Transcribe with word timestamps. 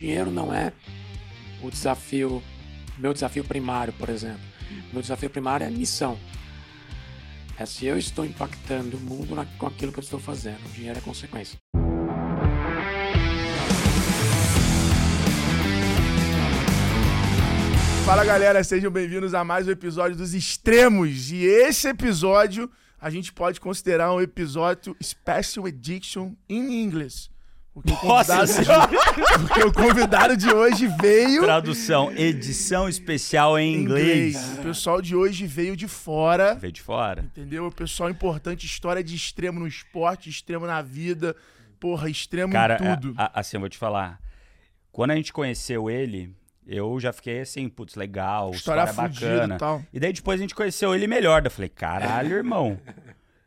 Dinheiro 0.00 0.30
não 0.30 0.54
é 0.54 0.72
o 1.60 1.68
desafio, 1.68 2.40
meu 2.96 3.12
desafio 3.12 3.42
primário, 3.42 3.92
por 3.94 4.08
exemplo. 4.08 4.38
Meu 4.92 5.02
desafio 5.02 5.28
primário 5.28 5.66
é 5.66 5.70
missão. 5.70 6.16
É 7.58 7.66
se 7.66 7.84
eu 7.84 7.98
estou 7.98 8.24
impactando 8.24 8.96
o 8.96 9.00
mundo 9.00 9.34
na, 9.34 9.44
com 9.44 9.66
aquilo 9.66 9.90
que 9.90 9.98
eu 9.98 10.04
estou 10.04 10.20
fazendo. 10.20 10.64
O 10.66 10.68
dinheiro 10.68 10.96
é 10.96 11.02
consequência. 11.02 11.58
Fala 18.06 18.24
galera, 18.24 18.62
sejam 18.62 18.92
bem-vindos 18.92 19.34
a 19.34 19.42
mais 19.42 19.66
um 19.66 19.72
episódio 19.72 20.16
dos 20.16 20.32
Extremos. 20.32 21.32
E 21.32 21.44
esse 21.44 21.88
episódio 21.88 22.70
a 23.00 23.10
gente 23.10 23.32
pode 23.32 23.60
considerar 23.60 24.14
um 24.14 24.20
episódio 24.20 24.96
Special 25.02 25.66
Edition 25.66 26.36
in 26.48 26.84
English. 26.84 27.36
Porque 27.82 28.06
o 28.06 28.08
Nossa, 28.08 28.46
convidado, 28.46 28.96
porque 29.46 29.60
o 29.64 29.72
convidado 29.72 30.36
de 30.36 30.50
hoje 30.52 30.86
veio 31.00 31.42
Tradução, 31.42 32.10
edição 32.12 32.88
especial 32.88 33.58
em 33.58 33.74
em 33.76 33.80
inglês. 33.82 34.58
O 34.58 34.62
pessoal 34.62 35.00
de 35.02 35.14
hoje 35.16 35.46
veio 35.46 35.76
de 35.76 35.86
fora. 35.88 36.54
Veio 36.54 36.72
de 36.72 36.82
fora. 36.82 37.22
Entendeu? 37.22 37.66
O 37.66 37.72
pessoal 37.72 38.08
importante, 38.10 38.66
história 38.66 39.02
de 39.02 39.14
extremo 39.14 39.60
no 39.60 39.66
esporte, 39.66 40.28
extremo 40.30 40.66
na 40.66 40.82
vida. 40.82 41.34
Porra, 41.80 42.08
extremo 42.10 42.52
Cara, 42.52 42.74
em 42.80 42.96
tudo. 42.96 43.14
a- 43.16 43.24
a- 43.26 43.40
assim, 43.40 43.56
eu 43.56 43.60
vou 43.60 43.68
te 43.68 43.78
falar. 43.78 44.18
Quando 44.90 45.12
a 45.12 45.16
gente 45.16 45.32
conheceu 45.32 45.88
ele, 45.88 46.34
eu 46.66 46.98
já 46.98 47.12
fiquei 47.12 47.40
assim, 47.40 47.68
putz, 47.68 47.94
legal, 47.94 48.50
História 48.50 48.82
história, 48.84 49.08
bacana. 49.10 49.54
e 49.54 49.58
tal. 49.58 49.82
E 49.92 50.00
daí 50.00 50.12
depois 50.12 50.40
a 50.40 50.42
gente 50.42 50.54
conheceu 50.54 50.94
ele 50.94 51.06
melhor. 51.06 51.40
Daí 51.40 51.46
eu 51.46 51.54
falei, 51.54 51.68
caralho, 51.68 52.34
irmão. 52.36 52.78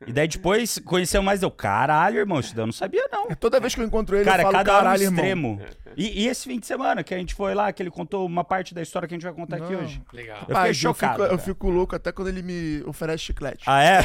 E 0.07 0.11
daí 0.11 0.27
depois 0.27 0.79
conheceu 0.79 1.21
mais 1.21 1.43
eu, 1.43 1.51
caralho, 1.51 2.17
irmão, 2.17 2.39
isso 2.39 2.55
daí 2.55 2.63
eu 2.63 2.67
não 2.67 2.73
sabia 2.73 3.07
não. 3.11 3.27
Toda 3.35 3.59
vez 3.59 3.75
que 3.75 3.81
eu 3.81 3.85
encontro 3.85 4.15
ele, 4.15 4.25
Cara, 4.25 4.41
eu 4.41 4.45
falo, 4.45 4.57
cada 4.57 4.71
hora 4.73 4.81
um 4.81 4.83
caralho, 4.85 5.03
irmão. 5.03 5.19
extremo. 5.23 5.61
E, 5.95 6.23
e 6.23 6.27
esse 6.27 6.47
fim 6.47 6.59
de 6.59 6.65
semana 6.65 7.03
que 7.03 7.13
a 7.13 7.17
gente 7.17 7.35
foi 7.35 7.53
lá, 7.53 7.71
que 7.71 7.83
ele 7.83 7.91
contou 7.91 8.25
uma 8.25 8.43
parte 8.43 8.73
da 8.73 8.81
história 8.81 9.07
que 9.07 9.13
a 9.13 9.17
gente 9.17 9.23
vai 9.23 9.33
contar 9.33 9.57
aqui 9.57 9.73
Não. 9.73 9.81
hoje. 9.81 10.01
Legal. 10.11 10.37
Eu 10.37 10.41
fiquei 10.41 10.55
Rapaz, 10.55 10.77
chocado. 10.77 11.13
fico, 11.13 11.23
eu 11.23 11.29
cara. 11.29 11.37
fico 11.41 11.69
louco 11.69 11.95
até 11.95 12.11
quando 12.11 12.29
ele 12.29 12.41
me 12.41 12.81
oferece 12.87 13.23
chiclete. 13.25 13.63
Ah, 13.67 13.83
é? 13.83 13.99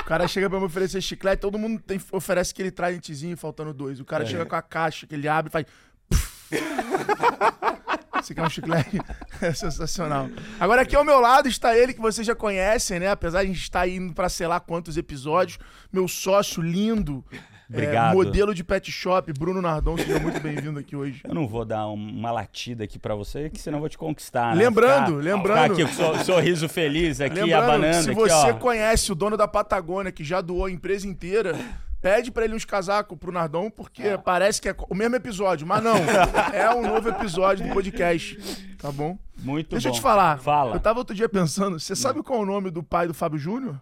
O 0.00 0.04
cara 0.04 0.26
chega 0.26 0.48
pra 0.48 0.58
me 0.58 0.64
oferecer 0.66 1.00
chiclete, 1.02 1.40
todo 1.40 1.58
mundo 1.58 1.80
tem, 1.82 2.00
oferece 2.12 2.52
aquele 2.52 2.70
tradentezinho 2.70 3.36
faltando 3.36 3.74
dois. 3.74 4.00
O 4.00 4.04
cara 4.04 4.24
É. 4.24 4.26
chega 4.26 4.46
com 4.46 4.56
a 4.56 4.62
caixa 4.62 5.06
que 5.06 5.14
ele 5.14 5.28
abre 5.28 5.50
e 5.50 5.52
faz. 5.52 5.66
Esse 8.20 8.32
aqui 8.32 8.40
é 8.40 8.44
um 8.44 8.50
chiclete. 8.50 9.00
É 9.40 9.52
sensacional. 9.54 10.28
Agora 10.58 10.82
aqui 10.82 10.96
ao 10.96 11.04
meu 11.04 11.20
lado 11.20 11.48
está 11.48 11.76
ele 11.76 11.92
que 11.94 12.00
vocês 12.00 12.26
já 12.26 12.34
conhecem, 12.34 12.98
né? 13.00 13.08
Apesar 13.10 13.40
de 13.42 13.50
a 13.50 13.52
gente 13.52 13.62
estar 13.62 13.88
indo 13.88 14.12
pra 14.12 14.28
sei 14.28 14.46
lá 14.46 14.58
quantos 14.60 14.96
episódios. 14.96 15.58
Meu 15.92 16.06
sócio 16.08 16.60
lindo. 16.62 17.24
é, 17.32 17.38
Obrigado. 17.70 18.14
modelo 18.14 18.54
de 18.54 18.64
pet 18.64 18.90
shop, 18.90 19.32
Bruno 19.32 19.60
Nardon. 19.62 19.96
Seja 19.96 20.18
muito 20.18 20.40
bem-vindo 20.40 20.78
aqui 20.78 20.96
hoje. 20.96 21.20
Eu 21.24 21.34
não 21.34 21.46
vou 21.46 21.64
dar 21.64 21.86
um- 21.88 21.94
uma 21.94 22.30
latida 22.30 22.84
aqui 22.84 22.98
pra 22.98 23.14
você, 23.14 23.48
que 23.50 23.60
senão 23.60 23.76
eu 23.78 23.80
vou 23.80 23.88
te 23.88 23.98
conquistar. 23.98 24.54
né? 24.56 24.64
Lembrando, 24.64 25.18
Ficar- 25.18 25.34
lembrando. 25.36 25.76
Ficar 25.76 25.90
aqui 25.90 25.96
com 26.18 26.24
sorriso 26.24 26.68
feliz 26.68 27.20
aqui, 27.20 27.40
Lembrando, 27.40 27.62
abanando 27.62 28.02
se 28.04 28.12
você 28.12 28.52
conhece 28.54 29.12
o 29.12 29.14
dono 29.14 29.36
da 29.36 29.46
Patagônia, 29.46 30.10
que 30.10 30.24
já 30.24 30.40
doou 30.40 30.64
a 30.66 30.70
empresa 30.70 31.06
inteira, 31.06 31.56
pede 32.00 32.30
pra 32.30 32.44
ele 32.44 32.54
uns 32.54 32.64
casacos 32.64 33.18
pro 33.18 33.32
Nardão, 33.32 33.70
porque 33.70 34.02
É. 34.02 34.16
parece 34.16 34.60
que 34.62 34.68
é 34.68 34.76
o 34.88 34.94
mesmo 34.94 35.16
episódio, 35.16 35.66
mas 35.66 35.82
não. 35.82 35.96
é 36.54 36.72
um 36.74 36.82
novo 36.82 37.08
episódio 37.08 37.66
do 37.66 37.72
podcast, 37.74 38.36
tá 38.78 38.90
bom? 38.92 39.18
Muito 39.38 39.70
Deixa 39.70 39.88
eu 39.88 39.92
bom. 39.92 39.98
te 39.98 40.02
falar. 40.02 40.38
Fala. 40.38 40.76
Eu 40.76 40.80
tava 40.80 40.98
outro 40.98 41.14
dia 41.14 41.28
pensando, 41.28 41.78
você 41.78 41.94
sabe 41.96 42.22
qual 42.22 42.38
é 42.40 42.42
o 42.42 42.46
nome 42.46 42.70
do 42.70 42.82
pai 42.82 43.06
do 43.06 43.14
Fábio 43.14 43.38
Júnior? 43.38 43.80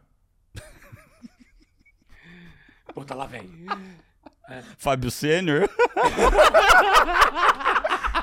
Puta, 2.95 3.15
lá 3.15 3.27
vem. 3.27 3.67
Fábio 4.79 5.11
Sênior. 5.11 5.69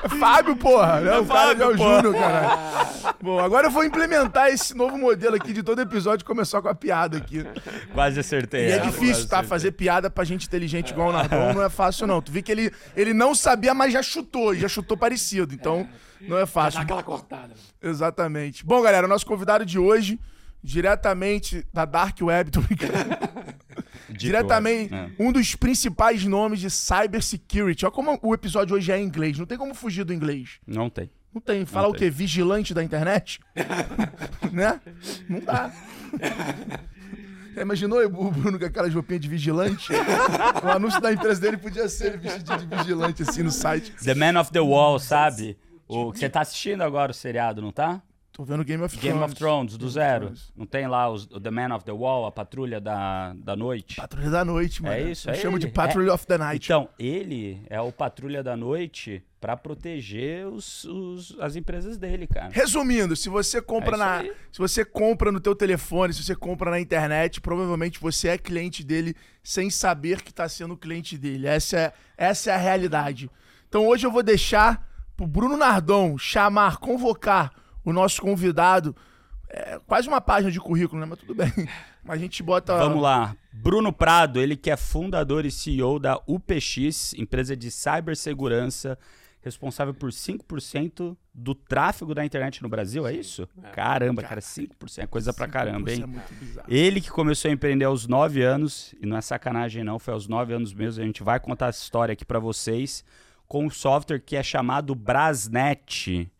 É 0.04 0.08
Fábio, 0.18 0.56
porra! 0.56 1.00
Né? 1.00 1.18
o 1.18 1.24
cara 1.26 1.48
Fábio, 1.48 1.62
é 1.62 1.66
o. 1.68 1.76
Júnior, 1.76 2.14
cara. 2.14 3.14
Bom, 3.22 3.38
agora 3.38 3.66
eu 3.68 3.70
vou 3.70 3.84
implementar 3.84 4.48
esse 4.48 4.74
novo 4.76 4.98
modelo 4.98 5.36
aqui 5.36 5.52
de 5.52 5.62
todo 5.62 5.80
episódio 5.80 6.24
começar 6.26 6.60
com 6.60 6.68
a 6.68 6.74
piada 6.74 7.16
aqui. 7.16 7.44
Quase 7.92 8.20
acertei. 8.20 8.68
E 8.68 8.72
é 8.72 8.78
difícil, 8.78 9.26
tá? 9.26 9.38
acertei. 9.38 9.48
Fazer 9.48 9.72
piada 9.72 10.10
pra 10.10 10.24
gente 10.24 10.46
inteligente 10.46 10.90
igual 10.90 11.08
o 11.08 11.12
Nardon 11.12 11.54
não 11.54 11.62
é 11.62 11.70
fácil, 11.70 12.06
não. 12.06 12.20
Tu 12.20 12.30
vi 12.30 12.42
que 12.42 12.52
ele, 12.52 12.70
ele 12.96 13.14
não 13.14 13.34
sabia, 13.34 13.72
mas 13.72 13.92
já 13.92 14.02
chutou, 14.02 14.54
já 14.54 14.68
chutou 14.68 14.96
parecido. 14.96 15.54
Então, 15.54 15.88
não 16.20 16.36
é 16.36 16.40
Dá 16.40 16.46
fácil. 16.46 16.80
aquela 16.80 17.02
cortada. 17.02 17.54
Exatamente. 17.82 18.64
Bom, 18.64 18.82
galera, 18.82 19.06
o 19.06 19.08
nosso 19.08 19.26
convidado 19.26 19.64
de 19.64 19.78
hoje, 19.78 20.18
diretamente 20.62 21.66
da 21.72 21.84
Dark 21.84 22.18
Web, 22.20 22.50
tô 22.50 22.60
brincando. 22.60 22.92
Diretamente, 24.10 24.92
Web. 24.92 25.14
um 25.18 25.32
dos 25.32 25.54
principais 25.54 26.24
nomes 26.24 26.60
de 26.60 26.70
cybersecurity. 26.70 27.84
Olha 27.84 27.92
como 27.92 28.18
o 28.22 28.34
episódio 28.34 28.76
hoje 28.76 28.92
é 28.92 28.98
em 28.98 29.04
inglês. 29.04 29.38
Não 29.38 29.46
tem 29.46 29.58
como 29.58 29.74
fugir 29.74 30.04
do 30.04 30.12
inglês. 30.12 30.58
É. 30.68 30.72
Não 30.72 30.90
tem. 30.90 31.10
Não 31.32 31.40
tem. 31.40 31.66
Falar 31.66 31.88
o 31.88 31.94
quê? 31.94 32.08
Vigilante 32.10 32.72
da 32.72 32.82
internet? 32.82 33.40
né? 34.52 34.80
Não 35.28 35.40
dá. 35.40 35.72
Já 37.54 37.62
imaginou 37.62 38.04
o 38.04 38.30
Bruno 38.30 38.58
com 38.58 38.64
aquelas 38.64 38.92
roupinhas 38.92 39.22
de 39.22 39.28
vigilante? 39.28 39.92
O 40.62 40.68
anúncio 40.68 41.00
da 41.00 41.12
empresa 41.12 41.40
dele 41.40 41.56
podia 41.56 41.88
ser 41.88 42.18
vestido 42.18 42.66
de 42.66 42.76
vigilante 42.76 43.22
assim 43.22 43.42
no 43.42 43.50
site. 43.50 43.92
The 44.02 44.14
Man 44.14 44.40
of 44.40 44.50
the 44.52 44.60
Wall, 44.60 44.98
sabe? 44.98 45.56
O 45.86 46.12
que 46.12 46.18
você 46.18 46.28
tá 46.28 46.40
assistindo 46.40 46.82
agora 46.82 47.12
o 47.12 47.14
seriado, 47.14 47.62
não 47.62 47.70
tá? 47.70 48.02
Tô 48.36 48.42
vendo 48.42 48.64
Game 48.64 48.82
of 48.82 48.96
Game 48.96 49.12
Thrones. 49.16 49.30
of 49.32 49.38
Thrones, 49.38 49.72
do 49.74 49.78
Game 49.78 49.92
zero. 49.92 50.24
Thrones. 50.26 50.52
Não 50.56 50.66
tem 50.66 50.88
lá 50.88 51.08
os, 51.08 51.24
o 51.26 51.40
The 51.40 51.52
Man 51.52 51.72
of 51.72 51.84
the 51.84 51.92
Wall, 51.92 52.26
a 52.26 52.32
patrulha 52.32 52.80
da, 52.80 53.32
da 53.32 53.54
noite? 53.54 53.94
Patrulha 53.94 54.28
da 54.28 54.44
noite, 54.44 54.82
mano. 54.82 54.92
É 54.96 55.02
isso, 55.12 55.30
Eu 55.30 55.34
é 55.34 55.36
chamo 55.36 55.56
de 55.56 55.66
ele. 55.66 55.72
Patrulha 55.72 56.12
of 56.12 56.26
the 56.26 56.36
Night. 56.36 56.66
Então, 56.66 56.88
ele 56.98 57.62
é 57.70 57.80
o 57.80 57.92
patrulha 57.92 58.42
da 58.42 58.56
noite 58.56 59.22
pra 59.40 59.56
proteger 59.56 60.48
os, 60.48 60.82
os- 60.82 61.36
as 61.38 61.54
empresas 61.54 61.96
dele, 61.96 62.26
cara. 62.26 62.48
Resumindo, 62.50 63.14
se 63.14 63.28
você 63.28 63.62
compra 63.62 63.94
É 63.94 63.98
na, 63.98 64.18
aí. 64.18 64.32
se 64.50 64.58
você 64.58 64.84
compra 64.84 65.30
no 65.30 65.38
teu 65.38 65.54
telefone, 65.54 66.12
se 66.12 66.24
você 66.24 66.34
compra 66.34 66.72
na 66.72 66.80
internet, 66.80 67.40
provavelmente 67.40 68.00
você 68.00 68.30
é 68.30 68.36
cliente 68.38 68.82
dele 68.82 69.14
sem 69.44 69.70
saber 69.70 70.22
que 70.22 70.34
tá 70.34 70.48
sendo 70.48 70.76
cliente 70.76 71.16
dele. 71.16 71.46
Essa 71.46 71.76
é, 71.78 71.92
essa 72.18 72.50
é 72.50 72.54
a 72.54 72.58
realidade. 72.58 73.30
Então 73.68 73.86
hoje 73.86 74.04
eu 74.04 74.10
vou 74.10 74.24
deixar 74.24 74.84
pro 75.16 75.24
Bruno 75.24 75.56
Nardon 75.56 76.18
chamar, 76.18 76.78
convocar 76.78 77.52
o 77.84 77.92
nosso 77.92 78.20
convidado. 78.20 78.94
É 79.48 79.78
quase 79.86 80.08
uma 80.08 80.20
página 80.20 80.50
de 80.50 80.58
currículo, 80.58 81.00
né? 81.00 81.06
Mas 81.06 81.18
tudo 81.18 81.34
bem. 81.34 81.52
Mas 82.02 82.16
a 82.16 82.20
gente 82.20 82.42
bota. 82.42 82.76
Vamos 82.76 83.02
lá. 83.02 83.36
Bruno 83.52 83.92
Prado, 83.92 84.40
ele 84.40 84.56
que 84.56 84.70
é 84.70 84.76
fundador 84.76 85.46
e 85.46 85.50
CEO 85.50 85.98
da 85.98 86.20
UPX, 86.26 87.14
empresa 87.14 87.56
de 87.56 87.70
cibersegurança, 87.70 88.98
responsável 89.44 89.94
por 89.94 90.10
5% 90.10 91.16
do 91.32 91.54
tráfego 91.54 92.14
da 92.14 92.24
internet 92.24 92.62
no 92.62 92.68
Brasil, 92.68 93.06
é 93.06 93.12
isso? 93.12 93.46
Caramba, 93.72 94.22
cara, 94.22 94.40
5% 94.40 94.70
é 94.98 95.06
coisa 95.06 95.32
pra 95.32 95.46
caramba, 95.46 95.90
Isso 95.90 96.00
hein? 96.00 96.04
é 96.04 96.06
muito 96.06 96.34
bizarro. 96.34 96.66
Ele 96.68 97.00
que 97.00 97.10
começou 97.10 97.50
a 97.50 97.52
empreender 97.52 97.84
aos 97.84 98.06
9 98.06 98.42
anos, 98.42 98.94
e 99.00 99.06
não 99.06 99.16
é 99.16 99.20
sacanagem 99.20 99.84
não, 99.84 99.98
foi 99.98 100.14
aos 100.14 100.26
9 100.26 100.54
anos 100.54 100.72
mesmo, 100.72 101.02
a 101.02 101.06
gente 101.06 101.22
vai 101.22 101.38
contar 101.38 101.68
essa 101.68 101.82
história 101.82 102.14
aqui 102.14 102.24
pra 102.24 102.38
vocês, 102.38 103.04
com 103.46 103.66
um 103.66 103.70
software 103.70 104.20
que 104.20 104.34
é 104.34 104.42
chamado 104.42 104.94
Brasnet. 104.94 106.30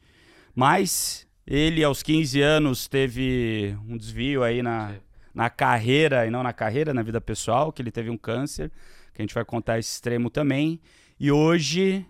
Mas 0.55 1.24
ele 1.47 1.85
aos 1.85 2.03
15 2.03 2.41
anos 2.41 2.89
teve 2.89 3.77
um 3.89 3.97
desvio 3.97 4.43
aí 4.43 4.63
na, 4.63 4.95
na 5.35 5.51
carreira, 5.51 6.27
e 6.27 6.31
não 6.31 6.43
na 6.43 6.53
carreira, 6.53 6.95
na 6.95 7.03
vida 7.03 7.21
pessoal, 7.21 7.73
que 7.73 7.83
ele 7.83 7.91
teve 7.91 8.11
um 8.11 8.17
câncer, 8.17 8.71
que 9.13 9.21
a 9.21 9.23
gente 9.23 9.35
vai 9.35 9.45
contar 9.45 9.79
esse 9.79 9.93
extremo 9.93 10.31
também. 10.31 10.81
E 11.19 11.31
hoje, 11.31 12.05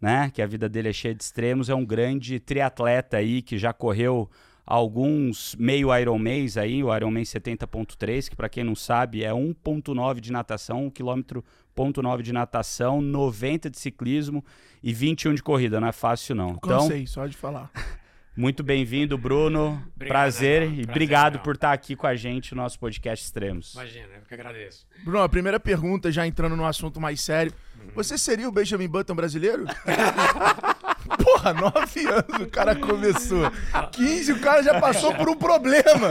né, 0.00 0.30
que 0.32 0.42
a 0.42 0.46
vida 0.46 0.68
dele 0.68 0.88
é 0.88 0.92
cheia 0.92 1.14
de 1.14 1.22
extremos, 1.22 1.68
é 1.68 1.74
um 1.74 1.84
grande 1.84 2.40
triatleta 2.40 3.16
aí 3.16 3.42
que 3.42 3.58
já 3.58 3.72
correu 3.72 4.28
alguns 4.66 5.56
meio 5.56 5.96
Ironmans 5.96 6.56
aí, 6.56 6.82
o 6.82 6.94
Ironman 6.94 7.22
70.3, 7.22 8.28
que 8.28 8.36
para 8.36 8.48
quem 8.48 8.62
não 8.62 8.74
sabe 8.74 9.24
é 9.24 9.30
1.9 9.30 10.20
de 10.20 10.30
natação, 10.30 10.86
1 10.86 10.90
km 10.90 11.40
ponto 11.74 12.02
9 12.02 12.22
de 12.22 12.32
natação, 12.32 13.00
90 13.00 13.70
de 13.70 13.78
ciclismo 13.78 14.44
e 14.82 14.92
21 14.92 15.34
de 15.34 15.42
corrida, 15.42 15.80
não 15.80 15.88
é 15.88 15.92
fácil 15.92 16.34
não. 16.34 16.50
Então, 16.50 16.80
Cansei, 16.80 17.06
só 17.06 17.26
de 17.26 17.36
falar. 17.36 17.70
muito 18.40 18.62
bem-vindo, 18.62 19.18
Bruno. 19.18 19.82
Obrigado, 19.94 20.08
prazer 20.08 20.60
Daniel. 20.62 20.72
e 20.72 20.76
Prazer, 20.76 20.90
obrigado 20.90 21.24
Daniel. 21.32 21.44
por 21.44 21.54
estar 21.54 21.72
aqui 21.72 21.94
com 21.94 22.06
a 22.06 22.16
gente 22.16 22.54
no 22.54 22.62
nosso 22.62 22.78
podcast 22.78 23.24
Extremos. 23.24 23.74
Imagina, 23.74 24.06
eu 24.16 24.22
que 24.26 24.32
agradeço. 24.34 24.86
Bruno, 25.04 25.22
a 25.22 25.28
primeira 25.28 25.60
pergunta, 25.60 26.10
já 26.10 26.26
entrando 26.26 26.56
num 26.56 26.64
assunto 26.64 26.98
mais 26.98 27.20
sério. 27.20 27.52
Você 27.94 28.16
seria 28.16 28.48
o 28.48 28.52
Benjamin 28.52 28.88
Button 28.88 29.14
brasileiro? 29.14 29.64
Porra, 31.16 31.52
nove 31.52 32.06
anos 32.06 32.40
o 32.40 32.48
cara 32.48 32.74
começou. 32.76 33.50
15 33.92 34.32
o 34.32 34.40
cara 34.40 34.62
já 34.62 34.80
passou 34.80 35.14
por 35.14 35.28
um 35.28 35.36
problema. 35.36 36.08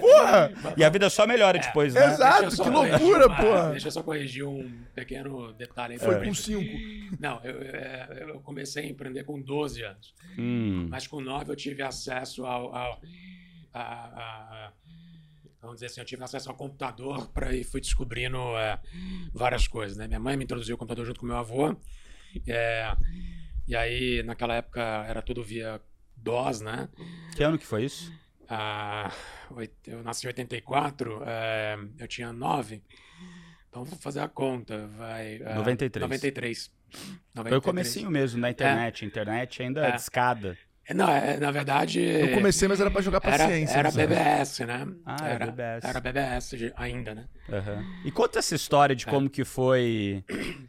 Porra! 0.00 0.52
E 0.76 0.84
a 0.84 0.88
vida 0.88 1.08
só 1.10 1.26
melhora 1.26 1.58
depois, 1.58 1.94
né? 1.94 2.06
Exato, 2.06 2.50
que 2.50 2.56
corrigir 2.56 2.72
loucura, 3.00 3.26
uma- 3.26 3.36
porra. 3.36 3.70
Deixa 3.70 3.88
eu 3.88 3.92
só 3.92 4.02
corrigir 4.02 4.44
um 4.46 4.70
pequeno 4.94 5.52
detalhe 5.54 5.94
aí. 5.94 5.98
Foi 5.98 6.14
com 6.14 6.20
frente. 6.20 6.42
5. 6.42 7.16
Não, 7.20 7.40
eu, 7.44 7.60
é, 7.62 8.18
eu 8.28 8.40
comecei 8.40 8.84
a 8.84 8.88
empreender 8.88 9.24
com 9.24 9.40
12 9.40 9.82
anos. 9.82 10.14
Hum, 10.38 10.86
Mas 10.90 11.06
com 11.06 11.20
9 11.20 11.50
eu 11.52 11.56
tive 11.56 11.82
acesso 11.82 12.44
ao. 12.44 12.74
ao 12.74 13.00
a, 13.72 13.80
a- 13.82 14.72
vamos 15.60 15.76
dizer 15.76 15.86
assim, 15.86 16.00
eu 16.00 16.04
tive 16.04 16.22
acesso 16.22 16.50
ao 16.50 16.54
computador 16.54 17.26
pra, 17.32 17.54
e 17.54 17.64
fui 17.64 17.80
descobrindo 17.80 18.36
é, 18.58 18.78
várias 19.32 19.66
coisas. 19.66 19.96
Né? 19.96 20.06
Minha 20.06 20.20
mãe 20.20 20.36
me 20.36 20.44
introduziu 20.44 20.74
o 20.74 20.78
computador 20.78 21.06
junto 21.06 21.18
com 21.20 21.26
meu 21.26 21.36
avô. 21.36 21.74
É, 22.46 22.92
e 23.66 23.74
aí, 23.76 24.22
naquela 24.22 24.54
época, 24.54 24.80
era 25.08 25.22
tudo 25.22 25.42
via 25.42 25.80
DOS, 26.16 26.60
né? 26.60 26.88
Que 27.36 27.42
ano 27.42 27.58
que 27.58 27.66
foi 27.66 27.84
isso? 27.84 28.12
Ah, 28.48 29.10
eu 29.86 30.02
nasci 30.02 30.26
em 30.26 30.28
84, 30.28 31.22
é, 31.26 31.76
eu 31.98 32.06
tinha 32.08 32.32
9. 32.32 32.82
Então, 33.68 33.84
vou 33.84 33.98
fazer 33.98 34.20
a 34.20 34.28
conta, 34.28 34.86
vai... 34.88 35.36
é, 35.36 35.54
93. 35.54 36.02
93. 36.02 36.72
Foi 36.90 37.02
o 37.02 37.36
93. 37.36 37.62
comecinho 37.64 38.10
mesmo 38.10 38.40
na 38.40 38.50
internet. 38.50 39.04
Internet 39.04 39.62
ainda 39.62 39.88
É. 39.88 39.92
discada. 39.92 40.56
É, 40.86 40.92
Não, 40.92 41.08
é, 41.10 41.38
na 41.38 41.50
verdade... 41.50 42.00
Eu 42.00 42.32
comecei, 42.34 42.68
mas 42.68 42.78
era 42.80 42.90
pra 42.90 43.00
jogar 43.00 43.20
Era, 43.24 43.38
paciência. 43.44 43.74
era 43.78 43.90
né? 43.90 44.06
BBS, 44.06 44.60
né? 44.66 44.86
Ah, 45.06 45.16
era 45.22 45.34
era 45.34 45.46
BBS. 45.46 45.84
Era 45.84 46.00
BBS 46.00 46.72
ainda, 46.76 47.14
né? 47.14 47.24
Aham. 47.50 47.84
E 48.04 48.10
conta 48.10 48.38
essa 48.38 48.54
história 48.54 48.94
de 48.94 49.06
É. 49.08 49.10
como 49.10 49.30
que 49.30 49.44
foi 49.44 50.22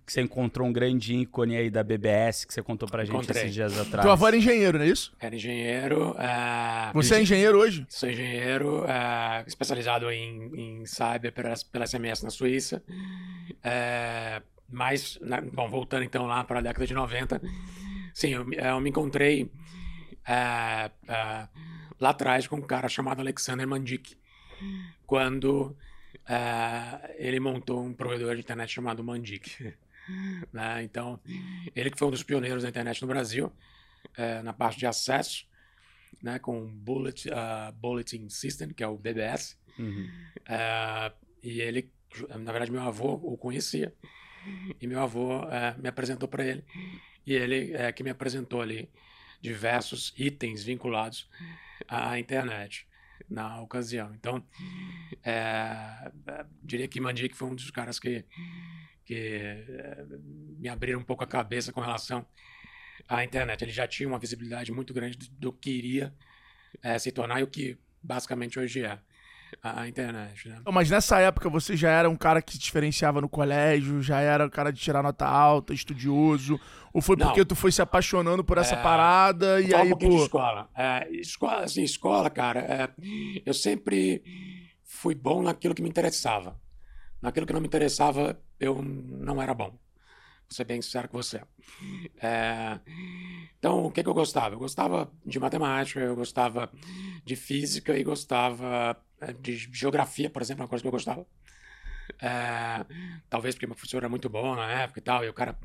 que 0.06 0.14
você 0.14 0.22
encontrou 0.22 0.68
um 0.68 0.72
grande 0.72 1.16
ícone 1.16 1.58
aí 1.58 1.70
da 1.70 1.84
BBS 1.84 2.46
que 2.46 2.54
você 2.54 2.62
contou 2.64 2.88
pra 2.88 3.04
gente 3.04 3.14
Encontrei. 3.16 3.42
esses 3.44 3.54
dias 3.54 3.78
atrás. 3.80 4.04
Teu 4.04 4.12
avô 4.12 4.28
era 4.28 4.38
engenheiro, 4.38 4.78
não 4.78 4.86
é 4.86 4.90
isso? 4.90 5.12
Era 5.20 5.36
engenheiro. 5.36 6.16
é, 6.18 6.92
Você 6.94 7.16
é 7.16 7.22
engenheiro 7.22 7.58
hoje? 7.60 7.86
Sou 7.90 8.10
engenheiro 8.10 8.86
é, 8.88 9.44
especializado 9.48 10.10
em, 10.12 10.82
em 10.82 10.86
cyber 10.86 11.34
pela, 11.34 11.54
pela 11.72 11.86
SMS 11.88 12.24
na 12.24 12.30
Suíça. 12.30 12.82
É, 13.64 14.42
mas, 14.70 15.18
na- 15.22 15.42
bom, 15.42 15.70
voltando 15.70 16.04
então 16.04 16.26
lá 16.26 16.44
para 16.44 16.60
a 16.60 16.62
década 16.62 16.86
de 16.88 16.94
90, 16.94 17.42
sim, 18.14 18.30
eu, 18.30 18.52
eu 18.54 18.80
me 18.80 18.90
encontrei 18.90 19.50
é, 20.28 20.92
é, 21.08 21.48
lá 22.00 22.10
atrás 22.10 22.48
com 22.48 22.58
um 22.58 22.62
cara 22.62 22.90
chamado 22.90 23.20
Alexander 23.20 23.68
Mandik, 23.68 24.18
quando 25.06 25.78
é, 26.28 27.16
ele 27.18 27.40
montou 27.40 27.84
um 27.84 27.94
provedor 27.94 28.36
de 28.36 28.42
internet 28.42 28.74
chamado 28.74 29.04
Mandik. 29.04 29.76
né? 30.52 30.84
Então, 30.84 31.20
ele 31.76 31.92
que 31.92 31.98
foi 31.98 32.08
um 32.08 32.12
dos 32.12 32.24
pioneiros 32.24 32.64
da 32.64 32.70
internet 32.70 33.02
no 33.02 33.08
Brasil, 33.08 33.52
é, 34.18 34.42
na 34.42 34.54
parte 34.54 34.80
de 34.80 34.88
acesso, 34.88 35.46
né, 36.22 36.40
com 36.40 36.64
o 36.64 36.68
Bullet, 36.68 37.30
ah, 37.32 37.72
Bulletin 37.76 38.30
System, 38.30 38.70
que 38.70 38.84
é 38.84 38.88
o 38.88 38.98
BBS. 38.98 39.58
Uhum. 39.78 40.10
É, 40.48 41.12
e 41.44 41.62
ele, 41.62 41.92
na 42.30 42.52
verdade, 42.52 42.72
meu 42.72 42.82
avô 42.82 43.20
o 43.22 43.38
conhecia. 43.38 43.94
E 44.80 44.88
meu 44.88 45.02
avô 45.02 45.42
me 45.78 45.90
apresentou 45.90 46.30
para 46.30 46.46
ele. 46.46 46.64
E 47.26 47.34
ele 47.34 47.74
é 47.74 47.92
que 47.92 48.04
me 48.04 48.12
apresentou 48.12 48.62
ali 48.62 48.90
diversos 49.46 50.12
itens 50.18 50.64
vinculados 50.64 51.30
à 51.88 52.18
internet 52.18 52.88
na 53.30 53.62
ocasião. 53.62 54.12
Então, 54.16 54.44
é, 55.24 56.12
é, 56.28 56.46
diria 56.64 56.88
que 56.88 57.00
Mandic 57.00 57.36
foi 57.36 57.50
um 57.50 57.56
dos 57.56 57.70
caras 57.70 58.00
que, 58.00 58.26
que 59.06 59.14
é, 59.16 60.06
me 60.58 60.68
abriram 60.68 61.00
um 61.00 61.04
pouco 61.04 61.24
a 61.24 61.28
cabeça 61.28 61.72
com 61.72 61.80
relação 61.80 62.26
à 63.08 63.24
internet. 63.24 63.64
Ele 63.64 63.72
já 63.72 63.88
tinha 63.88 64.10
uma 64.10 64.18
visibilidade 64.18 64.72
muito 64.72 64.94
grande 64.94 65.30
do, 65.32 65.54
que 65.54 65.70
iria 65.70 66.14
é, 66.82 66.98
se 66.98 67.12
tornar 67.12 67.40
e 67.40 67.44
o 67.44 67.48
que 67.48 67.78
basicamente 68.02 68.60
hoje 68.60 68.84
é 68.84 69.00
a, 69.62 69.88
internet. 69.88 70.48
Né? 70.48 70.62
Mas 70.72 70.90
nessa 70.90 71.20
época 71.20 71.50
você 71.50 71.76
já 71.76 71.90
era 71.90 72.10
um 72.10 72.16
cara 72.16 72.42
que 72.42 72.54
se 72.54 72.60
diferenciava 72.60 73.22
no 73.22 73.30
colégio, 73.30 74.02
já 74.02 74.20
era 74.20 74.46
um 74.46 74.50
cara 74.50 74.72
de 74.72 74.80
tirar 74.80 75.02
nota 75.02 75.26
alta, 75.26 75.74
estudioso, 75.74 76.60
ou 76.94 77.02
foi 77.02 77.16
Não. 77.16 77.28
porque 77.28 77.44
tu 77.46 77.56
foi 77.56 77.72
se 77.72 77.82
apaixonando 77.82 78.44
por 78.44 78.58
essa 78.58 78.76
É, 78.76 78.84
parada 78.84 79.62
e 79.62 79.74
aí, 79.74 79.88
um 79.88 79.90
pouquinho 79.90 80.12
de 80.12 80.18
pô... 80.18 80.24
escola. 80.24 80.70
É, 80.76 81.10
escola, 81.12 81.64
assim, 81.64 81.84
escola, 81.84 82.30
cara, 82.30 82.60
é, 82.60 82.90
eu 83.46 83.54
sempre 83.54 84.24
fui 84.84 85.16
bom 85.16 85.42
naquilo 85.42 85.74
que 85.74 85.82
me 85.82 85.90
interessava. 85.90 86.60
Naquilo 87.22 87.46
que 87.46 87.54
não 87.54 87.62
me 87.62 87.68
interessava, 87.68 88.40
eu 88.60 88.82
não 88.82 89.42
era 89.42 89.54
bom. 89.54 89.70
Vou 89.70 90.52
ser 90.52 90.64
bem 90.64 90.80
sincero 90.80 91.10
com 91.10 91.18
você. 91.18 91.42
É, 92.22 92.80
então, 93.58 93.86
o 93.86 93.92
que, 93.92 94.04
que 94.04 94.10
eu 94.10 94.14
gostava? 94.14 94.54
Eu 94.54 94.60
gostava 94.60 95.12
de 95.26 95.40
matemática, 95.40 96.00
eu 96.00 96.16
gostava 96.16 96.70
de 97.26 97.36
física 97.36 97.98
e 97.98 98.04
gostava 98.04 98.96
de 99.42 99.56
geografia, 99.72 100.30
por 100.30 100.42
exemplo, 100.42 100.62
é 100.62 100.64
uma 100.66 100.70
coisa 100.70 100.82
que 100.84 100.88
eu 100.88 100.92
gostava. 100.92 101.26
É, 102.22 102.86
talvez 103.30 103.56
porque 103.56 103.66
meu 103.68 103.76
professor 103.76 103.98
era 103.98 104.10
muito 104.10 104.30
bom 104.30 104.56
na 104.56 104.72
época 104.84 105.00
e 105.00 105.04
tal, 105.04 105.24
e 105.26 105.30
o 105.30 105.34
cara. 105.34 105.58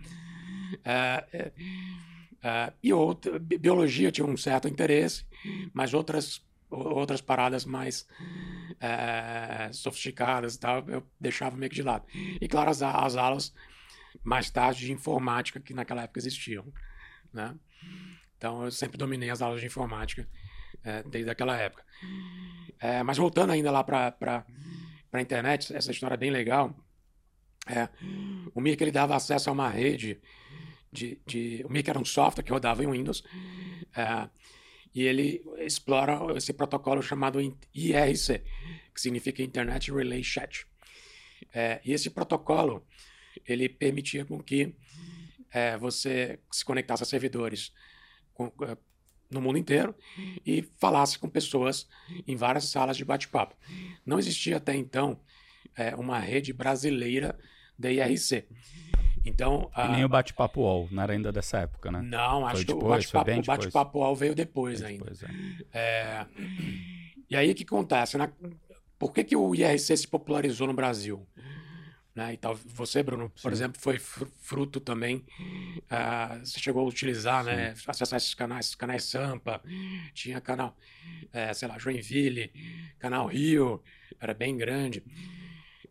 é, 0.84 1.26
é, 1.32 1.52
é, 2.42 2.72
e 2.82 2.92
outra, 2.92 3.38
bi- 3.38 3.58
biologia 3.58 4.10
tinha 4.10 4.26
um 4.26 4.36
certo 4.36 4.66
interesse, 4.68 5.26
mas 5.72 5.92
outras, 5.92 6.44
outras 6.70 7.20
paradas 7.20 7.64
mais 7.64 8.06
é, 8.80 9.70
sofisticadas 9.72 10.54
e 10.54 10.60
tal, 10.60 10.88
eu 10.88 11.06
deixava 11.20 11.56
meio 11.56 11.70
que 11.70 11.76
de 11.76 11.82
lado. 11.82 12.06
E 12.40 12.48
claro, 12.48 12.70
as, 12.70 12.82
as 12.82 13.16
aulas 13.16 13.52
mais 14.24 14.50
tarde 14.50 14.86
de 14.86 14.92
informática 14.92 15.60
que 15.60 15.74
naquela 15.74 16.02
época 16.02 16.18
existiam, 16.20 16.72
né? 17.32 17.54
Então 18.36 18.64
eu 18.64 18.70
sempre 18.70 18.96
dominei 18.96 19.28
as 19.30 19.42
aulas 19.42 19.60
de 19.60 19.66
informática 19.66 20.26
é, 20.84 21.02
desde 21.02 21.30
aquela 21.30 21.56
época. 21.56 21.84
É, 22.78 23.02
mas 23.02 23.18
voltando 23.18 23.52
ainda 23.52 23.70
lá 23.70 23.84
para 23.84 24.44
a 25.12 25.20
internet, 25.20 25.74
essa 25.74 25.90
história 25.90 26.14
é 26.14 26.18
bem 26.18 26.30
legal. 26.30 26.74
É, 27.66 27.88
o 28.54 28.60
Mirk 28.60 28.82
ele 28.82 28.90
dava 28.90 29.14
acesso 29.14 29.50
a 29.50 29.52
uma 29.52 29.68
rede 29.68 30.20
de, 30.92 31.20
de 31.26 31.62
o 31.64 31.70
Mirk 31.70 31.88
era 31.88 31.98
um 31.98 32.04
software 32.04 32.42
que 32.42 32.52
rodava 32.52 32.82
em 32.82 32.90
Windows 32.90 33.22
é, 33.94 34.28
e 34.94 35.02
ele 35.02 35.42
explora 35.58 36.36
esse 36.36 36.52
protocolo 36.52 37.02
chamado 37.02 37.40
IRC, 37.74 38.42
que 38.94 39.00
significa 39.00 39.42
Internet 39.42 39.92
Relay 39.92 40.24
Chat. 40.24 40.66
É, 41.52 41.80
e 41.84 41.92
esse 41.92 42.10
protocolo 42.10 42.86
ele 43.46 43.68
permitia 43.68 44.24
com 44.24 44.42
que 44.42 44.74
é, 45.52 45.76
você 45.76 46.40
se 46.50 46.64
conectasse 46.64 47.02
a 47.02 47.06
servidores 47.06 47.72
com- 48.32 48.52
é, 48.62 48.76
no 49.30 49.40
mundo 49.40 49.58
inteiro 49.58 49.94
e 50.44 50.62
falasse 50.78 51.18
com 51.18 51.28
pessoas 51.28 51.88
em 52.26 52.34
várias 52.36 52.64
salas 52.68 52.96
de 52.96 53.04
bate-papo. 53.04 53.54
Não 54.04 54.18
existia 54.18 54.56
até 54.56 54.74
então 54.74 55.20
é, 55.76 55.94
uma 55.94 56.18
rede 56.18 56.52
brasileira 56.52 57.38
da 57.78 57.90
IRC. 57.90 58.44
Então, 59.24 59.70
E 59.76 59.80
a- 59.80 59.88
nem 59.88 60.04
o 60.04 60.08
bate-papo 60.08 60.60
UOL, 60.62 60.88
não 60.90 61.02
era 61.02 61.12
ainda 61.12 61.30
dessa 61.30 61.58
época, 61.58 61.90
né? 61.92 62.00
não, 62.02 62.46
acho 62.46 62.56
Foi 62.56 62.64
que 62.64 62.72
o 62.72 62.74
depois, 62.76 63.04
foi 63.10 63.20
bate-papo 63.20 63.24
bem 63.26 63.38
o 63.38 63.42
depois. 63.42 63.58
bate-papo 63.58 63.98
UOL 63.98 64.16
veio 64.16 64.34
depois 64.34 64.82
ainda. 64.82 65.12
É. 65.72 65.78
É, 65.78 66.26
E 67.28 67.36
aí 67.36 67.50
o 67.50 67.54
que 67.54 67.62
acontece? 67.62 68.16
né? 68.18 68.32
Por 68.98 69.12
que, 69.12 69.22
que 69.24 69.36
o 69.36 69.54
IRC 69.54 69.96
se 69.96 70.08
popularizou 70.08 70.66
no 70.66 70.72
Brasil? 70.74 71.26
Né? 72.14 72.34
E 72.34 72.36
tal, 72.36 72.54
você, 72.56 73.02
Bruno, 73.02 73.30
por 73.42 73.50
Sim. 73.52 73.56
exemplo, 73.56 73.80
foi 73.80 73.98
fru- 73.98 74.30
fruto 74.40 74.80
também. 74.80 75.24
ah, 75.88 76.40
você 76.42 76.58
chegou 76.58 76.84
a 76.84 76.88
utilizar, 76.88 77.44
né? 77.44 77.72
Acessar 77.86 78.16
esses 78.16 78.34
canais, 78.34 78.74
canais 78.74 79.04
Sampa, 79.04 79.62
tinha 80.12 80.40
canal, 80.40 80.76
eh, 81.32 81.54
sei 81.54 81.68
lá, 81.68 81.78
Joinville, 81.78 82.52
canal 82.98 83.26
Rio, 83.28 83.80
era 84.18 84.34
bem 84.34 84.56
grande. 84.56 85.04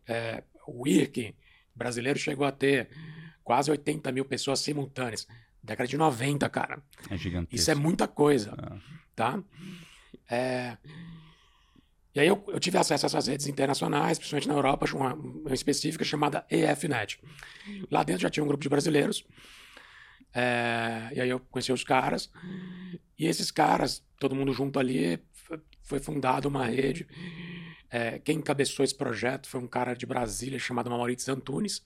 É, 0.06 0.42
o 0.66 0.86
IRC 0.86 1.34
brasileiro 1.74 2.18
chegou 2.18 2.46
a 2.46 2.52
ter 2.52 2.88
quase 3.42 3.70
80 3.70 4.12
mil 4.12 4.24
pessoas 4.24 4.60
simultâneas. 4.60 5.26
Década 5.62 5.88
de 5.88 5.96
90, 5.96 6.48
cara. 6.48 6.82
É 7.10 7.16
gigantesco. 7.16 7.54
Isso 7.56 7.70
é 7.70 7.74
muita 7.74 8.06
coisa, 8.08 8.54
Ah. 8.58 8.78
tá? 9.14 9.42
É, 10.30 10.76
E 12.14 12.18
aí 12.20 12.26
eu, 12.26 12.44
eu 12.48 12.58
tive 12.58 12.76
acesso 12.76 13.04
a 13.04 13.08
essas 13.08 13.26
redes 13.28 13.46
internacionais, 13.46 14.18
principalmente 14.18 14.48
na 14.48 14.54
Europa, 14.54 14.86
uma, 14.94 15.14
uma 15.14 15.54
específica 15.54 16.04
chamada 16.04 16.44
EFNet. 16.50 17.20
Lá 17.90 18.02
dentro 18.02 18.22
já 18.22 18.30
tinha 18.30 18.42
um 18.42 18.48
grupo 18.48 18.62
de 18.62 18.68
brasileiros. 18.68 19.24
é, 20.34 21.10
E 21.14 21.20
aí 21.20 21.28
eu 21.28 21.38
conheci 21.40 21.72
os 21.72 21.84
caras. 21.84 22.30
E 23.18 23.26
esses 23.26 23.50
caras, 23.50 24.04
todo 24.18 24.34
mundo 24.34 24.52
junto 24.52 24.78
ali, 24.78 25.22
foi 25.82 25.98
fundada 26.00 26.48
uma 26.48 26.64
rede. 26.66 27.06
É, 27.90 28.18
quem 28.18 28.36
encabeçou 28.38 28.84
esse 28.84 28.96
projeto 28.96 29.48
foi 29.48 29.60
um 29.60 29.66
cara 29.66 29.94
de 29.94 30.06
Brasília 30.06 30.58
chamado 30.58 30.90
Maurício 30.90 31.32
Antunes. 31.32 31.84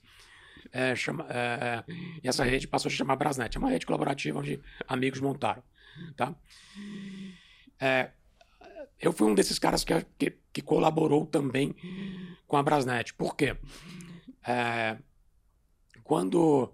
É, 0.71 0.95
chama- 0.95 1.27
e 2.23 2.27
essa 2.27 2.43
rede 2.43 2.67
passou 2.67 2.89
a 2.89 2.91
se 2.91 2.97
chamar 2.97 3.15
Brasnet. 3.15 3.55
É 3.55 3.59
uma 3.59 3.69
rede 3.69 3.85
colaborativa 3.85 4.39
onde 4.39 4.59
amigos 4.87 5.19
montaram. 5.19 5.63
Tá? 6.15 6.35
É, 7.79 8.11
eu 8.99 9.11
fui 9.11 9.27
um 9.27 9.35
desses 9.35 9.59
caras 9.59 9.83
que, 9.83 9.93
que, 10.17 10.37
que 10.53 10.61
colaborou 10.61 11.25
também 11.25 11.75
com 12.47 12.57
a 12.57 12.63
Brasnet. 12.63 13.13
Por 13.13 13.35
quê? 13.35 13.55
É, 14.47 14.97
quando. 16.03 16.71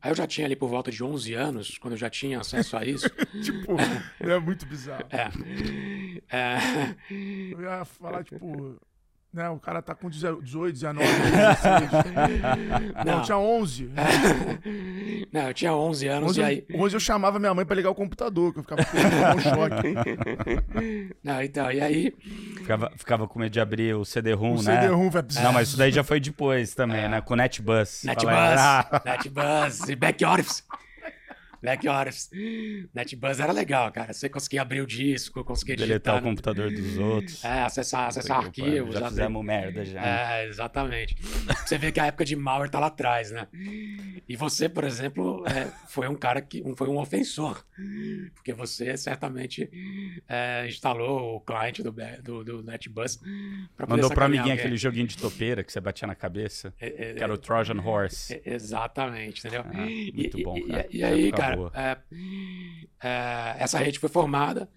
Aí 0.00 0.10
eu 0.10 0.16
já 0.16 0.26
tinha 0.26 0.46
ali 0.46 0.56
por 0.56 0.68
volta 0.68 0.90
de 0.90 1.04
11 1.04 1.34
anos, 1.34 1.78
quando 1.78 1.92
eu 1.92 1.98
já 1.98 2.10
tinha 2.10 2.40
acesso 2.40 2.76
a 2.76 2.84
isso. 2.84 3.08
Tipo, 3.44 3.76
é 4.18 4.38
muito 4.40 4.66
bizarro. 4.66 5.04
É, 5.10 5.28
é, 6.36 6.58
Eu 7.52 7.60
ia 7.60 7.84
falar, 7.84 8.24
tipo... 8.24 8.80
Né, 9.32 9.48
o 9.48 9.58
cara 9.58 9.80
tá 9.80 9.94
com 9.94 10.10
18, 10.10 10.42
19, 10.72 11.06
16. 11.08 11.90
Não, 12.96 13.04
Não. 13.04 13.18
eu 13.18 13.22
tinha 13.22 13.38
11. 13.38 13.90
não, 15.32 15.40
eu 15.48 15.54
tinha 15.54 15.72
11 15.74 16.06
anos 16.08 16.28
11, 16.32 16.40
e 16.40 16.44
aí. 16.44 16.64
eu- 16.68 16.80
11 16.80 16.94
eu 16.96 17.00
chamava 17.00 17.38
minha 17.38 17.54
mãe 17.54 17.64
pra 17.64 17.74
ligar 17.74 17.88
o 17.88 17.94
computador, 17.94 18.52
que 18.52 18.58
eu 18.58 18.62
ficava 18.62 18.84
com 18.84 18.98
um 18.98 19.40
choque. 19.40 21.14
Não, 21.24 21.42
então, 21.42 21.72
e 21.72 21.80
aí. 21.80 22.14
Ficava, 22.58 22.92
ficava 22.94 23.26
com 23.26 23.38
medo 23.38 23.50
de 23.52 23.60
abrir 23.60 23.94
o 23.94 24.04
CD-ROM, 24.04 24.52
O 24.56 24.62
né? 24.62 24.80
CD-ROM 24.82 25.08
vai... 25.08 25.24
Não, 25.42 25.52
mas 25.54 25.68
isso 25.68 25.78
daí 25.78 25.90
já 25.90 26.04
foi 26.04 26.20
depois 26.20 26.74
também, 26.74 27.04
É. 27.04 27.08
né? 27.08 27.20
Com 27.22 27.32
o 27.32 27.36
NetBus. 27.36 28.02
NetBus, 28.04 28.24
Fala. 28.24 28.86
Ah, 28.92 29.02
NetBus 29.04 29.88
e 29.88 29.96
Back 29.96 30.22
Office. 30.26 30.62
Black 31.62 31.86
Horas. 31.88 32.28
NetBuzz 32.94 33.40
era 33.40 33.52
legal, 33.52 33.90
cara. 33.92 34.12
Você 34.12 34.28
conseguia 34.28 34.62
abrir 34.62 34.80
o 34.80 34.86
disco, 34.86 35.44
conseguia 35.44 35.76
Deletar 35.76 36.14
digitar. 36.14 36.18
o 36.18 36.22
computador 36.22 36.70
dos 36.72 36.98
outros. 36.98 37.44
É, 37.44 37.62
acessar, 37.62 38.08
acessar 38.08 38.38
arquivos. 38.38 38.92
Já 38.94 38.98
abrir- 39.00 39.08
fizemos 39.10 39.44
merda 39.44 39.84
já. 39.84 40.02
É, 40.40 40.46
exatamente. 40.48 41.16
Você 41.64 41.78
vê 41.78 41.92
que 41.92 42.00
a 42.00 42.06
época 42.06 42.24
de 42.24 42.34
malware 42.36 42.70
tá 42.70 42.78
lá 42.80 42.88
atrás, 42.88 43.30
né? 43.30 43.46
E 44.28 44.36
você, 44.36 44.68
por 44.68 44.84
exemplo, 44.84 45.44
é, 45.46 45.70
foi 45.88 46.08
um 46.08 46.14
cara 46.16 46.40
que 46.42 46.62
um- 46.64 46.74
foi 46.76 46.88
um 46.88 46.98
ofensor. 46.98 47.64
Porque 48.34 48.52
você 48.52 48.96
certamente 48.96 49.68
é, 50.28 50.66
instalou 50.68 51.36
o 51.36 51.40
cliente 51.40 51.82
do, 51.82 51.92
do, 52.22 52.44
do 52.44 52.62
NetBuzz 52.62 53.18
pra 53.76 53.86
Mandou 53.86 54.10
pra 54.10 54.26
amiguinha 54.26 54.52
alguém. 54.52 54.58
aquele 54.58 54.76
joguinho 54.76 55.06
de 55.06 55.16
topeira 55.16 55.62
que 55.64 55.72
você 55.72 55.80
batia 55.80 56.06
na 56.06 56.14
cabeça. 56.14 56.72
É, 56.80 57.10
é, 57.10 57.14
Que 57.14 57.22
era 57.22 57.32
o 57.32 57.38
Trojan 57.38 57.80
Horse. 57.80 58.34
é, 58.34 58.54
Exatamente, 58.54 59.40
entendeu? 59.40 59.62
Ah, 59.68 59.76
muito 60.14 60.38
E- 60.38 60.42
bom, 60.42 60.60
cara. 60.66 60.86
E, 60.90 60.98
e 60.98 61.04
aí, 61.04 61.28
Época 61.28 61.51
cara, 61.54 61.56
boa. 61.56 61.72
é, 61.74 61.98
é, 63.02 63.56
essa 63.58 63.78
rede 63.78 63.98
foi 63.98 64.08
formada 64.08 64.68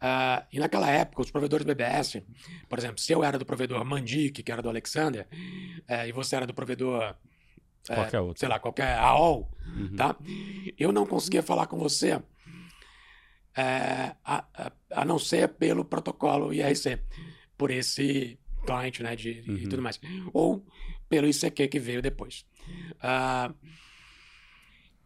ah, 0.00 0.46
e 0.52 0.58
naquela 0.58 0.88
época 0.90 1.22
os 1.22 1.30
provedores 1.30 1.66
BBS, 1.66 2.22
por 2.68 2.78
exemplo, 2.78 2.98
se 2.98 3.12
eu 3.12 3.22
era 3.24 3.38
do 3.38 3.44
provedor 3.46 3.84
Mandic, 3.84 4.42
que 4.42 4.52
era 4.52 4.62
do 4.62 4.68
Alexander, 4.68 5.26
é, 5.86 6.08
e 6.08 6.12
você 6.12 6.36
era 6.36 6.46
do 6.46 6.54
provedor, 6.54 7.14
é, 7.88 7.94
Qualquer 7.94 8.20
outro. 8.20 8.38
sei 8.40 8.48
lá, 8.48 8.58
qualquer 8.58 8.96
AOL, 8.98 9.50
Uhum. 9.76 9.96
tá? 9.96 10.16
Eu 10.78 10.92
não 10.92 11.04
conseguia 11.06 11.42
falar 11.42 11.66
com 11.66 11.78
você 11.78 12.20
é, 13.56 14.14
a, 14.24 14.44
a- 14.54 14.72
a 14.92 15.04
não 15.04 15.18
ser 15.18 15.48
pelo 15.48 15.84
protocolo 15.84 16.52
IRC, 16.52 17.00
por 17.56 17.70
esse 17.70 18.38
cliente, 18.66 19.02
né, 19.02 19.16
de, 19.16 19.42
e 19.46 19.50
Uhum. 19.64 19.68
tudo 19.68 19.82
mais, 19.82 20.00
ou 20.32 20.64
pelo 21.08 21.26
ICQ 21.26 21.68
que 21.68 21.78
veio 21.80 22.00
depois. 22.02 22.44
Ah, 23.00 23.52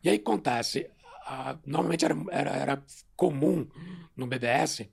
e 0.03 0.09
aí 0.09 0.17
acontece, 0.17 0.91
ah, 1.27 1.59
normalmente 1.65 2.05
era, 2.05 2.17
era, 2.31 2.51
era 2.51 2.83
comum 3.17 3.67
no 4.17 4.27
BBS 4.27 4.89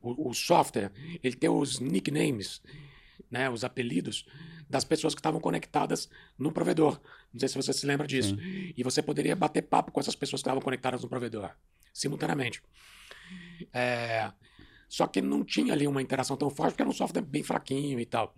o, 0.00 0.30
o 0.30 0.34
software 0.34 0.92
ele 1.22 1.34
ter 1.34 1.48
os 1.48 1.80
nicknames, 1.80 2.60
né, 3.30 3.48
os 3.48 3.64
apelidos 3.64 4.26
das 4.68 4.84
pessoas 4.84 5.14
que 5.14 5.20
estavam 5.20 5.40
conectadas 5.40 6.08
no 6.38 6.52
provedor. 6.52 7.00
Não 7.32 7.38
sei 7.40 7.48
se 7.48 7.56
você 7.56 7.72
se 7.72 7.86
lembra 7.86 8.06
disso. 8.06 8.36
E 8.76 8.82
você 8.82 9.02
poderia 9.02 9.36
bater 9.36 9.62
papo 9.62 9.92
com 9.92 10.00
essas 10.00 10.14
pessoas 10.14 10.40
que 10.40 10.48
estavam 10.48 10.62
conectadas 10.62 11.02
no 11.02 11.08
provedor, 11.08 11.50
simultaneamente. 11.92 12.62
É, 13.72 14.32
só 14.88 15.06
que 15.06 15.20
não 15.20 15.44
tinha 15.44 15.72
ali 15.72 15.86
uma 15.86 16.02
interação 16.02 16.36
tão 16.36 16.50
forte, 16.50 16.72
porque 16.72 16.82
era 16.82 16.90
um 16.90 16.94
software 16.94 17.22
bem 17.22 17.42
fraquinho 17.42 18.00
e 18.00 18.06
tal. 18.06 18.34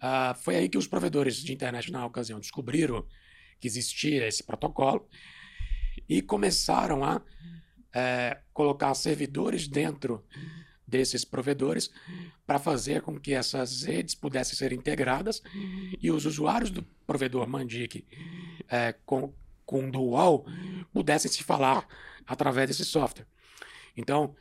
Ah, 0.00 0.34
foi 0.34 0.56
aí 0.56 0.68
que 0.68 0.78
os 0.78 0.86
provedores 0.86 1.36
de 1.36 1.52
internet 1.52 1.90
na 1.92 2.04
ocasião 2.04 2.40
descobriram 2.40 3.06
que 3.62 3.68
existia 3.68 4.26
esse 4.26 4.42
protocolo 4.42 5.08
e 6.08 6.20
começaram 6.20 7.04
a 7.04 7.22
é, 7.94 8.40
colocar 8.52 8.92
servidores 8.94 9.68
dentro 9.68 10.26
desses 10.84 11.24
provedores 11.24 11.88
para 12.44 12.58
fazer 12.58 13.02
com 13.02 13.18
que 13.18 13.32
essas 13.32 13.84
redes 13.84 14.16
pudessem 14.16 14.56
ser 14.56 14.72
integradas 14.72 15.40
e 16.02 16.10
os 16.10 16.26
usuários 16.26 16.70
do 16.70 16.82
provedor 17.06 17.48
Mandic 17.48 18.04
é, 18.68 18.92
com, 19.06 19.32
com 19.64 19.88
Dual 19.88 20.44
pudessem 20.92 21.30
se 21.30 21.44
falar 21.44 21.86
através 22.26 22.68
desse 22.68 22.84
software. 22.84 23.26
Então, 23.96 24.34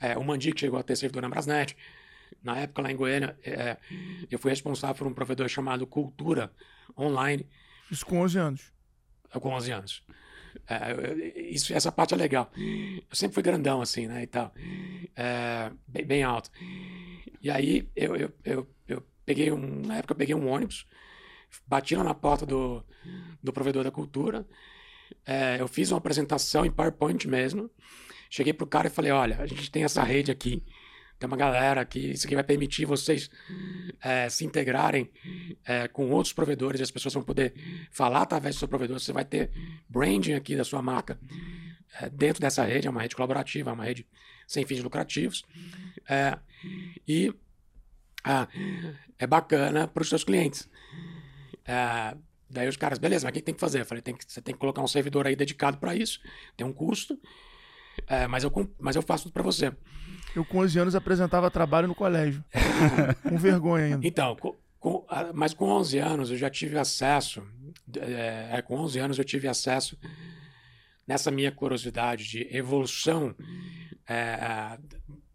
é, 0.00 0.16
o 0.16 0.24
Mandic 0.24 0.58
chegou 0.58 0.78
a 0.78 0.82
ter 0.82 0.96
servidor 0.96 1.20
na 1.20 1.28
Brasnet. 1.28 1.76
Na 2.42 2.58
época, 2.58 2.82
lá 2.82 2.90
em 2.90 2.96
Goiânia, 2.96 3.38
é, 3.44 3.76
eu 4.30 4.38
fui 4.38 4.50
responsável 4.50 4.96
por 4.96 5.06
um 5.06 5.14
provedor 5.14 5.48
chamado 5.48 5.86
Cultura 5.86 6.50
Online, 6.98 7.46
Isso 7.90 8.04
com 8.04 8.20
11 8.20 8.38
anos. 8.38 8.72
com 9.40 9.50
11 9.50 9.72
anos. 9.72 10.02
É, 10.68 11.40
isso, 11.40 11.74
essa 11.74 11.90
parte 11.90 12.14
é 12.14 12.16
legal. 12.16 12.50
Eu 12.56 13.16
sempre 13.16 13.34
fui 13.34 13.42
grandão, 13.42 13.82
assim, 13.82 14.06
né, 14.06 14.22
e 14.22 14.26
tal. 14.26 14.52
É, 15.16 15.70
bem, 15.86 16.04
bem 16.04 16.22
alto. 16.22 16.50
E 17.42 17.50
aí, 17.50 17.88
eu, 17.94 18.16
eu, 18.16 18.32
eu, 18.44 18.74
eu 18.88 19.06
peguei 19.24 19.50
um... 19.52 19.82
Na 19.82 19.98
época, 19.98 20.12
eu 20.12 20.18
peguei 20.18 20.34
um 20.34 20.48
ônibus, 20.48 20.86
bati 21.66 21.94
lá 21.94 22.04
na 22.04 22.14
porta 22.14 22.46
do, 22.46 22.84
do 23.42 23.52
provedor 23.52 23.84
da 23.84 23.90
cultura, 23.90 24.46
é, 25.26 25.60
eu 25.60 25.68
fiz 25.68 25.90
uma 25.90 25.98
apresentação 25.98 26.64
em 26.64 26.70
PowerPoint 26.70 27.26
mesmo, 27.28 27.70
cheguei 28.30 28.52
pro 28.52 28.66
cara 28.66 28.88
e 28.88 28.90
falei, 28.90 29.10
olha, 29.10 29.40
a 29.40 29.46
gente 29.46 29.70
tem 29.70 29.84
essa 29.84 30.02
rede 30.02 30.30
aqui, 30.30 30.62
tem 31.18 31.26
uma 31.26 31.36
galera 31.36 31.80
aqui, 31.80 32.10
isso 32.10 32.26
aqui 32.26 32.34
vai 32.34 32.44
permitir 32.44 32.84
vocês 32.84 33.30
é, 34.02 34.28
se 34.28 34.44
integrarem 34.44 35.10
é, 35.64 35.88
com 35.88 36.10
outros 36.10 36.32
provedores, 36.32 36.80
as 36.80 36.90
pessoas 36.90 37.14
vão 37.14 37.22
poder 37.22 37.54
falar 37.90 38.22
através 38.22 38.56
do 38.56 38.58
seu 38.58 38.68
provedor, 38.68 38.98
você 38.98 39.12
vai 39.12 39.24
ter 39.24 39.50
branding 39.88 40.34
aqui 40.34 40.56
da 40.56 40.64
sua 40.64 40.82
marca 40.82 41.18
é, 42.00 42.10
dentro 42.10 42.40
dessa 42.40 42.64
rede, 42.64 42.86
é 42.86 42.90
uma 42.90 43.00
rede 43.00 43.14
colaborativa, 43.14 43.70
é 43.70 43.72
uma 43.72 43.84
rede 43.84 44.06
sem 44.46 44.66
fins 44.66 44.82
lucrativos, 44.82 45.42
e 47.08 47.32
ah, 48.22 48.46
é 49.18 49.26
bacana 49.26 49.88
para 49.88 50.02
os 50.02 50.08
seus 50.10 50.22
clientes. 50.22 50.68
Daí 52.50 52.68
os 52.68 52.76
caras, 52.76 52.98
beleza, 52.98 53.24
mas 53.24 53.30
o 53.30 53.34
que 53.34 53.40
tem 53.40 53.54
que 53.54 53.60
fazer? 53.60 53.80
Eu 53.80 53.86
falei, 53.86 54.02
tem 54.02 54.14
que, 54.14 54.30
você 54.30 54.42
tem 54.42 54.54
que 54.54 54.60
colocar 54.60 54.82
um 54.82 54.86
servidor 54.86 55.26
aí 55.26 55.34
dedicado 55.34 55.78
para 55.78 55.96
isso, 55.96 56.20
tem 56.58 56.66
um 56.66 56.74
custo, 56.74 57.18
mas, 58.28 58.44
eu, 58.44 58.52
mas 58.78 58.96
eu 58.96 59.02
faço 59.02 59.24
tudo 59.24 59.32
para 59.32 59.42
você. 59.42 59.72
Eu 60.34 60.44
com 60.44 60.58
11 60.58 60.78
anos 60.78 60.94
apresentava 60.94 61.50
trabalho 61.50 61.86
no 61.88 61.94
colégio. 61.94 62.44
com 63.22 63.36
vergonha 63.38 63.84
ainda. 63.86 64.06
Então, 64.06 64.34
com- 64.36 64.56
com- 64.80 65.04
ah, 65.08 65.30
mas 65.32 65.54
com 65.54 65.66
11 65.66 65.98
anos 65.98 66.30
eu 66.30 66.36
já 66.36 66.50
tive 66.50 66.78
acesso, 66.78 67.42
é, 67.96 68.48
é, 68.58 68.62
com 68.62 68.76
11 68.76 68.98
anos 68.98 69.18
eu 69.18 69.24
tive 69.24 69.46
acesso 69.48 69.98
nessa 71.06 71.30
minha 71.30 71.52
curiosidade 71.52 72.26
de 72.28 72.48
evolução 72.56 73.34
é, 74.08 74.78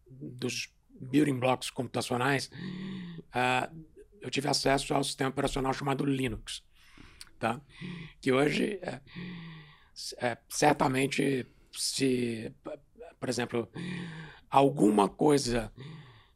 dos 0.09 0.69
building 0.99 1.39
blocks 1.39 1.69
computacionais, 1.69 2.51
ah, 3.31 3.69
eu 4.21 4.29
tive 4.29 4.47
acesso 4.49 4.93
ao 4.93 5.03
sistema 5.03 5.29
operacional 5.29 5.73
chamado 5.73 6.03
Linux, 6.05 6.61
tá? 7.39 7.61
Que 8.19 8.31
hoje, 8.33 8.79
é, 8.81 8.99
é, 10.17 10.37
certamente, 10.49 11.45
se, 11.71 12.51
por 13.19 13.29
exemplo, 13.29 13.69
alguma 14.49 15.07
coisa 15.07 15.71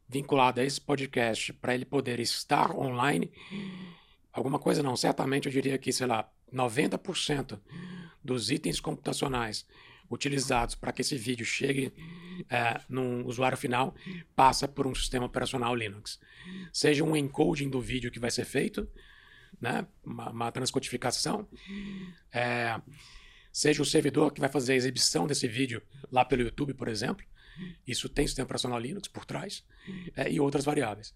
vinculada 0.08 0.62
a 0.62 0.66
esse 0.66 0.80
podcast 0.80 1.52
para 1.54 1.74
ele 1.74 1.86
poder 1.86 2.20
estar 2.20 2.72
online, 2.76 3.32
alguma 4.32 4.60
coisa 4.60 4.84
não, 4.84 4.96
certamente 4.96 5.48
eu 5.48 5.52
diria 5.52 5.78
que, 5.78 5.92
sei 5.92 6.08
lá, 6.08 6.30
90% 6.54 7.60
dos 8.24 8.52
itens 8.52 8.80
computacionais 8.80 9.66
utilizados 10.10 10.76
para 10.76 10.92
que 10.92 11.02
esse 11.02 11.18
vídeo 11.18 11.46
chegue 11.46 11.92
é, 12.50 12.80
num 12.88 13.26
usuário 13.26 13.58
final 13.58 13.96
passa 14.36 14.68
por 14.68 14.86
um 14.86 14.94
sistema 14.94 15.26
operacional 15.26 15.76
Linux. 15.76 16.20
Seja 16.72 17.04
um 17.04 17.16
encoding 17.16 17.70
do 17.70 17.82
vídeo 17.82 18.12
que 18.12 18.20
vai 18.20 18.30
ser 18.30 18.46
feito, 18.46 18.88
né, 19.60 19.86
uma, 20.04 20.30
uma 20.30 20.52
transcodificação, 20.52 21.48
é, 22.32 22.80
seja 23.52 23.82
o 23.82 23.86
servidor 23.86 24.32
que 24.32 24.40
vai 24.40 24.50
fazer 24.50 24.74
a 24.74 24.76
exibição 24.76 25.26
desse 25.26 25.48
vídeo 25.48 25.82
lá 26.12 26.24
pelo 26.24 26.44
YouTube, 26.44 26.74
por 26.74 26.88
exemplo, 26.88 27.26
isso 27.88 28.10
tem 28.10 28.26
sistema 28.28 28.46
operacional 28.46 28.80
Linux 28.80 29.08
por 29.08 29.26
trás, 29.26 29.64
é, 30.16 30.32
e 30.32 30.40
outras 30.40 30.66
variáveis. 30.66 31.14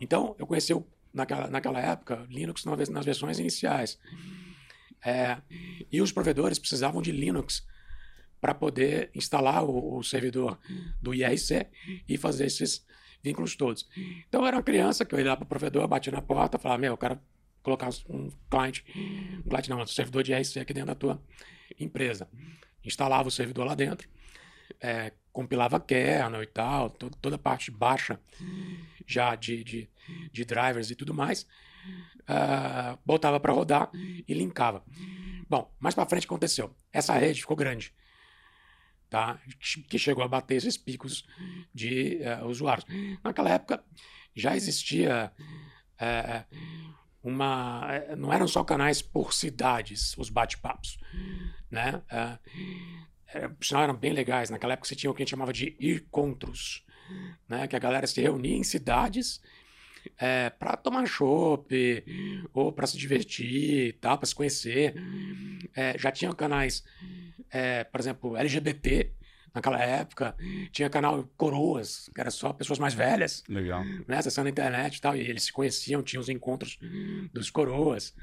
Então, 0.00 0.34
eu 0.38 0.46
conheci 0.46 0.72
naquela, 1.12 1.48
naquela 1.48 1.80
época 1.80 2.26
Linux 2.28 2.64
nas 2.64 3.04
versões 3.04 3.38
iniciais. 3.38 3.98
É, 5.04 5.38
e 5.90 6.02
os 6.02 6.12
provedores 6.12 6.58
precisavam 6.58 7.00
de 7.00 7.12
Linux 7.12 7.66
para 8.40 8.54
poder 8.54 9.10
instalar 9.14 9.64
o, 9.64 9.98
o 9.98 10.02
servidor 10.02 10.58
do 11.00 11.14
IRC 11.14 11.66
e 12.08 12.16
fazer 12.16 12.46
esses 12.46 12.84
vínculos 13.22 13.56
todos. 13.56 13.88
Então, 14.28 14.42
eu 14.42 14.46
era 14.46 14.56
uma 14.56 14.62
criança 14.62 15.04
que 15.04 15.14
eu 15.14 15.18
ia 15.18 15.26
lá 15.26 15.36
para 15.36 15.44
o 15.44 15.48
provedor, 15.48 15.86
batia 15.88 16.12
na 16.12 16.22
porta, 16.22 16.58
falava: 16.58 16.80
Meu, 16.80 16.92
eu 16.92 16.98
quero 16.98 17.18
colocar 17.62 17.90
um 18.08 18.30
cliente, 18.50 18.84
um 19.44 19.48
cliente 19.48 19.70
não, 19.70 19.80
um 19.80 19.86
servidor 19.86 20.22
de 20.22 20.32
IRC 20.32 20.60
aqui 20.60 20.72
dentro 20.72 20.88
da 20.88 20.94
tua 20.94 21.22
empresa. 21.78 22.28
Instalava 22.84 23.28
o 23.28 23.30
servidor 23.30 23.66
lá 23.66 23.74
dentro, 23.74 24.08
é, 24.80 25.12
compilava 25.38 25.78
kernel 25.78 26.42
e 26.42 26.46
tal, 26.46 26.90
to- 26.90 27.10
toda 27.22 27.36
a 27.36 27.38
parte 27.38 27.70
baixa 27.70 28.18
já 29.06 29.36
de, 29.36 29.62
de, 29.62 29.88
de 30.32 30.44
drivers 30.44 30.90
e 30.90 30.96
tudo 30.96 31.14
mais, 31.14 31.46
ah, 32.26 32.98
botava 33.06 33.38
para 33.38 33.52
rodar 33.52 33.88
e 33.94 34.34
linkava. 34.34 34.82
Bom, 35.48 35.72
mais 35.78 35.94
para 35.94 36.06
frente 36.08 36.26
aconteceu. 36.26 36.74
Essa 36.92 37.12
rede 37.12 37.40
ficou 37.40 37.56
grande, 37.56 37.94
tá? 39.08 39.38
Que 39.88 39.96
chegou 39.96 40.24
a 40.24 40.28
bater 40.28 40.56
esses 40.56 40.76
picos 40.76 41.24
de 41.72 42.20
eh, 42.20 42.42
usuários. 42.44 42.84
Naquela 43.22 43.50
época 43.50 43.82
já 44.34 44.56
existia 44.56 45.30
eh, 46.00 46.44
uma, 47.22 47.86
eh, 47.92 48.16
não 48.16 48.32
eram 48.32 48.48
só 48.48 48.64
canais 48.64 49.00
por 49.00 49.32
cidades, 49.32 50.18
os 50.18 50.30
bate-papos, 50.30 50.98
né? 51.70 52.02
Sinal, 53.60 53.84
eram 53.84 53.96
bem 53.96 54.12
legais. 54.12 54.50
Naquela 54.50 54.72
época 54.74 54.88
você 54.88 54.96
tinha 54.96 55.10
o 55.10 55.14
que 55.14 55.22
a 55.22 55.24
gente 55.24 55.30
chamava 55.30 55.52
de 55.52 55.76
encontros, 55.80 56.84
né? 57.48 57.66
Que 57.66 57.76
a 57.76 57.78
galera 57.78 58.06
se 58.06 58.20
reunia 58.20 58.56
em 58.56 58.64
cidades 58.64 59.40
é, 60.18 60.50
para 60.50 60.76
tomar 60.76 61.06
chopp 61.06 62.04
ou 62.52 62.72
para 62.72 62.86
se 62.86 62.96
divertir 62.96 63.88
e 63.88 63.92
tal, 63.92 64.16
para 64.18 64.26
se 64.26 64.34
conhecer. 64.34 64.94
É, 65.74 65.98
já 65.98 66.10
tinham 66.10 66.32
canais, 66.32 66.84
é, 67.50 67.84
por 67.84 68.00
exemplo, 68.00 68.36
LGBT 68.36 69.12
naquela 69.54 69.82
época. 69.82 70.34
Tinha 70.72 70.88
canal 70.88 71.28
Coroas, 71.36 72.10
que 72.14 72.20
era 72.20 72.30
só 72.30 72.52
pessoas 72.52 72.78
mais 72.78 72.94
velhas, 72.94 73.42
Legal. 73.48 73.84
né, 74.06 74.18
acessando 74.18 74.46
a 74.46 74.50
internet 74.50 74.96
e 74.96 75.00
tal, 75.00 75.16
e 75.16 75.20
eles 75.20 75.44
se 75.44 75.52
conheciam, 75.52 76.02
tinham 76.02 76.20
os 76.20 76.28
encontros 76.28 76.78
dos 77.32 77.50
coroas. 77.50 78.14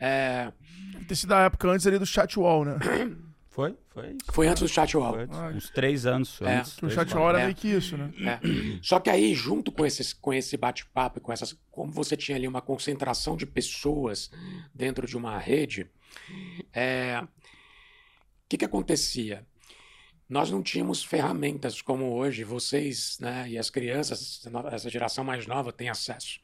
É, 0.00 0.52
Deve 0.92 1.04
ter 1.06 1.16
sido 1.16 1.32
a 1.32 1.44
época 1.44 1.68
antes 1.68 1.86
ali 1.86 1.98
do 1.98 2.06
chat 2.06 2.38
wall, 2.38 2.64
né? 2.64 2.78
Foi? 3.60 3.76
Foi 3.90 4.06
isso. 4.10 4.32
foi 4.32 4.48
antes 4.48 4.62
do 4.62 4.68
chat 4.68 4.96
wall. 4.96 5.12
Foi 5.12 5.22
antes. 5.24 5.38
Ah, 5.38 5.48
Uns 5.48 5.70
três 5.70 6.06
anos 6.06 6.40
É. 6.40 6.58
antes. 6.58 6.76
O 6.78 6.80
três, 6.80 6.94
chat 6.94 7.14
era 7.14 7.40
É. 7.40 7.44
meio 7.44 7.54
que 7.54 7.68
isso, 7.68 7.96
né? 7.96 8.10
É. 8.20 8.40
Só 8.82 8.98
que 8.98 9.10
aí, 9.10 9.34
junto 9.34 9.70
com, 9.70 9.84
esses, 9.84 10.12
com 10.14 10.32
esse 10.32 10.56
bate-papo, 10.56 11.18
e 11.18 11.20
com 11.20 11.32
essas, 11.32 11.54
como 11.70 11.92
você 11.92 12.16
tinha 12.16 12.36
ali 12.38 12.48
uma 12.48 12.62
concentração 12.62 13.36
de 13.36 13.44
pessoas 13.44 14.30
dentro 14.74 15.06
de 15.06 15.16
uma 15.16 15.38
rede, 15.38 15.90
é, 16.72 17.20
o 17.22 17.28
que, 18.48 18.56
que 18.56 18.64
acontecia? 18.64 19.46
Nós 20.28 20.48
não 20.48 20.62
tínhamos 20.62 21.02
ferramentas 21.02 21.82
como 21.82 22.12
hoje 22.14 22.44
vocês 22.44 23.18
né, 23.20 23.46
e 23.48 23.58
as 23.58 23.68
crianças, 23.68 24.40
essa 24.72 24.88
geração 24.88 25.24
mais 25.24 25.44
nova, 25.44 25.72
têm 25.72 25.88
acesso. 25.88 26.38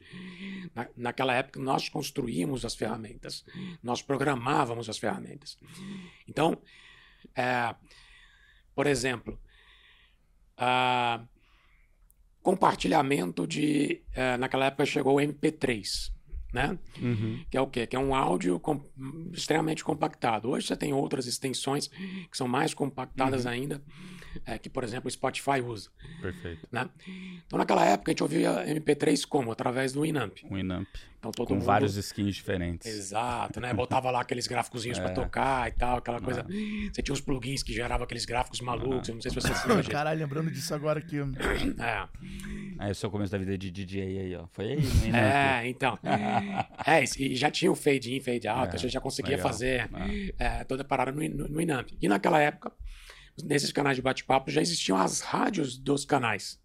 Na, 0.75 0.87
naquela 0.95 1.33
época, 1.33 1.57
nós 1.61 1.87
construímos 1.87 2.65
as 2.65 2.75
ferramentas, 2.75 3.45
nós 3.81 4.01
programávamos 4.01 4.89
as 4.89 4.97
ferramentas. 4.97 5.57
Então, 6.27 6.57
é, 7.37 7.75
por 8.75 8.87
exemplo, 8.87 9.39
compartilhamento 12.41 13.45
de. 13.47 14.01
eh, 14.13 14.37
naquela 14.37 14.65
época 14.65 14.85
chegou 14.85 15.17
o 15.17 15.21
MP3, 15.21 16.11
né? 16.53 16.77
Uhum. 17.01 17.43
Que 17.49 17.57
é 17.57 17.61
o 17.61 17.67
quê? 17.67 17.85
Que 17.85 17.95
é 17.95 17.99
um 17.99 18.15
áudio 18.15 18.59
com- 18.59 18.81
extremamente 19.33 19.83
compactado. 19.83 20.49
Hoje 20.49 20.67
você 20.67 20.75
tem 20.77 20.93
outras 20.93 21.27
extensões 21.27 21.87
que 21.87 22.37
são 22.37 22.47
mais 22.47 22.73
compactadas 22.73 23.45
ainda, 23.45 23.83
eh, 24.45 24.57
que, 24.57 24.69
por 24.69 24.83
exemplo, 24.83 25.07
o 25.07 25.11
Spotify 25.11 25.61
usa. 25.61 25.89
Perfeito. 26.21 26.67
Né? 26.71 26.89
Então, 27.45 27.57
naquela 27.57 27.85
época, 27.85 28.11
a 28.11 28.13
gente 28.13 28.23
ouvia 28.23 28.65
MP3 28.67 29.25
como? 29.27 29.51
Através 29.51 29.93
do 29.93 30.01
Winamp. 30.01 30.37
Um 30.49 30.57
Inamp. 30.57 30.87
Então, 31.19 31.31
todo 31.31 31.47
Com 31.47 31.55
mundo... 31.55 31.65
vários 31.65 31.97
skins 31.97 32.35
diferentes. 32.35 32.85
Exato, 32.87 33.59
né? 33.59 33.73
Botava 33.73 34.11
lá 34.11 34.21
aqueles 34.21 34.45
gráficozinhos 34.45 34.99
pra 34.99 35.09
tocar 35.09 35.67
e 35.67 35.71
tal, 35.71 35.97
aquela 35.97 36.21
coisa. 36.21 36.45
Você 36.93 37.01
tinha 37.01 37.13
uns 37.13 37.21
plugins 37.21 37.63
que 37.63 37.73
geravam 37.73 38.03
aqueles 38.05 38.23
gráficos 38.23 38.61
malucos, 38.61 39.09
eu 39.09 39.15
não 39.15 39.21
sei 39.21 39.31
se 39.31 39.35
você 39.35 39.53
se 39.53 39.67
lembra 39.67 39.77
disso. 39.81 39.91
Caralho, 39.91 40.19
lembrando 40.19 40.51
disso 40.51 40.73
agora 40.75 40.99
aqui. 40.99 41.17
É. 41.79 42.07
Aí 42.79 42.91
o 42.91 42.95
seu 42.95 43.09
começo 43.09 43.31
da 43.31 43.37
vida 43.37 43.57
de 43.57 43.71
DJ 43.71 44.01
aí, 44.19 44.35
ó. 44.35 44.45
Foi 44.51 44.73
aí, 44.73 44.75
no 44.81 45.05
Inamp. 45.07 45.23
É, 45.23 45.67
então. 45.67 45.99
É, 46.85 47.03
e 47.19 47.35
já 47.35 47.49
tinha 47.51 47.71
o 47.71 47.75
fade 47.75 48.15
in, 48.15 48.19
fade 48.21 48.47
out, 48.47 48.71
É, 48.71 48.75
a 48.75 48.77
gente 48.77 48.91
já 48.93 49.01
conseguia 49.01 49.35
legal. 49.35 49.51
fazer 49.51 49.89
é, 50.37 50.63
toda 50.63 50.83
a 50.83 50.85
parada 50.85 51.11
no, 51.11 51.27
no, 51.27 51.47
no 51.47 51.61
Inamp. 51.61 51.89
E 52.01 52.07
naquela 52.07 52.39
época, 52.39 52.71
nesses 53.43 53.71
canais 53.71 53.95
de 53.95 54.01
bate-papo, 54.01 54.51
já 54.51 54.61
existiam 54.61 54.97
as 54.97 55.21
rádios 55.21 55.77
dos 55.77 56.05
canais. 56.05 56.59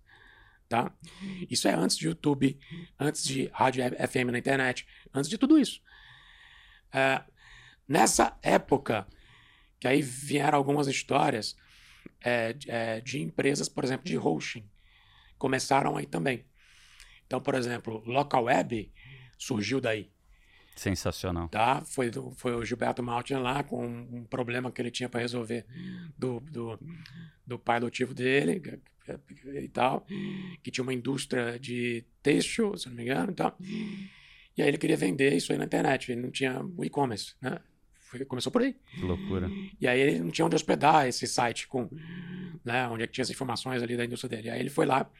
Tá? 0.69 0.91
Isso 1.51 1.69
é 1.69 1.75
antes 1.75 1.97
de 1.97 2.07
YouTube, 2.07 2.59
antes 2.99 3.25
de 3.25 3.47
rádio 3.53 3.85
FM 3.85 4.31
na 4.31 4.39
internet, 4.39 4.87
antes 5.13 5.29
de 5.29 5.37
tudo 5.37 5.59
isso. 5.59 5.83
É, 6.93 7.23
nessa 7.87 8.39
época, 8.43 9.07
que 9.79 9.87
aí 9.87 10.01
vieram 10.01 10.57
algumas 10.57 10.87
histórias 10.87 11.57
é, 12.25 12.57
é, 12.67 13.01
de 13.01 13.21
empresas, 13.21 13.69
por 13.69 13.85
exemplo, 13.85 14.07
de 14.07 14.17
hosting, 14.17 14.69
começaram 15.37 15.97
aí 15.97 16.07
também. 16.07 16.45
Então, 17.27 17.41
por 17.41 17.55
exemplo, 17.55 18.03
Local 18.07 18.45
Web 18.45 18.93
surgiu 19.37 19.81
daí, 19.81 20.11
Sensacional. 20.77 21.49
tá? 21.49 21.83
Foi, 21.85 22.11
do- 22.11 22.31
foi 22.33 22.55
o 22.55 22.65
Gilberto 22.65 23.03
Maltin 23.03 23.35
lá 23.35 23.63
com 23.63 23.87
um, 23.87 24.25
problema 24.25 24.71
que 24.73 24.81
ele 24.81 24.91
tinha 24.91 25.09
para 25.09 25.21
resolver 25.21 25.65
do, 26.19 26.41
do, 26.41 26.79
do 27.47 27.59
pai 27.59 27.77
adotivo 27.77 28.15
dele 28.15 28.61
e 29.61 29.69
tal, 29.69 30.07
que 30.63 30.71
tinha 30.71 30.83
uma 30.83 30.95
indústria 30.95 31.59
de 31.59 32.05
têxtil, 32.23 32.77
se 32.77 32.89
não 32.89 32.97
me 32.97 33.03
engano, 33.03 33.33
e 33.33 33.35
tal. 33.35 33.57
E 34.57 34.63
aí 34.63 34.69
ele 34.69 34.79
queria 34.79 34.97
vender 34.97 35.35
isso 35.35 35.53
aí 35.53 35.59
na 35.59 35.65
internet, 35.65 36.11
ele 36.13 36.21
não 36.21 36.31
tinha 36.31 36.63
o 36.77 36.85
e-commerce, 36.85 37.35
né? 37.41 37.59
Começou 38.29 38.53
por 38.53 38.61
aí. 38.63 38.77
Que 38.95 39.01
loucura. 39.01 39.51
E 39.81 39.89
aí 39.89 39.99
ele 39.99 40.19
não 40.21 40.31
tinha 40.31 40.45
onde 40.45 40.55
hospedar 40.55 41.09
esse 41.09 41.27
site 41.27 41.67
com, 41.67 41.89
né, 42.63 42.87
onde 42.89 43.05
é 43.05 43.07
que 43.07 43.13
tinha 43.15 43.23
as 43.23 43.31
informações 43.31 43.83
ali 43.83 43.97
da 43.97 44.05
indústria 44.05 44.29
dele. 44.37 44.51
Aí 44.51 44.61
ele 44.61 44.69
foi 44.69 44.85
lá 44.85 45.11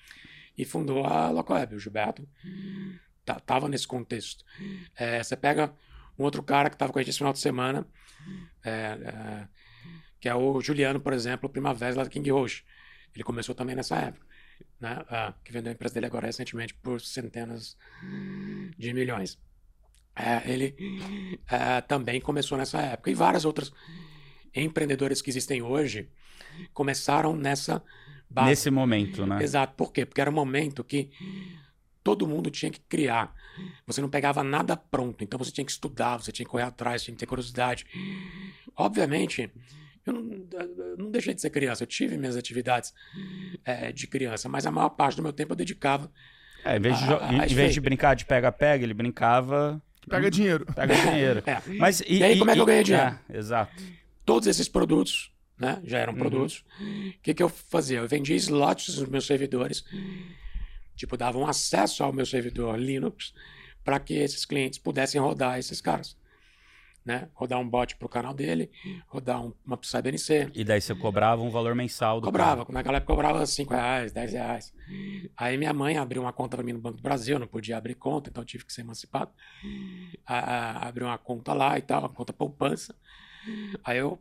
e 0.59 0.65
fundou 0.67 1.05
a 1.07 1.31
Locoweb. 1.31 1.75
O 1.75 1.79
Gilberto 1.79 2.29
tava 3.25 3.69
nesse 3.69 3.87
contexto. 3.87 4.45
É, 4.97 5.23
você 5.23 5.37
pega 5.37 5.73
um 6.19 6.25
outro 6.25 6.43
cara 6.43 6.69
que 6.69 6.77
estava 6.77 6.93
com 6.93 6.99
a 6.99 7.03
gente 7.03 7.11
esse 7.11 7.19
final 7.19 7.33
de 7.33 7.39
semana, 7.39 7.87
é, 8.65 8.71
é, 8.71 9.49
que 10.21 10.29
é 10.29 10.35
o 10.35 10.61
Juliano, 10.61 11.01
por 11.01 11.13
exemplo, 11.13 11.49
Primavera 11.49 11.97
lá 11.97 12.05
da 12.05 12.11
King 12.11 12.31
Roche. 12.31 12.65
Ele 13.15 13.25
começou 13.25 13.55
também 13.55 13.77
nessa 13.77 13.97
época, 13.97 14.27
né, 14.81 15.05
ah, 15.09 15.35
que 15.45 15.53
vendeu 15.53 15.71
a 15.71 15.75
empresa 15.75 15.95
dele 15.95 16.07
agora 16.07 16.27
recentemente 16.27 16.75
por 16.75 17.01
centenas 17.01 17.77
de 18.79 18.93
milhões. 18.93 19.39
É, 20.15 20.51
ele 20.51 20.75
é, 21.51 21.81
também 21.81 22.21
começou 22.21 22.59
nessa 22.59 22.81
época. 22.81 23.11
E 23.11 23.15
várias 23.15 23.45
outras 23.45 23.73
empreendedores 24.55 25.23
que 25.23 25.31
existem 25.31 25.63
hoje 25.63 26.11
começaram 26.75 27.35
nessa 27.35 27.83
base. 28.29 28.51
Nesse 28.51 28.71
momento, 28.71 29.27
né? 29.27 29.43
Exato. 29.43 29.75
Por 29.75 29.93
quê? 29.93 30.05
Porque 30.05 30.21
era 30.21 30.31
um 30.31 30.35
momento 30.35 30.85
que 30.85 31.11
todo 32.03 32.27
mundo 32.27 32.51
tinha 32.51 32.71
que 32.71 32.81
criar. 32.81 33.35
Você 33.87 34.01
não 34.01 34.09
pegava 34.09 34.43
nada 34.43 34.77
pronto, 34.77 35.23
então 35.23 35.39
você 35.39 35.51
tinha 35.53 35.65
que 35.65 35.71
estudar, 35.73 36.17
você 36.19 36.33
tinha 36.33 36.45
que 36.45 36.51
correr 36.51 36.65
atrás, 36.65 37.03
tinha 37.03 37.15
que 37.15 37.21
ter 37.21 37.27
curiosidade. 37.27 37.87
Obviamente, 38.77 39.51
eu 40.07 40.13
não, 40.13 40.47
eu 40.79 40.97
não 40.97 41.11
deixei 41.11 41.35
de 41.35 41.41
ser 41.41 41.51
criança, 41.51 41.83
eu 41.83 41.87
tive 41.87 42.17
minhas 42.17 42.37
atividades 42.37 42.93
é, 43.65 43.93
de 43.93 44.07
criança, 44.07 44.49
mas 44.49 44.67
a 44.67 44.71
maior 44.71 44.91
parte 44.91 45.17
do 45.17 45.23
meu 45.23 45.33
tempo 45.33 45.53
eu 45.53 45.57
dedicava. 45.57 46.11
É, 46.65 46.77
em 46.77 46.81
vez 46.81 46.99
de, 46.99 47.07
jo- 47.07 47.19
ah, 47.21 47.47
em 47.47 47.55
vez 47.55 47.75
de 47.75 47.81
brincar 47.81 48.15
de 48.15 48.25
pega-pega, 48.25 48.85
ele 48.85 48.95
brincava. 48.95 49.83
Pega 50.09 50.31
dinheiro. 50.31 50.67
Pega 50.75 50.95
dinheiro. 50.95 51.43
É. 51.47 51.61
Mas, 51.79 52.01
e, 52.01 52.19
E 52.19 52.25
aí, 52.25 52.39
como 52.39 52.51
é 52.51 52.55
que 52.55 52.61
eu 52.61 52.67
ganhei 52.67 52.83
dinheiro? 52.85 53.19
É, 53.29 53.37
exato. 53.39 53.83
Todos 54.25 54.47
esses 54.49 54.69
produtos, 54.69 55.33
né, 55.59 55.81
já 55.85 55.99
eram 55.99 56.15
produtos. 56.15 56.65
O 56.81 57.21
que, 57.23 57.35
que 57.35 57.43
eu 57.43 57.49
fazia? 57.49 57.99
Eu 57.99 58.09
vendia 58.09 58.37
slots 58.37 58.97
nos 58.99 59.09
meus 59.09 59.27
servidores, 59.27 59.85
tipo, 61.03 61.17
davam 61.17 61.47
acesso 61.49 62.05
ao 62.05 62.13
meu 62.13 62.25
servidor 62.25 62.79
Linux 62.79 63.35
para 63.85 63.99
que 63.99 64.15
esses 64.15 64.45
clientes 64.45 64.79
pudessem 64.79 65.21
rodar 65.21 65.59
esses 65.59 65.81
caras. 65.81 66.17
Né? 67.05 67.29
Rodar 67.35 67.59
um 67.59 67.69
bot 67.69 67.97
para 67.97 68.07
o 68.07 68.09
canal 68.09 68.33
dele, 68.33 68.71
rodar 69.09 69.43
um, 69.45 69.53
uma 69.67 69.77
CyberNC. 69.83 70.53
E 70.55 70.63
daí 70.63 70.81
você 70.81 70.95
cobrava 70.95 71.43
um 71.43 71.51
valor 71.51 71.75
mensal 71.75 72.21
do 72.21 72.27
Cobrava, 72.27 72.65
naquela 72.71 72.99
época 72.99 73.13
eu 73.13 73.17
cobrava 73.17 73.45
5 73.45 73.75
reais, 73.75 74.13
10 74.13 74.33
reais. 74.35 74.73
Aí 75.37 75.59
minha 75.59 75.73
mãe 75.73 75.97
abriu 75.99 76.23
uma 76.23 76.33
conta 76.33 76.57
para 76.57 76.65
mim 76.65 76.73
no 76.75 76.79
Banco 76.79 76.99
do 76.99 77.03
Brasil, 77.03 77.35
eu 77.35 77.41
não 77.41 77.49
podia 77.49 77.77
abrir 77.77 77.97
conta, 77.97 78.31
então 78.31 78.45
tive 78.45 78.65
que 78.65 78.73
ser 78.73 78.83
emancipado. 78.83 79.33
A- 80.25 80.87
Abriu 80.87 81.09
uma 81.09 81.19
conta 81.19 81.53
lá 81.53 81.77
e 81.77 81.83
tal, 81.83 82.03
uma 82.03 82.09
conta 82.09 82.33
poupança. 82.33 82.95
Aí 83.83 83.99
eu, 83.99 84.17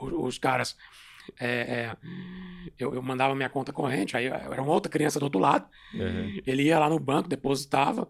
os 0.00 0.38
caras, 0.38 0.76
é, 1.38 1.46
é, 1.48 1.96
eu, 2.78 2.94
eu 2.94 3.02
mandava 3.02 3.34
minha 3.34 3.48
conta 3.48 3.72
corrente, 3.72 4.16
aí 4.16 4.26
eu 4.26 4.34
era 4.34 4.62
uma 4.62 4.72
outra 4.72 4.90
criança 4.90 5.18
do 5.18 5.24
outro 5.24 5.38
lado, 5.40 5.66
Uhum. 5.94 6.40
ele 6.46 6.64
ia 6.64 6.78
lá 6.78 6.88
no 6.88 6.98
banco, 6.98 7.28
depositava, 7.28 8.08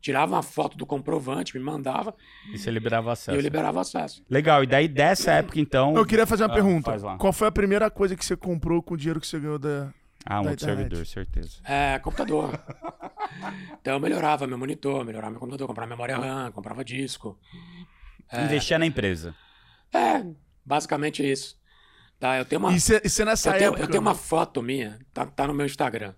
tirava 0.00 0.34
uma 0.34 0.42
foto 0.42 0.76
do 0.76 0.86
comprovante, 0.86 1.56
me 1.56 1.62
mandava 1.62 2.14
E 2.52 2.58
você 2.58 2.70
liberava 2.70 3.10
e 3.10 3.12
acesso. 3.12 3.36
eu 3.36 3.40
liberava 3.40 3.80
acesso. 3.80 4.24
Legal, 4.30 4.62
e 4.64 4.66
daí 4.66 4.88
dessa 4.88 5.32
época, 5.32 5.60
então. 5.60 5.94
Eu 5.96 6.06
queria 6.06 6.26
fazer 6.26 6.44
uma 6.44 6.50
Ah, 6.50 6.54
pergunta. 6.54 6.96
Qual 7.18 7.32
foi 7.32 7.48
a 7.48 7.52
primeira 7.52 7.90
coisa 7.90 8.16
que 8.16 8.24
você 8.24 8.36
comprou 8.36 8.82
com 8.82 8.94
o 8.94 8.96
dinheiro 8.96 9.20
que 9.20 9.26
você 9.26 9.38
ganhou 9.38 9.58
da. 9.58 9.92
Ah, 10.26 10.40
um 10.40 10.44
da 10.44 10.58
servidor, 10.58 11.06
certeza. 11.06 11.58
É, 11.64 11.98
computador. 12.00 12.50
então 13.80 13.94
eu 13.94 14.00
melhorava 14.00 14.46
meu 14.46 14.58
monitor, 14.58 15.04
melhorava 15.04 15.30
meu 15.30 15.40
computador, 15.40 15.66
comprava 15.66 15.88
memória 15.88 16.16
RAM, 16.18 16.50
comprava 16.52 16.84
disco. 16.84 17.38
Investia 18.32 18.78
na 18.78 18.84
empresa. 18.86 19.34
É, 19.92 20.22
basicamente 20.64 21.22
isso. 21.28 21.56
Tá, 22.18 22.36
eu 22.38 22.44
tenho 22.44 22.60
uma, 22.60 22.72
E 22.72 22.80
você, 22.80 23.24
nessa 23.24 23.50
eu 23.50 23.52
tenho, 23.58 23.68
época. 23.68 23.82
eu 23.82 23.88
tenho 23.88 24.00
uma 24.00 24.14
foto 24.14 24.62
minha, 24.62 24.98
tá, 25.14 25.24
tá 25.26 25.46
no 25.46 25.54
meu 25.54 25.66
Instagram. 25.66 26.14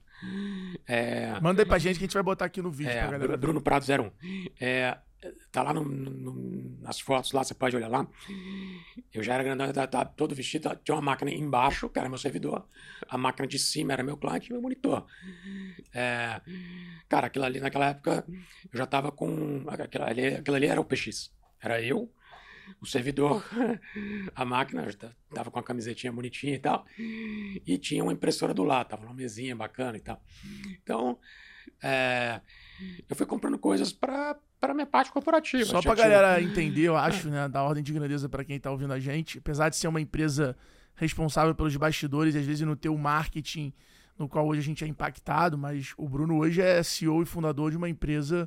É, 0.87 1.39
Manda 1.41 1.63
aí 1.63 1.67
pra 1.67 1.79
gente 1.79 1.99
que 1.99 2.05
a 2.05 2.07
gente 2.07 2.15
vai 2.15 2.23
botar 2.23 2.45
aqui 2.47 2.61
no 2.63 2.71
vídeo 2.71 2.91
é, 2.91 3.01
pra 3.07 3.19
galera. 3.19 3.37
Bruno 3.37 3.61
Prado 3.61 3.85
01. 3.85 4.11
É, 4.61 4.99
tá 5.53 5.63
lá 5.63 5.73
no- 5.75 5.85
no- 5.85 6.79
nas 6.81 7.01
fotos 7.01 7.33
lá, 7.33 7.43
você 7.45 7.55
pode 7.55 7.77
olhar 7.77 7.89
lá. 7.89 8.07
Eu 9.13 9.23
já 9.23 9.35
era 9.35 9.43
grandão, 9.43 9.71
tá, 9.73 9.87
tá 9.87 10.05
todo 10.05 10.35
vestido, 10.35 10.75
tinha 10.85 10.95
uma 10.95 11.03
máquina 11.03 11.31
embaixo, 11.31 11.89
que 11.89 11.99
era 11.99 12.09
meu 12.09 12.19
servidor. 12.19 12.67
A 13.09 13.17
máquina 13.19 13.47
de 13.47 13.59
cima 13.59 13.93
era 13.93 14.03
meu 14.03 14.17
cliente 14.17 14.49
e 14.49 14.53
meu 14.53 14.61
monitor. 14.63 15.07
É, 15.93 16.41
cara, 17.09 17.27
aquilo 17.27 17.45
ali 17.45 17.61
naquela 17.61 17.87
época 17.91 18.25
eu 18.29 18.79
já 18.79 18.87
tava 18.87 19.11
com. 19.11 19.65
Aquilo 19.69 20.05
ali, 20.05 20.27
aquilo 20.35 20.57
ali 20.57 20.67
era 20.67 20.81
o 20.81 20.85
PX. 20.85 21.31
Era 21.63 21.81
eu, 21.83 22.11
o 22.81 22.87
servidor, 22.87 23.43
a 24.35 24.45
máquina, 24.45 24.87
tava 25.35 25.51
com 25.51 25.59
a 25.59 25.63
camisetinha 25.63 26.13
bonitinha 26.13 26.55
e 26.55 26.59
tal. 26.59 26.85
E 26.99 27.79
tinha 27.79 28.03
uma 28.03 28.13
impressora 28.13 28.53
do 28.53 28.65
lado, 28.65 28.89
tava 28.89 29.05
uma 29.05 29.15
mesinha 29.15 29.55
bacana 29.57 29.97
e 29.97 30.01
tal. 30.01 30.23
Então, 30.83 31.19
é, 31.83 32.41
eu 33.09 33.17
fui 33.17 33.27
comprando 33.27 33.59
coisas 33.59 33.93
para 33.93 34.37
para 34.61 34.75
minha 34.75 34.87
parte 34.87 35.11
corporativa. 35.11 35.65
Só 35.65 35.81
Já 35.81 35.89
pra 35.95 35.95
tinha- 35.97 36.09
galera 36.11 36.43
entender, 36.43 36.83
eu 36.83 36.95
acho, 36.95 37.31
né, 37.31 37.49
da 37.49 37.63
ordem 37.63 37.83
de 37.83 37.95
grandeza 37.95 38.29
pra 38.29 38.45
quem 38.45 38.61
tá 38.61 38.71
ouvindo 38.71 38.93
a 38.93 39.01
gente, 39.01 39.39
apesar 39.39 39.71
de 39.71 39.77
ser 39.77 39.89
uma 39.89 40.03
empresa 40.03 40.55
responsável 40.97 41.55
pelos 41.55 41.75
bastidores 41.77 42.35
e 42.35 42.39
às 42.39 42.45
vezes 42.45 42.67
não 42.67 42.77
ter 42.77 42.91
o 42.91 42.99
marketing 42.99 43.73
no 44.19 44.29
qual 44.29 44.47
hoje 44.47 44.61
a 44.61 44.63
gente 44.63 44.85
é 44.85 44.87
impactado, 44.87 45.57
mas 45.57 45.95
o 45.97 46.07
Bruno 46.07 46.37
hoje 46.37 46.61
é 46.61 46.83
CEO 46.83 47.23
e 47.23 47.25
fundador 47.25 47.71
de 47.71 47.79
uma 47.79 47.89
empresa 47.89 48.47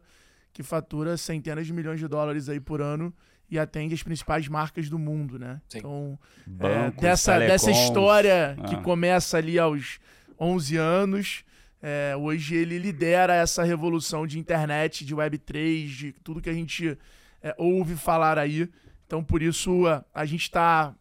que 0.51 0.61
fatura 0.61 1.17
centenas 1.17 1.65
de 1.65 1.73
milhões 1.73 1.99
de 1.99 2.07
dólares 2.07 2.47
aí 2.47 2.59
por 2.59 2.79
ano 2.79 3.11
e 3.49 3.59
atende 3.59 3.93
as 3.93 4.01
principais 4.01 4.47
marcas 4.47 4.89
do 4.89 4.97
mundo, 4.97 5.37
né? 5.37 5.61
Sim. 5.69 5.77
Então, 5.79 6.19
é, 6.47 6.49
Bancos, 6.49 7.01
dessa, 7.01 7.37
dessa 7.39 7.65
telecoms. 7.65 7.87
história 7.87 8.57
que 8.67 8.75
Ah. 8.75 8.81
começa 8.81 9.37
ali 9.37 9.59
aos 9.59 9.99
11 10.39 10.75
anos, 10.77 11.43
é, 11.81 12.15
hoje 12.17 12.55
ele 12.55 12.79
lidera 12.79 13.35
essa 13.35 13.63
revolução 13.63 14.25
de 14.25 14.39
internet, 14.39 15.05
de 15.05 15.15
Web3, 15.15 15.85
de 15.87 16.11
tudo 16.23 16.41
que 16.41 16.49
a 16.49 16.53
gente 16.53 16.97
é, 17.41 17.53
ouve 17.57 17.95
falar 17.95 18.39
aí. 18.39 18.69
Então, 19.05 19.23
por 19.23 19.41
isso, 19.43 19.85
a, 19.87 20.03
a 20.15 20.25
gente 20.25 20.43
está, 20.43 20.95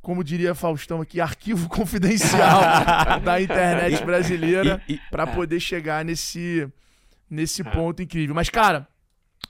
como 0.00 0.22
diria 0.24 0.54
Faustão 0.54 1.00
aqui, 1.00 1.20
arquivo 1.20 1.68
confidencial 1.70 2.60
da 3.24 3.40
internet 3.40 4.02
brasileira 4.04 4.80
para 5.10 5.26
poder 5.26 5.60
chegar 5.60 6.04
nesse, 6.04 6.66
nesse 7.28 7.62
ponto 7.64 8.02
incrível. 8.02 8.34
Mas, 8.34 8.48
cara, 8.48 8.86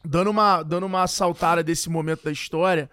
dando 0.05 0.31
uma, 0.31 0.63
dando 0.63 0.87
uma 0.87 1.07
saltada 1.07 1.63
desse 1.63 1.89
momento 1.89 2.25
da 2.25 2.33
história, 2.33 2.91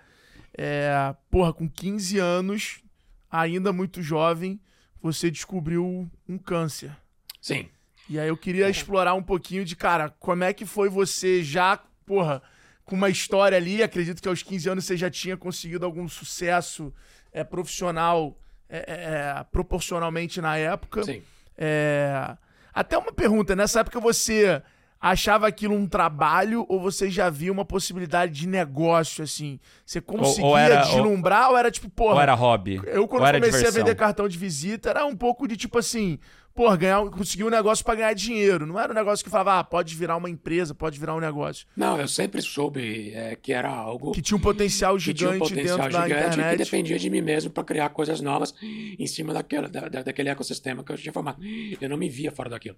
é, 0.57 1.15
porra, 1.29 1.53
com 1.53 1.69
15 1.69 2.17
anos, 2.17 2.81
ainda 3.29 3.73
muito 3.73 4.01
jovem, 4.01 4.59
você 5.01 5.29
descobriu 5.29 6.09
um 6.27 6.37
câncer. 6.37 6.95
Sim. 7.41 7.67
E 8.09 8.19
aí 8.19 8.27
eu 8.27 8.37
queria 8.37 8.69
explorar 8.69 9.13
um 9.13 9.23
pouquinho 9.23 9.63
de, 9.63 9.75
cara, 9.75 10.09
como 10.19 10.43
é 10.43 10.53
que 10.53 10.65
foi 10.65 10.89
você 10.89 11.43
já, 11.43 11.77
porra, 12.05 12.41
com 12.85 12.95
uma 12.95 13.09
história 13.09 13.57
ali, 13.57 13.81
acredito 13.81 14.21
que 14.21 14.27
aos 14.27 14.43
15 14.43 14.69
anos 14.69 14.85
você 14.85 14.97
já 14.97 15.09
tinha 15.09 15.37
conseguido 15.37 15.85
algum 15.85 16.07
sucesso 16.07 16.93
é, 17.31 17.43
profissional 17.43 18.37
é, 18.67 18.77
é, 18.77 19.39
é, 19.39 19.43
proporcionalmente 19.51 20.41
na 20.41 20.57
época. 20.57 21.03
Sim. 21.03 21.21
É, 21.57 22.35
Até 22.73 22.97
uma 22.97 23.13
pergunta, 23.13 23.55
nessa 23.55 23.79
época 23.81 23.99
você 23.99 24.61
achava 25.01 25.47
aquilo 25.47 25.73
um 25.73 25.87
trabalho 25.87 26.65
ou 26.69 26.79
você 26.79 27.09
já 27.09 27.29
via 27.29 27.51
uma 27.51 27.65
possibilidade 27.65 28.31
de 28.33 28.47
negócio, 28.47 29.23
assim? 29.23 29.59
Você 29.85 29.99
conseguia 29.99 30.45
ou 30.45 30.57
era- 30.57 30.81
deslumbrar 30.83 31.49
ou, 31.49 31.57
era 31.57 31.71
tipo, 31.71 31.89
porra... 31.89 32.13
Ou 32.15 32.21
era 32.21 32.33
hobby? 32.35 32.75
Eu, 32.85 33.07
quando 33.07 33.23
ou 33.23 33.27
comecei 33.33 33.49
diversão? 33.51 33.69
a 33.69 33.71
vender 33.83 33.95
cartão 33.95 34.27
de 34.29 34.37
visita, 34.37 34.89
era 34.91 35.05
um 35.05 35.15
pouco 35.15 35.47
de 35.47 35.57
tipo 35.57 35.79
assim, 35.79 36.19
pô, 36.53 36.75
ganhar, 36.77 37.03
conseguir 37.09 37.43
um 37.43 37.49
negócio 37.49 37.83
pra 37.83 37.95
ganhar 37.95 38.13
dinheiro. 38.13 38.65
Não 38.67 38.79
era 38.79 38.91
um 38.91 38.95
negócio 38.95 39.23
que 39.25 39.31
falava, 39.31 39.57
ah, 39.59 39.63
pode 39.63 39.95
virar 39.95 40.17
uma 40.17 40.29
empresa, 40.29 40.75
pode 40.75 40.99
virar 40.99 41.15
um 41.15 41.19
negócio. 41.19 41.65
Não, 41.75 41.99
eu 41.99 42.07
sempre 42.07 42.39
soube 42.41 43.11
é, 43.15 43.35
que 43.35 43.51
era 43.53 43.69
algo 43.69 44.11
Que 44.11 44.21
tinha 44.21 44.37
um 44.37 44.41
potencial 44.41 44.97
que 44.97 45.13
tinha 45.15 45.29
um 45.29 45.33
gigante 45.33 45.49
potencial 45.49 45.77
dentro 45.79 45.93
da 45.93 46.03
gigante 46.07 46.21
e 46.21 46.29
que 46.29 46.39
internet. 46.41 46.57
dependia 46.57 46.99
de 46.99 47.09
mim 47.09 47.21
mesmo 47.21 47.49
para 47.49 47.63
criar 47.63 47.89
coisas 47.89 48.21
novas 48.21 48.53
em 48.61 49.07
cima 49.07 49.33
daquela, 49.33 49.67
da, 49.67 49.87
da- 49.89 50.03
daquele 50.03 50.29
ecossistema 50.29 50.83
que 50.83 50.91
eu 50.91 50.97
tinha 50.97 51.11
formado. 51.11 51.41
Eu 51.79 51.89
não 51.89 51.97
me 51.97 52.07
via 52.07 52.31
fora 52.31 52.49
daquilo. 52.51 52.77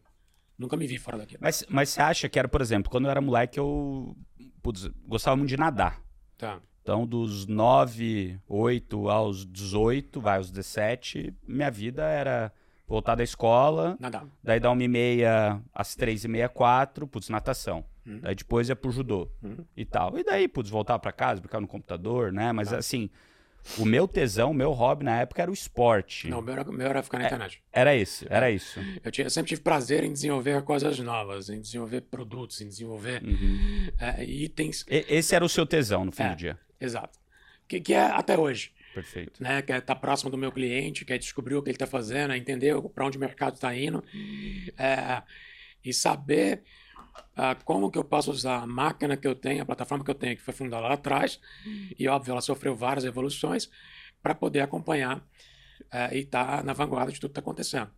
Nunca 0.58 0.78
me 0.78 0.86
vi 0.88 0.98
fora 0.98 1.18
daquilo. 1.18 1.40
Mas, 1.42 1.66
mas 1.70 1.90
você 1.90 2.02
acha 2.02 2.30
que 2.30 2.38
era, 2.38 2.48
por 2.48 2.62
exemplo, 2.62 2.90
quando 2.92 3.06
eu 3.06 3.12
era 3.12 3.20
moleque, 3.22 3.60
eu 3.60 4.16
putz, 4.62 4.88
gostava 5.08 5.36
muito 5.36 5.50
de 5.50 5.58
nadar. 5.58 6.02
Tá. 6.38 6.60
Então, 6.82 7.08
dos 7.08 7.48
9, 7.48 8.40
8 8.48 9.10
aos 9.10 9.46
18, 9.46 10.20
vai, 10.20 10.38
aos 10.38 10.52
17, 10.52 11.34
minha 11.48 11.72
vida 11.72 12.04
era 12.04 12.52
voltar 12.86 13.16
da 13.16 13.24
escola, 13.24 13.96
Nada. 14.00 14.24
daí 14.44 14.60
dar 14.60 14.70
uma 14.72 14.84
e 14.84 14.88
meia 14.88 15.62
às 15.74 15.96
três 15.96 16.24
e 16.26 16.28
meia, 16.28 16.50
quatro, 16.50 17.08
putz, 17.08 17.30
natação. 17.30 17.86
Hum. 18.06 18.20
Daí 18.22 18.36
depois 18.36 18.68
ia 18.68 18.76
pro 18.76 18.92
judô 18.92 19.30
Hum. 19.42 19.56
e 19.78 19.86
tal. 19.86 20.18
E 20.18 20.24
daí, 20.26 20.48
putz, 20.50 20.70
voltar 20.70 21.00
pra 21.00 21.14
casa, 21.14 21.40
brincar 21.40 21.62
no 21.62 21.68
computador, 21.68 22.34
né? 22.34 22.52
Mas 22.52 22.74
assim, 22.74 23.10
o 23.78 23.86
meu 23.86 24.08
tesão, 24.08 24.52
o 24.52 24.54
meu 24.54 24.72
hobby 24.72 25.04
na 25.06 25.22
época 25.22 25.42
era 25.42 25.50
o 25.50 25.54
esporte. 25.54 26.28
Não, 26.30 26.40
o 26.40 26.42
meu 26.42 26.54
era, 26.54 26.64
meu 26.66 26.88
era 26.88 27.02
ficar 27.04 27.20
na 27.20 27.26
internet. 27.26 27.62
Era 27.72 27.96
isso, 27.96 28.26
era 28.30 28.52
isso. 28.52 28.80
Eu, 29.04 29.12
tinha, 29.12 29.26
eu 29.26 29.30
sempre 29.30 29.50
tive 29.50 29.62
prazer 29.62 30.04
em 30.04 30.12
desenvolver 30.12 30.62
coisas 30.64 30.98
novas, 31.00 31.50
em 31.50 31.60
desenvolver 31.62 32.02
produtos, 32.02 32.60
em 32.62 32.68
desenvolver 32.68 33.24
Uhum. 33.24 33.90
é, 34.00 34.24
itens. 34.24 34.86
E- 34.90 35.06
esse 35.10 35.34
era 35.36 35.44
o 35.46 35.50
seu 35.50 35.66
tesão 35.66 36.06
no 36.06 36.12
fim 36.12 36.24
É. 36.24 36.30
do 36.30 36.36
dia. 36.36 36.60
Exato. 36.80 37.18
Que, 37.68 37.80
que 37.80 37.94
é 37.94 38.02
até 38.02 38.38
hoje. 38.38 38.72
Perfeito. 38.94 39.42
né? 39.42 39.62
Quer 39.64 39.80
estar 39.80 39.96
próximo 39.96 40.30
do 40.30 40.38
meu 40.38 40.52
cliente, 40.52 41.04
quer 41.04 41.18
descobrir 41.18 41.56
o 41.56 41.64
que 41.64 41.70
ele 41.70 41.76
está 41.76 41.88
fazendo, 41.88 42.32
entender 42.36 42.80
para 42.94 43.06
onde 43.08 43.18
o 43.18 43.20
mercado 43.20 43.56
está 43.56 43.76
indo 43.76 44.04
é, 44.78 45.24
e 45.84 45.92
saber 45.92 46.62
ah, 47.36 47.56
como 47.56 47.92
que 47.92 47.98
eu 47.98 48.04
posso 48.04 48.32
usar 48.32 48.58
a 48.62 48.68
máquina 48.68 49.18
que 49.18 49.28
eu 49.28 49.36
tenho, 49.36 49.62
a 49.64 49.66
plataforma 49.66 50.04
que 50.04 50.12
eu 50.12 50.16
tenho, 50.16 50.36
que 50.36 50.42
foi 50.42 50.54
fundada 50.54 50.88
lá 50.88 50.94
atrás, 50.94 51.40
e 51.98 52.08
óbvio, 52.08 52.32
ela 52.32 52.42
sofreu 52.42 52.76
várias 52.76 53.06
evoluções 53.06 53.70
para 54.22 54.34
poder 54.36 54.62
acompanhar 54.62 55.24
eh, 55.92 56.18
e 56.18 56.20
estar 56.22 56.64
na 56.64 56.74
vanguarda 56.74 57.12
de 57.12 57.20
tudo 57.20 57.30
que 57.32 57.40
está 57.40 57.42
acontecendo. 57.42 57.92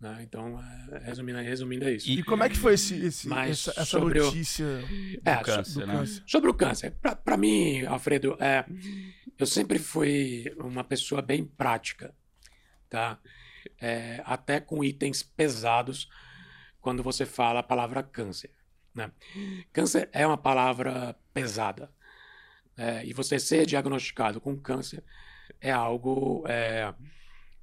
né? 0.00 0.20
Então, 0.22 0.58
eh, 0.92 0.98
resumindo, 1.04 1.38
resumindo 1.40 1.84
é 1.86 1.92
isso. 1.92 2.08
E 2.10 2.22
como 2.22 2.42
é 2.42 2.48
que 2.48 2.56
foi 2.56 2.74
esse, 2.74 2.94
esse- 3.04 3.28
Mas 3.28 3.66
essa, 3.68 3.70
essa 3.72 3.84
sobre 3.84 4.20
o- 4.20 4.24
notícia 4.24 4.64
É, 5.24 5.36
câncer, 5.36 5.80
do 5.80 5.86
né? 5.86 5.94
câncer? 5.94 6.22
Sobre 6.26 6.50
o 6.50 6.54
câncer, 6.54 6.90
para 7.24 7.36
mim, 7.36 7.84
Alfredo, 7.84 8.36
é, 8.40 8.64
eu 9.38 9.46
sempre 9.46 9.78
fui 9.78 10.44
uma 10.58 10.82
pessoa 10.84 11.20
bem 11.20 11.44
prática, 11.44 12.14
tá? 12.88 13.18
É, 13.80 14.22
até 14.24 14.58
com 14.60 14.82
itens 14.82 15.22
pesados 15.22 16.08
quando 16.80 17.02
você 17.02 17.26
fala 17.26 17.60
a 17.60 17.62
palavra 17.62 18.02
câncer, 18.02 18.50
né? 18.94 19.12
Câncer 19.72 20.08
é 20.12 20.26
uma 20.26 20.38
palavra 20.38 21.16
pesada 21.32 21.92
é, 22.76 23.04
e 23.04 23.12
você 23.12 23.38
ser 23.38 23.66
diagnosticado 23.66 24.40
com 24.40 24.56
câncer 24.56 25.04
é 25.60 25.70
algo 25.70 26.44
é, 26.48 26.94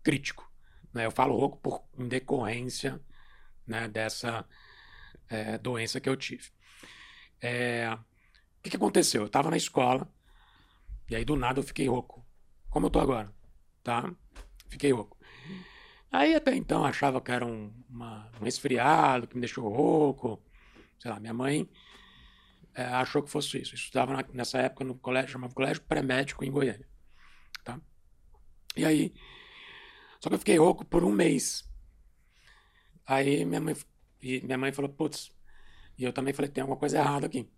crítico, 0.03 0.49
né? 0.93 1.05
Eu 1.05 1.11
falo 1.11 1.35
rouco 1.35 1.57
por 1.57 1.83
em 1.97 2.07
decorrência 2.07 3.01
né, 3.65 3.87
dessa 3.87 4.45
é, 5.29 5.57
doença 5.57 5.99
que 5.99 6.09
eu 6.09 6.15
tive. 6.15 6.49
É, 7.41 7.89
o 7.93 8.61
que, 8.63 8.69
que 8.71 8.77
aconteceu? 8.77 9.23
Eu 9.23 9.29
tava 9.29 9.49
na 9.49 9.57
escola 9.57 10.11
e 11.09 11.15
aí 11.15 11.25
do 11.25 11.35
nada 11.35 11.59
eu 11.59 11.63
fiquei 11.63 11.87
rouco. 11.87 12.25
Como 12.69 12.87
eu 12.87 12.89
tô 12.89 12.99
agora, 12.99 13.33
tá? 13.83 14.13
Fiquei 14.69 14.91
rouco. 14.91 15.16
Aí 16.11 16.35
até 16.35 16.55
então 16.55 16.85
achava 16.85 17.21
que 17.21 17.31
era 17.31 17.45
um, 17.45 17.73
uma- 17.89 18.31
um 18.39 18.43
resfriado 18.45 19.27
que 19.27 19.35
me 19.35 19.41
deixou 19.41 19.67
rouco. 19.67 20.41
Sei 20.99 21.11
lá, 21.11 21.19
minha 21.19 21.33
mãe 21.33 21.69
é, 22.73 22.83
achou 22.83 23.23
que 23.23 23.29
fosse 23.29 23.59
isso. 23.61 23.73
Eu 23.73 23.77
estudava 23.77 24.13
na- 24.13 24.25
nessa 24.33 24.59
época 24.59 24.83
no 24.83 24.95
colégio, 24.97 25.31
chamava 25.31 25.53
Colégio 25.53 25.83
Pré-Médico 25.83 26.43
em 26.45 26.51
Goiânia, 26.51 26.87
tá? 27.63 27.79
E 28.75 28.85
aí, 28.85 29.13
só 30.19 30.29
que 30.29 30.35
eu 30.35 30.39
fiquei 30.39 30.57
rouco 30.57 30.85
por 30.85 31.03
um 31.03 31.11
mês. 31.11 31.67
Aí 33.05 33.45
minha 33.45 33.61
mãe, 33.61 33.75
minha 34.21 34.57
mãe 34.57 34.71
falou, 34.71 34.91
putz, 34.91 35.31
e 35.97 36.03
eu 36.03 36.13
também 36.13 36.33
falei, 36.33 36.51
tem 36.51 36.61
alguma 36.61 36.79
coisa 36.79 36.97
errada 36.97 37.25
aqui. 37.27 37.49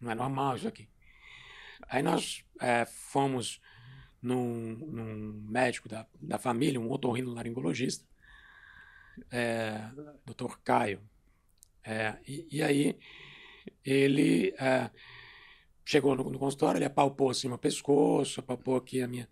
Não 0.00 0.10
é 0.10 0.14
normal 0.14 0.56
isso 0.56 0.68
aqui. 0.68 0.88
Aí 1.88 2.02
nós 2.02 2.44
é, 2.60 2.84
fomos 2.84 3.60
num, 4.28 4.76
num 4.76 5.46
médico 5.48 5.88
da, 5.88 6.06
da 6.20 6.38
família, 6.38 6.80
um 6.80 6.90
otorrinolaringologista, 6.90 8.04
é, 9.30 9.90
Dr. 10.26 10.58
Caio. 10.62 11.00
É, 11.82 12.16
e, 12.26 12.46
e 12.50 12.62
aí 12.62 12.98
ele 13.84 14.54
é, 14.58 14.90
chegou 15.84 16.14
no, 16.14 16.30
no 16.30 16.38
consultório, 16.38 16.78
ele 16.78 16.84
apalpou 16.84 17.30
assim 17.30 17.48
meu 17.48 17.58
pescoço, 17.58 18.40
apalpou 18.40 18.76
aqui 18.76 19.02
a 19.02 19.08
minha, 19.08 19.28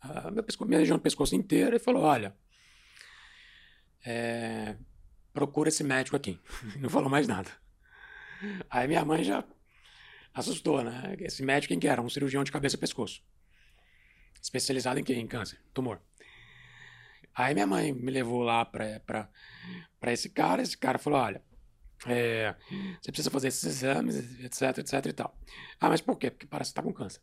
a 0.00 0.30
minha, 0.30 0.42
pesco- 0.42 0.66
minha 0.66 0.80
região 0.80 0.98
do 0.98 1.02
pescoço 1.02 1.34
inteira 1.36 1.76
e 1.76 1.80
falou, 1.80 2.02
olha, 2.02 2.34
é, 4.04 4.76
procura 5.32 5.68
esse 5.68 5.84
médico 5.84 6.16
aqui. 6.16 6.40
Não 6.80 6.90
falou 6.90 7.08
mais 7.10 7.28
nada. 7.28 7.50
Aí 8.70 8.86
minha 8.86 9.04
mãe 9.04 9.24
já 9.24 9.44
assustou, 10.34 10.82
né? 10.84 11.16
Esse 11.20 11.42
médico 11.42 11.68
quem 11.72 11.80
que 11.80 11.88
era? 11.88 12.02
Um 12.02 12.08
cirurgião 12.08 12.44
de 12.44 12.52
cabeça 12.52 12.76
e 12.76 12.78
pescoço. 12.78 13.22
Especializado 14.46 15.00
em 15.00 15.02
quê? 15.02 15.14
Em 15.14 15.26
câncer, 15.26 15.58
tumor. 15.74 16.00
Aí 17.34 17.52
minha 17.52 17.66
mãe 17.66 17.92
me 17.92 18.12
levou 18.12 18.42
lá 18.42 18.64
pra, 18.64 19.00
pra, 19.00 19.28
pra 19.98 20.12
esse 20.12 20.28
cara, 20.28 20.62
esse 20.62 20.78
cara 20.78 20.98
falou, 20.98 21.18
olha, 21.18 21.42
é, 22.06 22.54
você 23.00 23.10
precisa 23.10 23.28
fazer 23.28 23.48
esses 23.48 23.64
exames, 23.64 24.40
etc, 24.44 24.78
etc 24.78 25.06
e 25.06 25.12
tal. 25.12 25.36
Ah, 25.80 25.88
mas 25.88 26.00
por 26.00 26.16
quê? 26.16 26.30
Porque 26.30 26.46
parece 26.46 26.70
que 26.70 26.76
tá 26.76 26.82
com 26.82 26.92
câncer. 26.92 27.20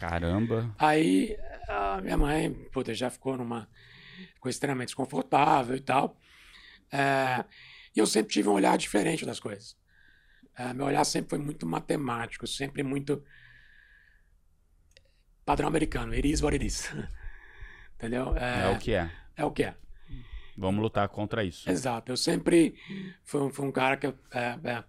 Caramba. 0.00 0.74
Aí 0.76 1.38
a 1.68 2.00
minha 2.00 2.16
mãe, 2.16 2.52
puta, 2.72 2.92
já 2.92 3.10
ficou 3.10 3.36
numa. 3.36 3.68
ficou 4.34 4.50
extremamente 4.50 4.88
desconfortável 4.88 5.76
e 5.76 5.80
tal. 5.80 6.18
É, 6.90 7.44
e 7.94 8.00
eu 8.00 8.06
sempre 8.08 8.32
tive 8.32 8.48
um 8.48 8.54
olhar 8.54 8.76
diferente 8.76 9.24
das 9.24 9.38
coisas. 9.38 9.76
É, 10.58 10.74
meu 10.74 10.86
olhar 10.86 11.04
sempre 11.04 11.30
foi 11.30 11.38
muito 11.38 11.64
matemático, 11.64 12.44
sempre 12.44 12.82
muito. 12.82 13.24
Padrão 15.44 15.68
americano, 15.68 16.12
it 16.12 16.28
is 16.28 16.42
what 16.42 16.54
it 16.54 16.64
is. 16.64 16.90
Entendeu? 17.96 18.36
É, 18.36 18.68
o 18.70 18.78
que 18.78 18.92
é. 18.92 19.10
É 19.36 19.44
o 19.44 19.50
que 19.50 19.64
é. 19.64 19.74
Vamos 20.56 20.82
lutar 20.82 21.08
contra 21.08 21.42
isso. 21.42 21.70
Exato. 21.70 22.12
Eu 22.12 22.16
sempre 22.16 22.74
fui, 23.24 23.40
um- 23.40 23.50
fui 23.50 23.66
um 23.66 23.72
cara 23.72 23.96
que, 23.96 24.06
é, 24.06 24.12
é, 24.32 24.84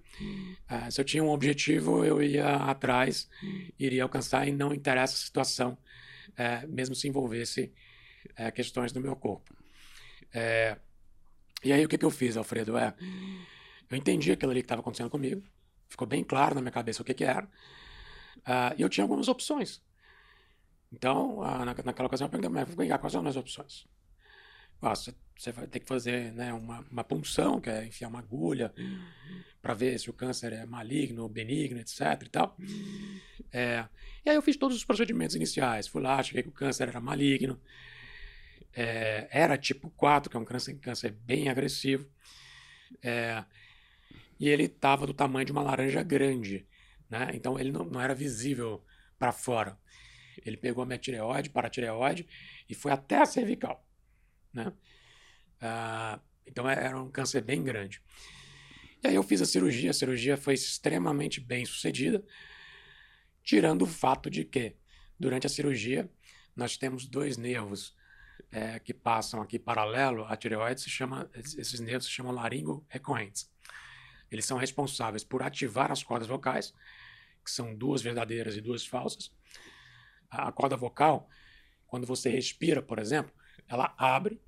é, 0.70 0.92
se 0.92 1.00
eu 1.00 1.06
tinha 1.06 1.24
um 1.24 1.30
objetivo, 1.30 2.04
eu 2.04 2.22
ia 2.22 2.56
atrás, 2.56 3.30
iria 3.80 4.04
alcançar, 4.04 4.46
e 4.48 4.52
não 4.52 4.74
interessa 4.74 5.14
a 5.14 5.18
situação, 5.18 5.78
é, 6.36 6.66
mesmo 6.68 6.94
se 6.96 7.08
envolvesse 7.08 7.72
é, 8.36 8.52
questões 8.52 8.92
do 8.92 9.00
meu 9.00 9.16
corpo. 9.16 9.56
É, 10.34 10.78
e 11.64 11.72
aí, 11.72 11.86
o 11.86 11.88
que, 11.88 11.98
que 11.98 12.06
eu 12.06 12.12
fiz, 12.12 12.36
Alfredo? 12.36 12.78
É, 12.78 12.94
eu 13.90 13.98
entendi 13.98 14.32
aquilo 14.32 14.52
ali 14.52 14.62
que 14.62 14.66
estava 14.66 14.82
acontecendo 14.82 15.10
comigo, 15.10 15.42
ficou 15.88 16.08
bem 16.08 16.24
claro 16.24 16.56
na 16.56 16.62
minha 16.62 16.72
cabeça 16.72 17.02
o 17.02 17.06
que, 17.06 17.14
que 17.14 17.24
era, 17.24 17.48
ah, 18.46 18.74
e 18.78 18.82
eu 18.82 18.90
tinha 18.90 19.04
algumas 19.06 19.28
opções. 19.30 19.82
Então, 20.92 21.42
ah, 21.42 21.60
na, 21.66 21.74
naquela 21.74 22.08
ocasião, 22.08 22.28
eu 22.28 22.32
perguntei, 22.32 22.50
mas 22.50 22.76
vem 22.76 22.90
cá, 22.90 22.98
quais 22.98 23.14
são 23.14 23.26
as 23.26 23.36
opções? 23.36 23.88
Ah, 24.82 24.96
você, 24.96 25.14
você 25.38 25.52
vai 25.52 25.68
ter 25.68 25.80
que 25.80 25.88
fazer 25.88 26.34
né, 26.34 26.52
uma, 26.54 26.82
uma 26.92 27.04
punção, 27.04 27.62
que 27.62 27.70
é 27.70 27.86
enfiar 27.86 28.10
uma 28.10 28.20
agulha, 28.20 28.74
para 29.62 29.74
ver 29.74 30.00
se 30.00 30.10
o 30.10 30.14
câncer 30.14 30.54
é 30.54 30.66
maligno 30.66 31.30
benigno, 31.30 31.80
etc. 31.80 32.02
e 32.26 32.30
tal. 32.30 32.58
É, 33.54 33.86
e 34.26 34.30
aí 34.30 34.36
eu 34.36 34.42
fiz 34.42 34.58
todos 34.58 34.76
os 34.76 34.84
procedimentos 34.84 35.36
iniciais. 35.36 35.88
Fui 35.88 36.02
lá, 36.02 36.22
cheguei 36.24 36.44
que 36.44 36.50
o 36.50 36.54
câncer 36.54 36.88
era 36.88 37.00
maligno. 37.00 37.60
É, 38.74 39.28
era 39.32 39.58
tipo 39.58 39.90
4, 39.92 40.30
que 40.30 40.38
é 40.38 40.40
um 40.40 40.46
câncer, 40.46 40.74
câncer 40.80 41.12
bem 41.12 41.50
agressivo. 41.50 42.08
É, 43.04 43.44
e 44.40 44.50
ele 44.50 44.64
estava 44.64 45.06
do 45.06 45.14
tamanho 45.14 45.46
de 45.46 45.52
uma 45.52 45.62
laranja 45.62 46.02
grande. 46.02 46.66
Né? 47.10 47.32
Então 47.34 47.60
ele 47.60 47.72
não, 47.72 47.86
não 47.86 48.02
era 48.02 48.16
visível 48.16 48.84
para 49.20 49.32
fora. 49.32 49.78
Ele 50.46 50.58
pegou 50.58 50.84
a 50.84 50.86
minha 50.86 50.98
tireoide, 50.98 51.50
paratireoide, 51.50 52.28
e 52.70 52.74
foi 52.74 52.92
até 52.92 53.18
a 53.18 53.26
cervical. 53.26 53.86
Né? 54.54 54.72
Ah, 55.60 56.20
então 56.46 56.70
é- 56.70 56.86
era 56.86 57.00
um 57.00 57.10
câncer 57.10 57.42
bem 57.42 57.64
grande. 57.64 58.02
E 59.04 59.08
aí 59.08 59.16
eu 59.16 59.24
fiz 59.24 59.42
a 59.42 59.46
cirurgia, 59.46 59.92
a 59.92 59.94
cirurgia 59.94 60.38
foi 60.38 60.54
extremamente 60.54 61.40
bem 61.40 61.66
sucedida, 61.66 62.24
tirando 63.44 63.84
o 63.84 63.88
fato 63.88 64.30
de 64.30 64.46
que, 64.46 64.76
durante 65.20 65.48
a 65.48 65.50
cirurgia, 65.50 66.10
nós 66.56 66.78
temos 66.78 67.08
dois 67.08 67.38
nervos 67.38 67.96
eh, 68.52 68.80
que 68.80 68.94
passam 68.94 69.42
aqui 69.42 69.58
paralelo 69.58 70.26
à 70.26 70.36
tireoide, 70.36 70.82
se 70.82 70.90
chama, 70.90 71.30
esses 71.34 71.80
nervos 71.80 72.06
se 72.06 72.12
chamam 72.12 72.32
laringo 72.32 72.86
recorrentes. 72.90 73.50
Eles 74.30 74.46
são 74.46 74.58
responsáveis 74.58 75.24
por 75.24 75.42
ativar 75.44 75.92
as 75.92 76.04
cordas 76.04 76.28
vocais, 76.28 76.74
que 77.44 77.52
são 77.52 77.76
duas 77.76 78.02
verdadeiras 78.02 78.56
e 78.56 78.62
duas 78.62 78.86
falsas. 78.86 79.32
A 80.32 80.52
corda 80.52 80.78
vocal, 80.78 81.28
quando 81.86 82.08
você 82.08 82.30
respira, 82.30 82.82
por 82.82 82.98
exemplo, 83.00 83.32
ela 83.68 83.94
abre, 83.98 84.42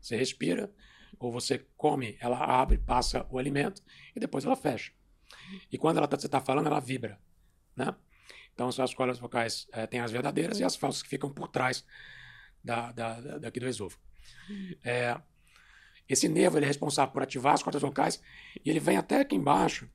você 0.00 0.16
respira, 0.16 0.70
ou 1.18 1.32
você 1.32 1.66
come, 1.76 2.16
ela 2.20 2.36
abre, 2.38 2.78
passa 2.78 3.26
o 3.30 3.38
alimento 3.38 3.82
e 4.14 4.20
depois 4.20 4.44
ela 4.44 4.56
fecha. 4.56 4.92
E 5.70 5.78
quando 5.78 5.96
ela 5.98 6.06
tá, 6.06 6.18
você 6.18 6.26
está 6.26 6.40
falando, 6.40 6.66
ela 6.66 6.80
vibra. 6.80 7.18
Né? 7.74 7.94
Então, 8.52 8.70
são 8.70 8.84
as 8.84 8.92
cordas 8.92 9.18
vocais 9.18 9.66
eh, 9.72 9.86
têm 9.86 10.00
as 10.00 10.10
verdadeiras 10.10 10.60
e 10.60 10.64
as 10.64 10.76
falsas 10.76 11.02
que 11.02 11.08
ficam 11.08 11.32
por 11.32 11.48
trás 11.48 11.84
da, 12.62 12.92
da, 12.92 13.20
da- 13.20 13.38
daqui 13.38 13.58
do 13.58 13.66
esôfago. 13.66 14.02
É, 14.84 15.18
esse 16.08 16.28
nervo 16.28 16.58
ele 16.58 16.66
é 16.66 16.68
responsável 16.68 17.12
por 17.12 17.22
ativar 17.22 17.54
as 17.54 17.62
cordas 17.62 17.80
vocais 17.80 18.22
e 18.64 18.68
ele 18.68 18.80
vem 18.80 18.96
até 18.96 19.20
aqui 19.20 19.34
embaixo 19.34 19.88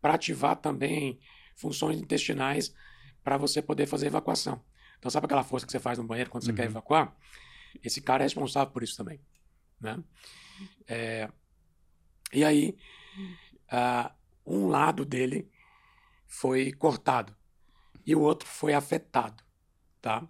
para 0.00 0.14
ativar 0.14 0.56
também 0.56 1.18
funções 1.56 1.98
intestinais 2.00 2.74
para 3.24 3.36
você 3.38 3.60
poder 3.62 3.86
fazer 3.86 4.06
evacuação. 4.06 4.62
Então, 4.98 5.10
sabe 5.10 5.24
aquela 5.26 5.42
força 5.42 5.66
que 5.66 5.72
você 5.72 5.80
faz 5.80 5.98
no 5.98 6.04
banheiro 6.04 6.30
quando 6.30 6.44
você 6.44 6.52
quer 6.52 6.62
Uhum. 6.64 6.68
evacuar? 6.68 7.16
Esse 7.82 8.00
cara 8.00 8.22
é 8.22 8.26
responsável 8.26 8.72
por 8.72 8.82
isso 8.82 8.96
também. 8.96 9.20
Né? 9.80 10.02
É, 10.86 11.28
e 12.32 12.44
aí, 12.44 12.76
ah, 13.70 14.14
um 14.46 14.68
lado 14.68 15.04
dele 15.04 15.50
foi 16.26 16.72
cortado 16.72 17.34
e 18.06 18.14
o 18.14 18.20
outro 18.20 18.46
foi 18.48 18.72
afetado. 18.74 19.42
Tá? 20.00 20.26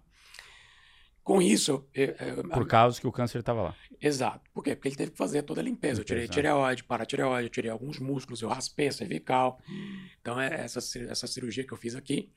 Com 1.23 1.41
isso, 1.41 1.87
eu- 1.93 2.15
eu- 2.19 2.49
Por 2.49 2.67
causa 2.67 2.99
que 3.01 3.07
o 3.07 3.11
câncer 3.11 3.39
estava 3.39 3.61
lá. 3.61 3.75
Exato. 3.99 4.49
Por 4.53 4.63
quê? 4.63 4.75
Porque 4.75 4.89
ele 4.89 4.95
teve 4.95 5.11
que 5.11 5.17
fazer 5.17 5.41
toda 5.41 5.59
a 5.59 5.63
limpeza. 5.63 6.01
Eu 6.01 6.05
tirei 6.05 6.27
tireoide, 6.27 6.83
paratireoide, 6.83 7.47
eu 7.47 7.49
tirei 7.51 7.71
alguns 7.71 7.97
músculos, 7.99 8.41
eu 8.41 8.49
raspei 8.49 8.87
a 8.87 8.91
cervical. 8.91 9.59
Então, 10.21 10.39
é 10.39 10.53
essa, 10.61 10.79
essa 10.79 11.27
cirurgia 11.27 11.65
que 11.65 11.73
eu 11.73 11.77
fiz 11.77 11.95
aqui, 11.95 12.31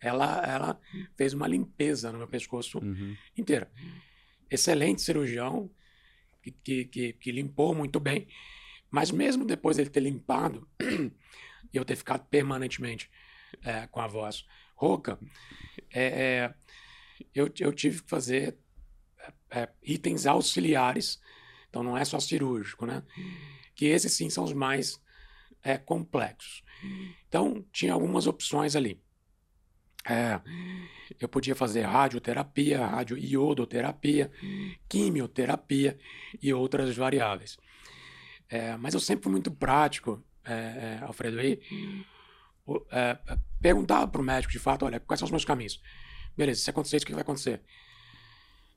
ela, 0.00 0.42
ela 0.46 0.80
fez 1.16 1.32
uma 1.32 1.46
limpeza 1.46 2.10
no 2.12 2.18
meu 2.18 2.28
pescoço 2.28 2.78
Uhum. 2.78 3.16
inteiro. 3.36 3.66
Excelente 4.50 5.02
cirurgião, 5.02 5.70
que, 6.42 6.50
que, 6.52 6.84
que, 6.86 7.12
que 7.14 7.32
limpou 7.32 7.74
muito 7.74 8.00
bem. 8.00 8.26
Mas 8.90 9.10
mesmo 9.10 9.44
depois 9.44 9.76
dele 9.76 9.90
ter 9.90 10.00
limpado, 10.00 10.66
e 10.80 11.76
eu 11.76 11.84
ter 11.84 11.96
ficado 11.96 12.26
permanentemente 12.28 13.10
é, 13.62 13.86
com 13.86 14.00
a 14.00 14.06
voz 14.06 14.46
rouca, 14.74 15.18
é, 15.90 16.04
é, 16.04 16.54
eu, 17.34 17.50
eu 17.58 17.72
tive 17.72 18.02
que 18.02 18.08
fazer 18.08 18.56
é, 19.50 19.68
itens 19.82 20.26
auxiliares, 20.26 21.20
então 21.68 21.82
não 21.82 21.96
é 21.98 22.04
só 22.04 22.18
cirúrgico, 22.18 22.86
né? 22.86 23.02
Que 23.74 23.86
esses 23.86 24.12
sim 24.12 24.30
são 24.30 24.44
os 24.44 24.52
mais 24.54 24.98
é, 25.62 25.76
complexos. 25.76 26.62
Então 27.28 27.62
tinha 27.72 27.92
algumas 27.92 28.26
opções 28.26 28.74
ali. 28.74 28.98
É, 30.08 30.40
eu 31.20 31.28
podia 31.28 31.54
fazer 31.54 31.82
radioterapia, 31.82 32.86
radioiodoterapia, 32.86 34.30
quimioterapia 34.88 35.98
e 36.42 36.52
outras 36.52 36.96
variáveis. 36.96 37.58
É, 38.48 38.76
mas 38.76 38.94
eu 38.94 39.00
sempre 39.00 39.24
fui 39.24 39.32
muito 39.32 39.50
prático, 39.50 40.24
é, 40.44 40.52
é, 40.52 40.98
Alfredo, 41.02 41.36
o- 42.66 42.86
é, 42.90 43.18
é, 43.26 43.38
perguntava 43.60 44.08
para 44.08 44.20
o 44.20 44.24
médico 44.24 44.52
de 44.52 44.58
fato, 44.58 44.84
olha, 44.86 44.98
quais 45.00 45.18
são 45.18 45.26
os 45.26 45.30
meus 45.30 45.44
caminhos? 45.44 45.80
Beleza, 46.36 46.62
se 46.62 46.70
acontecer 46.70 46.96
isso, 46.96 47.04
o 47.04 47.06
que 47.06 47.12
vai 47.12 47.22
acontecer? 47.22 47.62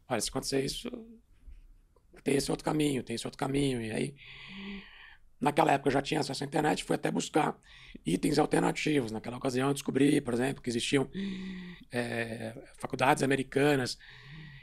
Olha, 0.09 0.19
se 0.19 0.29
acontecer 0.29 0.65
isso, 0.65 0.89
tem 2.23 2.35
esse 2.35 2.51
outro 2.51 2.65
caminho, 2.65 3.03
tem 3.03 3.15
esse 3.15 3.25
outro 3.25 3.37
caminho. 3.37 3.81
E 3.81 3.91
aí, 3.91 4.15
naquela 5.41 5.71
época 5.73 5.89
eu 5.89 5.93
já 5.93 6.01
tinha 6.01 6.19
acesso 6.19 6.43
à 6.43 6.47
internet, 6.47 6.84
fui 6.84 6.95
até 6.95 7.12
buscar 7.12 7.58
itens 8.06 8.38
alternativos. 8.39 9.12
Naquela 9.12 9.38
ocasião 9.38 9.69
eu 9.69 9.73
descobri, 9.73 10.21
por 10.21 10.34
exemplo, 10.34 10.62
que 10.62 10.69
existiam 10.69 11.10
é, 11.91 12.54
faculdades 12.77 13.23
americanas 13.23 13.97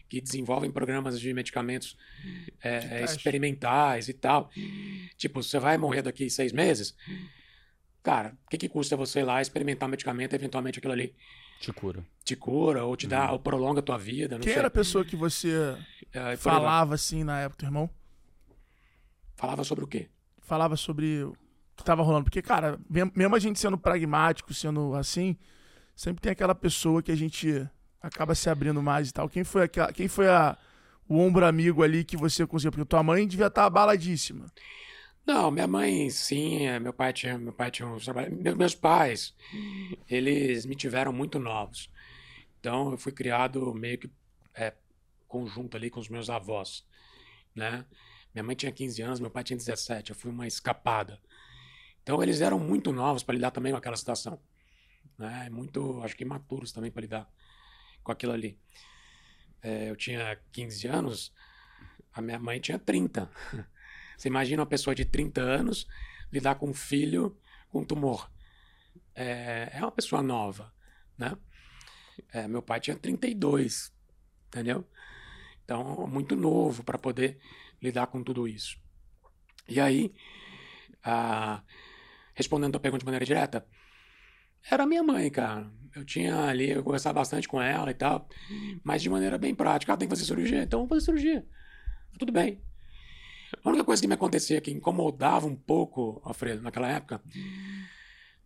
que 0.08 0.20
desenvolvem 0.22 0.70
programas 0.70 1.20
de 1.20 1.34
medicamentos 1.34 1.96
é, 2.62 3.04
experimentais 3.04 4.08
e 4.08 4.14
tal. 4.14 4.50
Tipo, 5.18 5.42
você 5.42 5.58
vai 5.58 5.76
morrer 5.76 6.00
daqui 6.02 6.30
seis 6.30 6.52
meses? 6.52 6.96
Cara, 8.02 8.34
o 8.46 8.50
que, 8.50 8.56
que 8.56 8.68
custa 8.68 8.96
você 8.96 9.20
ir 9.20 9.24
lá 9.24 9.42
experimentar 9.42 9.86
um 9.86 9.90
medicamento 9.90 10.32
e 10.32 10.36
eventualmente 10.36 10.78
aquilo 10.78 10.94
ali 10.94 11.14
Te 11.60 11.72
cura. 11.72 12.02
te 12.24 12.36
cura 12.36 12.84
ou 12.84 12.96
te 12.96 13.06
dá, 13.06 13.32
ou 13.32 13.38
prolonga 13.38 13.80
a 13.80 13.82
tua 13.82 13.98
vida, 13.98 14.36
não 14.36 14.42
Quem 14.42 14.52
sei. 14.52 14.58
era 14.60 14.68
a 14.68 14.70
pessoa 14.70 15.04
que 15.04 15.16
você 15.16 15.76
É, 16.12 16.36
falava 16.36 16.94
assim 16.94 17.22
na 17.24 17.40
época, 17.40 17.58
teu 17.58 17.66
irmão? 17.66 17.90
Falava 19.36 19.62
sobre 19.64 19.84
o 19.84 19.86
quê? 19.88 20.08
Falava 20.48 20.76
sobre 20.76 21.24
o 21.24 21.36
que 21.76 21.84
tava 21.84 22.02
rolando. 22.02 22.24
Porque, 22.24 22.40
cara, 22.40 22.80
mesmo 22.88 23.36
a 23.36 23.38
gente 23.38 23.60
sendo 23.60 23.76
pragmático, 23.76 24.54
sendo 24.54 24.94
assim, 24.94 25.36
sempre 25.94 26.22
tem 26.22 26.32
aquela 26.32 26.54
pessoa 26.54 27.02
que 27.02 27.12
a 27.12 27.14
gente 27.14 27.68
acaba 28.00 28.34
se 28.34 28.48
abrindo 28.48 28.82
mais 28.82 29.10
e 29.10 29.12
tal. 29.12 29.28
Quem 29.28 29.44
foi 29.44 29.64
aquela, 29.64 29.92
quem 29.92 30.08
foi 30.08 30.26
a, 30.26 30.56
o 31.06 31.18
ombro 31.18 31.44
amigo 31.44 31.82
ali 31.82 32.02
que 32.02 32.16
você 32.16 32.46
conseguiu? 32.46 32.72
Porque 32.72 32.86
tua 32.86 33.02
mãe 33.02 33.26
devia 33.26 33.48
estar 33.48 33.66
abaladíssima. 33.66 34.46
Não, 35.26 35.50
minha 35.50 35.66
mãe, 35.66 36.08
sim, 36.08 36.66
é, 36.66 36.80
meu 36.80 36.94
pai 36.94 37.12
tinha, 37.12 37.36
meu 37.36 37.52
pai 37.52 37.70
tinha 37.70 37.86
uns 37.86 38.06
meus 38.56 38.74
pais, 38.74 39.34
eles 40.08 40.64
me 40.64 40.74
tiveram 40.74 41.12
muito 41.12 41.38
novos. 41.38 41.90
Então, 42.58 42.92
eu 42.92 42.96
fui 42.96 43.12
criado 43.12 43.74
meio 43.74 43.98
que 43.98 44.10
é, 44.54 44.72
conjunto 45.26 45.76
ali 45.76 45.90
com 45.90 46.00
os 46.00 46.08
meus 46.08 46.30
avós, 46.30 46.86
né? 47.54 47.84
Minha 48.38 48.44
mãe 48.44 48.54
tinha 48.54 48.70
15 48.70 49.02
anos, 49.02 49.18
meu 49.18 49.30
pai 49.30 49.42
tinha 49.42 49.56
17, 49.56 50.10
eu 50.10 50.16
fui 50.16 50.30
uma 50.30 50.46
escapada. 50.46 51.20
Então, 52.00 52.22
eles 52.22 52.40
eram 52.40 52.56
muito 52.56 52.92
novos 52.92 53.24
para 53.24 53.34
lidar 53.34 53.50
também 53.50 53.72
com 53.72 53.78
aquela 53.78 53.96
situação, 53.96 54.40
né? 55.18 55.50
Muito, 55.50 56.00
acho 56.04 56.14
que 56.14 56.22
imaturos 56.22 56.70
também 56.70 56.88
para 56.88 57.00
lidar 57.00 57.28
com 58.00 58.12
aquilo 58.12 58.32
ali. 58.32 58.56
É, 59.60 59.90
eu 59.90 59.96
tinha 59.96 60.38
15 60.52 60.86
anos, 60.86 61.34
a 62.12 62.20
minha 62.20 62.38
mãe 62.38 62.60
tinha 62.60 62.78
30. 62.78 63.28
Você 64.16 64.28
imagina 64.28 64.62
uma 64.62 64.68
pessoa 64.68 64.94
de 64.94 65.04
30 65.04 65.40
anos 65.40 65.88
lidar 66.30 66.54
com 66.54 66.68
um 66.68 66.74
filho 66.74 67.36
com 67.70 67.82
tumor. 67.84 68.30
É, 69.16 69.70
é 69.72 69.80
uma 69.80 69.90
pessoa 69.90 70.22
nova, 70.22 70.72
né? 71.18 71.36
É, 72.32 72.46
meu 72.46 72.62
pai 72.62 72.78
tinha 72.78 72.96
32, 72.96 73.92
entendeu? 74.46 74.86
Então, 75.64 76.06
muito 76.06 76.36
novo 76.36 76.84
para 76.84 76.96
poder 76.96 77.40
lidar 77.82 78.06
com 78.08 78.22
tudo 78.22 78.46
isso. 78.46 78.78
E 79.68 79.80
aí, 79.80 80.12
ah, 81.04 81.62
respondendo 82.34 82.76
a 82.76 82.80
pergunta 82.80 83.00
de 83.00 83.04
maneira 83.04 83.24
direta, 83.24 83.66
era 84.70 84.86
minha 84.86 85.02
mãe, 85.02 85.30
cara. 85.30 85.70
Eu 85.94 86.04
tinha 86.04 86.44
ali, 86.44 86.70
eu 86.70 86.82
conversava 86.82 87.20
bastante 87.20 87.48
com 87.48 87.60
ela 87.60 87.90
e 87.90 87.94
tal, 87.94 88.28
mas 88.84 89.02
de 89.02 89.10
maneira 89.10 89.38
bem 89.38 89.54
prática. 89.54 89.92
Ah, 89.92 89.96
tem 89.96 90.08
que 90.08 90.14
fazer 90.14 90.26
cirurgia? 90.26 90.62
Então 90.62 90.80
vamos 90.80 90.90
fazer 90.90 91.04
cirurgia. 91.04 91.46
Tudo 92.18 92.32
bem. 92.32 92.60
A 93.64 93.68
única 93.68 93.84
coisa 93.84 94.00
que 94.00 94.08
me 94.08 94.14
acontecia 94.14 94.60
que 94.60 94.70
incomodava 94.70 95.46
um 95.46 95.56
pouco, 95.56 96.20
Alfredo, 96.24 96.62
naquela 96.62 96.88
época, 96.88 97.22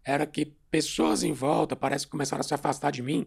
era 0.04 0.26
que 0.26 0.46
pessoas 0.70 1.22
em 1.22 1.32
volta 1.32 1.74
parece 1.74 2.06
que 2.06 2.10
começaram 2.10 2.40
a 2.40 2.44
se 2.44 2.54
afastar 2.54 2.90
de 2.90 3.02
mim 3.02 3.26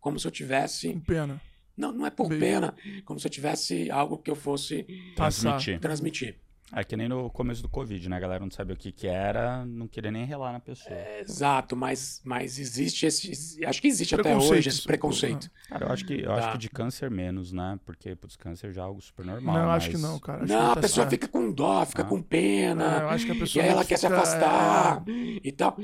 como 0.00 0.18
se 0.18 0.26
eu 0.26 0.30
tivesse. 0.30 0.92
Com 0.92 1.00
pena. 1.00 1.40
Não, 1.76 1.92
não 1.92 2.06
é 2.06 2.10
por 2.10 2.28
Bem- 2.28 2.40
pena, 2.40 2.74
como 3.04 3.20
se 3.20 3.26
eu 3.26 3.30
tivesse 3.30 3.90
algo 3.90 4.16
que 4.18 4.30
eu 4.30 4.36
fosse. 4.36 4.84
Transmitir. 5.14 5.78
transmitir. 5.80 6.38
É 6.72 6.82
que 6.82 6.96
nem 6.96 7.08
no 7.08 7.30
começo 7.30 7.62
do 7.62 7.68
Covid, 7.68 8.08
né? 8.08 8.16
A 8.16 8.18
galera 8.18 8.42
não 8.42 8.50
sabia 8.50 8.74
o 8.74 8.76
que 8.76 8.90
que 8.90 9.06
era, 9.06 9.64
não 9.64 9.86
queria 9.86 10.10
nem 10.10 10.24
relar 10.24 10.52
na 10.52 10.58
pessoa. 10.58 10.96
Exato, 11.20 11.76
mas, 11.76 12.20
mas 12.24 12.58
existe 12.58 13.06
esse. 13.06 13.64
Acho 13.64 13.80
que 13.80 13.86
existe 13.86 14.16
até 14.16 14.34
hoje 14.36 14.68
esse 14.68 14.78
isso, 14.78 14.86
preconceito. 14.88 15.48
Cara, 15.68 15.86
eu 15.86 15.92
acho 15.92 16.04
que, 16.04 16.14
eu 16.22 16.32
acho 16.32 16.46
Tá. 16.48 16.52
que 16.52 16.58
de 16.58 16.68
câncer 16.68 17.08
menos, 17.08 17.52
né? 17.52 17.78
Porque, 17.86 18.16
putz, 18.16 18.34
câncer 18.34 18.72
já 18.72 18.80
é 18.82 18.84
algo 18.84 19.00
super 19.00 19.24
normal. 19.24 19.54
Não, 19.54 19.62
eu 19.62 19.70
acho 19.70 19.92
mas- 19.92 19.96
que 19.96 20.02
não, 20.02 20.18
cara. 20.18 20.42
Acho 20.42 20.52
Não, 20.52 20.58
que 20.64 20.70
a 20.70 20.74
tá 20.74 20.80
pessoa 20.80 21.04
certo. 21.08 21.10
fica 21.10 21.28
com 21.28 21.52
dó, 21.52 21.86
fica 21.86 22.02
Ah. 22.02 22.06
com 22.06 22.18
É, 22.18 22.22
pena. 22.22 22.98
eu 23.02 23.08
acho 23.10 23.26
que 23.26 23.30
a 23.30 23.34
e 23.36 23.38
pessoa 23.38 23.62
aí 23.64 23.68
ela 23.70 23.82
fica- 23.82 23.88
quer 23.94 23.98
se 24.00 24.06
afastar 24.08 25.04
é, 25.08 25.12
e 25.44 25.52
tal. 25.52 25.76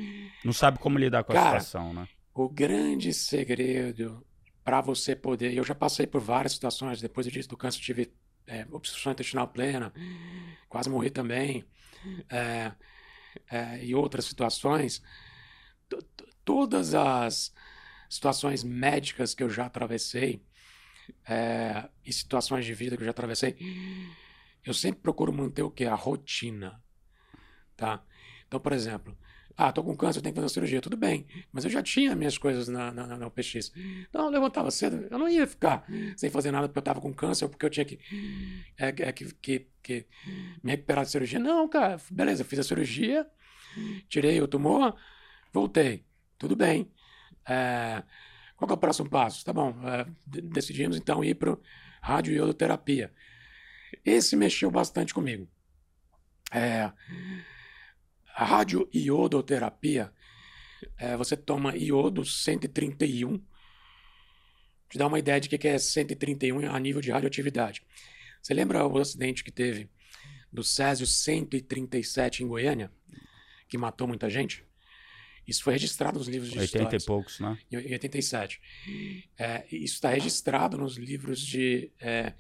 Não 0.44 0.52
sabe 0.52 0.80
como 0.80 0.98
lidar 0.98 1.22
com 1.22 1.30
a 1.30 1.36
Cara, 1.36 1.60
situação, 1.60 1.94
né? 1.94 2.08
O 2.34 2.48
grande 2.48 3.12
segredo 3.14 4.24
para 4.64 4.80
você 4.80 5.14
poder. 5.16 5.52
Eu 5.54 5.64
já 5.64 5.74
passei 5.74 6.06
por 6.06 6.20
várias 6.20 6.52
situações, 6.52 7.00
depois 7.00 7.26
disso 7.26 7.48
do 7.48 7.56
câncer, 7.56 7.80
tive 7.80 8.12
é, 8.46 8.66
obstrução 8.70 9.12
intestinal 9.12 9.48
plena, 9.48 9.92
quase 10.68 10.88
morri 10.88 11.10
também, 11.10 11.64
é, 12.28 12.72
é, 13.50 13.84
e 13.84 13.94
outras 13.94 14.24
situações. 14.24 15.02
T- 15.88 15.96
t- 16.16 16.32
Todas 16.44 16.92
as 16.92 17.54
situações 18.08 18.64
médicas 18.64 19.32
que 19.32 19.44
eu 19.44 19.48
já 19.48 19.66
atravessei, 19.66 20.42
é, 21.24 21.88
e 22.04 22.12
situações 22.12 22.64
de 22.64 22.74
vida 22.74 22.96
que 22.96 23.02
eu 23.02 23.06
já 23.06 23.12
atravessei, 23.12 23.56
eu 24.64 24.74
sempre 24.74 25.00
procuro 25.02 25.32
manter 25.32 25.62
o 25.62 25.70
que? 25.70 25.84
A 25.84 25.94
rotina. 25.94 26.82
Tá? 27.76 28.04
Então, 28.46 28.60
por 28.60 28.72
exemplo, 28.72 29.16
ah, 29.56 29.72
tô 29.72 29.82
com 29.82 29.96
câncer, 29.96 30.20
tenho 30.20 30.32
que 30.34 30.36
fazer 30.36 30.44
uma 30.46 30.48
cirurgia. 30.48 30.80
Tudo 30.80 30.96
bem, 30.96 31.26
mas 31.52 31.64
eu 31.64 31.70
já 31.70 31.82
tinha 31.82 32.14
minhas 32.16 32.38
coisas 32.38 32.68
na, 32.68 32.92
na, 32.92 33.06
na 33.18 33.26
UPX. 33.26 33.72
Então, 34.08 34.24
eu 34.26 34.30
levantava 34.30 34.70
cedo, 34.70 35.06
eu 35.10 35.18
não 35.18 35.28
ia 35.28 35.46
ficar 35.46 35.86
sem 36.16 36.30
fazer 36.30 36.50
nada 36.50 36.68
porque 36.68 36.78
eu 36.78 36.82
tava 36.82 37.00
com 37.00 37.12
câncer 37.12 37.44
ou 37.44 37.50
porque 37.50 37.66
eu 37.66 37.70
tinha 37.70 37.84
que, 37.84 37.98
é, 38.78 38.88
é, 38.88 39.12
que, 39.12 39.32
que, 39.34 39.66
que 39.82 40.06
me 40.62 40.72
recuperar 40.72 41.04
da 41.04 41.10
cirurgia. 41.10 41.38
Não, 41.38 41.68
cara, 41.68 41.98
beleza, 42.10 42.44
fiz 42.44 42.58
a 42.58 42.62
cirurgia, 42.62 43.26
tirei 44.08 44.40
o 44.40 44.48
tumor, 44.48 44.96
voltei. 45.52 46.04
Tudo 46.38 46.56
bem. 46.56 46.90
É, 47.48 48.02
qual 48.56 48.70
é 48.70 48.74
o 48.74 48.76
próximo 48.76 49.08
passo? 49.10 49.44
Tá 49.44 49.52
bom, 49.52 49.74
é, 49.88 50.06
de- 50.26 50.42
decidimos 50.42 50.96
então 50.96 51.24
ir 51.24 51.34
para 51.34 51.56
radioiodoterapia. 52.02 53.12
Esse 54.04 54.36
mexeu 54.36 54.70
bastante 54.70 55.14
comigo. 55.14 55.48
É, 56.50 56.92
radioiodoterapia, 58.34 60.12
é, 60.98 61.16
você 61.16 61.36
toma 61.36 61.76
iodo 61.76 62.24
131. 62.24 63.38
Te 64.88 64.98
dá 64.98 65.06
uma 65.06 65.18
ideia 65.18 65.40
de 65.40 65.54
o 65.54 65.58
que 65.58 65.68
é 65.68 65.78
131 65.78 66.70
a 66.70 66.78
nível 66.78 67.00
de 67.00 67.10
radioatividade. 67.10 67.82
Você 68.42 68.52
lembra 68.52 68.86
o 68.86 68.98
acidente 68.98 69.44
que 69.44 69.50
teve 69.50 69.88
do 70.52 70.62
Césio 70.62 71.06
137 71.06 72.42
em 72.42 72.48
Goiânia, 72.48 72.90
que 73.68 73.78
matou 73.78 74.06
muita 74.06 74.28
gente? 74.28 74.64
Isso 75.46 75.62
foi 75.62 75.72
registrado 75.72 76.18
nos 76.18 76.28
livros 76.28 76.50
de 76.50 76.58
80 76.58 76.76
e 76.76 76.80
histórias 76.80 77.04
poucos, 77.04 77.40
né? 77.40 77.58
em 77.70 77.76
87. 77.92 78.60
É, 79.36 79.64
isso 79.72 79.94
está 79.94 80.10
registrado 80.10 80.78
nos 80.78 80.96
livros 80.96 81.40
de 81.40 81.90
é, 82.00 82.32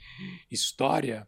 história. 0.50 1.26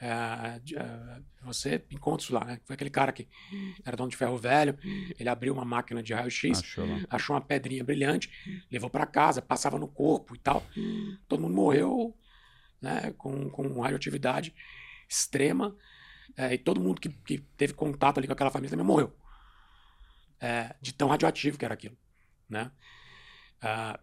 É, 0.00 0.60
é, 0.76 1.20
você 1.42 1.84
encontra 1.90 2.24
isso 2.24 2.32
lá, 2.32 2.44
né? 2.44 2.60
Foi 2.64 2.74
aquele 2.74 2.88
cara 2.88 3.12
que 3.12 3.28
era 3.84 3.96
dono 3.96 4.08
de 4.08 4.16
ferro 4.16 4.38
velho, 4.38 4.78
ele 5.18 5.28
abriu 5.28 5.52
uma 5.52 5.64
máquina 5.64 6.02
de 6.02 6.14
raio-x, 6.14 6.58
Achou 6.58 6.86
achou 7.10 7.36
uma 7.36 7.42
pedrinha 7.42 7.84
brilhante, 7.84 8.30
levou 8.70 8.88
para 8.88 9.04
casa, 9.04 9.42
passava 9.42 9.78
no 9.78 9.86
corpo 9.86 10.34
e 10.34 10.38
tal. 10.38 10.64
Todo 11.28 11.42
mundo 11.42 11.54
morreu 11.54 12.16
né, 12.80 13.12
com, 13.18 13.50
com 13.50 13.80
radioatividade 13.80 14.54
extrema. 15.08 15.76
é, 16.36 16.54
e 16.54 16.58
todo 16.58 16.80
mundo 16.80 17.00
que, 17.00 17.08
que 17.08 17.38
teve 17.56 17.74
contato 17.74 18.18
ali 18.18 18.26
com 18.26 18.32
aquela 18.32 18.50
família 18.50 18.70
também 18.70 18.86
morreu. 18.86 19.14
É, 20.40 20.74
de 20.80 20.94
tão 20.94 21.08
radioativo 21.08 21.58
que 21.58 21.64
era 21.64 21.74
aquilo. 21.74 21.96
Né? 22.48 22.70
Ah, 23.60 24.00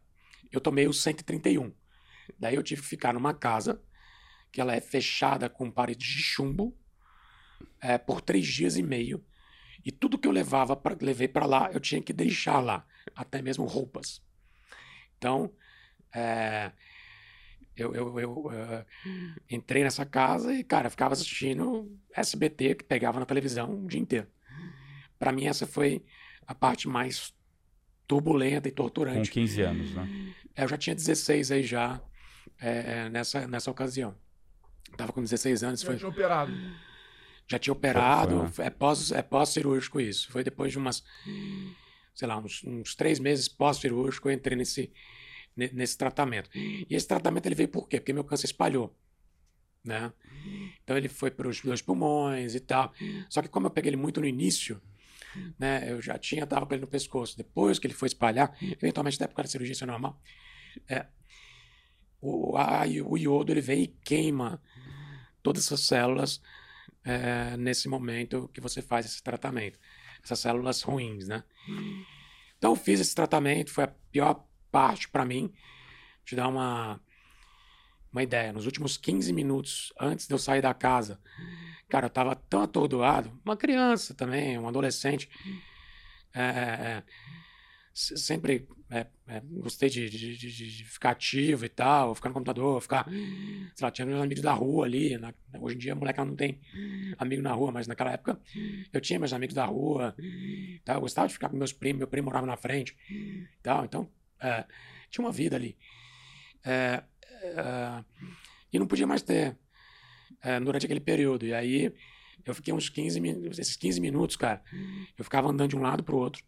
eu 0.52 0.62
tomei 0.62 0.88
o 0.88 0.94
131. 0.94 1.74
Daí 2.38 2.56
eu 2.56 2.62
tive 2.62 2.82
que 2.82 2.88
ficar 2.88 3.14
numa 3.14 3.34
casa 3.34 3.82
que 4.58 4.62
ela 4.62 4.76
é 4.76 4.82
fechada 4.82 5.48
com 5.48 5.70
paredes 5.70 6.08
de 6.08 6.24
chumbo 6.24 6.76
é, 7.80 7.96
por 7.96 8.22
três 8.22 8.48
dias 8.48 8.76
e 8.76 8.82
meio. 8.82 9.24
E 9.86 9.92
tudo 9.92 10.18
que 10.18 10.28
eu 10.28 10.32
levava 10.32 10.76
pra, 10.76 10.98
levei 11.00 11.28
para 11.28 11.46
lá, 11.46 11.70
eu 11.72 11.80
tinha 11.80 12.02
que 12.02 12.12
deixar 12.12 12.60
lá, 12.60 12.84
até 13.16 13.40
mesmo 13.40 13.66
roupas. 13.66 14.20
Então, 15.16 15.54
é, 16.12 16.72
eu, 17.76 17.94
eu, 17.94 18.20
eu, 18.20 18.52
eh, 18.52 18.86
entrei 19.48 19.84
nessa 19.84 20.08
casa 20.08 20.52
e, 20.52 20.64
cara, 20.64 20.90
ficava 20.90 21.14
assistindo 21.14 21.96
SBT, 22.12 22.74
que 22.74 22.84
pegava 22.84 23.20
na 23.20 23.28
televisão 23.28 23.84
o 23.84 23.88
dia 23.88 24.00
inteiro. 24.00 24.28
Para 25.20 25.32
mim, 25.32 25.46
essa 25.46 25.68
foi 25.68 26.04
a 26.48 26.56
parte 26.56 26.88
mais 26.88 27.32
turbulenta 28.08 28.68
e 28.68 28.72
Com 28.72 28.78
torturante. 28.78 29.30
15 29.30 29.62
anos, 29.62 29.94
né? 29.94 30.34
É, 30.56 30.64
Eu 30.64 30.68
já 30.68 30.78
tinha 30.80 30.96
16 30.96 31.52
aí 31.52 31.62
já, 31.62 32.02
é, 32.60 33.08
nessa, 33.10 33.48
nessa 33.48 33.70
ocasião. 33.70 34.16
Tava 34.96 35.12
com 35.12 35.22
16 35.22 35.64
anos, 35.64 35.82
Já 35.82 35.88
foi, 35.88 35.98
tinha 35.98 36.10
operado. 36.10 36.54
já 37.48 37.60
tinha 37.60 37.72
operado, 37.74 38.48
Foi, 38.52 38.66
é 38.66 38.70
pós, 38.70 39.12
é 39.12 39.22
pós-cirúrgico 39.22 40.00
isso. 40.00 40.32
Foi 40.32 40.44
depois 40.44 40.72
de 40.72 40.78
umas, 40.78 41.04
sei 42.16 42.28
lá, 42.28 42.38
uns, 42.38 42.64
uns 42.64 42.96
três 42.96 43.20
meses 43.20 43.48
pós-cirúrgico 43.48 44.30
eu 44.30 44.34
entrei 44.34 44.56
nesse, 44.58 44.92
ne- 45.56 45.72
nesse 45.74 45.98
tratamento. 45.98 46.50
E 46.56 46.88
esse 46.90 47.08
tratamento 47.08 47.46
ele 47.46 47.56
veio 47.56 47.70
por 47.70 47.88
quê? 47.88 48.00
Porque 48.00 48.14
meu 48.14 48.24
câncer 48.24 48.46
espalhou, 48.48 48.96
né? 49.84 50.12
Então 50.84 50.96
ele 50.98 51.10
foi 51.10 51.30
para 51.30 51.48
os 51.48 51.62
dois 51.62 51.82
pulmões 51.82 52.56
e 52.56 52.60
tal. 52.60 52.94
Só 53.30 53.42
que 53.42 53.50
como 53.50 53.68
eu 53.68 53.72
peguei 53.72 53.90
ele 53.90 53.98
muito 53.98 54.20
no 54.22 54.26
início, 54.28 54.82
né? 55.60 55.92
Eu 55.92 56.02
já 56.02 56.18
tinha, 56.18 56.48
tava 56.48 56.66
com 56.66 56.74
ele 56.74 56.82
no 56.82 56.88
pescoço. 56.88 57.36
Depois 57.38 57.78
que 57.78 57.86
ele 57.88 57.94
foi 57.94 58.08
espalhar, 58.08 58.56
eventualmente 58.62 59.16
até 59.18 59.28
por 59.28 59.36
causa 59.36 59.48
da 59.48 59.52
cirurgia, 59.52 59.74
isso 59.74 59.84
é 59.84 59.88
normal. 59.88 60.20
É, 60.88 61.06
o, 62.22 62.58
a- 62.58 62.84
o 63.06 63.18
iodo 63.18 63.52
ele 63.52 63.62
vem 63.62 63.84
e 63.84 63.88
queima 63.88 64.62
todas 65.48 65.64
essas 65.64 65.80
células 65.80 66.42
é, 67.06 67.56
nesse 67.56 67.88
momento 67.88 68.50
que 68.54 68.60
você 68.60 68.82
faz 68.82 69.06
esse 69.06 69.24
tratamento. 69.24 69.80
Essas 70.22 70.40
células 70.40 70.82
ruins, 70.82 71.26
né? 71.26 71.42
Então 72.58 72.74
eu 72.74 72.76
fiz 72.76 73.00
esse 73.00 73.16
tratamento, 73.16 73.72
foi 73.72 73.86
a 73.86 73.94
pior 74.12 74.46
parte 74.70 75.08
para 75.08 75.24
mim. 75.24 75.54
Te 76.26 76.36
dar 76.36 76.50
uma, 76.50 77.00
uma 78.12 78.22
ideia. 78.22 78.52
Nos 78.52 78.66
últimos 78.66 78.98
15 78.98 79.32
minutos 79.32 79.94
antes 79.98 80.28
de 80.28 80.34
eu 80.34 80.38
sair 80.38 80.62
da 80.62 80.74
casa, 80.74 81.18
cara, 81.88 82.08
eu 82.08 82.10
tava 82.10 82.36
tão 82.36 82.64
atordoado. 82.64 83.32
Uma 83.46 83.56
criança 83.56 84.14
também, 84.14 84.60
um 84.60 84.68
adolescente. 84.68 85.30
É, 86.34 86.42
é, 86.42 86.44
é, 86.44 87.04
sempre 87.98 88.68
é, 88.92 89.08
é, 89.28 89.42
gostei 89.42 89.90
de, 89.90 90.10
de- 90.10 90.38
de- 90.38 90.52
de- 90.78 90.86
ficar 90.86 91.12
ativo 91.12 91.66
e 91.66 91.70
tal, 91.70 92.14
ficar 92.14 92.30
no 92.30 92.34
computador, 92.36 92.80
ficar. 92.82 93.10
Sei 93.76 93.84
lá, 93.84 93.90
tinha 93.92 94.06
meus 94.06 94.22
amigos 94.22 94.44
da 94.44 94.54
rua 94.54 94.86
ali. 94.86 95.18
na- 95.18 95.34
hoje 95.60 95.76
em 95.76 95.80
dia 95.80 95.94
a 95.94 95.96
molecada 95.96 96.30
não 96.30 96.36
tem 96.36 96.60
amigo 97.18 97.42
na 97.42 97.52
rua, 97.54 97.72
mas 97.72 97.88
naquela 97.88 98.12
época 98.12 98.40
eu 98.94 99.02
tinha 99.02 99.18
meus 99.20 99.34
amigos 99.34 99.56
da 99.56 99.66
rua. 99.66 100.16
Tá? 100.86 100.94
Eu 100.94 101.02
gostava 101.02 101.28
de 101.28 101.34
ficar 101.34 101.50
com 101.50 101.58
meus 101.58 101.74
primos, 101.74 101.98
meu 102.00 102.08
primo 102.08 102.26
morava 102.26 102.46
na 102.46 102.56
frente. 102.58 102.96
Tal, 103.64 103.84
então, 103.86 104.10
é, 104.40 104.66
tinha 105.10 105.26
uma 105.26 105.32
vida 105.32 105.56
ali. 105.56 105.76
É, 106.64 107.04
é, 107.42 108.04
e 108.72 108.78
não 108.80 108.86
podia 108.88 109.08
mais 109.08 109.22
ter 109.24 109.58
é, 110.44 110.60
durante 110.60 110.86
aquele 110.86 111.00
período. 111.00 111.46
E 111.46 111.54
aí 111.54 111.92
eu 112.46 112.54
fiquei 112.54 112.74
uns 112.74 112.90
15 112.90 113.20
minutos, 113.20 113.60
esses 113.60 113.76
15 113.76 114.00
minutos, 114.00 114.36
cara, 114.36 114.62
eu 115.18 115.24
ficava 115.24 115.50
andando 115.50 115.70
de 115.72 115.76
um 115.76 115.82
lado 115.82 116.04
pro 116.04 116.16
outro, 116.18 116.44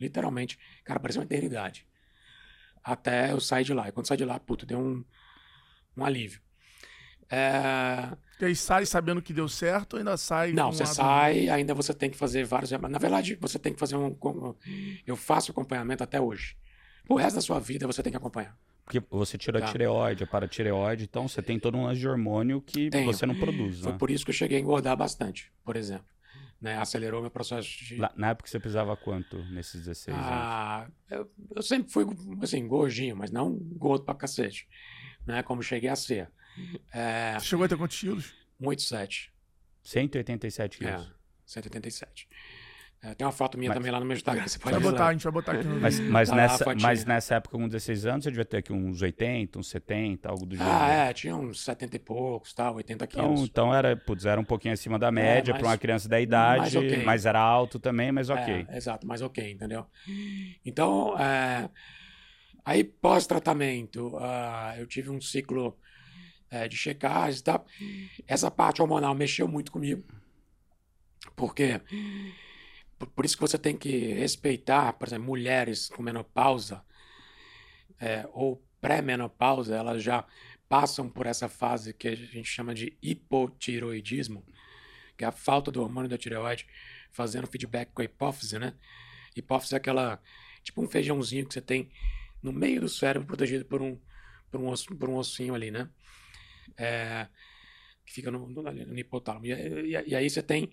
literalmente. 0.00 0.58
Cara, 0.84 1.00
parecia 1.00 1.20
uma 1.20 1.24
eternidade. 1.26 1.86
Até 2.82 3.32
eu 3.32 3.40
sair 3.40 3.64
de 3.64 3.72
lá. 3.72 3.88
E 3.88 3.92
quando 3.92 4.06
saí 4.06 4.16
de 4.18 4.24
lá, 4.24 4.38
puta, 4.38 4.66
deu 4.66 4.78
um, 4.78 5.04
um 5.96 6.04
alívio. 6.04 6.40
É, 7.30 8.10
E 8.40 8.44
aí 8.44 8.54
sai 8.56 8.84
sabendo 8.84 9.22
que 9.22 9.32
deu 9.32 9.48
certo 9.48 9.94
ou 9.94 9.98
ainda 9.98 10.16
sai. 10.16 10.52
não, 10.52 10.70
você 10.72 10.82
a- 10.82 10.86
sai, 10.86 11.48
ainda 11.48 11.72
você 11.74 11.94
tem 11.94 12.10
que 12.10 12.16
fazer 12.16 12.44
vários. 12.44 12.70
Na 12.70 12.98
verdade, 12.98 13.36
você 13.40 13.58
tem 13.58 13.72
que 13.72 13.78
fazer 13.80 13.96
um. 13.96 14.14
Eu 15.06 15.16
faço 15.16 15.50
acompanhamento 15.50 16.02
até 16.04 16.20
hoje. 16.20 16.56
O 17.08 17.16
resto 17.16 17.36
da 17.36 17.42
sua 17.42 17.58
vida 17.58 17.86
você 17.86 18.02
tem 18.02 18.10
que 18.10 18.16
acompanhar. 18.16 18.56
Porque 18.84 19.00
você 19.10 19.38
tira 19.38 19.60
Tá. 19.60 19.66
a 19.68 19.72
tireoide, 19.72 20.24
a 20.24 20.26
paratireoide, 20.26 21.04
então 21.04 21.26
você 21.26 21.40
tem 21.40 21.58
todo 21.58 21.76
um 21.78 21.84
lance 21.84 22.00
de 22.00 22.06
hormônio 22.06 22.60
que 22.60 22.90
Tenho. 22.90 23.10
você 23.10 23.24
não 23.24 23.34
produz, 23.34 23.80
Foi 23.80 23.92
né? 23.92 23.98
por 23.98 24.10
isso 24.10 24.24
que 24.26 24.30
eu 24.30 24.34
cheguei 24.34 24.58
a 24.58 24.60
engordar 24.60 24.94
bastante, 24.94 25.50
por 25.64 25.74
exemplo. 25.74 26.04
Né? 26.64 26.78
Acelerou 26.78 27.20
meu 27.20 27.30
processo 27.30 27.68
de. 27.84 27.96
Lá- 27.96 28.10
Na 28.16 28.30
época 28.30 28.48
você 28.48 28.58
pesava 28.58 28.96
quanto 28.96 29.36
nesses 29.52 29.84
16 29.84 30.16
anos? 30.16 30.30
Ah, 30.30 30.88
eu, 31.10 31.30
eu 31.54 31.62
sempre 31.62 31.92
fui 31.92 32.06
assim, 32.42 32.66
gordinho, 32.66 33.14
mas 33.14 33.30
não 33.30 33.52
gordo 33.54 34.02
pra 34.06 34.14
cacete. 34.14 34.66
Né? 35.26 35.42
Como 35.42 35.62
cheguei 35.62 35.90
a 35.90 35.96
ser. 35.96 36.30
É, 36.90 37.38
Você 37.38 37.44
chegou 37.48 37.66
a 37.66 37.68
ter 37.68 37.76
quantos 37.76 38.00
quilos? 38.00 38.32
187. 38.58 39.30
187 39.82 40.82
É, 40.82 40.90
quilos. 40.96 41.12
187. 41.44 42.28
É, 43.06 43.14
tem 43.14 43.26
uma 43.26 43.32
foto 43.32 43.58
minha 43.58 43.68
Mas- 43.68 43.76
também 43.76 43.92
lá 43.92 44.00
no 44.00 44.06
meu 44.06 44.16
Instagram. 44.16 44.48
Você 44.48 44.56
A 44.56 44.60
pode 44.60 44.74
gente 44.76 44.82
vai 44.82 44.92
botar, 44.92 45.06
a 45.08 45.12
gente 45.12 45.22
vai 45.24 45.32
botar 45.32 45.52
aqui 45.52 45.64
no 45.66 45.78
Mas, 45.78 46.00
mas, 46.00 46.28
Tá 46.30 46.36
nessa, 46.36 46.74
mas 46.80 47.04
nessa 47.04 47.34
época, 47.34 47.58
com 47.58 47.68
16 47.68 48.06
anos, 48.06 48.24
você 48.24 48.30
devia 48.30 48.46
ter 48.46 48.56
aqui 48.56 48.72
uns 48.72 49.02
80, 49.02 49.58
uns 49.58 49.68
70, 49.68 50.30
algo 50.30 50.46
do 50.46 50.56
gênero. 50.56 50.74
Ah, 50.74 50.88
é, 50.88 51.12
tinha 51.12 51.36
uns 51.36 51.62
70 51.62 51.96
e 51.96 51.98
poucos, 51.98 52.54
tal, 52.54 52.76
80 52.76 53.04
Então, 53.04 53.24
quilos. 53.34 53.40
então 53.42 53.74
era, 53.74 53.94
putz, 53.94 54.24
era 54.24 54.40
um 54.40 54.44
pouquinho 54.44 54.72
acima 54.72 54.98
da 54.98 55.12
média 55.12 55.52
mas- 55.52 55.60
para 55.60 55.70
uma 55.70 55.76
criança 55.76 56.08
da 56.08 56.18
idade, 56.18 56.60
mas 56.60 56.74
mas, 57.04 57.20
ok. 57.24 57.28
era 57.28 57.40
alto 57.40 57.78
também, 57.78 58.10
mas 58.10 58.30
ok. 58.30 58.64
É, 58.70 58.76
exato, 58.78 59.06
mas 59.06 59.20
ok, 59.20 59.50
entendeu? 59.52 59.84
Então, 60.64 61.14
é, 61.18 61.68
aí 62.64 62.82
pós-tratamento, 62.84 64.16
ah, 64.18 64.74
eu 64.78 64.86
tive 64.86 65.10
um 65.10 65.20
ciclo 65.20 65.76
é, 66.50 66.66
de 66.68 66.76
checagem 66.78 67.40
e 67.40 67.42
tal. 67.42 67.66
Essa 68.26 68.50
parte 68.50 68.80
hormonal 68.80 69.14
mexeu 69.14 69.46
muito 69.46 69.70
comigo. 69.72 70.04
Porque, 71.36 71.80
por, 72.98 73.08
por 73.08 73.24
isso 73.24 73.36
que 73.36 73.40
você 73.42 73.58
tem 73.58 73.76
que 73.76 74.12
respeitar, 74.14 74.92
por 74.94 75.08
exemplo, 75.08 75.26
mulheres 75.26 75.88
com 75.88 76.02
menopausa 76.02 76.82
é, 78.00 78.28
ou 78.32 78.62
pré-menopausa, 78.80 79.74
elas 79.76 80.02
já 80.02 80.24
passam 80.68 81.08
por 81.08 81.26
essa 81.26 81.48
fase 81.48 81.92
que 81.94 82.08
a 82.08 82.14
gente 82.14 82.44
chama 82.44 82.74
de 82.74 82.96
hipotiroidismo, 83.02 84.44
que 85.16 85.24
é 85.24 85.28
a 85.28 85.32
falta 85.32 85.70
do 85.70 85.82
hormônio 85.82 86.10
da 86.10 86.18
tireoide 86.18 86.66
fazendo 87.12 87.46
feedback 87.46 87.90
com 87.92 88.02
a 88.02 88.04
hipófise, 88.04 88.58
né? 88.58 88.74
Hipófise 89.36 89.74
é 89.74 89.78
aquela, 89.78 90.20
tipo 90.62 90.82
um 90.82 90.88
feijãozinho 90.88 91.46
que 91.46 91.54
você 91.54 91.60
tem 91.60 91.90
no 92.42 92.52
meio 92.52 92.80
do 92.80 92.88
cérebro 92.88 93.26
protegido 93.26 93.64
por 93.64 93.82
um, 93.82 93.98
por 94.50 94.60
um, 94.60 94.68
osso, 94.68 94.94
por 94.96 95.08
um 95.10 95.16
ossinho 95.16 95.54
ali, 95.54 95.70
né? 95.70 95.88
É, 96.76 97.28
que 98.06 98.12
fica 98.14 98.30
no, 98.30 98.48
no, 98.48 98.62
no 98.62 98.98
hipotálamo. 98.98 99.46
E, 99.46 99.52
e- 99.52 100.04
e 100.08 100.16
aí 100.16 100.28
você 100.30 100.42
tem 100.42 100.70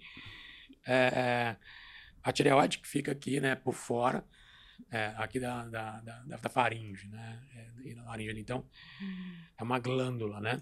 é, 0.85 0.93
é, 0.95 1.57
a 2.23 2.31
tireoide 2.31 2.79
que 2.79 2.87
fica 2.87 3.11
aqui, 3.11 3.39
né, 3.39 3.55
por 3.55 3.73
fora, 3.73 4.23
é, 4.91 5.13
aqui 5.17 5.39
da, 5.39 5.65
da, 5.67 6.01
da, 6.01 6.19
da- 6.23 6.49
faringe, 6.49 7.07
né? 7.07 7.41
É, 7.55 7.89
e 7.89 7.95
na 7.95 8.03
laringe 8.05 8.29
ali. 8.31 8.41
Então, 8.41 8.65
é 9.57 9.63
uma 9.63 9.79
glândula, 9.79 10.39
né? 10.39 10.61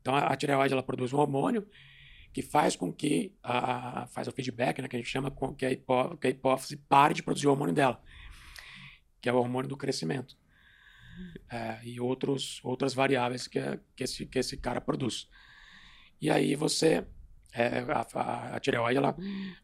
Então, 0.00 0.14
a, 0.14 0.26
a 0.28 0.36
tireoide, 0.36 0.72
ela 0.74 0.82
produz 0.82 1.12
um 1.12 1.18
hormônio 1.18 1.66
que 2.32 2.42
faz 2.42 2.74
com 2.74 2.92
que 2.92 3.32
a, 3.42 4.02
a- 4.02 4.06
faz 4.08 4.26
o 4.28 4.32
feedback, 4.32 4.82
né, 4.82 4.88
que 4.88 4.96
a 4.96 4.98
gente 4.98 5.08
chama 5.08 5.30
com 5.30 5.54
que 5.54 5.64
a, 5.64 5.70
hipó, 5.70 6.16
que 6.16 6.26
a 6.26 6.30
hipófise 6.30 6.76
pare 6.76 7.14
de 7.14 7.22
produzir 7.22 7.46
o 7.46 7.50
hormônio 7.50 7.74
dela, 7.74 8.02
que 9.20 9.28
é 9.28 9.32
o 9.32 9.36
hormônio 9.36 9.68
do 9.68 9.76
crescimento. 9.76 10.36
É, 11.48 11.78
e 11.84 12.00
outros, 12.00 12.60
outras 12.64 12.92
variáveis 12.94 13.46
que, 13.46 13.60
que, 13.94 14.02
esse, 14.04 14.26
que 14.26 14.38
esse 14.38 14.56
cara 14.56 14.80
produz. 14.80 15.28
E 16.20 16.30
aí 16.30 16.54
você, 16.56 17.06
é, 17.54 17.78
a, 17.88 18.06
a, 18.20 18.56
a 18.56 18.60
tireoide, 18.60 18.98
ela 18.98 19.16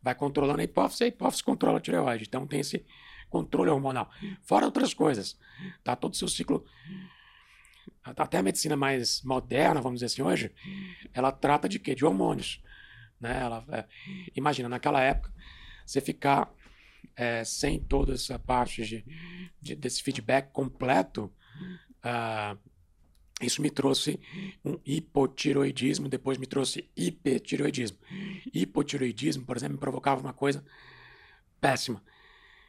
vai 0.03 0.15
controlando 0.15 0.61
a 0.61 0.65
hipófise, 0.65 1.05
a 1.05 1.07
hipófise 1.09 1.43
controla 1.43 1.79
a 1.79 1.81
tireoide. 1.81 2.25
Então 2.27 2.47
tem 2.47 2.61
esse 2.61 2.85
controle 3.29 3.71
hormonal. 3.71 4.11
Fora 4.43 4.65
outras 4.65 4.95
coisas, 4.95 5.39
tá? 5.85 5.95
Todo 5.97 6.13
o 6.13 6.17
seu 6.17 6.29
ciclo, 6.29 6.65
até 8.05 8.39
a 8.39 8.43
medicina 8.43 8.77
mais 8.77 9.23
moderna, 9.23 9.81
vamos 9.81 10.01
dizer 10.01 10.07
assim, 10.07 10.23
hoje, 10.23 10.53
ela 11.13 11.31
trata 11.31 11.69
de 11.69 11.79
quê? 11.79 11.95
De 11.95 12.05
hormônios. 12.05 12.63
Né? 13.21 13.39
Ela, 13.41 13.65
é, 13.71 13.85
imagina, 14.35 14.69
naquela 14.69 15.01
época, 15.03 15.33
você 15.85 16.01
ficar 16.01 16.51
é, 17.15 17.45
sem 17.45 17.79
toda 17.79 18.15
essa 18.15 18.39
parte 18.39 18.85
de, 18.85 19.05
de- 19.61 19.75
desse 19.77 20.03
feedback 20.03 20.51
completo, 20.53 21.33
ah, 22.03 22.57
isso 23.41 23.63
me 23.63 23.71
trouxe 23.71 24.21
um 24.65 24.79
hipotiroidismo, 24.85 26.09
depois 26.09 26.39
me 26.39 26.47
trouxe 26.47 26.91
hipertiroidismo. 26.97 27.99
Hipotiroidismo, 28.53 29.45
por 29.45 29.57
exemplo, 29.57 29.75
me 29.75 29.81
provocava 29.81 30.21
uma 30.21 30.33
coisa 30.33 30.65
péssima. 31.61 32.03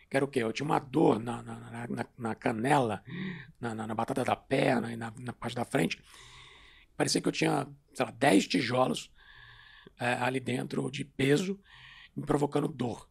Que 0.09 0.17
era 0.17 0.25
o 0.25 0.27
quê? 0.27 0.39
Eu 0.43 0.51
tinha 0.51 0.65
uma 0.65 0.79
dor 0.79 1.19
na, 1.19 1.41
na, 1.41 1.87
na- 1.87 2.05
na- 2.17 2.35
canela, 2.35 3.03
na, 3.59 3.73
na- 3.73 3.95
batata 3.95 4.23
da 4.23 4.35
perna 4.35 4.91
e 4.91 4.95
na, 4.97 5.11
parte 5.33 5.55
da 5.55 5.63
frente. 5.65 6.01
Parecia 6.97 7.21
que 7.21 7.27
eu 7.27 7.31
tinha, 7.31 7.67
sei 7.93 8.05
lá, 8.05 8.11
10 8.11 8.47
tijolos 8.47 9.11
é, 9.99 10.13
ali 10.13 10.39
dentro 10.39 10.89
de 10.91 11.05
peso, 11.05 11.59
me 12.15 12.25
provocando 12.25 12.67
dor. 12.67 13.09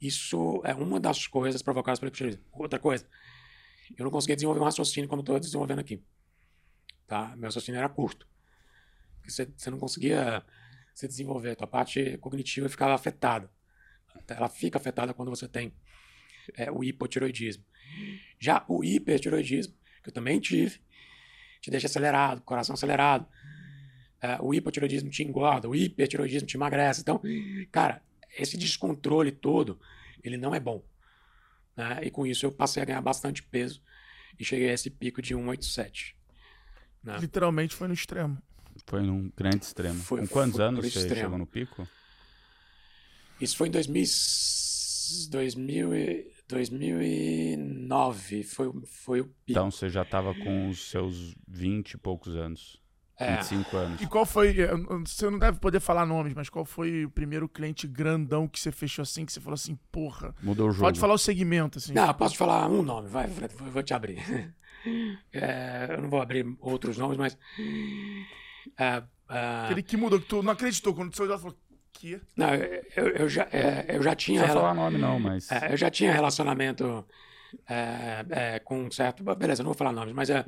Isso 0.00 0.60
é 0.64 0.74
uma 0.74 1.00
das 1.00 1.26
coisas 1.26 1.62
provocadas 1.62 1.98
pelo 1.98 2.08
hipotireoidismo. 2.08 2.44
Outra 2.52 2.78
coisa, 2.78 3.06
eu 3.96 4.04
não 4.04 4.10
conseguia 4.10 4.36
desenvolver 4.36 4.60
um 4.60 4.64
raciocínio 4.64 5.08
como 5.08 5.20
estou 5.20 5.38
desenvolvendo 5.40 5.78
aqui. 5.80 6.02
Tá? 7.06 7.34
Meu 7.36 7.44
raciocínio 7.48 7.78
era 7.78 7.88
curto. 7.88 8.26
Porque 9.16 9.30
Você, 9.30 9.46
você 9.56 9.70
não 9.70 9.78
conseguia 9.78 10.44
se 10.94 11.08
desenvolver, 11.08 11.50
a 11.50 11.56
tua 11.56 11.66
parte 11.66 12.16
cognitiva 12.18 12.68
ficava 12.68 12.94
afetada. 12.94 13.50
Ela 14.28 14.48
fica 14.48 14.78
afetada 14.78 15.12
quando 15.12 15.30
você 15.30 15.48
tem 15.48 15.72
é, 16.56 16.70
o 16.70 16.84
hipotiroidismo. 16.84 17.64
Já 18.38 18.64
o 18.68 18.84
hipertiroidismo, 18.84 19.74
que 20.02 20.08
eu 20.10 20.12
também 20.12 20.38
tive, 20.40 20.80
te 21.60 21.70
deixa 21.70 21.86
acelerado, 21.86 22.42
coração 22.42 22.74
acelerado. 22.74 23.26
É, 24.20 24.38
o 24.40 24.54
hipotiroidismo 24.54 25.10
te 25.10 25.22
engorda, 25.22 25.68
o 25.68 25.74
hipertiroidismo 25.74 26.46
te 26.46 26.56
emagrece. 26.56 27.00
Então, 27.02 27.20
cara, 27.70 28.02
esse 28.38 28.56
descontrole 28.56 29.32
todo, 29.32 29.80
ele 30.22 30.36
não 30.36 30.54
é 30.54 30.60
bom. 30.60 30.82
né? 31.76 32.00
E 32.04 32.10
com 32.10 32.26
isso 32.26 32.46
eu 32.46 32.52
passei 32.52 32.82
a 32.82 32.86
ganhar 32.86 33.00
bastante 33.02 33.42
peso 33.42 33.82
e 34.38 34.44
cheguei 34.44 34.70
a 34.70 34.72
esse 34.72 34.90
pico 34.90 35.20
de 35.22 35.34
187. 35.34 36.13
Né? 37.04 37.18
Literalmente 37.20 37.74
foi 37.74 37.88
no 37.88 37.94
extremo. 37.94 38.38
Foi 38.86 39.02
num 39.02 39.30
grande 39.36 39.64
extremo. 39.64 40.00
Foi- 40.00 40.20
Com 40.22 40.26
quantos 40.26 40.56
foi 40.56 40.64
anos 40.64 40.80
você 40.92 40.98
extremo. 41.00 41.20
chegou 41.22 41.38
no 41.38 41.46
pico? 41.46 41.86
Isso 43.40 43.56
foi 43.56 43.68
em 43.68 43.70
2000, 43.70 44.04
2000, 45.30 45.94
e- 45.94 46.32
2009. 46.48 48.42
Foi, 48.42 48.66
o- 48.68 48.82
foi 48.86 49.20
o 49.20 49.24
pico. 49.24 49.36
Então 49.48 49.70
você 49.70 49.88
já 49.88 50.02
estava 50.02 50.34
com 50.34 50.68
os 50.68 50.90
seus 50.90 51.34
20 51.46 51.92
e 51.92 51.98
poucos 51.98 52.34
anos. 52.36 52.82
É. 53.16 53.36
25 53.36 53.76
anos. 53.76 54.00
E 54.02 54.06
qual 54.08 54.26
foi. 54.26 54.54
Você 55.06 55.30
não 55.30 55.38
deve 55.38 55.60
poder 55.60 55.78
falar 55.78 56.04
nomes, 56.04 56.34
mas 56.34 56.48
qual 56.48 56.64
foi 56.64 57.04
o 57.04 57.10
primeiro 57.10 57.48
cliente 57.48 57.86
grandão 57.86 58.48
que 58.48 58.58
você 58.58 58.72
fechou 58.72 59.04
assim, 59.04 59.24
que 59.24 59.32
você 59.32 59.40
falou 59.40 59.54
assim, 59.54 59.78
porra. 59.92 60.34
Mudou 60.42 60.68
o 60.68 60.72
jogo. 60.72 60.82
Pode 60.84 60.98
falar 60.98 61.14
o 61.14 61.18
segmento, 61.18 61.78
assim. 61.78 61.92
Não, 61.92 62.12
posso 62.14 62.36
falar 62.36 62.68
um 62.68 62.82
nome, 62.82 63.08
vai, 63.08 63.28
Fred, 63.28 63.54
vou 63.54 63.82
te 63.84 63.94
abrir. 63.94 64.18
É, 65.32 65.86
eu 65.90 66.02
não 66.02 66.10
vou 66.10 66.20
abrir 66.20 66.46
outros 66.60 66.96
nomes, 66.98 67.16
mas. 67.16 67.36
é, 68.78 69.02
é, 69.30 69.64
Aquele 69.64 69.82
que 69.82 69.96
mudou, 69.96 70.20
que 70.20 70.26
tu 70.26 70.42
não 70.42 70.52
acreditou 70.52 70.94
quando 70.94 71.10
tu 71.10 71.16
saiu 71.16 71.26
de 71.28 71.32
lá 71.32 71.38
e 71.38 71.42
falou, 71.42 71.58
que? 71.92 72.20
não, 72.36 72.54
eu, 72.54 73.08
eu 73.16 73.28
já, 73.28 73.48
é, 73.52 73.86
eu 73.88 74.02
já 74.02 74.10
Não 74.10 74.16
tinha. 74.16 74.40
rela- 74.40 74.60
falar 74.60 74.74
nome 74.74 74.98
não, 74.98 75.18
mas... 75.18 75.50
é, 75.50 75.72
eu 75.72 75.76
já 75.76 75.90
tinha 75.90 76.12
relacionamento 76.12 77.06
é, 77.68 78.24
é, 78.30 78.58
com 78.58 78.82
um 78.84 78.90
certo. 78.90 79.22
Beleza, 79.36 79.62
eu 79.62 79.64
não 79.64 79.70
vou 79.72 79.78
falar 79.78 79.92
nomes, 79.92 80.12
mas 80.12 80.28
é, 80.28 80.44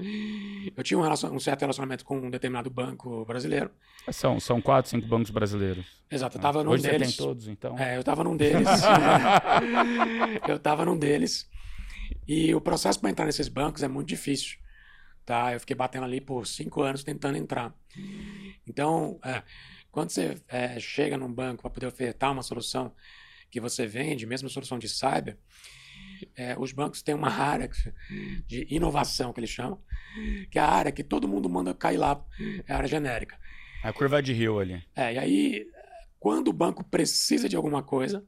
eu 0.77 0.83
tinha 0.83 0.99
um, 0.99 1.03
relacion- 1.03 1.31
um 1.33 1.39
certo 1.39 1.61
relacionamento 1.61 2.05
com 2.05 2.19
um 2.19 2.31
determinado 2.31 2.69
banco 2.69 3.25
brasileiro. 3.25 3.71
São, 4.11 4.39
são 4.41 4.61
quatro, 4.61 4.91
cinco 4.91 5.07
bancos 5.07 5.31
brasileiros. 5.31 5.87
Exato, 6.11 6.37
eu 6.37 6.43
tava 6.43 6.63
num 6.65 6.73
Hoje 6.73 6.83
deles. 6.83 7.09
você 7.11 7.17
tem 7.17 7.27
todos, 7.27 7.49
então. 7.49 7.79
É, 7.79 7.97
eu 7.97 8.05
tava 8.05 8.23
num 8.25 8.37
deles. 8.37 8.67
eu 10.49 10.59
tava 10.59 10.85
num 10.85 10.97
deles. 10.99 11.49
E 12.27 12.55
o 12.55 12.61
processo 12.61 13.01
para 13.01 13.11
entrar 13.11 13.27
nesses 13.27 13.49
bancos 13.49 13.83
é 13.83 13.89
muito 13.89 14.09
difícil. 14.09 14.59
Tá? 15.25 15.53
Eu 15.53 15.61
fiquei 15.61 15.75
batendo 15.75 16.05
ali 16.05 16.21
por 16.21 16.47
cinco 16.47 16.83
anos 16.83 17.03
tentando 17.03 17.37
entrar. 17.37 17.75
Então, 18.67 19.19
é, 19.25 19.43
quando 19.91 20.11
você 20.11 20.37
é, 20.49 20.79
chega 20.79 21.17
num 21.17 21.33
banco 21.33 21.63
para 21.63 21.71
poder 21.71 21.87
ofertar 21.87 22.33
uma 22.33 22.43
solução 22.43 22.95
que 23.51 23.61
você 23.61 23.87
vende, 23.87 24.27
mesmo 24.27 24.49
solução 24.49 24.79
de 24.79 24.89
cyber, 24.89 25.39
é, 26.35 26.57
os 26.59 26.73
bancos 26.73 27.03
têm 27.03 27.15
uma 27.15 27.31
área 27.33 27.69
de 28.47 28.67
inovação, 28.71 29.33
que 29.33 29.41
eles 29.41 29.51
chamam, 29.51 29.81
que 30.51 30.59
é 30.59 30.63
a 30.63 30.69
área 30.69 30.93
que 30.93 31.03
todo 31.03 31.29
mundo 31.29 31.49
manda 31.49 31.75
cair 31.75 31.97
lá, 31.97 32.25
é 32.67 32.73
a 32.73 32.77
área 32.77 32.89
genérica. 32.89 33.39
A 33.83 33.93
curva 33.93 34.23
de 34.23 34.33
rio 34.33 34.59
ali. 34.59 34.83
É, 34.95 35.15
e 35.15 35.19
aí, 35.19 35.67
quando 36.19 36.49
o 36.49 36.53
banco 36.53 36.85
precisa 36.85 37.49
de 37.49 37.57
alguma 37.57 37.83
coisa, 37.83 38.25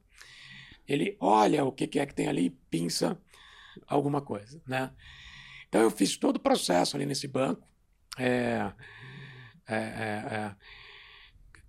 ele 0.87 1.15
olha 1.19 1.63
o 1.63 1.71
que 1.71 1.87
que 1.87 1.99
é 1.99 2.05
que 2.05 2.13
tem 2.13 2.27
ali 2.27 2.45
e 2.45 2.49
pinça 2.49 3.19
alguma 3.87 4.21
coisa, 4.21 4.61
né? 4.67 4.91
Então 5.67 5.81
eu 5.81 5.91
fiz 5.91 6.17
todo 6.17 6.37
o 6.37 6.39
processo 6.39 6.95
ali 6.95 7.05
nesse 7.05 7.27
banco. 7.27 7.67
É, 8.17 8.71
é, 9.67 9.75
é, 9.75 9.77
é, 9.77 10.55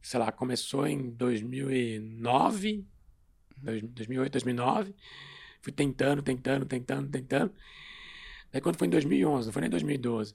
sei 0.03 0.19
lá, 0.21 0.33
começou 0.33 0.87
em 0.87 1.11
2009, 1.11 2.85
dois- 3.57 3.83
2008, 3.83 4.33
2009. 4.33 4.95
Fui 5.63 5.73
tentando, 5.73 6.23
tentando, 6.23 6.67
tentando, 6.67 7.11
tentando. 7.11 7.55
Aí 8.53 8.61
quando 8.61 8.79
foi 8.79 8.87
em 8.89 8.91
2011, 8.91 9.47
não 9.47 9.53
foi 9.53 9.61
nem 9.63 9.71
2012, 9.71 10.35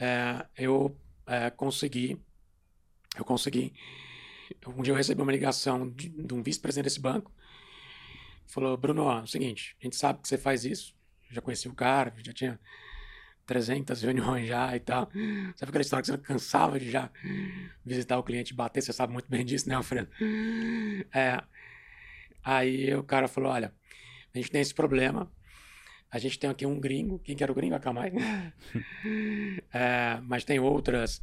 é, 0.00 0.46
eu 0.56 0.96
é, 1.26 1.50
consegui 1.50 2.18
eu 3.16 3.24
consegui. 3.24 3.72
Um 4.66 4.82
dia 4.82 4.92
eu 4.92 4.96
recebi 4.96 5.20
uma 5.22 5.32
ligação 5.32 5.88
de, 5.90 6.08
de 6.08 6.34
um 6.34 6.42
vice-presidente 6.42 6.84
desse 6.84 7.00
banco. 7.00 7.32
Falou: 8.46 8.76
Bruno, 8.76 9.04
ó, 9.04 9.20
é 9.20 9.22
o 9.22 9.26
seguinte, 9.26 9.76
a 9.80 9.84
gente 9.84 9.96
sabe 9.96 10.20
que 10.20 10.28
você 10.28 10.38
faz 10.38 10.64
isso. 10.64 10.94
Já 11.30 11.40
conheci 11.40 11.68
o 11.68 11.74
cara, 11.74 12.12
já 12.18 12.32
tinha 12.32 12.60
300 13.46 14.02
reuniões 14.02 14.46
já 14.46 14.74
e 14.76 14.80
tal. 14.80 15.10
Sabe 15.56 15.70
aquela 15.70 15.82
história 15.82 16.02
que 16.02 16.10
você 16.10 16.18
cansava 16.18 16.78
de 16.78 16.90
já 16.90 17.10
visitar 17.84 18.18
o 18.18 18.22
cliente 18.22 18.52
e 18.52 18.56
bater? 18.56 18.82
Você 18.82 18.92
sabe 18.92 19.12
muito 19.12 19.28
bem 19.30 19.44
disso, 19.44 19.68
né, 19.68 19.74
Alfredo? 19.74 20.10
É, 21.12 21.42
aí 22.44 22.94
o 22.94 23.02
cara 23.02 23.28
falou: 23.28 23.50
olha, 23.50 23.72
a 24.34 24.38
gente 24.38 24.50
tem 24.50 24.60
esse 24.60 24.74
problema. 24.74 25.30
A 26.10 26.18
gente 26.18 26.38
tem 26.38 26.50
aqui 26.50 26.66
um 26.66 26.78
gringo. 26.78 27.18
Quem 27.20 27.34
que 27.34 27.42
era 27.42 27.50
o 27.50 27.54
gringo? 27.54 27.74
Aí. 27.74 28.12
É, 29.72 30.20
mas 30.22 30.44
tem 30.44 30.60
outras 30.60 31.20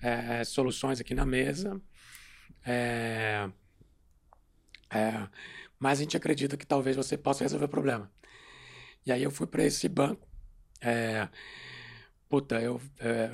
é, 0.00 0.44
soluções 0.44 1.00
aqui 1.00 1.14
na 1.14 1.26
mesa. 1.26 1.80
É, 2.64 3.48
é, 4.90 5.28
mas 5.82 5.98
a 5.98 6.02
gente 6.04 6.16
acredita 6.16 6.56
que 6.56 6.64
talvez 6.64 6.94
você 6.94 7.18
possa 7.18 7.42
resolver 7.42 7.64
o 7.64 7.68
problema. 7.68 8.08
E 9.04 9.10
aí 9.10 9.20
eu 9.24 9.32
fui 9.32 9.48
para 9.48 9.64
esse 9.64 9.88
banco. 9.88 10.28
É, 10.80 11.28
puta, 12.28 12.60
eu, 12.60 12.80
é, 13.00 13.28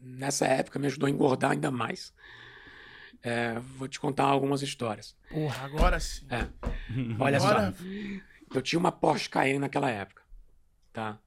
nessa 0.00 0.46
época 0.46 0.78
me 0.78 0.86
ajudou 0.86 1.06
a 1.06 1.10
engordar 1.10 1.50
ainda 1.50 1.70
mais. 1.70 2.14
É, 3.22 3.58
vou 3.76 3.86
te 3.86 4.00
contar 4.00 4.24
algumas 4.24 4.62
histórias. 4.62 5.14
Porra, 5.28 5.62
agora 5.62 6.00
sim. 6.00 6.26
É. 6.30 6.48
Olha 7.20 7.36
Agora- 7.36 7.74
só, 7.74 7.84
eu 8.54 8.62
tinha 8.62 8.78
uma 8.78 8.90
Porsche 8.90 9.28
Cayenne 9.28 9.58
naquela 9.58 9.90
época, 9.90 10.22
tá? 10.90 11.18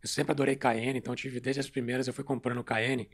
Eu 0.00 0.08
sempre 0.08 0.30
adorei 0.30 0.54
Cayenne, 0.54 1.00
então 1.00 1.12
eu 1.12 1.16
tive 1.16 1.40
desde 1.40 1.58
as 1.58 1.68
primeiras, 1.68 2.06
eu 2.06 2.14
fui 2.14 2.22
comprando 2.22 2.62
Cayenne. 2.62 3.10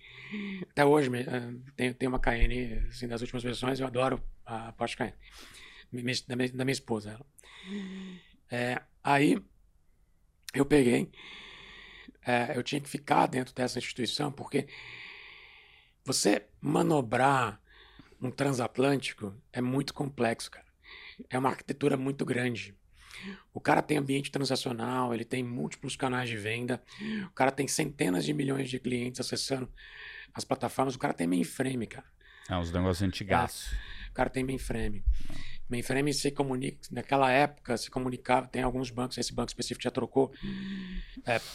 Até 0.70 0.84
hoje, 0.84 1.08
eh, 1.16 1.54
tem, 1.74 1.94
tem 1.94 2.06
uma 2.06 2.18
Cayenne, 2.18 2.74
assim, 2.90 3.08
das 3.08 3.22
últimas 3.22 3.42
versões, 3.42 3.80
eu 3.80 3.86
adoro 3.86 4.22
a 4.44 4.70
Porsche 4.72 4.98
Cayenne. 4.98 5.16
Da 6.26 6.36
minha, 6.36 6.52
da 6.52 6.64
minha 6.64 6.72
esposa, 6.72 7.10
ela. 7.10 7.26
É, 8.50 8.82
aí, 9.02 9.42
eu 10.52 10.64
peguei, 10.64 11.10
é, 12.26 12.56
eu 12.56 12.62
tinha 12.62 12.80
que 12.80 12.88
ficar 12.88 13.26
dentro 13.26 13.54
dessa 13.54 13.78
instituição, 13.78 14.30
porque 14.30 14.66
você 16.04 16.46
manobrar 16.60 17.60
um 18.20 18.30
transatlântico 18.30 19.34
é 19.52 19.60
muito 19.60 19.92
complexo, 19.92 20.50
cara. 20.50 20.66
É 21.28 21.38
uma 21.38 21.50
arquitetura 21.50 21.96
muito 21.96 22.24
grande. 22.24 22.74
O 23.52 23.60
cara 23.60 23.80
tem 23.80 23.96
ambiente 23.96 24.30
transacional, 24.30 25.14
ele 25.14 25.24
tem 25.24 25.42
múltiplos 25.42 25.96
canais 25.96 26.28
de 26.28 26.36
venda, 26.36 26.82
o 27.26 27.30
cara 27.30 27.50
tem 27.50 27.66
centenas 27.68 28.24
de 28.24 28.34
milhões 28.34 28.68
de 28.68 28.78
clientes 28.78 29.20
acessando 29.20 29.70
as 30.32 30.44
plataformas, 30.44 30.94
o 30.94 30.98
cara 30.98 31.14
tem 31.14 31.26
mainframe, 31.26 31.86
cara. 31.86 32.06
É 32.48 32.56
uns 32.56 32.72
negócios 32.72 33.02
antigaços. 33.02 33.72
O 34.10 34.12
cara 34.14 34.28
tem 34.28 34.44
mainframe. 34.44 35.04
Mainframe 35.68 36.12
se 36.12 36.30
comunica, 36.30 36.78
naquela 36.90 37.30
época 37.30 37.76
se 37.76 37.90
comunicava, 37.90 38.46
tem 38.46 38.62
alguns 38.62 38.90
bancos, 38.90 39.16
esse 39.18 39.32
banco 39.32 39.48
específico 39.48 39.82
já 39.82 39.90
trocou 39.90 40.32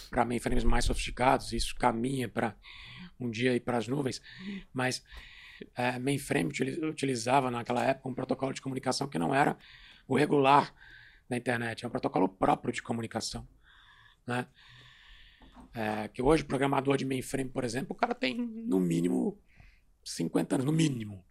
para 0.09 0.25
mainframes 0.25 0.63
mais 0.63 0.85
sofisticados, 0.85 1.53
isso 1.53 1.75
caminha 1.75 2.27
para 2.27 2.55
um 3.19 3.29
dia 3.29 3.55
ir 3.55 3.59
para 3.59 3.77
as 3.77 3.87
nuvens, 3.87 4.21
mas 4.73 5.03
é, 5.75 5.99
mainframe 5.99 6.49
utili- 6.49 6.85
utilizava 6.85 7.51
naquela 7.51 7.83
época 7.83 8.09
um 8.09 8.13
protocolo 8.13 8.53
de 8.53 8.61
comunicação 8.61 9.07
que 9.07 9.19
não 9.19 9.33
era 9.33 9.57
o 10.07 10.17
regular 10.17 10.73
da 11.29 11.37
internet, 11.37 11.85
é 11.85 11.87
um 11.87 11.91
protocolo 11.91 12.27
próprio 12.27 12.73
de 12.73 12.81
comunicação, 12.81 13.47
né? 14.25 14.47
É, 15.71 16.07
que 16.07 16.19
hoje, 16.21 16.43
programador 16.43 16.97
de 16.97 17.05
mainframe, 17.05 17.49
por 17.51 17.63
exemplo, 17.63 17.91
o 17.91 17.95
cara 17.95 18.15
tem 18.15 18.35
no 18.35 18.79
mínimo 18.79 19.39
50 20.03 20.55
anos, 20.55 20.65
no 20.65 20.71
mínimo 20.71 21.23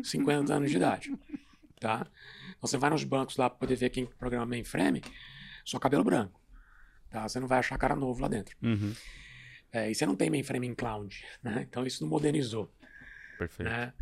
50 0.00 0.54
anos 0.54 0.70
de 0.70 0.76
idade, 0.76 1.12
tá? 1.80 2.06
Então 2.50 2.68
você 2.68 2.76
vai 2.76 2.90
nos 2.90 3.02
bancos 3.02 3.36
lá 3.36 3.48
para 3.48 3.58
poder 3.58 3.74
ver 3.74 3.90
quem 3.90 4.06
programa 4.06 4.46
mainframe, 4.46 5.02
só 5.64 5.78
cabelo 5.78 6.04
branco, 6.04 6.40
tá? 7.08 7.26
Você 7.26 7.40
não 7.40 7.48
vai 7.48 7.58
achar 7.58 7.76
cara 7.78 7.96
novo 7.96 8.20
lá 8.20 8.28
dentro. 8.28 8.56
Uhum. 8.62 8.94
É, 9.72 9.90
e 9.90 9.94
você 9.94 10.04
não 10.04 10.14
tem 10.14 10.28
mainframe 10.30 10.66
em 10.66 10.74
cloud, 10.74 11.24
né? 11.42 11.66
Então 11.68 11.86
isso 11.86 12.02
não 12.02 12.10
modernizou, 12.10 12.72
Perfeito. 13.38 13.68
né? 13.68 13.94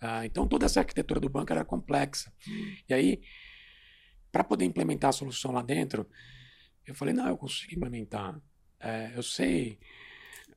Ah, 0.00 0.26
então 0.26 0.46
toda 0.48 0.66
essa 0.66 0.80
arquitetura 0.80 1.20
do 1.20 1.28
banco 1.28 1.52
era 1.52 1.64
complexa. 1.64 2.32
E 2.88 2.92
aí, 2.92 3.22
para 4.32 4.42
poder 4.42 4.64
implementar 4.64 5.10
a 5.10 5.12
solução 5.12 5.52
lá 5.52 5.62
dentro, 5.62 6.08
eu 6.86 6.94
falei, 6.94 7.14
não, 7.14 7.28
eu 7.28 7.36
consigo 7.36 7.74
implementar. 7.74 8.40
É, 8.80 9.12
eu 9.14 9.22
sei 9.22 9.78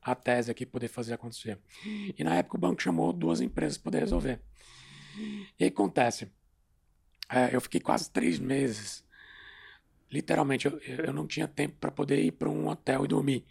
a 0.02 0.14
tese 0.14 0.50
aqui 0.50 0.64
poder 0.64 0.88
fazer 0.88 1.12
acontecer. 1.14 1.58
E 1.84 2.24
na 2.24 2.34
época 2.36 2.56
o 2.56 2.60
banco 2.60 2.82
chamou 2.82 3.12
duas 3.12 3.40
empresas 3.40 3.76
para 3.76 3.84
poder 3.84 3.98
resolver. 4.00 4.40
E 5.58 5.64
aí 5.64 5.68
acontece, 5.68 6.32
é, 7.30 7.54
eu 7.54 7.60
fiquei 7.60 7.80
quase 7.80 8.10
três 8.10 8.38
meses. 8.38 9.04
Literalmente, 10.10 10.66
eu, 10.66 10.78
eu 10.78 11.12
não 11.12 11.26
tinha 11.26 11.46
tempo 11.46 11.76
para 11.80 11.90
poder 11.90 12.20
ir 12.20 12.32
para 12.32 12.48
um 12.48 12.68
hotel 12.68 13.04
e 13.04 13.08
dormir. 13.08 13.46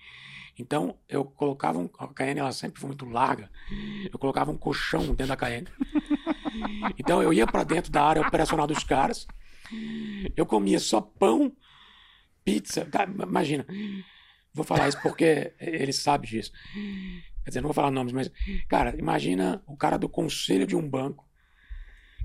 Então, 0.57 0.97
eu 1.07 1.23
colocava 1.23 1.79
um. 1.79 1.89
A 1.97 2.07
Cayenne, 2.09 2.41
ela 2.41 2.51
sempre 2.51 2.81
foi 2.81 2.89
muito 2.89 3.05
larga. 3.05 3.49
Eu 4.11 4.19
colocava 4.19 4.51
um 4.51 4.57
colchão 4.57 5.05
dentro 5.07 5.27
da 5.27 5.37
Cayenne. 5.37 5.67
Então, 6.97 7.21
eu 7.23 7.31
ia 7.31 7.45
para 7.47 7.63
dentro 7.63 7.91
da 7.91 8.03
área 8.03 8.21
operacional 8.21 8.67
dos 8.67 8.83
caras. 8.83 9.25
Eu 10.35 10.45
comia 10.45 10.79
só 10.79 10.99
pão, 10.99 11.55
pizza. 12.43 12.85
Cara, 12.85 13.09
imagina. 13.09 13.65
Vou 14.53 14.65
falar 14.65 14.89
isso 14.89 14.99
porque 15.01 15.53
ele 15.59 15.93
sabe 15.93 16.27
disso. 16.27 16.51
Quer 17.43 17.49
dizer, 17.51 17.61
não 17.61 17.67
vou 17.67 17.73
falar 17.73 17.91
nomes, 17.91 18.11
mas. 18.11 18.31
Cara, 18.67 18.95
imagina 18.97 19.63
o 19.67 19.77
cara 19.77 19.97
do 19.97 20.09
conselho 20.09 20.67
de 20.67 20.75
um 20.75 20.89
banco 20.89 21.28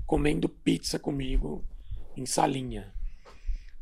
comendo 0.05 0.47
pizza 0.49 0.99
comigo 0.99 1.63
em 2.15 2.25
salinha. 2.25 2.93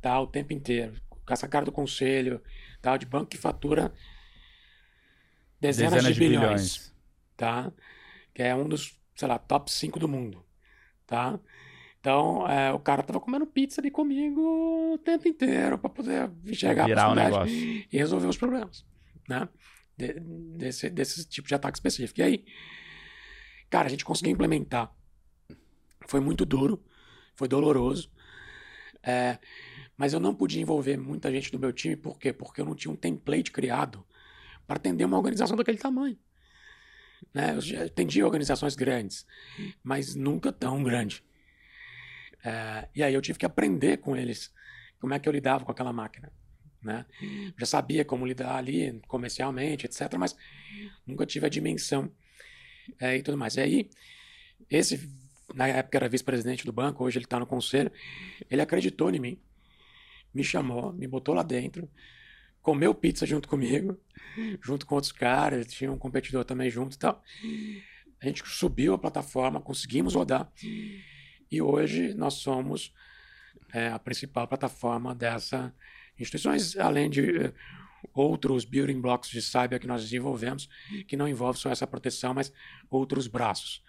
Tá? 0.01 0.19
O 0.19 0.28
tempo 0.28 0.53
inteiro. 0.53 0.93
Com 1.26 1.34
essa 1.34 1.47
cara 1.47 1.65
do 1.65 1.71
conselho, 1.71 2.41
tal, 2.82 2.97
de 2.97 3.05
banco 3.05 3.28
que 3.28 3.38
fatura 3.38 3.93
dezenas, 5.59 6.05
de, 6.05 6.13
bilhões, 6.13 6.93
tá? 7.38 7.71
Que 8.34 8.43
é 8.43 8.53
um 8.55 8.67
dos, 8.67 8.99
sei 9.15 9.28
lá, 9.28 9.39
top 9.39 9.71
5 9.71 9.97
do 9.99 10.07
mundo, 10.07 10.45
tá? 11.07 11.39
Então, 11.99 12.45
é, 12.49 12.74
o 12.74 12.80
cara 12.80 13.01
tava 13.01 13.21
comendo 13.21 13.47
pizza 13.47 13.80
ali 13.80 13.89
comigo 13.89 14.41
o 14.93 14.97
tempo 14.97 15.26
inteiro 15.26 15.78
para 15.78 15.89
poder 15.89 16.30
enxergar 16.45 16.86
Virar 16.86 17.03
a 17.03 17.05
possibilidade 17.07 17.53
negócio. 17.53 17.88
e 17.89 17.97
resolver 17.97 18.28
os 18.28 18.36
problemas, 18.38 18.86
né? 19.30 19.47
De- 19.95 20.19
desse, 20.57 20.89
desse 20.89 21.26
tipo 21.30 21.47
de 21.47 21.55
ataque 21.55 21.78
específico. 21.78 22.19
E 22.19 22.24
aí, 22.24 22.45
cara, 23.69 23.88
a 23.88 23.89
gente 23.89 24.03
conseguiu 24.03 24.34
implementar. 24.34 24.93
Foi 26.08 26.20
muito 26.20 26.45
duro, 26.45 26.84
foi 27.36 27.47
doloroso, 27.47 28.12
é, 29.01 29.38
mas 29.97 30.14
eu 30.14 30.20
não 30.20 30.34
podia 30.34 30.62
envolver 30.62 30.97
muita 30.97 31.32
gente 31.32 31.51
do 31.51 31.60
meu 31.60 31.74
time, 31.74 31.95
por 31.95 32.18
quê? 32.18 32.32
Porque 32.34 32.62
eu 32.62 32.66
não 32.66 32.76
tinha 32.76 32.91
um 32.91 32.95
template 32.95 33.51
criado 33.51 34.06
para 34.66 34.78
atender 34.78 35.06
uma 35.06 35.18
organização 35.18 35.58
daquele 35.58 35.78
tamanho. 35.78 36.18
Né? 37.34 37.56
Eu 37.56 37.62
já 37.62 37.86
atendi 37.86 38.24
organizações 38.24 38.76
grandes, 38.76 39.26
mas 39.84 40.16
nunca 40.16 40.51
tão 40.51 40.84
grande. 40.84 41.24
É, 42.43 42.89
e 42.95 43.04
aí 43.04 43.14
eu 43.14 43.22
tive 43.22 43.39
que 43.39 43.45
aprender 43.45 43.97
com 43.97 44.16
eles 44.16 44.51
como 44.99 45.14
é 45.14 45.20
que 45.20 45.28
eu 45.28 45.34
lidava 45.34 45.64
com 45.64 45.72
aquela 45.72 45.93
máquina. 45.93 46.32
Né? 46.82 47.06
Já 47.58 47.66
sabia 47.66 48.04
como 48.04 48.26
lidar 48.26 48.56
ali 48.56 49.01
comercialmente, 49.08 49.86
etc., 49.86 50.14
mas 50.18 50.36
nunca 51.06 51.26
tive 51.26 51.45
a 51.45 51.49
dimensão 51.49 52.12
é, 52.99 53.18
e 53.18 53.24
tudo 53.24 53.38
mais. 53.38 53.56
E 53.56 53.62
aí, 53.62 53.89
esse, 54.70 55.10
na 55.54 55.68
época 55.68 55.97
era 55.97 56.10
vice-presidente 56.10 56.66
do 56.66 56.74
banco, 56.74 57.04
hoje 57.04 57.18
ele 57.18 57.26
está 57.26 57.39
no 57.39 57.45
conselho, 57.45 57.91
ele 58.49 58.62
acreditou 58.62 59.10
em 59.10 59.20
mim, 59.20 59.39
me 60.34 60.43
chamou, 60.43 60.91
me 60.93 61.08
botou 61.08 61.34
lá 61.36 61.43
dentro, 61.43 61.89
comeu 62.62 62.93
pizza 62.93 63.26
junto 63.26 63.47
comigo, 63.47 63.99
junto 64.62 64.86
com 64.86 64.95
outros 64.95 65.12
caras, 65.12 65.68
tinha 65.68 65.91
um 65.91 65.97
competidor 65.97 66.45
também 66.45 66.70
junto 66.70 66.95
e 66.95 66.99
tal. 66.99 67.22
A 68.22 68.26
gente 68.26 68.41
subiu 68.47 68.93
a 68.93 68.97
plataforma, 68.97 69.60
conseguimos 69.60 70.16
rodar. 70.16 70.51
E 71.51 71.62
hoje 71.62 72.14
nós 72.14 72.36
somos 72.36 72.93
é, 73.74 73.89
a 73.89 73.99
principal 73.99 74.47
plataforma 74.47 75.14
dessa 75.14 75.74
instituições, 76.20 76.78
além 76.78 77.10
de 77.10 77.45
eh, 77.45 77.54
outros 78.14 78.66
building 78.66 79.01
blocks 79.01 79.30
de 79.30 79.41
cyber 79.41 79.80
que 79.80 79.88
nós 79.88 80.04
desenvolvemos, 80.04 80.70
que 81.08 81.18
não 81.18 81.28
envolve 81.28 81.60
só 81.60 81.72
essa 81.72 81.88
proteção, 81.88 82.34
mas 82.34 82.54
outros 82.89 83.28
braços. 83.28 83.84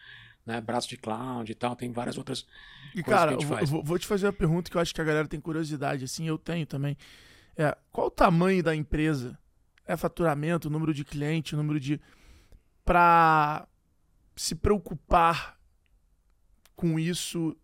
Né? 0.46 0.60
Braço 0.60 0.88
de 0.88 0.96
cloud 0.96 1.50
e 1.50 1.54
tal, 1.54 1.74
tem 1.74 1.90
várias 1.90 2.18
outras 2.18 2.46
E, 2.94 3.02
cara, 3.02 3.36
vou, 3.64 3.82
vou- 3.82 3.98
te 3.98 4.06
fazer 4.06 4.26
uma 4.26 4.32
pergunta 4.32 4.70
que 4.70 4.76
eu 4.76 4.80
acho 4.80 4.94
que 4.94 5.00
a 5.00 5.04
galera 5.04 5.26
tem 5.26 5.40
curiosidade, 5.40 6.04
assim, 6.04 6.26
eu 6.28 6.36
tenho 6.36 6.66
também. 6.66 6.96
É, 7.56 7.76
qual 7.90 8.08
o 8.08 8.10
tamanho 8.10 8.62
da 8.62 8.74
empresa? 8.74 9.38
É 9.86 9.96
faturamento, 9.96 10.68
número 10.70 10.92
de 10.94 11.04
cliente, 11.04 11.54
número 11.56 11.78
de. 11.80 12.00
pra 12.84 13.66
se 14.36 14.54
preocupar 14.54 15.56
com 16.74 16.98
isso 16.98 17.56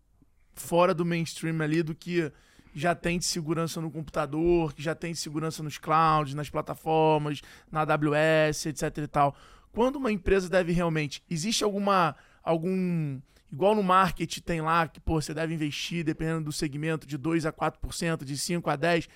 fora 0.53 0.93
do 0.93 1.05
mainstream 1.05 1.61
ali, 1.61 1.83
do 1.83 1.93
que 1.95 2.31
já 2.73 2.95
tem 2.95 3.19
de 3.19 3.25
segurança 3.25 3.81
no 3.81 3.91
computador, 3.91 4.73
que 4.73 4.81
já 4.81 4.95
tem 4.95 5.11
de 5.11 5.19
segurança 5.19 5.61
nos 5.61 5.77
clouds, 5.77 6.33
nas 6.33 6.49
plataformas, 6.49 7.41
na 7.69 7.81
AWS, 7.81 8.67
etc 8.67 8.97
e 8.99 9.07
tal. 9.07 9.35
Quando 9.73 9.97
uma 9.97 10.11
empresa 10.11 10.49
deve 10.49 10.71
realmente. 10.71 11.23
Existe 11.29 11.63
alguma. 11.63 12.15
Algum. 12.43 13.19
Igual 13.51 13.75
no 13.75 13.83
marketing 13.83 14.41
tem 14.41 14.61
lá, 14.61 14.87
que 14.87 14.99
pô, 14.99 15.21
você 15.21 15.33
deve 15.33 15.53
investir, 15.53 16.05
dependendo 16.05 16.45
do 16.45 16.51
segmento, 16.53 17.05
de 17.05 17.17
2 17.17 17.45
a 17.45 17.51
4%, 17.51 18.23
de 18.23 18.37
5 18.37 18.69
a 18.69 18.77
10%. 18.77 19.09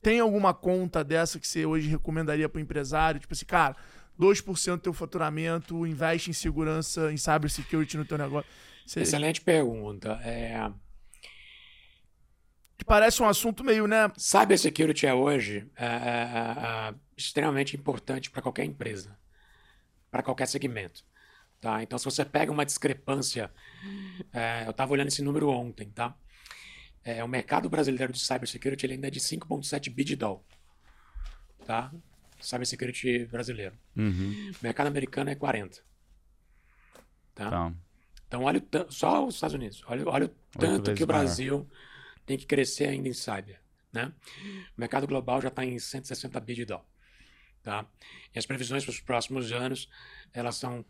Tem 0.00 0.18
alguma 0.18 0.52
conta 0.52 1.04
dessa 1.04 1.38
que 1.38 1.46
você 1.46 1.64
hoje 1.64 1.88
recomendaria 1.88 2.48
para 2.48 2.58
o 2.58 2.62
empresário? 2.62 3.20
Tipo 3.20 3.34
assim, 3.34 3.44
cara, 3.44 3.76
2% 4.18 4.76
do 4.76 4.78
teu 4.78 4.92
faturamento, 4.92 5.86
investe 5.86 6.30
em 6.30 6.32
segurança, 6.32 7.12
em 7.12 7.16
cybersecurity 7.16 7.96
no 7.96 8.04
teu 8.04 8.18
negócio. 8.18 8.50
Você... 8.86 9.00
Excelente 9.00 9.40
pergunta. 9.40 10.18
É... 10.24 10.70
Que 12.76 12.84
parece 12.84 13.22
um 13.22 13.28
assunto 13.28 13.62
meio, 13.62 13.86
né? 13.86 14.10
Cybersecurity 14.16 15.06
é 15.06 15.14
hoje 15.14 15.70
é, 15.76 15.86
é, 15.86 15.88
é, 15.88 16.94
extremamente 17.16 17.76
importante 17.76 18.28
para 18.28 18.42
qualquer 18.42 18.64
empresa, 18.64 19.16
para 20.10 20.22
qualquer 20.22 20.46
segmento. 20.46 21.04
Tá? 21.62 21.80
Então, 21.80 21.96
se 21.96 22.04
você 22.04 22.24
pega 22.24 22.50
uma 22.50 22.66
discrepância, 22.66 23.48
é, 24.32 24.64
eu 24.66 24.72
estava 24.72 24.92
olhando 24.92 25.06
esse 25.08 25.22
número 25.22 25.48
ontem, 25.48 25.88
tá? 25.90 26.12
É, 27.04 27.22
o 27.22 27.28
mercado 27.28 27.70
brasileiro 27.70 28.12
de 28.12 28.18
cybersecurity 28.18 28.84
ele 28.84 28.94
ainda 28.94 29.06
é 29.06 29.10
de 29.10 29.20
5,7 29.20 29.88
bi 29.88 30.02
de 30.02 30.16
dólar. 30.16 30.42
Tá? 31.64 31.92
Cybersecurity 32.40 33.26
brasileiro. 33.26 33.78
Uhum. 33.96 34.50
O 34.50 34.56
mercado 34.60 34.88
americano 34.88 35.30
é 35.30 35.36
40. 35.36 35.80
Tá? 37.32 37.48
Tá. 37.48 37.72
Então, 38.26 38.42
olha 38.42 38.58
o 38.58 38.60
tan- 38.60 38.86
só 38.90 39.24
os 39.24 39.36
Estados 39.36 39.54
Unidos. 39.54 39.84
Olha, 39.86 40.02
olha 40.08 40.26
o 40.26 40.58
tanto 40.58 40.94
que 40.94 41.04
o 41.04 41.06
maior. 41.06 41.20
Brasil 41.20 41.70
tem 42.26 42.36
que 42.36 42.44
crescer 42.46 42.88
ainda 42.88 43.08
em 43.08 43.12
cyber. 43.12 43.60
Né? 43.92 44.12
O 44.76 44.80
mercado 44.80 45.06
global 45.06 45.40
já 45.40 45.48
está 45.48 45.64
em 45.64 45.78
160 45.78 46.40
bi 46.40 46.54
de 46.54 46.64
dólar. 46.64 46.84
Tá? 47.62 47.86
E 48.34 48.38
as 48.40 48.46
previsões 48.46 48.84
para 48.84 48.90
os 48.90 49.00
próximos 49.00 49.52
anos, 49.52 49.88
elas 50.32 50.56
são 50.56 50.84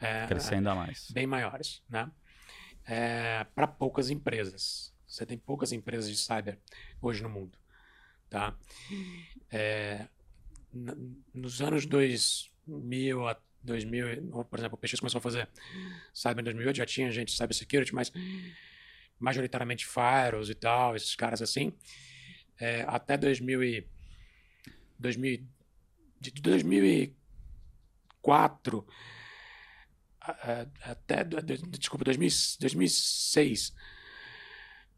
é, 0.00 0.26
Crescer 0.26 0.54
ainda 0.56 0.74
mais. 0.74 1.10
bem 1.10 1.26
maiores, 1.26 1.82
né? 1.88 2.10
para 3.54 3.66
poucas 3.66 4.08
empresas. 4.10 4.94
Você 5.06 5.26
tem 5.26 5.36
poucas 5.38 5.72
empresas 5.72 6.08
de 6.10 6.16
cyber 6.16 6.58
hoje 7.02 7.22
no 7.22 7.28
mundo, 7.28 7.58
tá? 8.30 8.56
É, 9.50 10.06
nos 11.34 11.60
anos 11.60 11.84
2000 11.86 13.28
a 13.28 13.36
2000, 13.62 14.30
ou, 14.32 14.44
por 14.44 14.58
exemplo, 14.58 14.76
o 14.76 14.78
PX 14.78 15.00
começou 15.00 15.18
a 15.18 15.22
fazer 15.22 15.48
cyber 16.14 16.40
em 16.40 16.44
2008, 16.44 16.76
já 16.76 16.86
tinha 16.86 17.10
gente 17.10 17.28
de 17.28 17.36
cybersecurity, 17.36 17.94
mas 17.94 18.10
majoritariamente 19.18 19.84
firewalls 19.86 20.48
e 20.48 20.54
tal, 20.54 20.94
esses 20.96 21.14
caras 21.16 21.42
assim. 21.42 21.72
É, 22.58 22.82
até 22.88 23.16
2000 23.16 23.62
e, 23.62 23.86
2000, 24.98 25.44
de 26.20 26.30
2004 26.30 27.14
a- 28.22 28.44
a- 28.44 29.17
até 30.82 31.24
do- 31.24 31.40
do- 31.42 31.78
desculpa 31.78 32.04
2000, 32.04 32.28
2006 32.60 33.74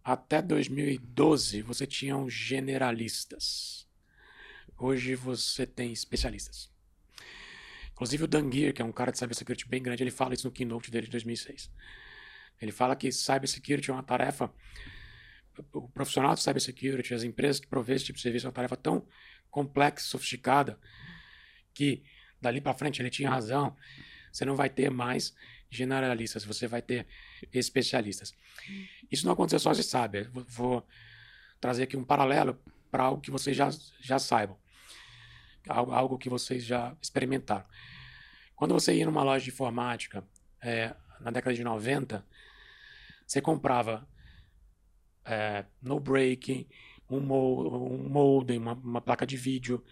até 0.02 0.40
2012 0.42 1.62
você 1.62 1.86
tinha 1.86 2.16
os 2.16 2.32
generalistas. 2.32 3.86
Hoje 4.78 5.14
você 5.14 5.66
tem 5.66 5.92
especialistas. 5.92 6.70
Inclusive 7.92 8.24
o 8.24 8.26
Dan 8.26 8.50
Gear 8.50 8.72
que 8.72 8.80
é 8.80 8.84
um 8.84 8.92
cara 8.92 9.12
de 9.12 9.18
cybersecurity 9.18 9.68
bem 9.68 9.82
grande 9.82 10.02
ele 10.02 10.10
fala 10.10 10.32
isso 10.34 10.46
no 10.46 10.52
keynote 10.52 10.90
dele 10.90 11.06
de 11.06 11.12
2006 11.12 11.70
ele 12.60 12.72
fala 12.72 12.96
que 12.96 13.10
cybersecurity 13.12 13.90
é 13.90 13.92
uma 13.92 14.02
tarefa 14.02 14.50
o 15.74 15.88
profissional 15.90 16.34
de 16.34 16.42
cybersecurity 16.42 17.12
as 17.12 17.22
empresas 17.22 17.60
que 17.60 17.66
provê 17.66 17.94
esse 17.94 18.06
tipo 18.06 18.16
de 18.16 18.22
serviço 18.22 18.46
é 18.46 18.48
uma 18.48 18.54
tarefa 18.54 18.76
tão 18.76 19.06
complexa 19.50 20.06
sofisticada 20.06 20.78
que 21.74 22.02
dali 22.40 22.60
para 22.60 22.72
frente 22.72 23.02
ele 23.02 23.10
tinha 23.10 23.28
razão 23.28 23.76
você 24.30 24.44
não 24.44 24.56
vai 24.56 24.68
ter 24.68 24.90
mais 24.90 25.34
generalistas, 25.70 26.44
você 26.44 26.66
vai 26.66 26.82
ter 26.82 27.06
especialistas. 27.52 28.34
Isso 29.10 29.24
não 29.24 29.32
aconteceu 29.32 29.58
só, 29.58 29.72
você 29.72 29.82
sabe. 29.82 30.28
Vou, 30.32 30.86
trazer 31.60 31.84
aqui 31.84 31.96
um 31.96 32.04
paralelo 32.04 32.58
para 32.90 33.04
algo 33.04 33.20
que 33.20 33.30
vocês 33.30 33.56
já, 33.56 33.70
já 34.00 34.18
saibam. 34.18 34.56
Algo, 35.68 36.18
que 36.18 36.28
vocês 36.28 36.64
já 36.64 36.96
experimentaram. 37.00 37.66
Quando 38.56 38.72
você 38.72 38.94
ia 38.94 39.04
numa 39.04 39.22
loja 39.22 39.44
de 39.44 39.50
informática, 39.50 40.24
é, 40.60 40.94
na 41.20 41.30
década 41.30 41.54
de 41.54 41.62
90, 41.62 42.24
você 43.26 43.40
comprava 43.40 44.08
é, 45.24 45.64
no 45.82 46.00
break, 46.00 46.66
um, 47.10 47.20
mo 47.20 47.88
um 47.92 48.08
modem, 48.08 48.58
uma, 48.58 48.74
uma 48.74 49.00
placa 49.00 49.26
de 49.26 49.36
vídeo, 49.36 49.84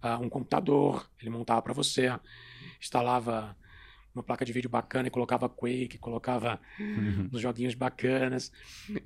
ah, 0.00 0.18
um 0.18 0.28
computador, 0.28 1.10
ele 1.20 1.30
montava 1.30 1.62
para 1.62 1.72
você, 1.72 2.08
instalava 2.80 3.56
uma 4.14 4.22
placa 4.22 4.44
de 4.44 4.52
vídeo 4.52 4.70
bacana 4.70 5.08
e 5.08 5.10
colocava 5.10 5.48
Quake, 5.48 5.98
colocava 5.98 6.60
nos 7.32 7.40
joguinhos 7.40 7.74
bacanas. 7.74 8.52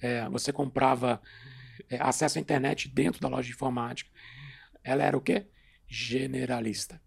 É, 0.03 0.29
você 0.29 0.53
comprava 0.53 1.21
é, 1.89 1.97
acesso 2.01 2.39
à 2.39 2.41
internet 2.41 2.89
dentro 2.89 3.21
da 3.21 3.29
loja 3.29 3.47
de 3.47 3.55
informática. 3.55 4.11
Ela 4.85 5.05
era 5.05 5.17
o 5.17 5.21
quê? 5.21 5.47
Generalista. 5.87 7.01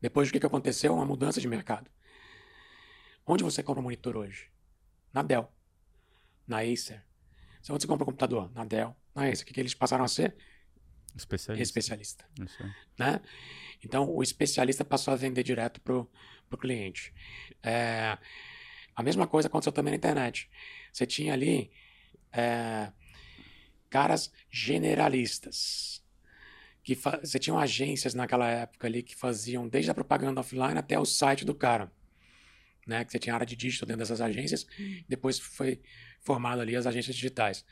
Depois 0.00 0.28
o 0.28 0.32
que, 0.32 0.40
que 0.40 0.46
aconteceu? 0.46 0.94
Uma 0.94 1.06
mudança 1.06 1.40
de 1.40 1.46
mercado. 1.46 1.88
Onde 3.26 3.44
você 3.44 3.62
compra 3.62 3.82
monitor 3.82 4.16
hoje? 4.16 4.50
Na 5.12 5.22
Dell. 5.22 5.48
Na 6.46 6.58
Acer. 6.58 7.02
Onde 7.70 7.82
você 7.82 7.86
compra 7.86 8.04
computador? 8.04 8.50
Na 8.52 8.64
Dell. 8.64 8.94
Na 9.14 9.24
Acer. 9.24 9.42
O 9.42 9.46
que, 9.46 9.54
que 9.54 9.60
eles 9.60 9.74
passaram 9.74 10.04
a 10.04 10.08
ser? 10.08 10.36
Especialista. 11.16 11.62
Especialista 11.62 12.26
Isso 12.40 12.62
né? 12.98 13.20
Então, 13.84 14.10
o 14.10 14.22
especialista 14.22 14.84
passou 14.84 15.12
a 15.14 15.16
vender 15.16 15.42
direto 15.42 15.80
para 15.80 15.94
o 15.94 16.58
cliente. 16.58 17.14
É, 17.62 18.18
a 18.94 19.02
mesma 19.02 19.26
coisa 19.26 19.48
aconteceu 19.48 19.72
também 19.72 19.92
na 19.92 19.96
internet. 19.96 20.50
Você 20.92 21.06
tinha 21.06 21.32
ali 21.32 21.70
é, 22.32 22.90
caras 23.88 24.32
generalistas. 24.50 26.02
Que 26.82 26.94
você 26.94 27.38
tinha 27.38 27.56
agências 27.56 28.12
naquela 28.12 28.48
época 28.48 28.86
ali 28.86 29.02
que 29.02 29.14
faziam 29.14 29.66
desde 29.66 29.90
a 29.90 29.94
propaganda 29.94 30.40
offline 30.40 30.78
até 30.78 30.98
o 30.98 31.04
site 31.04 31.44
do 31.44 31.54
cara. 31.54 31.90
Né? 32.86 33.04
Que 33.04 33.12
você 33.12 33.18
tinha 33.18 33.34
área 33.34 33.46
de 33.46 33.56
digital 33.56 33.86
dentro 33.86 34.00
dessas 34.00 34.20
agências. 34.20 34.66
Depois 35.08 35.38
foi 35.38 35.80
formado 36.24 36.60
ali 36.60 36.74
as 36.74 36.86
agências 36.86 37.14
digitais. 37.14 37.64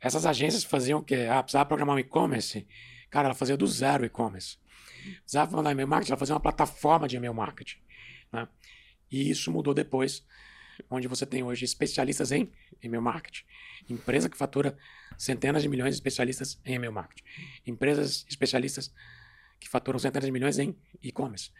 Essas 0.00 0.26
agências 0.26 0.64
faziam 0.64 0.98
o 0.98 1.02
quê? 1.02 1.28
Ah, 1.30 1.42
precisava 1.42 1.66
programar 1.66 1.96
um 1.96 1.98
e-commerce. 1.98 2.66
Cara, 3.08 3.28
ela 3.28 3.34
fazia 3.34 3.56
do 3.56 3.66
zero 3.66 4.04
e-commerce. 4.04 4.58
Precisava 5.20 5.56
mandar 5.56 5.72
e-mail 5.72 5.88
marketing, 5.88 6.12
ela 6.12 6.18
fazia 6.18 6.34
uma 6.34 6.40
plataforma 6.40 7.06
de 7.06 7.16
e-mail 7.16 7.34
marketing. 7.34 7.78
Né? 8.32 8.48
E 9.10 9.30
isso 9.30 9.50
mudou 9.52 9.72
depois, 9.72 10.26
onde 10.90 11.06
você 11.06 11.24
tem 11.24 11.42
hoje 11.42 11.64
especialistas 11.64 12.32
em 12.32 12.50
e-mail 12.82 13.02
marketing. 13.02 13.44
Empresa 13.88 14.28
que 14.28 14.36
fatura 14.36 14.76
centenas 15.16 15.62
de 15.62 15.68
milhões 15.68 15.90
de 15.90 15.96
especialistas 15.96 16.60
em 16.64 16.74
e-mail 16.74 16.92
marketing. 16.92 17.24
Empresas 17.66 18.26
especialistas 18.28 18.92
que 19.60 19.68
faturam 19.68 19.98
centenas 19.98 20.26
de 20.26 20.32
milhões 20.32 20.58
em 20.58 20.76
e-commerce. 21.02 21.52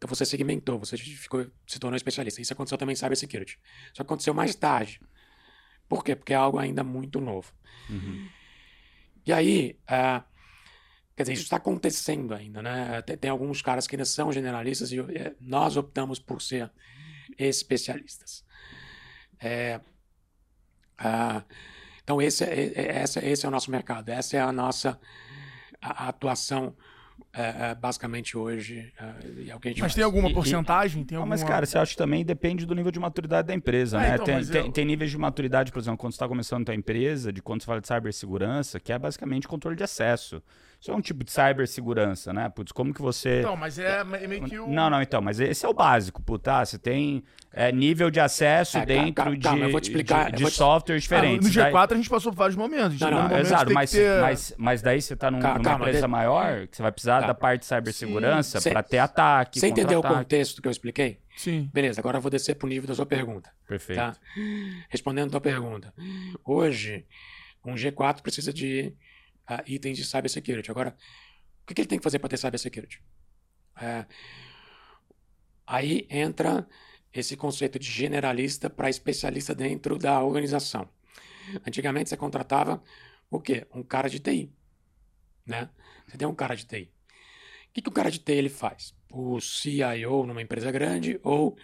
Então 0.00 0.08
você 0.08 0.24
segmentou, 0.24 0.78
você 0.78 0.96
ficou, 0.96 1.46
se 1.66 1.78
tornou 1.78 1.94
especialista. 1.94 2.40
Isso 2.40 2.54
aconteceu 2.54 2.78
também 2.78 2.94
em 2.94 2.96
cybersecurity. 2.96 3.58
Que 3.92 4.00
aconteceu 4.00 4.32
mais 4.32 4.54
tarde. 4.54 4.98
Por 5.86 6.02
quê? 6.02 6.16
Porque 6.16 6.32
é 6.32 6.36
algo 6.36 6.58
ainda 6.58 6.82
muito 6.82 7.20
novo. 7.20 7.52
Uhum. 7.90 8.26
E 9.26 9.30
aí, 9.30 9.78
ah, 9.86 10.24
quer 11.14 11.24
dizer, 11.24 11.34
isso 11.34 11.42
está 11.42 11.56
acontecendo 11.56 12.32
ainda, 12.32 12.62
né? 12.62 13.02
Tem, 13.02 13.18
tem 13.18 13.30
alguns 13.30 13.60
caras 13.60 13.86
que 13.86 13.94
ainda 13.94 14.06
são 14.06 14.32
generalistas 14.32 14.90
e 14.90 15.00
eh, 15.00 15.34
nós 15.38 15.76
optamos 15.76 16.18
por 16.18 16.40
ser 16.40 16.72
especialistas. 17.38 18.42
É, 19.38 19.82
ah, 20.96 21.44
então, 22.02 22.22
esse, 22.22 22.42
é- 22.42 22.54
é- 22.54 22.72
é- 22.74 22.96
essa- 23.02 23.22
esse 23.24 23.44
é 23.44 23.48
o 23.48 23.52
nosso 23.52 23.70
mercado, 23.70 24.08
essa 24.08 24.36
é 24.38 24.40
a 24.40 24.50
nossa 24.50 24.98
a- 25.82 26.04
a 26.06 26.08
atuação, 26.08 26.74
eh, 27.32 27.54
eh, 27.70 27.74
basicamente, 27.74 28.36
hoje. 28.36 28.92
é 29.48 29.54
o 29.54 29.60
que 29.60 29.68
a 29.68 29.70
gente 29.70 29.80
Mas 29.80 29.92
faz. 29.92 29.94
tem 29.94 30.04
alguma 30.04 30.28
E- 30.28 30.32
e- 30.32 30.34
porcentagem? 30.34 31.04
Tem 31.04 31.16
Não, 31.16 31.22
alguma... 31.22 31.34
mas, 31.36 31.44
cara, 31.44 31.64
você 31.64 31.78
acha 31.78 31.92
que 31.92 31.96
também 31.98 32.24
depende 32.24 32.66
do 32.66 32.74
nível 32.74 32.90
de 32.90 32.98
maturidade 32.98 33.48
da 33.48 33.54
empresa, 33.54 33.98
É, 33.98 34.00
né? 34.00 34.14
então, 34.14 34.24
tem, 34.24 34.44
tem, 34.44 34.66
eu- 34.66 34.72
tem 34.72 34.84
níveis 34.84 35.10
de 35.10 35.18
maturidade, 35.18 35.70
por 35.72 35.78
exemplo, 35.78 35.98
quando 35.98 36.12
você 36.12 36.16
está 36.16 36.28
começando 36.28 36.62
a 36.62 36.64
tua 36.66 36.74
empresa, 36.74 37.32
de 37.32 37.40
quando 37.40 37.60
você 37.62 37.66
fala 37.66 37.80
de 37.80 37.86
cibersegurança, 37.86 38.80
que 38.80 38.92
é 38.92 38.98
basicamente 38.98 39.46
controle 39.46 39.76
de 39.76 39.84
acesso. 39.84 40.42
Isso 40.80 40.90
é 40.90 40.94
um 40.94 41.00
tipo 41.02 41.22
de 41.22 41.30
cibersegurança, 41.30 42.32
né? 42.32 42.48
Putz, 42.48 42.72
como 42.72 42.94
que 42.94 43.02
você... 43.02 43.40
Então, 43.40 43.54
mas 43.54 43.78
é 43.78 44.00
é 44.00 44.26
meio 44.26 44.44
que 44.44 44.58
o... 44.58 44.66
Não, 44.66 44.88
não, 44.88 45.02
então, 45.02 45.20
mas 45.20 45.38
esse 45.38 45.66
é 45.66 45.68
o 45.68 45.74
básico, 45.74 46.22
puta. 46.22 46.64
Você 46.64 46.78
tem 46.78 47.22
é, 47.52 47.70
nível 47.70 48.10
de 48.10 48.18
acesso 48.18 48.78
É, 48.78 48.86
dentro 48.86 49.12
ca- 49.12 49.30
de, 49.30 49.38
calma, 49.40 49.66
eu 49.66 49.70
vou 49.72 49.80
te 49.80 49.90
explicar, 49.90 50.32
de, 50.32 50.42
eu 50.42 50.46
de 50.48 50.54
te- 50.54 50.56
softwares 50.56 51.02
Ah, 51.02 51.04
diferentes. 51.04 51.48
no 51.54 51.62
Daí- 51.62 51.70
G4 51.70 51.92
a 51.92 51.96
gente 51.96 52.08
passou 52.08 52.32
por 52.32 52.38
vários 52.38 52.56
momentos. 52.56 52.98
Não, 52.98 53.10
não, 53.10 53.28
no 53.28 53.36
Exato, 53.36 53.70
mas, 53.74 53.90
ter- 53.90 54.20
mas, 54.22 54.54
mas 54.56 54.80
daí 54.80 55.02
você 55.02 55.14
tá 55.14 55.30
num- 55.30 55.38
Calma, 55.38 55.58
numa 55.58 55.64
calma, 55.64 55.78
empresa 55.84 55.92
deixa- 55.98 56.08
maior, 56.08 56.66
que 56.66 56.76
você 56.78 56.82
vai 56.82 56.92
precisar 56.92 57.20
Tá. 57.20 57.26
da 57.26 57.34
parte 57.34 57.60
de 57.60 57.66
cibersegurança 57.66 58.60
para 58.62 58.82
ter 58.82 58.98
ataque, 59.00 59.60
Você 59.60 59.68
entendeu 59.68 60.00
o 60.00 60.02
contexto 60.02 60.62
que 60.62 60.68
eu 60.68 60.72
expliquei? 60.72 61.20
Sim. 61.36 61.68
Beleza, 61.74 62.00
agora 62.00 62.16
eu 62.16 62.22
vou 62.22 62.30
descer 62.30 62.54
para 62.54 62.64
o 62.64 62.68
nível 62.70 62.88
da 62.88 62.94
sua 62.94 63.04
pergunta. 63.06 63.50
Perfeito. 63.68 63.98
Tá? 63.98 64.14
Respondendo 64.88 65.28
a 65.28 65.30
tua 65.32 65.40
pergunta. 65.42 65.92
Hoje, 66.42 67.04
um 67.64 67.74
G4 67.74 68.22
precisa 68.22 68.50
de 68.50 68.94
ah, 69.50 69.64
itens 69.66 69.98
de 69.98 70.04
cybersecurity. 70.04 70.70
Agora, 70.70 70.96
o 71.62 71.66
que, 71.66 71.74
que 71.74 71.80
ele 71.80 71.88
tem 71.88 71.98
que 71.98 72.04
fazer 72.04 72.20
para 72.20 72.28
ter 72.28 72.36
cybersecurity? 72.36 73.02
É, 73.80 74.06
aí 75.66 76.06
entra 76.08 76.68
esse 77.12 77.36
conceito 77.36 77.76
de 77.76 77.90
generalista 77.90 78.70
para 78.70 78.88
especialista 78.88 79.52
dentro 79.52 79.98
da 79.98 80.22
organização. 80.22 80.88
Antigamente 81.66 82.08
você 82.08 82.16
contratava 82.16 82.80
o 83.28 83.40
quê? 83.40 83.66
Um 83.74 83.82
cara 83.82 84.08
de 84.08 84.20
TI. 84.20 84.52
Né? 85.44 85.68
Você 86.06 86.16
tem 86.16 86.28
um 86.28 86.34
cara 86.34 86.54
de 86.54 86.64
TI. 86.64 86.92
O 87.70 87.72
que, 87.72 87.82
que 87.82 87.88
o 87.88 87.92
cara 87.92 88.10
de 88.10 88.20
TI 88.20 88.32
ele 88.32 88.48
faz? 88.48 88.94
O 89.10 89.40
CIO 89.40 90.26
numa 90.26 90.42
empresa 90.42 90.70
grande 90.70 91.18
ou 91.24 91.58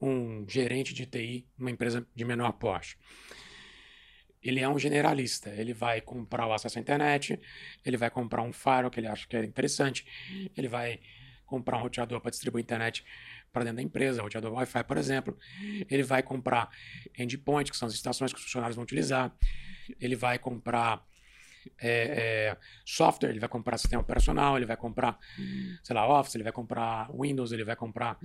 um 0.00 0.48
gerente 0.48 0.94
de 0.94 1.06
TI 1.06 1.48
numa 1.58 1.72
empresa 1.72 2.06
de 2.14 2.24
menor 2.24 2.52
porte? 2.52 2.96
Ele 4.44 4.60
é 4.60 4.68
um 4.68 4.78
generalista. 4.78 5.50
Ele 5.50 5.72
vai 5.72 6.00
comprar 6.00 6.46
o 6.46 6.52
acesso 6.52 6.78
à 6.78 6.80
internet, 6.80 7.40
ele 7.84 7.96
vai 7.96 8.10
comprar 8.10 8.42
um 8.42 8.52
firewall 8.52 8.90
que 8.90 9.00
ele 9.00 9.08
acha 9.08 9.26
que 9.26 9.36
é 9.36 9.44
interessante, 9.44 10.06
ele 10.56 10.68
vai 10.68 11.00
comprar 11.46 11.78
um 11.78 11.80
roteador 11.80 12.20
para 12.20 12.30
distribuir 12.30 12.62
internet 12.62 13.04
para 13.52 13.64
dentro 13.64 13.76
da 13.76 13.82
empresa, 13.82 14.22
roteador 14.22 14.52
Wi-Fi, 14.52 14.84
por 14.84 14.96
exemplo. 14.96 15.38
Ele 15.90 16.02
vai 16.02 16.22
comprar 16.22 16.68
endpoint, 17.18 17.70
que 17.70 17.76
são 17.76 17.88
as 17.88 17.94
estações 17.94 18.32
que 18.32 18.38
os 18.38 18.44
funcionários 18.44 18.76
vão 18.76 18.82
utilizar. 18.82 19.32
Ele 20.00 20.16
vai 20.16 20.38
comprar 20.38 21.06
é, 21.78 22.50
é, 22.50 22.56
software, 22.84 23.30
ele 23.30 23.40
vai 23.40 23.48
comprar 23.48 23.78
sistema 23.78 24.02
operacional, 24.02 24.56
ele 24.56 24.66
vai 24.66 24.76
comprar, 24.76 25.18
sei 25.82 25.94
lá, 25.94 26.20
Office, 26.20 26.34
ele 26.34 26.44
vai 26.44 26.52
comprar 26.52 27.10
Windows, 27.12 27.52
ele 27.52 27.64
vai 27.64 27.76
comprar 27.76 28.18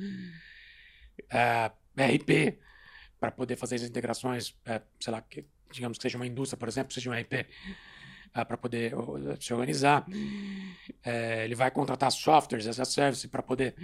é, 1.30 1.72
RP 1.98 2.60
para 3.20 3.32
poder 3.32 3.56
fazer 3.56 3.76
as 3.76 3.84
integrações, 3.84 4.58
é, 4.66 4.82
sei 5.00 5.12
lá, 5.12 5.22
que, 5.22 5.46
digamos 5.72 5.98
que 5.98 6.02
seja 6.02 6.18
uma 6.18 6.28
indústria, 6.28 6.58
por 6.58 6.68
exemplo, 6.68 6.94
seja 6.94 7.10
um 7.10 7.14
RP 7.14 7.46
uh, 8.36 8.46
para 8.46 8.58
poder 8.58 8.94
se 9.40 9.54
organizar. 9.54 10.06
É, 11.04 11.46
ele 11.46 11.56
vai 11.56 11.72
contratar 11.72 12.12
softwares 12.12 12.68
as 12.68 12.80
a 12.80 12.86
service 12.86 13.28
para 13.28 13.42
poder, 13.42 13.76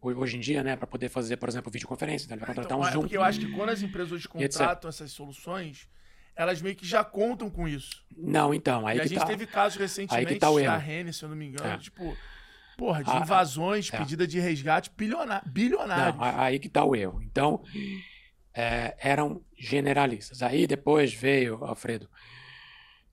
hoje 0.00 0.36
em 0.36 0.40
dia, 0.40 0.62
né, 0.62 0.76
para 0.76 0.86
poder 0.86 1.08
fazer, 1.08 1.36
por 1.36 1.48
exemplo, 1.48 1.70
videoconferência. 1.70 2.26
Então 2.26 2.36
ele 2.36 2.44
vai 2.44 2.50
ah, 2.50 2.54
contratar 2.54 2.78
então, 2.78 2.86
um 2.86 2.88
é 2.88 2.92
Zoom. 2.92 3.00
Porque 3.02 3.16
eu 3.16 3.22
acho 3.22 3.40
que 3.40 3.50
quando 3.52 3.70
as 3.70 3.82
empresas 3.82 4.12
hoje 4.12 4.28
contratam 4.28 4.88
essas 4.88 5.10
soluções, 5.12 5.88
elas 6.34 6.62
meio 6.62 6.74
que 6.74 6.86
já 6.86 7.04
contam 7.04 7.50
com 7.50 7.68
isso. 7.68 8.04
Não, 8.16 8.54
então, 8.54 8.86
aí 8.86 8.96
e 8.96 9.00
que 9.00 9.06
a 9.06 9.08
gente 9.08 9.18
tá, 9.18 9.26
teve 9.26 9.46
casos 9.46 9.78
recentemente 9.78 10.28
aí 10.28 10.34
que 10.34 10.40
tá 10.40 10.50
o 10.50 10.60
da 10.60 10.76
Rene, 10.76 11.12
se 11.12 11.22
eu 11.22 11.28
não 11.28 11.36
me 11.36 11.46
engano, 11.46 11.74
é. 11.74 11.78
tipo, 11.78 12.16
porra, 12.76 13.04
de 13.04 13.10
ah, 13.10 13.18
invasões, 13.18 13.92
é. 13.92 13.98
pedida 13.98 14.26
de 14.26 14.40
resgate 14.40 14.90
bilionários. 14.96 16.16
Não, 16.16 16.40
aí 16.40 16.58
que 16.58 16.68
tá 16.68 16.84
o 16.84 16.96
erro. 16.96 17.22
Então, 17.22 17.62
é, 18.54 18.96
eram 18.98 19.44
generalistas. 19.56 20.42
Aí 20.42 20.66
depois 20.66 21.12
veio, 21.12 21.64
Alfredo, 21.64 22.08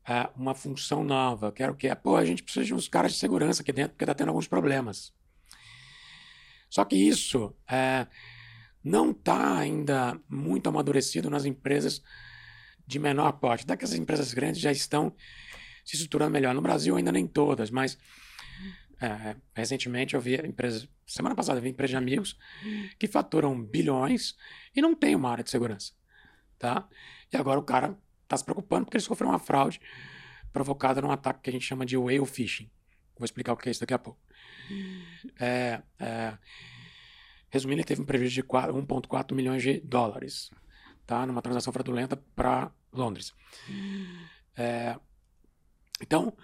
é, 0.08 0.30
uma 0.36 0.56
função 0.56 1.04
nova, 1.04 1.52
que 1.52 1.62
era 1.62 1.72
o 1.72 1.76
quê? 1.76 1.94
Pô, 1.96 2.16
a 2.16 2.26
gente 2.26 2.44
precisa 2.44 2.66
de 2.66 2.74
uns 2.74 2.88
caras 2.88 3.14
de 3.14 3.20
segurança 3.20 3.62
aqui 3.62 3.72
dentro 3.72 3.92
porque 3.92 4.04
está 4.04 4.14
tendo 4.14 4.30
alguns 4.30 4.48
problemas. 4.48 5.14
Só 6.70 6.86
que 6.86 6.96
isso 6.96 7.56
é, 7.70 8.08
não 8.84 9.12
está 9.12 9.58
ainda 9.58 10.20
muito 10.30 10.70
amadurecido 10.70 11.30
nas 11.30 11.46
empresas 11.46 12.02
de 12.86 13.00
menor 13.00 13.34
porte. 13.34 13.64
Até 13.64 13.78
que 13.78 13.86
as 13.86 13.94
empresas 13.94 14.34
grandes 14.34 14.62
já 14.62 14.72
estão 14.72 15.16
se 15.84 15.96
estruturando 15.96 16.32
melhor. 16.32 16.54
No 16.54 16.62
Brasil 16.62 16.96
ainda 16.96 17.12
nem 17.12 17.28
todas, 17.28 17.70
mas 17.72 17.98
é, 19.02 19.36
recentemente 19.54 20.14
eu 20.16 20.22
vi 20.22 20.36
empresas, 20.36 20.88
semana 21.10 21.36
passada 21.36 21.60
vi 21.60 21.70
empresas 21.70 21.92
de 21.92 21.98
amigos 21.98 22.38
que 22.98 23.08
faturam 23.08 23.62
bilhões 23.62 24.36
e 24.76 24.82
não 24.82 24.96
tem 24.96 25.16
uma 25.16 25.30
área 25.32 25.44
de 25.44 25.50
segurança, 25.50 25.94
tá? 26.58 26.88
E 27.32 27.38
agora 27.38 27.60
o 27.60 27.64
cara 27.64 27.98
está 28.24 28.38
se 28.38 28.46
preocupando 28.46 28.86
porque 28.86 28.98
ele 28.98 29.04
sofreu 29.04 29.30
uma 29.30 29.40
fraude 29.40 29.82
provocada 30.54 31.02
num 31.02 31.12
ataque 31.12 31.42
que 31.44 31.50
a 31.50 31.54
gente 31.54 31.66
chama 31.66 31.86
de 31.86 31.98
whale 31.98 32.26
phishing. 32.26 32.70
Vou 33.18 33.26
explicar 33.26 33.54
o 33.54 33.58
que 33.58 33.70
é 33.70 33.72
isso 33.72 33.82
daqui 33.82 33.94
a 33.94 34.00
pouco. 34.00 34.20
É, 35.40 35.82
é, 36.00 36.38
resumindo, 37.50 37.82
ele 37.82 37.88
teve 37.88 38.02
um 38.02 38.06
prejuízo 38.06 38.36
de 38.36 38.44
1,4 38.44 39.34
milhões 39.34 39.62
de 39.62 39.80
dólares, 39.82 40.52
tá? 41.06 41.26
Numa 41.26 41.42
transação 41.42 41.74
fraudulenta 41.74 42.16
para 42.36 42.72
Londres. 42.94 43.34
É, 44.56 44.96
então, 46.02 46.36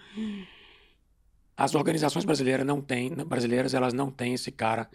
as 1.57 1.75
organizações 1.75 2.25
brasileiras 2.25 2.65
não 2.65 2.81
têm, 2.81 3.09
brasileiras 3.09 3.73
elas 3.73 3.93
não 3.93 4.11
têm 4.11 4.33
esse 4.33 4.51
cara 4.51 4.89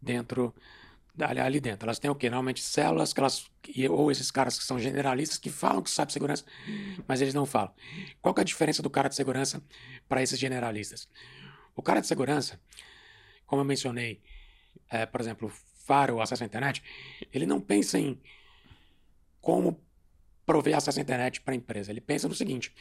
dentro 0.00 0.54
ali, 1.24 1.60
dentro. 1.60 1.86
Elas 1.86 1.98
têm 1.98 2.10
o 2.10 2.14
quê? 2.14 2.30
Normalmente 2.30 2.62
células 2.62 3.12
que 3.12 3.20
elas, 3.20 3.50
ou 3.90 4.10
esses 4.10 4.30
caras 4.30 4.58
que 4.58 4.64
são 4.64 4.78
generalistas 4.78 5.38
que 5.38 5.50
falam 5.50 5.82
que 5.82 5.90
sabem 5.90 6.12
segurança, 6.12 6.44
mas 7.06 7.20
eles 7.20 7.34
não 7.34 7.44
falam. 7.44 7.72
Qual 8.22 8.34
é 8.38 8.40
a 8.40 8.44
diferença 8.44 8.82
do 8.82 8.90
cara 8.90 9.08
de 9.08 9.16
segurança 9.16 9.62
para 10.08 10.22
esses 10.22 10.38
generalistas? 10.38 11.08
O 11.74 11.82
cara 11.82 12.00
de 12.00 12.06
segurança, 12.06 12.60
como 13.46 13.62
eu 13.62 13.64
mencionei, 13.64 14.20
é, 14.90 15.06
por 15.06 15.20
exemplo, 15.20 15.52
Faro, 15.84 16.20
acesso 16.20 16.42
à 16.42 16.46
internet, 16.46 16.82
ele 17.32 17.46
não 17.46 17.60
pensa 17.60 17.98
em 17.98 18.20
como 19.40 19.80
prover 20.44 20.76
acesso 20.76 20.98
à 20.98 21.02
internet 21.02 21.40
para 21.40 21.54
a 21.54 21.56
empresa. 21.56 21.90
Ele 21.90 22.00
pensa 22.00 22.28
no 22.28 22.34
seguinte: 22.34 22.74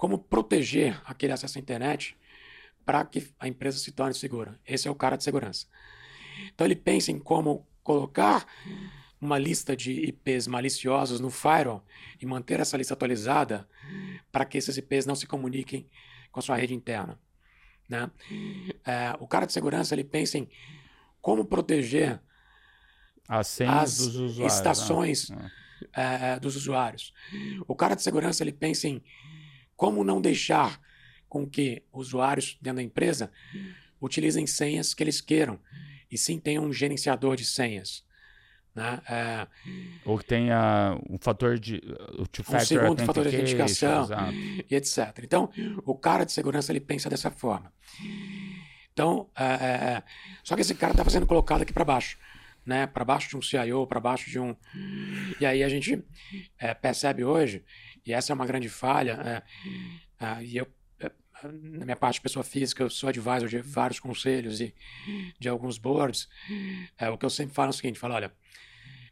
como 0.00 0.18
proteger 0.18 0.98
aquele 1.04 1.34
acesso 1.34 1.58
à 1.58 1.60
internet 1.60 2.16
para 2.86 3.04
que 3.04 3.30
a 3.38 3.46
empresa 3.46 3.76
se 3.76 3.92
torne 3.92 4.14
segura. 4.14 4.58
Esse 4.66 4.88
é 4.88 4.90
o 4.90 4.94
cara 4.94 5.14
de 5.14 5.22
segurança. 5.22 5.66
Então 6.54 6.66
ele 6.66 6.74
pensa 6.74 7.12
em 7.12 7.18
como 7.18 7.68
colocar 7.82 8.46
uma 9.20 9.36
lista 9.36 9.76
de 9.76 9.92
IPs 9.92 10.46
maliciosos 10.46 11.20
no 11.20 11.28
firewall 11.28 11.84
e 12.18 12.24
manter 12.24 12.60
essa 12.60 12.78
lista 12.78 12.94
atualizada 12.94 13.68
para 14.32 14.46
que 14.46 14.56
esses 14.56 14.74
IPs 14.78 15.04
não 15.04 15.14
se 15.14 15.26
comuniquem 15.26 15.86
com 16.32 16.40
a 16.40 16.42
sua 16.42 16.56
rede 16.56 16.74
interna. 16.74 17.20
Né? 17.86 18.10
É, 18.86 19.14
o 19.20 19.28
cara 19.28 19.44
de 19.44 19.52
segurança 19.52 19.94
ele 19.94 20.04
pensa 20.04 20.38
em 20.38 20.48
como 21.20 21.44
proteger 21.44 22.22
as 23.28 23.60
usuários, 23.60 24.38
estações 24.38 25.28
né? 25.28 25.50
é, 25.92 26.40
dos 26.40 26.56
usuários. 26.56 27.12
O 27.68 27.74
cara 27.76 27.94
de 27.94 28.02
segurança 28.02 28.42
ele 28.42 28.52
pensa 28.52 28.88
em 28.88 29.04
como 29.80 30.04
não 30.04 30.20
deixar 30.20 30.78
com 31.26 31.48
que 31.48 31.82
usuários 31.90 32.58
dentro 32.60 32.76
da 32.76 32.82
empresa 32.82 33.32
utilizem 33.98 34.46
senhas 34.46 34.92
que 34.92 35.02
eles 35.02 35.22
queiram 35.22 35.58
e 36.10 36.18
sim 36.18 36.38
tenha 36.38 36.60
um 36.60 36.70
gerenciador 36.70 37.34
de 37.34 37.46
senhas. 37.46 38.04
Né? 38.74 39.00
É, 39.08 39.46
Ou 40.04 40.18
que 40.18 40.26
tenha 40.26 41.00
um 41.08 41.16
fator 41.18 41.58
de. 41.58 41.80
Um 42.46 42.60
segundo 42.60 43.02
fator 43.06 43.26
de 43.26 43.34
autenticação 43.34 44.06
e 44.68 44.74
etc. 44.74 45.18
Então, 45.22 45.48
o 45.86 45.94
cara 45.94 46.24
de 46.24 46.32
segurança 46.32 46.70
ele 46.70 46.80
pensa 46.80 47.08
dessa 47.08 47.30
forma. 47.30 47.72
Então, 48.92 49.30
é, 49.34 49.44
é, 49.44 49.46
é 49.46 50.02
só 50.44 50.56
que 50.56 50.60
esse 50.60 50.74
cara 50.74 50.92
está 50.92 51.08
sendo 51.08 51.26
colocado 51.26 51.62
aqui 51.62 51.72
para 51.72 51.86
baixo. 51.86 52.18
Né, 52.64 52.86
para 52.86 53.04
baixo 53.04 53.28
de 53.30 53.36
um 53.36 53.42
CIO, 53.42 53.86
para 53.86 53.98
baixo 53.98 54.30
de 54.30 54.38
um. 54.38 54.54
E 55.40 55.46
aí 55.46 55.64
a 55.64 55.68
gente 55.68 56.04
é, 56.58 56.74
percebe 56.74 57.24
hoje, 57.24 57.64
e 58.04 58.12
essa 58.12 58.32
é 58.32 58.34
uma 58.34 58.46
grande 58.46 58.68
falha, 58.68 59.44
é, 60.20 60.24
é, 60.24 60.44
e 60.44 60.56
eu 60.56 60.70
na 61.42 61.84
minha 61.84 61.96
parte 61.96 62.16
de 62.16 62.20
pessoa 62.20 62.44
física, 62.44 62.82
eu 62.82 62.90
sou 62.90 63.08
advisor 63.08 63.48
de 63.48 63.58
vários 63.58 63.98
conselhos 63.98 64.60
e 64.60 64.74
de 65.38 65.48
alguns 65.48 65.78
boards. 65.78 66.28
É, 66.98 67.08
o 67.08 67.16
que 67.16 67.24
eu 67.24 67.30
sempre 67.30 67.54
falo 67.54 67.68
é 67.68 67.70
o 67.70 67.72
seguinte: 67.72 67.98
falo, 67.98 68.14
olha, 68.14 68.32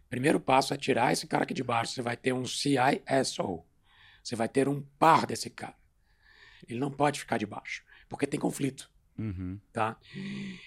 primeiro 0.09 0.39
passo 0.39 0.75
é 0.75 0.77
tirar 0.77 1.13
esse 1.13 1.27
cara 1.27 1.45
aqui 1.45 1.55
de 1.55 1.63
baixo. 1.63 1.93
Você 1.93 2.03
vai 2.03 2.17
ter 2.17 2.33
um 2.33 2.45
CISO. 2.45 3.65
Você 4.23 4.37
vai 4.37 4.49
ter 4.49 4.69
um 4.69 4.83
par 4.99 5.27
desse 5.27 5.49
cara. 5.49 5.77
Ele 6.69 6.79
não 6.79 6.91
pode 6.91 7.21
ficar 7.21 7.39
de 7.39 7.47
baixo, 7.47 7.83
porque 8.09 8.27
tem 8.27 8.39
conflito. 8.39 8.91
Uhum. 9.19 9.59
Tá? 9.73 9.97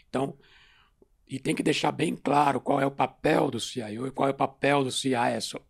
Então, 0.09 0.37
e 1.31 1.39
tem 1.39 1.55
que 1.55 1.63
deixar 1.63 1.91
bem 1.91 2.15
claro 2.15 2.59
qual 2.59 2.79
é 2.79 2.85
o 2.85 2.91
papel 2.91 3.49
do 3.49 3.59
CIO 3.59 4.05
e 4.05 4.11
qual 4.11 4.27
é 4.27 4.31
o 4.31 4.35
papel 4.35 4.83
do 4.83 4.91
CISO 4.91 5.61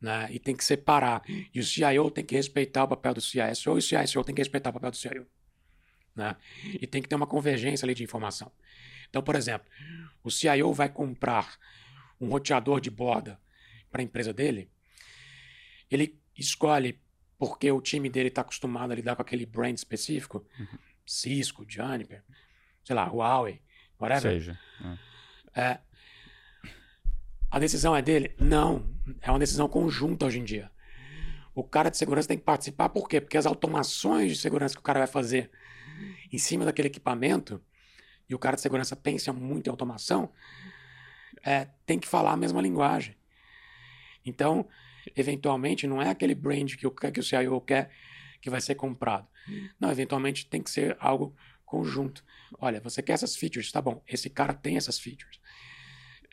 né? 0.00 0.28
E 0.32 0.38
tem 0.38 0.56
que 0.56 0.64
separar. 0.64 1.22
E 1.28 1.60
o 1.60 1.64
CIO 1.64 2.10
tem 2.10 2.24
que 2.24 2.34
respeitar 2.34 2.84
o 2.84 2.88
papel 2.88 3.14
do 3.14 3.20
CISO 3.20 3.70
e 3.70 3.78
o 3.78 3.82
CISO 3.82 4.24
tem 4.24 4.34
que 4.34 4.40
respeitar 4.40 4.70
o 4.70 4.72
papel 4.72 4.90
do 4.90 4.96
CIO. 4.96 5.26
Né? 6.16 6.34
E 6.80 6.86
tem 6.86 7.02
que 7.02 7.08
ter 7.08 7.14
uma 7.14 7.26
convergência 7.26 7.84
ali 7.84 7.94
de 7.94 8.02
informação. 8.02 8.50
Então, 9.08 9.22
por 9.22 9.36
exemplo, 9.36 9.68
o 10.24 10.30
CIO 10.30 10.72
vai 10.72 10.88
comprar 10.88 11.58
um 12.20 12.28
roteador 12.28 12.80
de 12.80 12.90
borda 12.90 13.38
para 13.90 14.00
a 14.00 14.04
empresa 14.04 14.32
dele, 14.32 14.70
ele 15.90 16.18
escolhe 16.36 17.00
porque 17.36 17.70
o 17.72 17.80
time 17.80 18.08
dele 18.08 18.28
está 18.28 18.42
acostumado 18.42 18.92
a 18.92 18.94
lidar 18.94 19.16
com 19.16 19.22
aquele 19.22 19.46
brand 19.46 19.74
específico, 19.74 20.46
uhum. 20.58 20.78
Cisco, 21.04 21.64
Juniper, 21.66 22.22
sei 22.84 22.94
lá, 22.94 23.06
Huawei, 23.06 23.60
whatever. 24.00 24.32
Seja. 24.32 24.58
É. 25.54 25.60
é 25.60 25.78
a 27.50 27.58
decisão 27.58 27.96
é 27.96 28.00
dele? 28.00 28.34
Não. 28.38 28.86
É 29.20 29.30
uma 29.30 29.38
decisão 29.38 29.68
conjunta 29.68 30.24
hoje 30.26 30.38
em 30.38 30.44
dia. 30.44 30.70
O 31.54 31.64
cara 31.64 31.90
de 31.90 31.96
segurança 31.96 32.28
tem 32.28 32.38
que 32.38 32.44
participar, 32.44 32.88
por 32.90 33.08
quê? 33.08 33.20
Porque 33.20 33.36
as 33.36 33.44
automações 33.44 34.32
de 34.32 34.38
segurança 34.38 34.74
que 34.74 34.80
o 34.80 34.84
cara 34.84 35.00
vai 35.00 35.08
fazer 35.08 35.50
em 36.32 36.38
cima 36.38 36.64
daquele 36.64 36.88
equipamento, 36.88 37.60
e 38.28 38.34
o 38.34 38.38
cara 38.38 38.54
de 38.54 38.62
segurança 38.62 38.94
pensa 38.94 39.32
muito 39.32 39.66
em 39.66 39.70
automação, 39.70 40.30
é, 41.42 41.66
tem 41.84 41.98
que 41.98 42.06
falar 42.06 42.32
a 42.32 42.36
mesma 42.36 42.62
linguagem. 42.62 43.16
Então, 44.24 44.68
eventualmente, 45.16 45.88
não 45.88 46.00
é 46.00 46.10
aquele 46.10 46.34
brand 46.34 46.76
que 46.76 46.86
o, 46.86 46.90
que 46.92 47.18
o 47.18 47.22
CIO 47.22 47.60
quer 47.60 47.90
que 48.40 48.48
vai 48.48 48.60
ser 48.60 48.76
comprado. 48.76 49.26
Não, 49.78 49.90
eventualmente 49.90 50.46
tem 50.46 50.62
que 50.62 50.70
ser 50.70 50.96
algo 51.00 51.34
conjunto. 51.70 52.24
Olha, 52.58 52.80
você 52.80 53.00
quer 53.00 53.12
essas 53.12 53.36
features? 53.36 53.70
Tá 53.70 53.80
bom, 53.80 54.02
esse 54.06 54.28
cara 54.28 54.52
tem 54.52 54.76
essas 54.76 54.98
features 54.98 55.40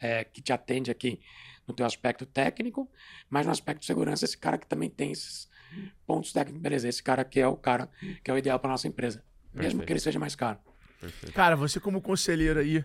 é, 0.02 0.24
que 0.24 0.42
te 0.42 0.52
atende 0.52 0.90
aqui 0.90 1.22
no 1.68 1.74
teu 1.74 1.86
aspecto 1.86 2.26
técnico, 2.26 2.90
mas 3.30 3.46
no 3.46 3.52
aspecto 3.52 3.82
de 3.82 3.86
segurança, 3.86 4.26
esse 4.26 4.38
cara 4.38 4.58
que 4.58 4.66
também 4.66 4.90
tem 4.90 5.12
esses 5.12 5.48
pontos 6.06 6.34
técnicos, 6.34 6.62
beleza, 6.62 6.88
esse 6.88 7.04
cara 7.04 7.22
aqui 7.22 7.40
é 7.40 7.48
o 7.48 7.56
cara 7.56 7.90
que 8.24 8.32
é 8.32 8.34
o 8.34 8.38
ideal 8.38 8.60
para 8.60 8.72
nossa 8.72 8.88
empresa, 8.88 9.24
mesmo 9.54 9.80
Perfeito. 9.80 9.86
que 9.86 9.94
ele 9.94 10.00
seja 10.00 10.20
mais 10.20 10.34
caro. 10.34 10.60
Perfeito. 11.00 11.34
Cara, 11.34 11.56
você 11.56 11.80
como 11.80 12.02
conselheiro 12.02 12.60
aí, 12.60 12.84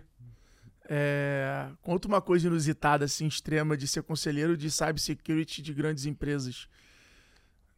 é, 0.87 1.69
conta 1.81 2.07
uma 2.07 2.21
coisa 2.21 2.47
inusitada, 2.47 3.05
assim, 3.05 3.25
extrema, 3.25 3.75
de 3.75 3.87
ser 3.87 4.03
conselheiro 4.03 4.55
de 4.55 4.69
cybersecurity 4.69 5.61
de 5.61 5.73
grandes 5.73 6.05
empresas. 6.05 6.67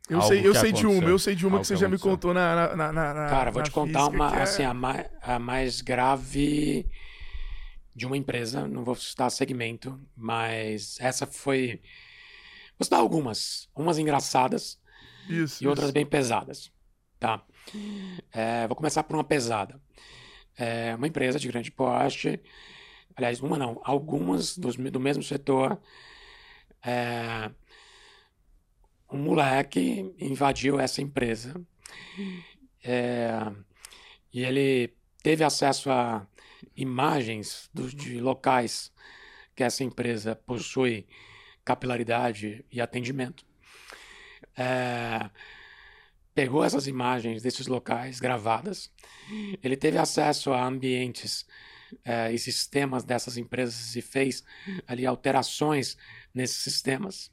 Eu 0.10 0.18
Algo 0.22 0.28
sei, 0.28 0.48
eu 0.48 0.54
sei 0.56 0.72
de 0.72 0.86
uma, 0.88 1.10
eu 1.10 1.20
sei 1.20 1.36
de 1.36 1.46
uma 1.48 1.56
Algo 1.58 1.62
que 1.64 1.68
você 1.68 1.76
que 1.76 1.82
já 1.82 1.90
me 1.90 1.98
contou 1.98 2.34
na, 2.34 2.76
na, 2.76 2.76
na, 2.76 3.14
na- 3.14 3.14
Cara, 3.30 3.52
vou 3.52 3.62
na 3.62 3.66
te 3.66 3.72
contar 3.72 4.08
uma, 4.08 4.38
é- 4.38 4.44
assim, 4.44 4.64
a 4.64 4.74
mais, 4.74 5.06
a 5.22 5.40
mais 5.40 5.82
grave 5.82 6.86
de 7.96 8.06
uma 8.06 8.18
empresa, 8.18 8.68
não 8.68 8.84
vou 8.84 8.96
citar 8.96 9.32
segmento, 9.32 10.00
mas 10.16 10.98
essa 11.00 11.26
foi. 11.26 11.82
Vou 12.78 12.84
citar 12.84 13.00
algumas, 13.00 13.70
umas 13.76 13.98
engraçadas 13.98 14.80
Isso, 15.30 15.64
e 15.64 15.68
outras 15.68 15.86
isso. 15.86 15.94
bem 15.94 16.06
pesadas, 16.06 16.72
tá? 17.20 17.42
É, 18.34 18.68
vou 18.68 18.76
começar 18.76 19.04
por 19.04 19.16
uma 19.16 19.24
pesada. 19.24 19.80
É 20.58 20.96
uma 20.96 21.08
empresa 21.08 21.40
de 21.40 21.48
grande 21.48 21.72
porte, 21.72 22.40
aliás, 23.16 23.42
uma 23.42 23.58
não, 23.58 23.80
algumas 23.84 24.58
dos, 24.58 24.76
do 24.76 25.00
mesmo 25.00 25.24
setor. 25.24 25.80
É, 26.84 27.50
um 29.12 29.18
moleque 29.18 30.14
invadiu 30.20 30.80
essa 30.80 31.02
empresa 31.02 31.60
é, 32.84 33.32
e 34.34 34.44
ele 34.44 34.94
teve 35.22 35.44
acesso 35.44 35.90
a 35.90 36.28
imagens 36.76 37.70
dos, 37.74 37.94
de 37.94 38.20
locais 38.20 38.92
que 39.56 39.64
essa 39.64 39.84
empresa 39.84 40.36
possui 40.36 41.08
capilaridade 41.64 42.64
e 42.72 42.82
atendimento. 42.82 43.46
É, 44.56 45.30
pegou 46.34 46.64
essas 46.64 46.86
imagens 46.86 47.42
desses 47.42 47.66
locais 47.68 48.20
gravadas, 48.20 48.92
ele 49.64 49.78
teve 49.78 49.98
acesso 49.98 50.52
a 50.52 50.66
ambientes 50.66 51.46
é, 52.04 52.32
e 52.32 52.38
sistemas 52.38 53.04
dessas 53.04 53.38
empresas 53.38 53.96
e 53.96 54.02
fez 54.02 54.44
ali 54.86 55.06
alterações 55.06 55.98
nesses 56.34 56.58
sistemas. 56.58 57.32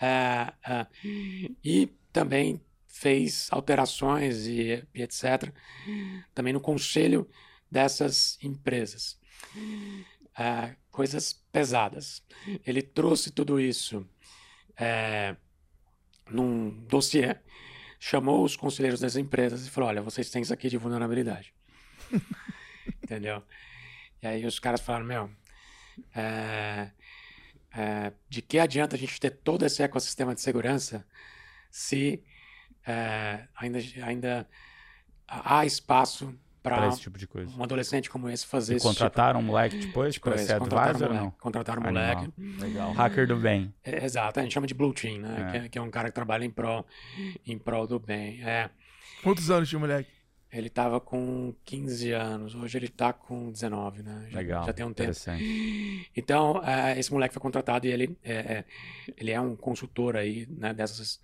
É, 0.00 0.86
e 1.64 1.88
também 2.12 2.60
fez 2.86 3.48
alterações 3.50 4.46
e, 4.46 4.86
e 4.94 5.02
etc. 5.02 5.52
também 6.34 6.52
no 6.52 6.60
conselho 6.60 7.28
dessas 7.70 8.38
empresas. 8.42 9.18
É, 10.38 10.76
coisas 10.90 11.32
pesadas. 11.52 12.22
Ele 12.64 12.82
trouxe 12.82 13.30
tudo 13.30 13.60
isso 13.60 14.08
é, 14.76 15.36
num 16.30 16.70
dossiê, 16.86 17.36
chamou 17.98 18.44
os 18.44 18.56
conselheiros 18.56 19.00
das 19.00 19.16
empresas 19.16 19.66
e 19.66 19.70
falou: 19.70 19.88
Olha, 19.88 20.02
vocês 20.02 20.30
têm 20.30 20.42
isso 20.42 20.54
aqui 20.54 20.68
de 20.68 20.76
vulnerabilidade. 20.76 21.54
Entendeu? 23.02 23.42
E 24.22 24.26
aí 24.26 24.46
os 24.46 24.58
caras 24.58 24.80
falaram: 24.80 25.06
Meu, 25.06 25.30
é, 26.14 26.90
é, 27.76 28.12
de 28.28 28.40
que 28.40 28.58
adianta 28.58 28.96
a 28.96 28.98
gente 28.98 29.18
ter 29.20 29.30
todo 29.30 29.64
esse 29.64 29.82
ecossistema 29.82 30.34
de 30.34 30.40
segurança 30.40 31.04
se 31.70 32.22
é, 32.86 33.46
ainda, 33.56 33.78
ainda 34.02 34.48
há 35.26 35.64
espaço 35.66 36.34
para 36.62 36.88
esse 36.88 37.00
tipo 37.00 37.18
de 37.18 37.26
coisa. 37.26 37.50
um 37.58 37.62
adolescente 37.62 38.08
como 38.08 38.28
esse 38.30 38.46
fazer 38.46 38.72
E 38.72 38.76
esse 38.76 38.84
tipo 38.86 38.94
contrataram 38.94 39.40
um 39.40 39.42
moleque 39.42 39.76
depois 39.76 40.16
coisa. 40.16 40.42
ser 40.42 40.54
advisor 40.54 41.08
ou 41.08 41.14
não? 41.14 41.16
moleque. 41.24 41.38
Contrataram 41.40 41.82
Animal. 41.82 42.16
moleque. 42.16 42.32
Legal. 42.60 42.92
Hacker 42.92 43.26
do 43.26 43.36
bem. 43.36 43.74
É, 43.84 44.04
exato, 44.04 44.40
a 44.40 44.42
gente 44.42 44.52
chama 44.52 44.66
de 44.66 44.72
Blue 44.72 44.94
Team, 44.94 45.18
né? 45.18 45.36
É. 45.36 45.50
Que, 45.50 45.56
é, 45.56 45.68
que 45.68 45.78
é 45.78 45.82
um 45.82 45.90
cara 45.90 46.08
que 46.08 46.14
trabalha 46.14 46.44
em 46.44 46.50
prol, 46.50 46.86
em 47.46 47.58
prol 47.58 47.86
do 47.86 47.98
bem. 47.98 48.42
É, 48.42 48.70
Quantos 49.22 49.50
anos 49.50 49.68
tinha 49.68 49.78
o 49.78 49.80
moleque? 49.80 50.10
Ele 50.54 50.70
tava 50.70 51.00
com 51.00 51.52
15 51.64 52.12
anos, 52.12 52.54
hoje 52.54 52.78
ele 52.78 52.88
tá 52.88 53.12
com 53.12 53.50
19, 53.50 54.02
né? 54.02 54.28
Já, 54.30 54.38
Legal. 54.38 54.64
já 54.66 54.72
tem 54.72 54.86
um 54.86 54.92
tempo. 54.92 55.10
Interessante. 55.10 55.44
Então, 56.16 56.62
é, 56.64 56.98
esse 56.98 57.12
moleque 57.12 57.34
foi 57.34 57.42
contratado 57.42 57.86
e 57.86 57.90
ele 57.90 58.16
é, 58.22 58.32
é, 58.32 58.64
ele 59.16 59.32
é 59.32 59.40
um 59.40 59.56
consultor 59.56 60.16
aí, 60.16 60.46
né, 60.48 60.72
dessas, 60.72 61.20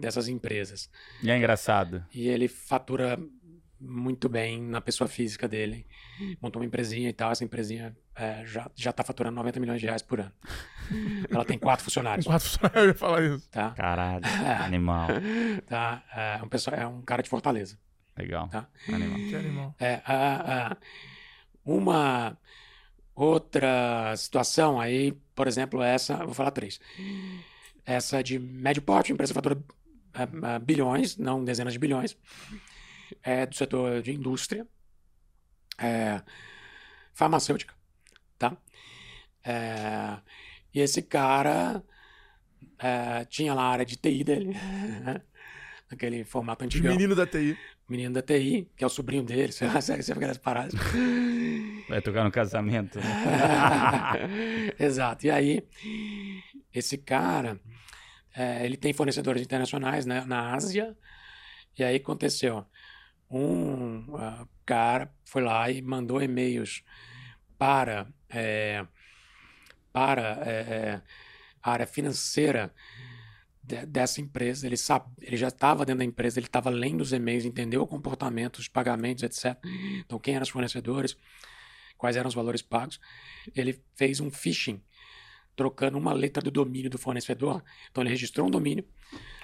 dessas 0.00 0.26
empresas. 0.26 0.90
E 1.22 1.30
é 1.30 1.36
engraçado. 1.36 2.04
E 2.14 2.28
ele 2.28 2.48
fatura 2.48 3.18
muito 3.78 4.28
bem 4.28 4.62
na 4.62 4.80
pessoa 4.80 5.06
física 5.06 5.46
dele. 5.46 5.86
Montou 6.40 6.62
uma 6.62 6.66
empresinha 6.66 7.10
e 7.10 7.12
tal. 7.12 7.30
Essa 7.30 7.44
empresinha 7.44 7.94
é, 8.14 8.44
já, 8.46 8.70
já 8.74 8.92
tá 8.92 9.04
faturando 9.04 9.36
90 9.36 9.60
milhões 9.60 9.80
de 9.80 9.86
reais 9.86 10.02
por 10.02 10.20
ano. 10.20 10.32
Ela 11.30 11.44
tem 11.44 11.58
quatro 11.58 11.84
funcionários, 11.84 12.26
quatro 12.26 12.48
funcionários, 12.48 12.82
eu 12.82 12.88
ia 12.88 12.94
falar 12.94 13.22
isso. 13.22 13.48
tá? 13.50 13.70
Caralho. 13.72 14.24
Animal. 14.64 15.08
tá? 15.66 16.02
É, 16.14 16.42
um 16.42 16.48
pessoal, 16.48 16.76
é 16.76 16.86
um 16.86 17.02
cara 17.02 17.22
de 17.22 17.28
Fortaleza, 17.28 17.78
Legal. 18.16 18.48
tá? 18.48 18.68
Animal. 18.88 19.18
Que 19.18 19.36
animal. 19.36 19.74
É, 19.78 20.00
a- 20.04 20.72
a- 20.72 20.76
uma 21.64 22.38
outra 23.14 24.14
situação 24.16 24.80
aí, 24.80 25.12
por 25.34 25.46
exemplo, 25.48 25.82
essa, 25.82 26.16
vou 26.24 26.34
falar 26.34 26.50
três. 26.50 26.80
Essa 27.84 28.22
de 28.22 28.38
médio 28.38 28.82
porte, 28.82 29.12
empresa 29.12 29.34
fatura 29.34 29.62
ah, 30.14 30.28
ah, 30.54 30.58
bilhões, 30.58 31.16
não 31.16 31.44
dezenas 31.44 31.72
de 31.72 31.78
bilhões, 31.78 32.16
é 33.22 33.46
do 33.46 33.54
setor 33.54 34.00
de 34.02 34.12
indústria, 34.12 34.66
é, 35.78 36.22
farmacêutica, 37.12 37.74
tá? 38.38 38.56
É, 39.42 40.18
e 40.72 40.80
esse 40.80 41.02
cara 41.02 41.82
é, 42.78 43.24
tinha 43.26 43.52
lá 43.54 43.64
a 43.64 43.70
área 43.70 43.84
de 43.84 43.96
TI 43.96 44.24
dele, 44.24 44.54
né? 45.04 45.20
naquele 45.90 46.24
formato 46.24 46.60
De 46.66 46.78
antigo 46.78 46.88
menino 46.88 47.14
da 47.14 47.26
TI. 47.26 47.56
Menino 47.88 48.14
da 48.14 48.22
TI, 48.22 48.68
que 48.76 48.82
é 48.82 48.86
o 48.86 48.90
sobrinho 48.90 49.22
dele, 49.22 49.52
sei 49.52 49.68
lá, 49.68 49.80
sei 49.82 49.96
lá, 49.96 50.14
aquelas 50.14 50.38
paradas. 50.38 50.74
Vai 51.88 52.00
tocar 52.00 52.24
no 52.24 52.30
casamento. 52.30 52.98
né? 52.98 54.74
Exato. 54.78 55.26
E 55.26 55.30
aí, 55.30 55.66
esse 56.72 56.98
cara, 56.98 57.60
é, 58.34 58.64
ele 58.64 58.76
tem 58.76 58.92
fornecedores 58.92 59.42
internacionais 59.42 60.06
né, 60.06 60.24
na 60.26 60.54
Ásia, 60.54 60.96
e 61.78 61.84
aí 61.84 61.96
aconteceu. 61.96 62.64
Um 63.30 64.16
ah, 64.16 64.46
cara 64.64 65.12
foi 65.24 65.42
lá 65.42 65.70
e 65.70 65.82
mandou 65.82 66.22
e-mails 66.22 66.82
para, 67.58 68.06
é, 68.28 68.86
para 69.92 70.22
é, 70.46 71.02
a 71.62 71.70
área 71.72 71.86
financeira 71.86 72.72
de- 73.66 73.86
dessa 73.86 74.20
empresa. 74.20 74.66
Ele, 74.66 74.76
sabe, 74.76 75.06
ele 75.20 75.36
já 75.36 75.48
estava 75.48 75.84
dentro 75.84 75.98
da 76.00 76.04
empresa, 76.04 76.38
ele 76.38 76.46
estava 76.46 76.70
lendo 76.70 77.00
os 77.00 77.12
e-mails, 77.12 77.44
entendeu 77.44 77.82
o 77.82 77.86
comportamento, 77.86 78.56
os 78.58 78.68
pagamentos, 78.68 79.22
etc. 79.22 79.58
Então, 80.00 80.18
quem 80.18 80.34
eram 80.34 80.42
os 80.42 80.48
fornecedores, 80.50 81.16
quais 81.96 82.16
eram 82.16 82.28
os 82.28 82.34
valores 82.34 82.62
pagos. 82.62 83.00
Ele 83.54 83.82
fez 83.94 84.20
um 84.20 84.30
phishing, 84.30 84.82
trocando 85.56 85.96
uma 85.98 86.12
letra 86.12 86.42
do 86.42 86.50
domínio 86.50 86.90
do 86.90 86.98
fornecedor. 86.98 87.62
Então, 87.90 88.02
ele 88.02 88.10
registrou 88.10 88.46
um 88.46 88.50
domínio. 88.50 88.84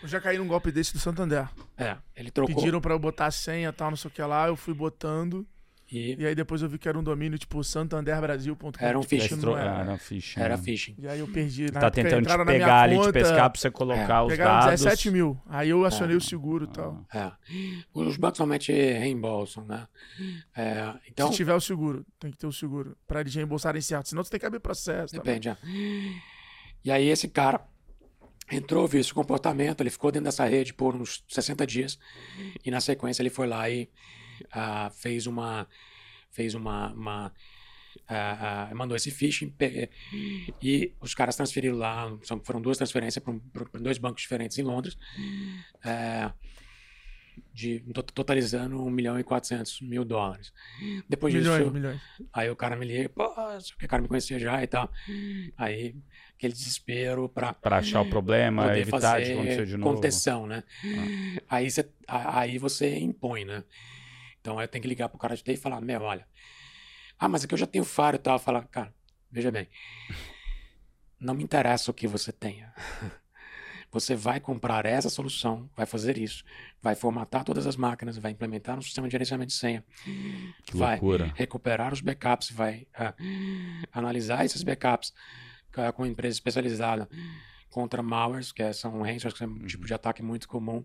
Eu 0.03 0.09
já 0.09 0.21
caí 0.21 0.37
num 0.39 0.49
golpe 0.49 0.71
desse 0.73 0.93
do 0.93 0.99
Santander. 0.99 1.49
É, 1.77 1.97
ele 2.17 2.31
trocou. 2.31 2.55
Pediram 2.55 2.81
pra 2.81 2.93
eu 2.95 2.99
botar 2.99 3.27
a 3.27 3.31
senha 3.31 3.69
e 3.69 3.73
tal, 3.73 3.91
não 3.91 3.97
sei 3.97 4.11
o 4.11 4.13
que 4.13 4.23
lá, 4.23 4.49
eu 4.49 4.57
fui 4.57 4.75
botando. 4.75 5.47
E 5.93 6.15
E 6.19 6.27
aí 6.27 6.35
depois 6.35 6.63
eu 6.63 6.69
vi 6.69 6.79
que 6.79 6.89
era 6.89 6.99
um 6.99 7.03
domínio 7.03 7.39
tipo 7.39 7.63
santanderbrasil.com. 7.65 8.71
Era 8.79 8.99
um 8.99 9.03
tipo, 9.03 9.23
phishing. 9.23 9.37
não 9.37 9.57
era. 9.59 9.81
Era 9.81 9.99
fish. 9.99 10.37
era 10.37 10.59
phishing. 10.59 10.95
E 10.99 11.09
aí 11.09 11.19
eu 11.19 11.27
perdi. 11.29 11.65
Na 11.73 11.81
Tá 11.81 11.87
época, 11.89 12.03
tentando 12.03 12.27
te 12.29 12.45
pegar 12.45 12.81
ali, 12.83 12.95
te 12.95 12.99
conta, 12.99 13.13
pescar 13.13 13.51
pra 13.51 13.61
você 13.61 13.71
colocar 13.71 14.23
os 14.25 14.29
Pegaram 14.33 14.67
dados. 14.67 14.81
17 14.83 15.11
mil. 15.11 15.41
Aí 15.47 15.69
eu 15.71 15.85
acionei 15.85 16.15
É. 16.15 16.19
o 16.19 16.21
seguro 16.21 16.65
e 16.65 16.69
tal. 16.69 17.05
É. 17.13 17.33
Os 17.93 18.17
bancos 18.17 18.39
somente 18.39 18.73
reembolsam, 18.73 19.65
né? 19.65 19.87
É, 20.57 20.95
então, 21.09 21.29
Se 21.31 21.37
tiver 21.37 21.55
o 21.55 21.61
seguro, 21.61 22.05
tem 22.19 22.31
que 22.31 22.37
ter 22.37 22.47
o 22.47 22.53
seguro. 22.53 22.97
Pra 23.07 23.21
eles 23.21 23.35
reembolsarem 23.35 23.81
certo. 23.83 24.09
Senão 24.09 24.23
você 24.23 24.31
tem 24.31 24.41
que 24.41 24.47
abrir 24.47 24.61
processo. 24.61 25.15
tá? 25.15 25.23
Depende, 25.23 25.49
é. 25.49 25.57
E 26.85 26.91
aí 26.91 27.09
esse 27.09 27.29
cara 27.29 27.61
entrou, 28.51 28.87
viu 28.89 29.01
esse 29.01 29.13
comportamento, 29.13 29.81
ele 29.81 29.91
ficou 29.91 30.11
dentro 30.11 30.25
dessa 30.25 30.45
rede 30.45 30.73
por 30.75 30.95
uns 30.95 31.23
60 31.29 31.67
dias 31.67 31.99
e 32.65 32.71
na 32.71 32.81
sequência 32.81 33.23
ele 33.23 33.31
foi 33.31 33.47
lá 33.47 33.69
e 33.71 33.89
ah, 34.51 34.91
fez 34.91 35.27
uma 35.27 35.67
fez 36.31 36.55
uma, 36.55 36.93
uma, 36.93 37.33
ah, 38.09 38.69
ah, 38.71 38.75
mandou 38.75 38.97
esse 38.97 39.11
phishing 39.11 39.51
pe- 39.51 39.91
e 40.63 40.93
os 41.01 41.13
caras 41.15 41.35
transferiram 41.35 41.77
lá, 41.77 42.17
são- 42.23 42.41
foram 42.45 42.61
duas 42.63 42.77
transferências 42.79 43.23
para 43.25 43.81
dois 43.81 43.99
bancos 43.99 44.23
diferentes 44.23 44.57
em 44.59 44.63
Londres, 44.63 44.97
é, 45.85 46.31
de, 47.53 47.81
to- 47.93 48.03
totalizando 48.03 48.81
1 48.85 48.91
milhão 48.91 49.19
e 49.19 49.25
400 49.25 49.81
mil 49.81 50.05
dólares. 50.05 50.53
Depois 51.09 51.35
Milhões, 51.35 51.59
disso, 51.59 51.73
milhões. 51.73 52.01
Aí 52.33 52.49
o 52.51 52.55
cara 52.57 52.77
me 52.77 52.87
liga, 52.87 53.09
pô, 53.09 53.25
o 53.25 53.89
cara 53.89 54.03
me 54.03 54.09
conhecia 54.09 54.39
já 54.39 54.63
e 54.63 54.67
tal. 54.69 54.91
Aí, 55.57 55.97
aquele 56.37 56.53
desespero 56.53 57.29
pra 57.29 57.53
Pra 57.55 57.79
achar 57.79 58.03
o 58.03 58.09
problema, 58.09 58.67
poder 58.67 58.81
evitar 58.81 59.01
fazer 59.01 59.25
de 59.25 59.33
acontecer 59.33 59.67
de 59.67 59.77
novo. 59.77 59.95
contenção, 59.95 60.47
né? 60.47 60.63
Aí, 61.49 61.71
você, 61.71 61.89
aí 62.07 62.57
você 62.59 62.99
impõe, 62.99 63.45
né? 63.45 63.65
Então 64.41 64.59
aí 64.59 64.65
eu 64.65 64.69
tenho 64.69 64.83
que 64.83 64.89
ligar 64.89 65.09
pro 65.09 65.19
cara 65.19 65.37
de 65.37 65.43
TI 65.43 65.53
e 65.53 65.57
falar, 65.57 65.81
meu, 65.81 66.01
olha, 66.03 66.27
ah, 67.19 67.29
mas 67.29 67.45
aqui 67.45 67.55
eu 67.55 67.59
já 67.59 67.67
tenho 67.67 67.85
faro 67.85 68.17
e 68.17 68.19
tal. 68.19 68.39
Falar, 68.39 68.67
cara, 68.69 68.93
veja 69.31 69.51
bem, 69.51 69.69
não 71.19 71.35
me 71.35 71.45
interessa 71.45 71.91
o 71.91 71.95
que 71.95 72.07
você 72.07 72.33
tenha. 72.33 72.73
Você 73.93 74.15
vai 74.15 74.39
comprar 74.39 74.87
essa 74.87 75.11
solução, 75.11 75.69
vai 75.77 75.85
fazer 75.85 76.17
isso, 76.17 76.45
vai 76.81 76.95
formatar 76.95 77.43
todas 77.43 77.67
as 77.67 77.75
máquinas, 77.75 78.17
vai 78.19 78.31
implementar 78.31 78.79
um 78.79 78.83
sistema 78.83 79.09
de 79.09 79.13
gerenciamento 79.13 79.49
de 79.49 79.55
senha, 79.59 79.85
Que 80.65 80.77
vai 80.77 80.93
loucura. 81.01 81.33
recuperar 81.35 81.93
os 81.93 82.01
backups, 82.01 82.53
vai 82.53 82.87
ah, 82.95 83.13
analisar 83.93 84.45
esses 84.45 84.63
backups 84.63 85.13
ah, 85.77 85.91
com 85.91 86.07
empresa 86.07 86.37
especializada 86.37 87.09
contra 87.69 88.01
malwares, 88.01 88.53
que 88.53 88.63
é- 88.63 88.73
são 88.73 88.93
ransomwares, 89.03 89.35
que 89.35 89.43
é 89.43 89.47
um 89.49 89.67
tipo 89.67 89.85
de 89.85 89.93
ataque 89.95 90.23
muito 90.23 90.47
comum, 90.47 90.85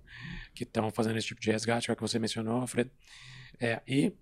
que 0.56 0.64
estão 0.64 0.90
fazendo 0.90 1.18
esse 1.20 1.28
tipo 1.28 1.40
de 1.42 1.52
resgate, 1.52 1.86
que 1.86 1.92
é 1.92 1.94
o 1.94 1.96
que 1.96 2.02
você 2.02 2.18
mencionou, 2.18 2.62
Alfredo. 2.62 2.90
É, 3.60 3.82
e 3.88 4.14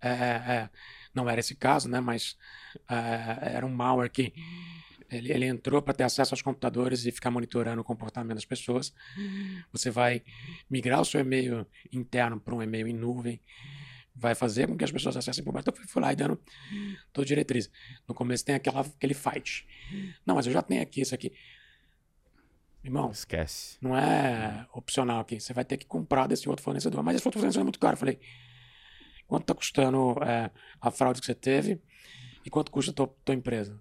é, 0.00 0.10
é, 0.10 0.70
não 1.14 1.28
era 1.28 1.40
esse 1.40 1.54
caso, 1.54 1.88
né? 1.88 2.00
Mas 2.00 2.36
é, 2.88 3.54
era 3.56 3.66
um 3.66 3.70
malware 3.70 4.10
que 4.10 4.32
ele, 5.10 5.32
ele 5.32 5.46
entrou 5.46 5.82
para 5.82 5.94
ter 5.94 6.04
acesso 6.04 6.34
aos 6.34 6.42
computadores 6.42 7.04
e 7.04 7.10
ficar 7.10 7.30
monitorando 7.30 7.80
o 7.80 7.84
comportamento 7.84 8.36
das 8.36 8.44
pessoas. 8.44 8.92
Você 9.72 9.90
vai 9.90 10.22
migrar 10.70 11.00
o 11.00 11.04
seu 11.04 11.20
e-mail 11.20 11.66
interno 11.92 12.40
para 12.40 12.54
um 12.54 12.62
e-mail 12.62 12.86
em 12.86 12.94
nuvem, 12.94 13.40
vai 14.14 14.34
fazer 14.34 14.68
com 14.68 14.76
que 14.76 14.84
as 14.84 14.92
pessoas 14.92 15.16
acessem 15.16 15.42
por 15.42 15.52
baixo. 15.52 15.68
Então, 15.68 15.82
eu 15.82 15.88
fui 15.88 16.02
lá 16.02 16.12
e 16.12 16.16
dando 16.16 16.40
toda 17.12 17.26
diretriz. 17.26 17.70
No 18.06 18.14
começo 18.14 18.44
tem 18.44 18.54
aquela, 18.54 18.82
aquele 18.82 19.14
fight. 19.14 19.66
Não, 20.24 20.36
mas 20.36 20.46
eu 20.46 20.52
já 20.52 20.62
tenho 20.62 20.82
aqui 20.82 21.00
isso 21.00 21.14
aqui. 21.14 21.32
Irmão, 22.82 23.10
Esquece. 23.10 23.76
não 23.80 23.96
é 23.96 24.66
opcional 24.72 25.20
aqui. 25.20 25.38
Você 25.38 25.52
vai 25.52 25.64
ter 25.64 25.76
que 25.76 25.86
comprar 25.86 26.26
desse 26.26 26.48
outro 26.48 26.64
fornecedor. 26.64 27.02
Mas 27.02 27.16
esse 27.16 27.28
outro 27.28 27.38
fornecedor 27.38 27.62
é 27.62 27.64
muito 27.64 27.78
caro. 27.78 27.94
Eu 27.94 27.98
falei, 27.98 28.20
quanto 29.26 29.44
tá 29.44 29.54
custando 29.54 30.16
é, 30.24 30.50
a 30.80 30.90
fraude 30.90 31.20
que 31.20 31.26
você 31.26 31.34
teve 31.34 31.80
e 32.44 32.48
quanto 32.48 32.70
custa 32.70 32.90
a 32.90 32.94
tua, 32.94 33.14
tua 33.24 33.34
empresa? 33.34 33.80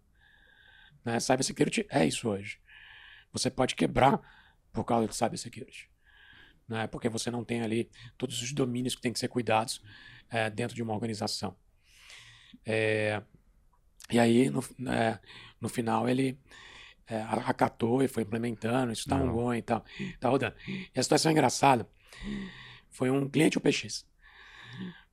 Né? 1.06 1.20
Cybersecurity 1.20 1.88
é 1.89 2.06
isso 2.06 2.28
hoje. 2.28 2.60
Você 3.32 3.50
pode 3.50 3.76
quebrar 3.76 4.20
por 4.74 4.84
causa 4.84 5.08
de 5.08 5.16
cybersecurity. 5.16 5.89
Né? 6.68 6.86
Porque 6.88 7.08
você 7.08 7.32
não 7.32 7.43
tem 7.43 7.62
ali 7.62 7.89
todos 8.18 8.41
os 8.41 8.52
domínios 8.52 8.95
que 8.95 9.02
têm 9.02 9.14
que 9.14 9.20
ser 9.20 9.30
cuidados 9.30 9.82
é, 10.30 10.50
dentro 10.50 10.76
de 10.76 10.84
uma 10.84 10.93
organização. 10.93 11.56
É, 12.66 13.22
e 14.12 14.20
aí, 14.20 14.50
no, 14.50 14.64
é, 14.91 15.20
no 15.62 15.70
final, 15.70 16.10
ele 16.10 16.38
é, 17.10 17.22
acatou 17.45 18.03
e 18.03 18.07
foi 18.07 18.24
implementando, 18.24 18.91
isso 18.91 19.07
tá 19.07 19.18
Legal. 19.18 19.34
ongoing 19.34 19.57
e 19.57 19.62
tal, 19.62 19.84
tá 20.20 20.30
rodando. 20.30 20.55
E 20.68 20.99
a 20.99 21.03
situação 21.03 21.32
engraçada 21.32 21.88
foi 22.89 23.10
um 23.10 23.28
cliente 23.28 23.57
UPX. 23.57 24.05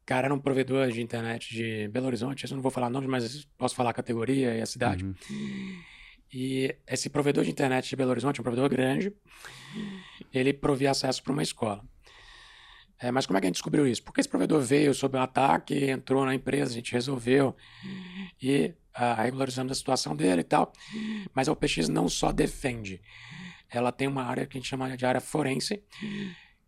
O 0.02 0.06
cara 0.06 0.26
era 0.26 0.34
um 0.34 0.38
provedor 0.38 0.88
de 0.92 1.02
internet 1.02 1.52
de 1.52 1.88
Belo 1.88 2.06
Horizonte, 2.06 2.44
eu 2.44 2.54
não 2.54 2.62
vou 2.62 2.70
falar 2.70 2.88
nomes, 2.88 3.08
mas 3.08 3.44
posso 3.58 3.74
falar 3.74 3.90
a 3.90 3.94
categoria 3.94 4.54
e 4.56 4.62
a 4.62 4.66
cidade. 4.66 5.04
Uhum. 5.04 5.82
E 6.32 6.76
esse 6.86 7.08
provedor 7.08 7.44
de 7.44 7.50
internet 7.50 7.88
de 7.88 7.96
Belo 7.96 8.10
Horizonte, 8.10 8.40
um 8.40 8.44
provedor 8.44 8.68
grande, 8.68 9.12
ele 10.32 10.52
provia 10.52 10.90
acesso 10.90 11.22
para 11.22 11.32
uma 11.32 11.42
escola. 11.42 11.82
É, 12.98 13.10
mas 13.10 13.26
como 13.26 13.36
é 13.36 13.40
que 13.40 13.46
a 13.46 13.48
gente 13.48 13.56
descobriu 13.56 13.86
isso? 13.86 14.02
Porque 14.02 14.20
esse 14.20 14.28
provedor 14.28 14.60
veio 14.60 14.94
sob 14.94 15.18
um 15.18 15.20
ataque, 15.20 15.90
entrou 15.90 16.24
na 16.24 16.34
empresa, 16.34 16.72
a 16.72 16.74
gente 16.74 16.92
resolveu 16.92 17.54
e 18.40 18.74
regularizamos 19.16 19.72
a 19.72 19.74
situação 19.74 20.16
dele 20.16 20.40
e 20.40 20.44
tal. 20.44 20.72
Mas 21.34 21.48
a 21.48 21.52
OPX 21.52 21.88
não 21.88 22.08
só 22.08 22.32
defende, 22.32 23.00
ela 23.70 23.92
tem 23.92 24.08
uma 24.08 24.24
área 24.24 24.46
que 24.46 24.56
a 24.56 24.60
gente 24.60 24.68
chama 24.68 24.96
de 24.96 25.04
área 25.04 25.20
forense, 25.20 25.82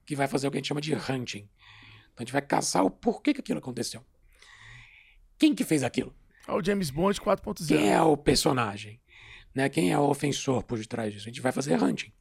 que 0.05 0.17
vai 0.17 0.27
fazer 0.27 0.49
o 0.49 0.51
que 0.51 0.57
a 0.57 0.61
gente 0.61 0.69
chama 0.69 0.81
de 0.81 0.95
hunting. 0.95 1.49
Então 2.13 2.19
a 2.19 2.23
gente 2.23 2.33
vai 2.33 2.43
caçar 2.43 2.85
o 2.85 2.91
porquê 2.91 3.33
que 3.33 3.41
aquilo 3.41 3.59
aconteceu. 3.59 4.05
Quem 5.39 5.55
que 5.55 5.65
fez 5.65 5.85
aquilo? 5.85 6.15
É 6.47 6.53
o 6.53 6.65
James 6.65 6.91
Bond 6.91 7.21
4.0. 7.21 7.69
Quem 7.69 7.93
é 7.93 8.03
o 8.03 8.17
personagem? 8.17 9.01
Né? 9.55 9.69
Quem 9.69 9.93
é 9.93 9.99
o 9.99 10.09
ofensor 10.09 10.63
por 10.65 10.79
detrás 10.79 11.13
disso? 11.13 11.27
A 11.27 11.31
gente 11.31 11.41
vai 11.41 11.53
fazer 11.53 11.81
hunting. 11.81 12.13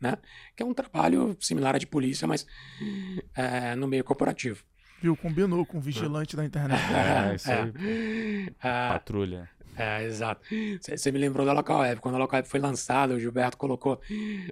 Né? 0.00 0.16
Que 0.56 0.62
é 0.62 0.66
um 0.66 0.74
trabalho 0.74 1.36
similar 1.40 1.76
a 1.76 1.78
de 1.78 1.86
polícia, 1.86 2.26
mas 2.26 2.46
é, 3.34 3.76
no 3.76 3.86
meio 3.86 4.02
corporativo. 4.02 4.64
Viu? 5.02 5.16
Combinou 5.16 5.66
com 5.66 5.78
o 5.78 5.80
vigilante 5.80 6.36
da 6.36 6.44
internet. 6.44 6.80
É, 6.92 7.34
isso 7.34 7.50
aí. 7.50 8.52
Ah, 8.62 8.90
Patrulha. 8.92 9.48
é, 9.76 10.04
exato. 10.04 10.42
Você 10.80 11.10
me 11.10 11.18
lembrou 11.18 11.44
da 11.46 11.52
Local 11.52 11.80
Web. 11.80 12.00
Quando 12.00 12.14
a 12.14 12.18
Local 12.18 12.38
Web 12.38 12.48
foi 12.48 12.60
lançada, 12.60 13.14
o 13.14 13.18
Gilberto 13.20 13.56
colocou 13.56 14.00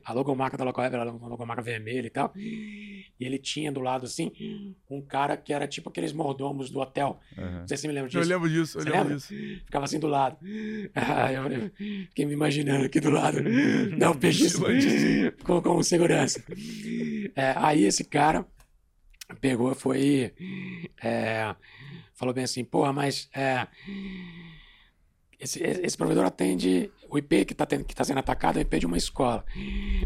a 0.05 0.13
logomarca 0.13 0.57
da 0.57 0.65
Local 0.65 0.83
Web, 0.85 0.97
era 0.97 1.11
uma 1.13 1.29
logomarca 1.29 1.63
vermelha 1.63 2.07
e 2.07 2.11
tal. 2.11 2.33
E 2.37 3.05
ele 3.21 3.39
tinha 3.39 3.71
do 3.71 3.81
lado, 3.81 4.07
assim, 4.07 4.75
um 4.91 5.01
cara 5.03 5.37
que 5.37 5.53
era 5.53 5.69
tipo 5.69 5.89
aqueles 5.91 6.13
mordomos 6.13 6.71
do 6.71 6.81
hotel. 6.81 7.21
Uhum. 7.37 7.61
Não 7.61 7.69
sei 7.69 7.77
se 7.77 7.83
você 7.83 7.89
me 7.89 7.95
lembra 7.95 8.09
Eu 8.11 8.21
disso. 8.21 8.29
lembro 8.33 8.49
disso, 8.49 8.79
eu 8.79 8.83
Você 8.83 8.89
lembro 8.91 9.09
lembra? 9.09 9.17
disso. 9.19 9.35
Ficava 9.67 9.85
assim 9.85 9.99
do 10.01 10.07
lado. 10.09 10.37
Ah, 10.95 11.33
eu 11.33 11.71
fiquei 12.09 12.25
me 12.27 12.33
imaginando 12.33 12.87
aqui 12.87 12.99
do 13.01 13.11
lado. 13.11 13.39
Não, 13.97 14.15
peixe 14.17 14.49
com, 15.45 15.61
com 15.63 15.83
segurança. 15.83 16.43
É, 17.37 17.53
aí 17.57 17.85
esse 17.85 18.05
cara 18.05 18.45
pegou, 19.41 19.75
foi. 19.75 20.33
é, 21.03 21.55
falou 22.15 22.35
bem 22.35 22.45
assim, 22.45 22.65
porra, 22.65 22.93
mas. 22.93 23.29
é, 23.35 23.67
esse, 25.41 25.63
esse 25.63 25.97
provedor 25.97 26.27
atende 26.27 26.91
o 27.09 27.17
IP 27.17 27.47
que 27.47 27.55
está 27.55 27.67
que 27.67 27.95
tá 27.95 28.05
sendo 28.05 28.19
atacado, 28.19 28.59
é 28.59 28.61
o 28.61 28.63
IP 28.63 28.79
de 28.79 28.87
uma 28.87 28.99
escola. 28.99 29.45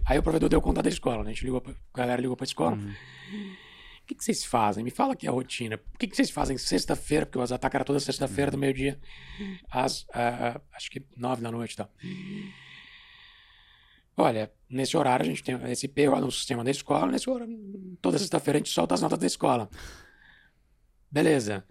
Aí 0.06 0.16
o 0.16 0.22
provedor 0.22 0.48
deu 0.48 0.62
conta 0.62 0.80
da 0.80 0.88
escola, 0.88 1.24
né? 1.24 1.30
A 1.30 1.32
gente 1.32 1.44
ligou, 1.44 1.60
pra, 1.60 1.72
a 1.72 1.98
galera 1.98 2.22
ligou 2.22 2.36
para 2.36 2.44
a 2.44 2.46
escola. 2.46 2.76
O 4.04 4.06
que, 4.06 4.14
que 4.14 4.22
vocês 4.22 4.44
fazem? 4.44 4.84
Me 4.84 4.90
fala 4.90 5.14
aqui 5.14 5.26
a 5.26 5.30
rotina. 5.30 5.76
O 5.76 5.98
que, 5.98 6.06
que 6.06 6.14
vocês 6.14 6.30
fazem 6.30 6.56
sexta-feira? 6.56 7.26
Porque 7.26 7.38
os 7.38 7.50
ataques 7.50 7.74
eram 7.74 7.84
toda 7.84 7.98
sexta-feira, 7.98 8.50
do 8.50 8.58
meio-dia, 8.58 9.00
às 9.70 10.06
ah, 10.12 10.54
ah, 10.56 10.60
acho 10.74 10.90
que 10.90 11.02
nove 11.16 11.42
da 11.42 11.50
noite 11.50 11.72
e 11.72 11.76
tal. 11.76 11.90
Olha, 14.16 14.52
nesse 14.68 14.96
horário 14.96 15.24
a 15.24 15.28
gente 15.28 15.42
tem 15.42 15.58
esse 15.70 15.86
IP 15.86 16.06
no 16.06 16.30
sistema 16.30 16.62
da 16.62 16.70
escola. 16.70 17.10
Nesse 17.10 17.28
horário, 17.28 17.56
toda 18.00 18.18
sexta-feira 18.18 18.58
a 18.58 18.60
gente 18.60 18.70
solta 18.70 18.94
as 18.94 19.02
notas 19.02 19.18
da 19.18 19.26
escola. 19.26 19.68
Beleza. 21.10 21.64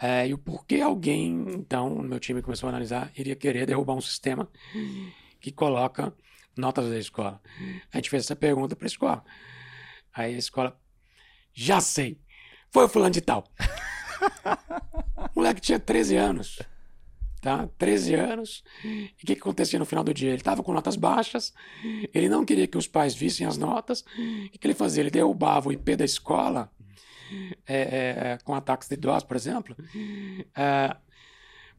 É, 0.00 0.28
e 0.28 0.34
o 0.34 0.38
porquê 0.38 0.80
alguém, 0.80 1.32
então, 1.54 1.90
no 1.90 2.08
meu 2.08 2.20
time 2.20 2.40
começou 2.40 2.68
a 2.68 2.70
analisar, 2.70 3.10
iria 3.16 3.34
querer 3.34 3.66
derrubar 3.66 3.94
um 3.94 4.00
sistema 4.00 4.48
que 5.40 5.50
coloca 5.50 6.14
notas 6.56 6.88
da 6.88 6.98
escola? 6.98 7.40
A 7.92 7.96
gente 7.96 8.10
fez 8.10 8.24
essa 8.24 8.36
pergunta 8.36 8.76
para 8.76 8.86
a 8.86 8.88
escola. 8.88 9.24
Aí 10.14 10.34
a 10.34 10.38
escola, 10.38 10.80
já 11.52 11.80
sei, 11.80 12.20
foi 12.70 12.84
o 12.84 12.88
fulano 12.88 13.12
de 13.12 13.20
tal. 13.20 13.44
o 15.18 15.28
moleque 15.34 15.60
tinha 15.60 15.80
13 15.80 16.16
anos, 16.16 16.60
tá? 17.40 17.68
13 17.78 18.14
anos. 18.14 18.64
E 18.84 19.12
o 19.22 19.26
que, 19.26 19.34
que 19.34 19.40
acontecia 19.40 19.78
no 19.78 19.84
final 19.84 20.04
do 20.04 20.12
dia? 20.12 20.28
Ele 20.28 20.36
estava 20.36 20.62
com 20.62 20.72
notas 20.72 20.96
baixas, 20.96 21.52
ele 22.14 22.28
não 22.28 22.44
queria 22.44 22.66
que 22.66 22.78
os 22.78 22.86
pais 22.86 23.14
vissem 23.14 23.46
as 23.46 23.56
notas. 23.56 24.00
O 24.00 24.50
que, 24.50 24.58
que 24.58 24.66
ele 24.66 24.74
fazia? 24.74 25.02
Ele 25.02 25.10
derrubava 25.10 25.68
o 25.68 25.72
IP 25.72 25.96
da 25.96 26.04
escola 26.04 26.70
é, 27.66 28.32
é, 28.32 28.38
com 28.44 28.54
ataques 28.54 28.88
de 28.88 28.96
DOS, 28.96 29.22
por 29.22 29.36
exemplo, 29.36 29.76
é, 30.56 30.96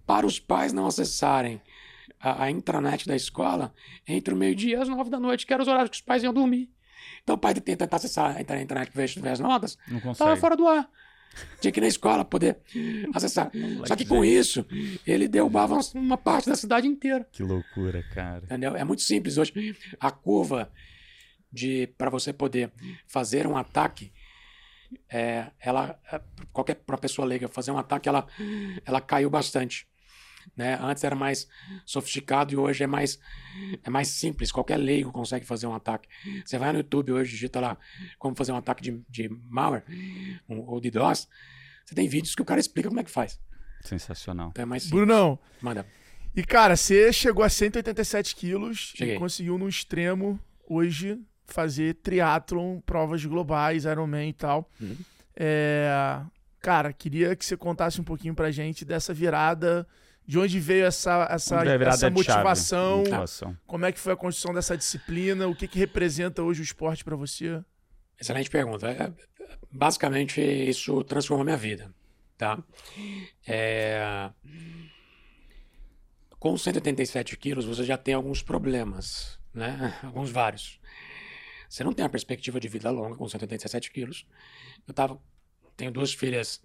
para 0.06 0.26
os 0.26 0.40
pais 0.40 0.74
não 0.74 0.86
acessarem 0.86 1.62
a, 2.20 2.44
a 2.44 2.52
intranet 2.52 3.08
da 3.08 3.16
escola 3.16 3.74
entre 4.08 4.34
o 4.34 4.38
meio-dia 4.38 4.78
e 4.78 4.82
as 4.82 4.90
nove 4.90 5.10
da 5.10 5.20
noite, 5.20 5.46
que 5.46 5.54
eram 5.54 5.64
os 5.64 5.68
horários 5.68 5.90
que 5.90 5.98
os 5.98 6.02
pais 6.02 6.24
iam 6.24 6.34
dormir. 6.34 6.70
Então 7.24 7.36
o 7.36 7.40
pai 7.40 7.54
tenta 7.54 7.88
acessar 7.96 8.38
a 8.38 8.42
intranet 8.42 8.92
para 8.92 9.06
ver 9.06 9.30
as 9.30 9.40
notas, 9.40 9.78
estava 10.12 10.36
fora 10.36 10.56
do 10.56 10.68
ar. 10.68 10.90
Tinha 11.60 11.72
que 11.72 11.80
ir 11.80 11.82
na 11.82 11.88
escola 11.88 12.24
poder 12.26 12.60
acessar. 13.14 13.52
Só 13.86 13.96
que 13.96 14.06
com 14.06 14.24
isso, 14.24 14.66
ele 15.06 15.28
derrubava 15.28 15.80
uma 15.96 16.18
parte 16.18 16.50
da 16.50 16.56
cidade 16.56 16.88
inteira. 16.88 17.28
Que 17.32 17.44
loucura, 17.44 18.04
cara. 18.14 18.44
Entendeu? 18.46 18.76
É 18.76 18.84
muito 18.84 19.02
simples 19.02 19.38
hoje. 19.38 19.76
A 20.00 20.12
curva 20.12 20.72
de 21.52 21.88
para 21.98 22.10
você 22.10 22.32
poder 22.32 22.72
fazer 23.08 23.48
um 23.48 23.58
ataque, 23.58 24.12
é, 25.10 25.48
ela 25.60 26.00
é, 26.12 26.22
qualquer 26.52 26.76
pra 26.76 26.98
pessoa 26.98 27.28
leiga 27.28 27.48
fazer 27.48 27.72
um 27.72 27.78
ataque, 27.78 28.08
ela 28.08 28.28
ela 28.86 29.02
caiu 29.02 29.30
bastante. 29.30 29.88
Né? 30.56 30.78
Antes 30.82 31.04
era 31.04 31.16
mais 31.16 31.48
sofisticado 31.86 32.54
e 32.54 32.58
hoje 32.58 32.84
é 32.84 32.88
mais 32.88 33.20
é 33.84 33.90
mais 33.90 34.08
simples. 34.10 34.52
Qualquer 34.52 34.78
leigo 34.78 35.12
consegue 35.12 35.46
fazer 35.46 35.68
um 35.68 35.74
ataque. 35.74 36.08
Você 36.46 36.58
vai 36.58 36.72
no 36.72 36.80
YouTube 36.80 37.14
hoje, 37.14 37.32
digita 37.32 37.60
lá 37.60 37.78
como 38.18 38.36
fazer 38.36 38.52
um 38.52 38.58
ataque 38.58 38.82
de, 38.82 39.02
de 39.10 39.30
malware 39.50 39.84
um, 40.48 40.60
ou 40.60 40.80
de 40.80 40.92
DOS. 40.92 41.28
Você 41.86 41.96
tem 41.96 42.08
vídeos 42.08 42.36
que 42.36 42.42
o 42.42 42.46
cara 42.46 42.60
explica 42.60 42.90
como 42.90 43.00
é 43.00 43.04
que 43.04 43.12
faz. 43.12 43.40
Sensacional. 43.82 44.50
Então 44.50 44.64
é 44.64 44.66
mais 44.66 44.84
simples. 44.84 45.00
Brunão, 45.00 45.40
Manda. 45.62 45.86
e 46.36 46.44
cara, 46.44 46.76
você 46.76 47.12
chegou 47.14 47.44
a 47.44 47.50
187 47.50 48.36
quilos 48.36 48.94
Cheguei. 48.96 49.16
e 49.16 49.20
conseguiu 49.20 49.58
no 49.58 49.68
extremo 49.68 50.40
hoje 50.68 51.20
fazer 51.46 51.96
triatlon, 51.96 52.80
provas 52.82 53.26
globais, 53.26 53.86
Ironman 53.86 54.30
e 54.30 54.34
tal. 54.34 54.70
Uhum. 54.80 54.98
É, 55.36 56.22
cara, 56.60 56.94
queria 56.94 57.36
que 57.36 57.46
você 57.46 57.58
contasse 57.58 58.00
um 58.00 58.04
pouquinho 58.04 58.36
pra 58.36 58.52
gente 58.52 58.86
dessa 58.86 59.14
virada, 59.14 59.88
de 60.30 60.38
onde 60.38 60.60
veio 60.60 60.86
essa, 60.86 61.28
essa, 61.32 61.64
essa 61.66 62.08
motivação, 62.12 63.00
Motivação. 63.00 63.58
como 63.66 63.84
é 63.84 63.92
que 63.92 64.00
foi 64.00 64.14
a 64.14 64.16
construção 64.16 64.54
dessa 64.54 64.78
disciplina, 64.78 65.48
o 65.48 65.56
que, 65.56 65.68
que 65.68 65.80
representa 65.80 66.44
hoje 66.44 66.62
o 66.62 66.64
esporte 66.64 67.04
pra 67.04 67.16
você? 67.16 67.64
Excelente 68.20 68.48
pergunta. 68.48 68.88
É, 68.92 69.12
Basicamente, 69.72 70.40
isso 70.40 71.04
transformou 71.04 71.44
minha 71.44 71.58
vida, 71.58 71.92
tá? 72.38 72.64
É, 73.48 74.30
com 76.38 76.56
187 76.56 77.36
quilos 77.36 77.66
você 77.66 77.84
já 77.84 77.98
tem 77.98 78.14
alguns 78.14 78.44
problemas, 78.44 79.40
né? 79.52 79.98
Alguns 80.04 80.30
vários. 80.30 80.80
Você 81.68 81.84
não 81.84 81.92
tem 81.92 82.04
uma 82.04 82.10
perspectiva 82.10 82.60
de 82.60 82.68
vida 82.68 82.92
longa 82.92 83.16
com 83.16 83.28
187 83.28 83.90
quilos. 83.90 84.28
Eu 84.88 84.94
tava, 84.94 85.20
tenho 85.76 85.92
duas 85.92 86.14
filhas 86.14 86.62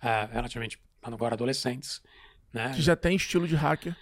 ah, 0.00 0.28
relativamente 0.32 0.80
agora 1.00 1.34
adolescentes, 1.34 2.02
né? 2.52 2.72
Que 2.74 2.82
já 2.82 2.96
tem 2.96 3.16
estilo 3.16 3.46
de 3.46 3.54
hacker. 3.56 3.94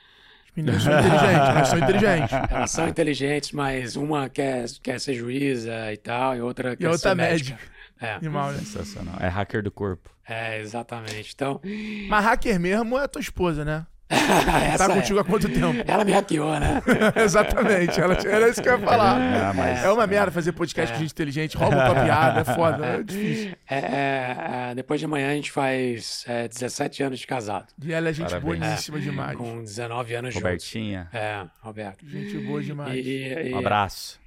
As 0.46 0.56
meninas 0.56 0.82
são 0.82 0.92
inteligentes, 1.00 1.48
elas 1.48 1.68
são 1.68 1.78
inteligentes. 1.78 2.32
Elas 2.50 2.70
são 2.70 2.88
inteligentes, 2.88 3.52
mas 3.52 3.96
uma 3.96 4.28
quer, 4.28 4.66
quer 4.82 5.00
ser 5.00 5.14
juíza 5.14 5.92
e 5.92 5.96
tal, 5.96 6.36
e 6.36 6.40
outra 6.40 6.76
quer 6.76 6.84
E 6.84 6.86
outra 6.86 7.10
ser 7.10 7.14
médica. 7.16 7.50
médica. 7.56 7.74
É, 8.00 8.14
Animal, 8.14 8.52
né? 8.52 8.58
Sensacional. 8.58 9.16
É 9.20 9.28
hacker 9.28 9.62
do 9.62 9.70
corpo. 9.70 10.10
é, 10.28 10.60
exatamente. 10.60 11.32
Então, 11.34 11.60
Mas 12.08 12.24
hacker 12.24 12.58
mesmo 12.60 12.98
é 12.98 13.04
a 13.04 13.08
tua 13.08 13.20
esposa, 13.20 13.64
né? 13.64 13.86
Tá 14.78 14.84
é. 14.84 14.88
contigo 14.94 15.18
há 15.18 15.24
quanto 15.24 15.48
tempo? 15.48 15.82
Ela 15.86 16.04
me 16.04 16.12
hackeou, 16.12 16.58
né? 16.60 16.82
Exatamente, 17.24 18.00
ela, 18.00 18.14
era 18.14 18.48
isso 18.48 18.62
que 18.62 18.68
eu 18.68 18.78
ia 18.78 18.86
falar. 18.86 19.20
É, 19.20 19.52
mas- 19.52 19.84
É 19.84 19.90
uma 19.90 20.06
merda 20.06 20.30
fazer 20.30 20.52
podcast 20.52 20.92
com 20.92 21.00
gente 21.00 21.12
inteligente, 21.12 21.56
rouba 21.56 21.86
tua 21.86 22.04
piada, 22.04 22.40
é 22.40 22.44
foda, 22.54 22.86
é 22.86 23.02
difícil. 23.02 23.52
É, 23.68 23.76
é, 23.78 24.36
é, 24.70 24.74
depois 24.74 25.00
de 25.00 25.06
amanhã 25.06 25.30
a 25.30 25.34
gente 25.34 25.50
faz 25.50 26.24
é, 26.28 26.46
17 26.48 27.02
anos 27.02 27.18
de 27.18 27.26
casado. 27.26 27.66
E 27.82 27.92
ela 27.92 28.08
é 28.08 28.12
gente 28.12 28.30
Parabéns. 28.30 28.58
boníssima 28.60 29.00
demais. 29.00 29.36
Com 29.36 29.62
19 29.62 30.14
anos 30.14 30.34
juntos. 30.34 30.42
Robertinha, 30.44 31.08
É, 31.12 31.44
Roberto. 31.60 32.06
Gente 32.06 32.38
boa 32.38 32.60
E, 32.60 32.64
demais. 32.64 32.94
e- 33.06 33.48
e- 33.50 33.54
um 33.54 33.58
abraço. 33.58 34.20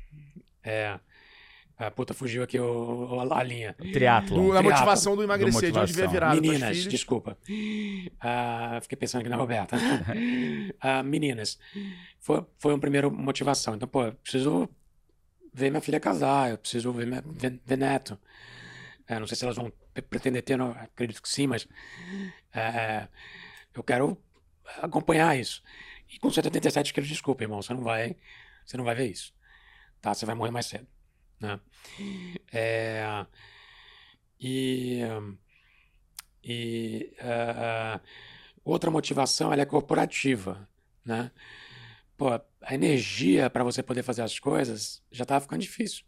É. 0.63 0.95
A 1.77 1.91
puta 1.91 2.11
fugiu 2.13 2.41
aqui 2.41 2.59
o, 2.59 2.65
o- 3.17 3.33
a 3.33 3.43
linha. 3.43 3.75
Do- 3.77 3.91
Triatlo. 3.91 4.35
motivação 4.63 5.15
do 5.15 5.23
emagrecer, 5.23 5.71
de 5.71 5.77
onde 5.77 5.93
veio 5.93 6.07
motivação. 6.07 6.31
tuas 6.31 6.41
Meninas, 6.41 6.77
desculpa. 6.89 7.37
Ah, 8.19 8.79
fiquei 8.81 8.97
pensando 8.97 9.21
aqui 9.21 9.29
na 9.29 9.35
Roberta. 9.37 9.77
Ah, 10.81 11.03
meninas, 11.03 11.57
foi, 12.19 12.43
foi 12.57 12.73
uma 12.73 12.79
primeira 12.79 13.09
motivação. 13.09 13.75
Então, 13.75 13.87
pô, 13.87 14.05
eu 14.05 14.13
preciso 14.13 14.67
ver 15.53 15.69
minha 15.69 15.81
filha 15.81 15.99
casar, 15.99 16.49
eu 16.51 16.57
preciso 16.57 16.91
ver, 16.91 17.05
minha, 17.07 17.23
ver, 17.25 17.59
ver 17.65 17.77
neto. 17.77 18.17
É, 19.07 19.19
não 19.19 19.27
sei 19.27 19.37
se 19.37 19.43
elas 19.43 19.55
vão 19.55 19.71
pre- 19.93 20.01
pretender 20.03 20.41
ter, 20.43 20.57
não, 20.57 20.71
acredito 20.71 21.21
que 21.21 21.29
sim, 21.29 21.47
mas 21.47 21.67
é, 22.53 23.07
eu 23.73 23.83
quero 23.83 24.17
acompanhar 24.81 25.37
isso. 25.37 25.63
E 26.11 26.17
com 26.19 26.29
77 26.31 26.93
quilos, 26.93 27.07
desculpa, 27.09 27.43
irmão, 27.43 27.61
você 27.61 27.73
não 27.73 27.81
vai, 27.81 28.15
você 28.65 28.77
não 28.77 28.83
vai 28.83 28.95
ver 28.95 29.07
isso. 29.11 29.33
Tá? 30.01 30.13
Você 30.13 30.25
vai 30.25 30.35
morrer 30.35 30.51
mais 30.51 30.65
cedo. 30.65 30.87
Né? 31.39 31.59
É, 32.51 33.25
e 34.39 35.01
e 36.43 37.13
ah, 37.19 37.95
ah, 37.97 38.01
outra 38.63 38.89
motivação 38.91 39.51
ela 39.51 39.61
é 39.61 39.65
corporativa, 39.65 40.67
né? 41.05 41.31
Pô, 42.17 42.29
a 42.61 42.73
energia 42.73 43.49
para 43.49 43.63
você 43.63 43.83
poder 43.83 44.03
fazer 44.03 44.23
as 44.23 44.39
coisas 44.39 45.03
já 45.11 45.25
tava 45.25 45.41
ficando 45.41 45.61
difícil. 45.61 46.05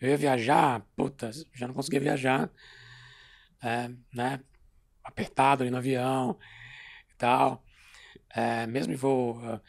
Eu 0.00 0.10
ia 0.10 0.16
viajar, 0.16 0.82
puta, 0.96 1.30
já 1.54 1.66
não 1.66 1.74
conseguia 1.74 2.00
viajar, 2.00 2.50
é, 3.62 3.90
né? 4.12 4.40
Apertado 5.02 5.62
ali 5.62 5.70
no 5.70 5.78
avião 5.78 6.38
e 7.12 7.14
tal. 7.16 7.64
É, 8.36 8.66
mesmo 8.66 8.92
em 8.92 8.96
voo, 8.96 9.40
ah, 9.44 9.60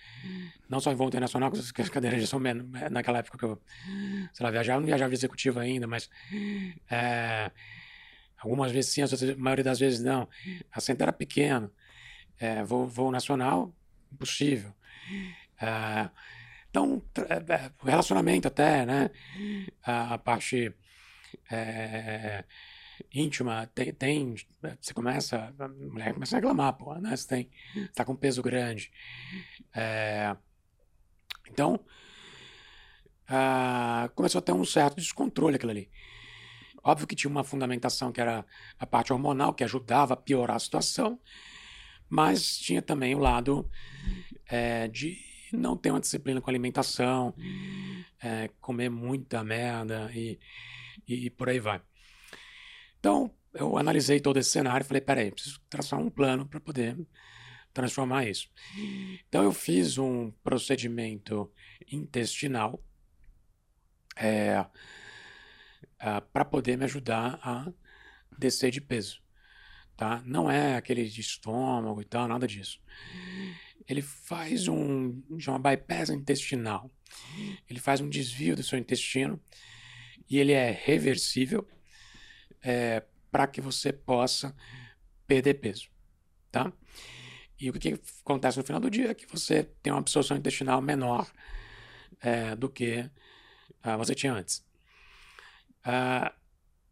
não 0.68 0.80
só 0.80 0.92
em 0.92 0.96
voo 0.96 1.08
internacional, 1.08 1.52
que 1.52 1.82
as 1.82 1.90
cadeiras 1.90 2.20
já 2.22 2.28
são 2.28 2.40
menos, 2.40 2.66
é, 2.82 2.90
naquela 2.90 3.20
época 3.20 3.38
que 3.38 3.46
eu, 3.46 3.62
sei 4.34 4.44
lá, 4.44 4.50
viajava, 4.52 4.80
não 4.80 4.88
viajava 4.88 5.14
executivo 5.14 5.60
ainda, 5.60 5.86
mas 5.86 6.10
é, 6.90 7.52
algumas 8.38 8.72
vezes 8.72 8.92
sim, 8.92 9.04
a 9.04 9.38
maioria 9.38 9.64
das 9.64 9.80
vezes 9.80 10.00
não. 10.00 10.28
Assento 10.72 11.02
era 11.02 11.14
pequeno. 11.14 11.72
É, 12.40 12.64
voo, 12.64 12.88
voo 12.88 13.12
nacional, 13.12 13.74
impossível. 14.12 14.74
É, 15.62 16.10
então, 16.70 17.02
é, 17.30 17.72
o 17.82 17.86
relacionamento 17.86 18.48
até, 18.48 18.86
né? 18.86 19.10
A, 19.84 20.16
a 20.16 20.18
parte 20.18 20.74
é, 21.52 22.44
íntima, 23.14 23.68
tem, 23.74 23.94
tem- 23.94 24.36
Você 24.82 24.94
começa. 24.94 25.54
A 25.60 25.68
mulher 25.68 26.14
começa 26.14 26.36
a 26.36 26.40
reclamar, 26.40 26.74
pô, 26.74 26.96
né? 26.96 27.16
Você 27.16 27.28
tem, 27.28 27.50
tá 27.94 28.06
com 28.06 28.16
peso 28.16 28.42
grande. 28.42 28.92
É, 29.76 30.36
então, 31.50 31.80
começou 34.16 34.40
a 34.40 34.42
ter 34.42 34.52
um 34.52 34.66
certo 34.66 34.96
descontrole 34.96 35.56
aquilo 35.56 35.72
ali. 35.72 35.90
Óbvio 36.84 37.08
que 37.08 37.16
tinha 37.16 37.30
uma 37.32 37.44
fundamentação 37.44 38.12
que 38.12 38.22
era 38.22 38.46
a 38.78 38.86
parte 38.86 39.12
hormonal, 39.12 39.54
que 39.54 39.64
ajudava 39.64 40.14
a 40.14 40.18
piorar 40.18 40.56
a 40.58 40.60
situação, 40.60 41.20
mas 42.10 42.58
tinha 42.58 42.82
também 42.82 43.16
o 43.16 43.20
lado 43.20 43.70
é, 44.48 44.88
de 44.88 45.18
não 45.52 45.76
ter 45.78 45.92
uma 45.92 46.00
disciplina 46.00 46.42
com 46.42 46.50
alimentação, 46.50 47.34
é, 48.22 48.50
comer 48.62 48.90
muita 48.90 49.44
merda 49.44 50.12
e, 50.14 50.40
e 51.08 51.30
por 51.32 51.50
aí 51.50 51.60
vai. 51.60 51.82
Então, 53.06 53.30
eu 53.54 53.78
analisei 53.78 54.20
todo 54.20 54.40
esse 54.40 54.50
cenário 54.50 54.84
e 54.84 54.88
falei: 54.88 55.00
peraí, 55.00 55.30
preciso 55.30 55.62
traçar 55.70 56.00
um 56.00 56.10
plano 56.10 56.44
para 56.48 56.60
poder 56.60 56.98
transformar 57.72 58.26
isso. 58.26 58.50
Então, 59.30 59.44
eu 59.44 59.52
fiz 59.52 60.00
um 60.00 60.32
procedimento 60.44 61.54
intestinal 61.88 62.84
é, 64.16 64.66
para 66.34 66.44
poder 66.44 66.80
me 66.80 66.86
ajudar 66.86 67.40
a 67.44 67.72
descer 68.40 68.72
de 68.72 68.82
peso, 68.82 69.22
tá? 69.96 70.24
Não 70.26 70.50
é 70.50 70.76
aquele 70.76 71.08
de 71.08 71.22
estômago 71.22 72.02
e 72.02 72.06
tal, 72.06 72.28
nada 72.28 72.48
disso. 72.48 72.82
Ele 73.88 74.02
faz 74.02 74.68
um, 74.68 75.22
chama 75.38 75.60
bypass 75.60 76.10
intestinal. 76.10 76.90
Ele 77.70 77.80
faz 77.80 78.02
um 78.02 78.10
desvio 78.10 78.56
do 78.56 78.64
seu 78.64 78.80
intestino 78.80 79.40
e 80.28 80.40
ele 80.40 80.54
é 80.54 80.72
reversível 80.72 81.68
para 83.32 83.48
que 83.48 83.62
você 83.62 83.92
possa 83.92 84.56
perder 85.28 85.56
peso, 85.56 85.90
tá? 86.52 86.72
E 87.60 87.70
o 87.70 87.74
que 87.74 88.00
acontece 88.24 88.58
no 88.58 88.64
final 88.64 88.82
do 88.82 88.90
dia 88.90 89.12
é 89.12 89.14
que 89.14 89.26
você 89.26 89.64
tem 89.82 89.94
uma 89.94 90.00
absorção 90.00 90.36
intestinal 90.36 90.82
menor 90.82 91.32
é, 92.22 92.56
do 92.56 92.70
que 92.70 93.10
ah, 93.82 93.98
você 93.98 94.14
tinha 94.14 94.34
antes. 94.34 94.66
Ah, 95.84 96.34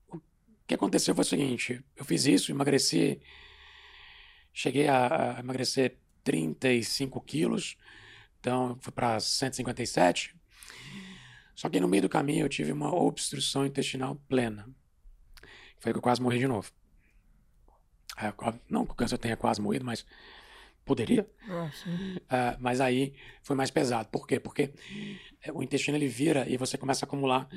o 0.10 0.22
que 0.68 0.76
aconteceu 0.76 1.14
foi 1.16 1.24
o 1.24 1.28
seguinte: 1.28 1.84
eu 1.96 2.06
fiz 2.06 2.26
isso, 2.26 2.52
emagreci, 2.52 3.22
cheguei 4.54 4.88
a, 4.88 5.38
a 5.38 5.40
emagrecer 5.40 5.98
35 6.24 7.20
quilos, 7.22 7.78
então 8.40 8.78
fui 8.82 8.92
para 8.92 9.20
157. 9.20 10.36
Só 11.56 11.70
que 11.70 11.80
no 11.80 11.88
meio 11.88 12.04
do 12.04 12.10
caminho 12.10 12.46
eu 12.46 12.50
tive 12.50 12.72
uma 12.72 12.94
obstrução 12.94 13.66
intestinal 13.66 14.16
plena. 14.28 14.68
Foi 15.84 15.92
que 15.92 15.98
eu 15.98 16.02
quase 16.02 16.22
morri 16.22 16.40
de 16.40 16.48
novo. 16.48 16.72
É, 18.18 18.34
não 18.70 18.86
que 18.86 18.94
o 18.94 18.96
câncer 18.96 19.18
tenha 19.18 19.36
quase 19.36 19.60
morrido, 19.60 19.84
mas 19.84 20.06
poderia. 20.86 21.28
Ah, 22.30 22.56
mas 22.58 22.80
aí 22.80 23.14
foi 23.42 23.54
mais 23.54 23.70
pesado. 23.70 24.08
Por 24.08 24.26
quê? 24.26 24.40
Porque 24.40 24.74
eh, 25.42 25.52
o 25.52 25.62
intestino 25.62 25.98
ele 25.98 26.08
vira 26.08 26.48
e 26.48 26.56
você 26.56 26.78
começa 26.78 27.04
a 27.04 27.06
acumular 27.06 27.50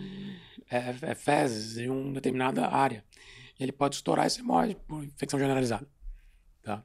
eh, 0.69 1.15
fezes 1.15 1.79
em 1.79 1.89
uma 1.89 2.15
determinada 2.15 2.67
área. 2.67 3.05
E 3.61 3.63
ele 3.63 3.71
pode 3.71 3.95
estourar 3.95 4.27
e 4.27 4.31
você 4.31 4.43
morre 4.43 4.75
por 4.75 5.05
infecção 5.05 5.39
generalizada. 5.39 5.89
Tá? 6.65 6.83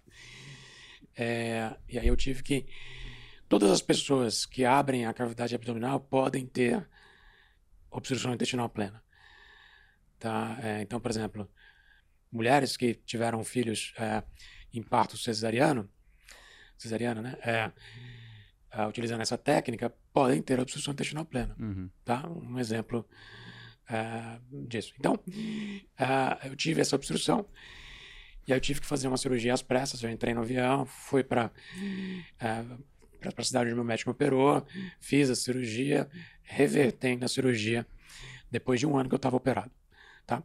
Eh, 1.18 1.76
e 1.90 1.98
aí 1.98 2.08
eu 2.08 2.16
tive 2.16 2.44
que. 2.44 2.68
Todas 3.50 3.72
as 3.72 3.82
pessoas 3.82 4.46
que 4.46 4.64
abrem 4.64 5.08
a 5.08 5.14
cavidade 5.14 5.56
abdominal 5.56 6.00
podem 6.00 6.46
ter 6.46 6.88
obstrução 7.90 8.32
intestinal 8.32 8.70
plena. 8.70 9.04
Tá? 10.22 10.56
Eh, 10.62 10.82
então, 10.84 11.00
por 11.00 11.10
exemplo, 11.10 11.50
mulheres 12.32 12.78
que 12.78 12.94
tiveram 12.94 13.44
filhos 13.44 13.92
eh, 13.98 14.24
em 14.72 14.84
parto 14.84 15.18
cesariano, 15.18 15.90
né? 17.24 17.38
É, 17.44 17.72
ah, 18.72 18.88
utilizando 18.88 19.22
essa 19.22 19.38
técnica, 19.38 19.90
podem 20.14 20.42
ter 20.42 20.60
obstrução 20.60 20.94
intestinal 20.94 21.26
plena, 21.26 21.56
Uhum. 21.60 21.90
tá? 22.06 22.30
Um 22.30 22.60
exemplo 22.60 23.04
ah, 23.90 24.40
disso. 24.68 24.94
Então, 25.00 25.20
ah, 25.98 26.40
eu 26.46 26.56
tive 26.56 26.82
essa 26.82 26.96
obstrução 26.96 27.46
e 28.48 28.54
aí 28.54 28.58
eu 28.58 28.62
tive 28.62 28.80
que 28.80 28.86
fazer 28.88 29.08
uma 29.08 29.18
cirurgia 29.18 29.54
às 29.56 29.64
pressas. 29.64 30.04
Eu 30.04 30.10
entrei 30.12 30.34
no 30.36 30.42
avião, 30.42 30.86
fui 30.86 31.24
para 31.24 31.52
para 32.38 33.34
a 33.38 33.44
cidade 33.44 33.66
onde 33.68 33.76
meu 33.76 33.84
médico 33.84 34.10
me 34.10 34.14
operou, 34.14 34.66
fiz 35.00 35.30
a 35.30 35.36
cirurgia, 35.36 36.10
revertendo 36.44 37.26
a 37.26 37.28
cirurgia 37.28 37.86
depois 38.50 38.80
de 38.80 38.88
um 38.88 38.98
ano 38.98 39.08
que 39.10 39.14
eu 39.16 39.18
estava 39.18 39.36
operado, 39.38 39.72
tá? 40.32 40.44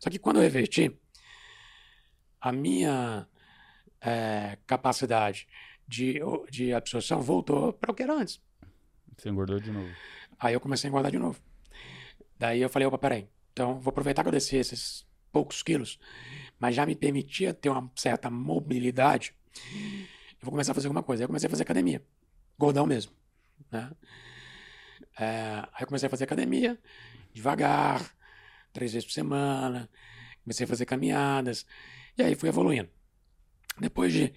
Só 0.00 0.10
que 0.10 0.18
quando 0.18 0.36
eu 0.36 0.42
reverti, 0.42 0.90
a 2.40 2.50
minha 2.50 3.28
eh, 4.00 4.58
capacidade 4.66 5.46
de, 5.86 6.20
de 6.50 6.72
absorção 6.72 7.20
voltou 7.20 7.72
para 7.72 7.92
o 7.92 7.94
que 7.94 8.02
era 8.02 8.14
antes. 8.14 8.40
Você 9.16 9.28
engordou 9.28 9.60
de 9.60 9.70
novo. 9.70 9.88
Aí 10.38 10.54
eu 10.54 10.60
comecei 10.60 10.88
a 10.88 10.90
engordar 10.90 11.12
de 11.12 11.18
novo. 11.18 11.40
Daí 12.36 12.60
eu 12.60 12.68
falei, 12.68 12.86
opa, 12.86 12.98
peraí. 12.98 13.28
Então 13.52 13.78
vou 13.80 13.90
aproveitar 13.90 14.22
que 14.22 14.28
eu 14.28 14.32
desci 14.32 14.56
esses 14.56 15.06
poucos 15.32 15.62
quilos, 15.62 15.98
mas 16.58 16.74
já 16.74 16.84
me 16.84 16.94
permitia 16.94 17.54
ter 17.54 17.68
uma 17.68 17.90
certa 17.94 18.30
mobilidade. 18.30 19.34
eu 19.64 20.42
vou 20.42 20.50
começar 20.50 20.72
a 20.72 20.74
fazer 20.74 20.88
alguma 20.88 21.02
coisa. 21.02 21.22
Aí 21.22 21.24
eu 21.24 21.28
comecei 21.28 21.46
a 21.46 21.50
fazer 21.50 21.62
academia. 21.62 22.04
Gordão 22.58 22.86
mesmo. 22.86 23.12
Né? 23.70 23.90
É, 25.18 25.64
aí 25.72 25.82
eu 25.82 25.86
comecei 25.86 26.06
a 26.06 26.10
fazer 26.10 26.24
academia, 26.24 26.78
devagar, 27.32 28.17
três 28.78 28.92
vezes 28.92 29.06
por 29.06 29.12
semana. 29.12 29.90
Comecei 30.44 30.64
a 30.64 30.68
fazer 30.68 30.86
caminhadas. 30.86 31.66
E 32.16 32.22
aí 32.22 32.34
fui 32.34 32.48
evoluindo. 32.48 32.88
Depois 33.78 34.12
de. 34.12 34.32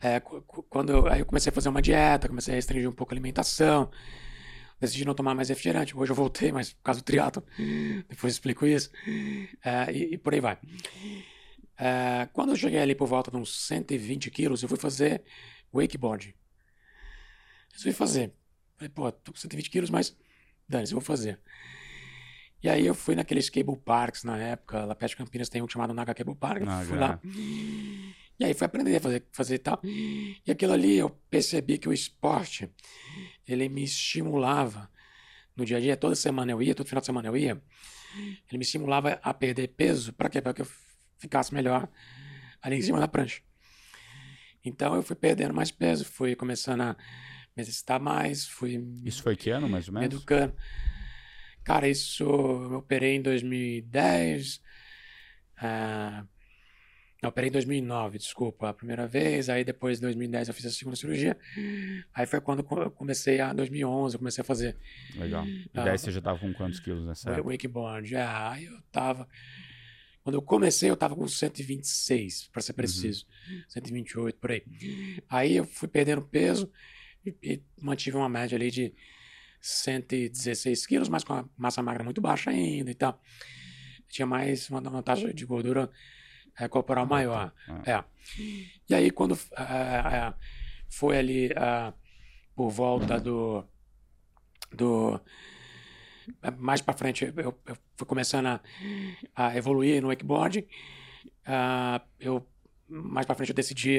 É, 0.00 0.20
quando 0.68 0.90
eu, 0.90 1.06
aí 1.08 1.20
eu 1.20 1.26
comecei 1.26 1.50
a 1.50 1.54
fazer 1.54 1.68
uma 1.68 1.80
dieta, 1.80 2.28
comecei 2.28 2.52
a 2.52 2.56
restringir 2.56 2.88
um 2.88 2.92
pouco 2.92 3.12
a 3.12 3.14
alimentação. 3.14 3.90
Decidi 4.78 5.04
não 5.04 5.14
tomar 5.14 5.34
mais 5.34 5.48
refrigerante. 5.48 5.96
Hoje 5.96 6.12
eu 6.12 6.16
voltei, 6.16 6.52
mas 6.52 6.72
por 6.72 6.82
causa 6.82 7.00
do 7.00 7.04
triatlo. 7.04 7.42
Depois 8.08 8.34
explico 8.34 8.66
isso. 8.66 8.90
É, 9.64 9.90
e, 9.92 10.14
e, 10.14 10.18
por 10.18 10.34
aí 10.34 10.40
vai. 10.40 10.58
É, 11.78 12.28
quando 12.32 12.50
eu 12.50 12.56
cheguei 12.56 12.80
ali 12.80 12.94
por 12.94 13.06
volta 13.06 13.30
de 13.30 13.36
uns 13.36 13.66
120 13.66 14.30
quilos, 14.30 14.62
eu 14.62 14.68
fui 14.68 14.76
fazer 14.76 15.22
wakeboard. 15.72 16.34
Resolvi 17.72 17.92
fazer. 17.96 18.32
Falei, 18.76 18.90
pô, 18.90 19.10
tô 19.10 19.32
com 19.32 19.38
120 19.38 19.70
quilos, 19.70 19.88
mas 19.88 20.14
dane-se, 20.68 20.92
eu 20.92 20.98
vou 21.00 21.06
fazer. 21.06 21.40
E 22.62 22.68
aí 22.68 22.86
eu 22.86 22.94
fui 22.94 23.14
naqueles 23.14 23.48
cable 23.50 23.76
parks 23.76 24.24
na 24.24 24.38
época, 24.38 24.84
lá 24.84 24.94
perto 24.94 25.10
de 25.10 25.16
Campinas 25.16 25.48
tem 25.48 25.62
um 25.62 25.68
chamado 25.68 25.92
Naga 25.92 26.14
Cable 26.14 26.34
Park, 26.34 26.62
Naga. 26.62 26.86
fui 26.86 26.98
lá. 26.98 27.20
E 28.38 28.44
aí 28.44 28.54
fui 28.54 28.66
aprender 28.66 28.96
a 28.96 29.00
fazer, 29.00 29.24
fazer 29.32 29.58
tal. 29.58 29.80
E 29.84 30.50
aquilo 30.50 30.72
ali 30.72 30.96
eu 30.96 31.10
percebi 31.30 31.78
que 31.78 31.88
o 31.88 31.92
esporte, 31.92 32.68
ele 33.46 33.68
me 33.68 33.84
estimulava 33.84 34.90
no 35.54 35.64
dia 35.64 35.76
a 35.76 35.80
dia, 35.80 35.96
toda 35.96 36.14
semana 36.14 36.52
eu 36.52 36.62
ia, 36.62 36.74
todo 36.74 36.86
final 36.86 37.00
de 37.00 37.06
semana 37.06 37.28
eu 37.28 37.36
ia. 37.36 37.60
Ele 38.48 38.58
me 38.58 38.62
estimulava 38.62 39.18
a 39.22 39.32
perder 39.32 39.68
peso, 39.68 40.12
para 40.12 40.28
quê? 40.28 40.40
Para 40.40 40.54
que 40.54 40.62
eu 40.62 40.68
ficasse 41.18 41.52
melhor 41.54 41.88
ali 42.62 42.76
em 42.76 42.82
cima 42.82 42.98
da 42.98 43.08
prancha. 43.08 43.40
Então 44.64 44.94
eu 44.94 45.02
fui 45.02 45.14
perdendo 45.16 45.54
mais 45.54 45.70
peso, 45.70 46.04
fui 46.04 46.34
começando 46.34 46.80
a 46.80 46.96
me 47.56 47.62
exercitar 47.62 48.00
mais, 48.00 48.46
fui. 48.46 48.82
Isso 49.04 49.22
foi 49.22 49.36
que 49.36 49.50
ano, 49.50 49.68
mais 49.68 49.88
ou 49.88 49.94
menos? 49.94 50.08
Me 50.08 50.14
educando. 50.16 50.54
Cara, 51.66 51.88
isso 51.88 52.22
eu 52.22 52.74
operei 52.74 53.16
em 53.16 53.20
2010. 53.20 54.62
Ah, 55.58 56.24
eu 57.20 57.28
operei 57.28 57.48
em 57.48 57.52
2009, 57.52 58.18
desculpa, 58.18 58.68
a 58.68 58.72
primeira 58.72 59.04
vez. 59.04 59.48
Aí 59.48 59.64
depois, 59.64 59.98
em 59.98 60.02
2010, 60.02 60.46
eu 60.46 60.54
fiz 60.54 60.66
a 60.66 60.70
segunda 60.70 60.96
cirurgia. 60.96 61.36
Aí 62.14 62.24
foi 62.24 62.40
quando 62.40 62.60
eu 62.60 62.90
comecei 62.92 63.40
a. 63.40 63.52
2011, 63.52 64.14
eu 64.14 64.18
comecei 64.20 64.42
a 64.42 64.44
fazer. 64.44 64.76
Legal. 65.16 65.44
E 65.44 65.68
daí 65.74 65.96
uh, 65.96 65.98
você 65.98 66.12
já 66.12 66.20
tava 66.20 66.38
com 66.38 66.54
quantos 66.54 66.78
quilos 66.78 67.04
nessa 67.04 67.32
época? 67.32 67.50
Wakeboard, 67.50 68.08
já. 68.08 68.20
É, 68.20 68.54
aí 68.54 68.64
eu 68.66 68.80
tava. 68.92 69.28
Quando 70.22 70.36
eu 70.36 70.42
comecei, 70.42 70.88
eu 70.88 70.96
tava 70.96 71.16
com 71.16 71.26
126, 71.26 72.48
para 72.52 72.62
ser 72.62 72.70
uhum. 72.70 72.76
preciso. 72.76 73.26
Uhum. 73.50 73.62
128, 73.70 74.38
por 74.38 74.52
aí. 74.52 74.62
Aí 75.28 75.56
eu 75.56 75.64
fui 75.64 75.88
perdendo 75.88 76.22
peso 76.22 76.70
e, 77.24 77.34
e 77.42 77.62
mantive 77.82 78.16
uma 78.16 78.28
média 78.28 78.54
ali 78.54 78.70
de 78.70 78.94
116 79.66 80.86
quilos, 80.86 81.08
mas 81.08 81.24
com 81.24 81.32
a 81.34 81.44
massa 81.56 81.82
magra 81.82 82.04
muito 82.04 82.20
baixa 82.20 82.50
ainda 82.50 82.88
e 82.88 82.94
tal. 82.94 83.20
Tinha 84.08 84.24
mais 84.24 84.70
uma, 84.70 84.78
uma 84.80 85.02
taxa 85.02 85.34
de 85.34 85.44
gordura 85.44 85.90
é, 86.56 86.68
corporal 86.68 87.04
ah, 87.04 87.08
maior. 87.08 87.52
Ah. 87.68 87.82
É. 87.84 88.04
E 88.88 88.94
aí, 88.94 89.10
quando 89.10 89.32
uh, 89.32 90.34
foi 90.88 91.18
ali 91.18 91.48
uh, 91.48 91.92
por 92.54 92.70
volta 92.70 93.18
do. 93.18 93.64
do 94.72 95.20
mais 96.58 96.80
para 96.80 96.94
frente, 96.94 97.24
eu, 97.24 97.58
eu, 97.66 97.76
fui 97.96 98.06
começando 98.06 98.46
a, 98.46 98.60
a 99.34 99.56
evoluir 99.56 100.00
no 100.00 100.08
wakeboard. 100.08 100.60
Uh, 100.60 102.00
eu 102.20 102.46
mais 102.88 103.26
para 103.26 103.34
frente 103.34 103.48
eu 103.48 103.54
decidi 103.54 103.98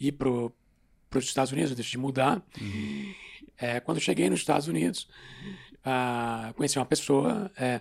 ir 0.00 0.12
para 0.12 0.28
os 0.30 1.24
Estados 1.24 1.52
Unidos, 1.52 1.72
eu 1.72 1.76
decidi 1.76 1.98
mudar. 1.98 2.42
Uhum. 2.58 3.14
É, 3.58 3.80
quando 3.80 4.00
cheguei 4.00 4.28
nos 4.28 4.40
Estados 4.40 4.68
Unidos, 4.68 5.08
uh, 5.80 6.52
conheci 6.54 6.78
uma 6.78 6.86
pessoa 6.86 7.50
é, 7.56 7.80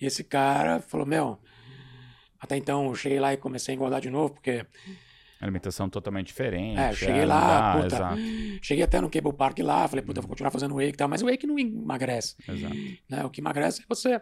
e 0.00 0.06
esse 0.06 0.24
cara 0.24 0.80
falou: 0.80 1.06
Meu, 1.06 1.38
até 2.40 2.56
então 2.56 2.86
eu 2.86 2.94
cheguei 2.94 3.20
lá 3.20 3.32
e 3.32 3.36
comecei 3.36 3.72
a 3.72 3.76
engordar 3.76 4.00
de 4.00 4.10
novo, 4.10 4.34
porque. 4.34 4.66
Alimentação 5.40 5.88
totalmente 5.88 6.28
diferente. 6.28 6.78
É, 6.78 6.92
cheguei 6.92 7.22
é, 7.22 7.26
lá, 7.26 7.74
puta, 7.74 7.96
exato. 7.96 8.20
cheguei 8.62 8.84
até 8.84 9.00
no 9.00 9.10
Cable 9.10 9.32
Park 9.32 9.58
lá, 9.58 9.88
falei, 9.88 10.04
puta, 10.04 10.20
vou 10.20 10.28
continuar 10.28 10.52
fazendo 10.52 10.74
wake 10.76 10.90
e 10.90 10.92
tal, 10.92 11.08
mas 11.08 11.20
o 11.20 11.26
wake 11.26 11.48
não 11.48 11.58
emagrece. 11.58 12.36
Exato. 12.48 12.76
Né? 13.08 13.24
O 13.24 13.30
que 13.30 13.40
emagrece 13.40 13.82
é 13.82 13.84
você 13.88 14.20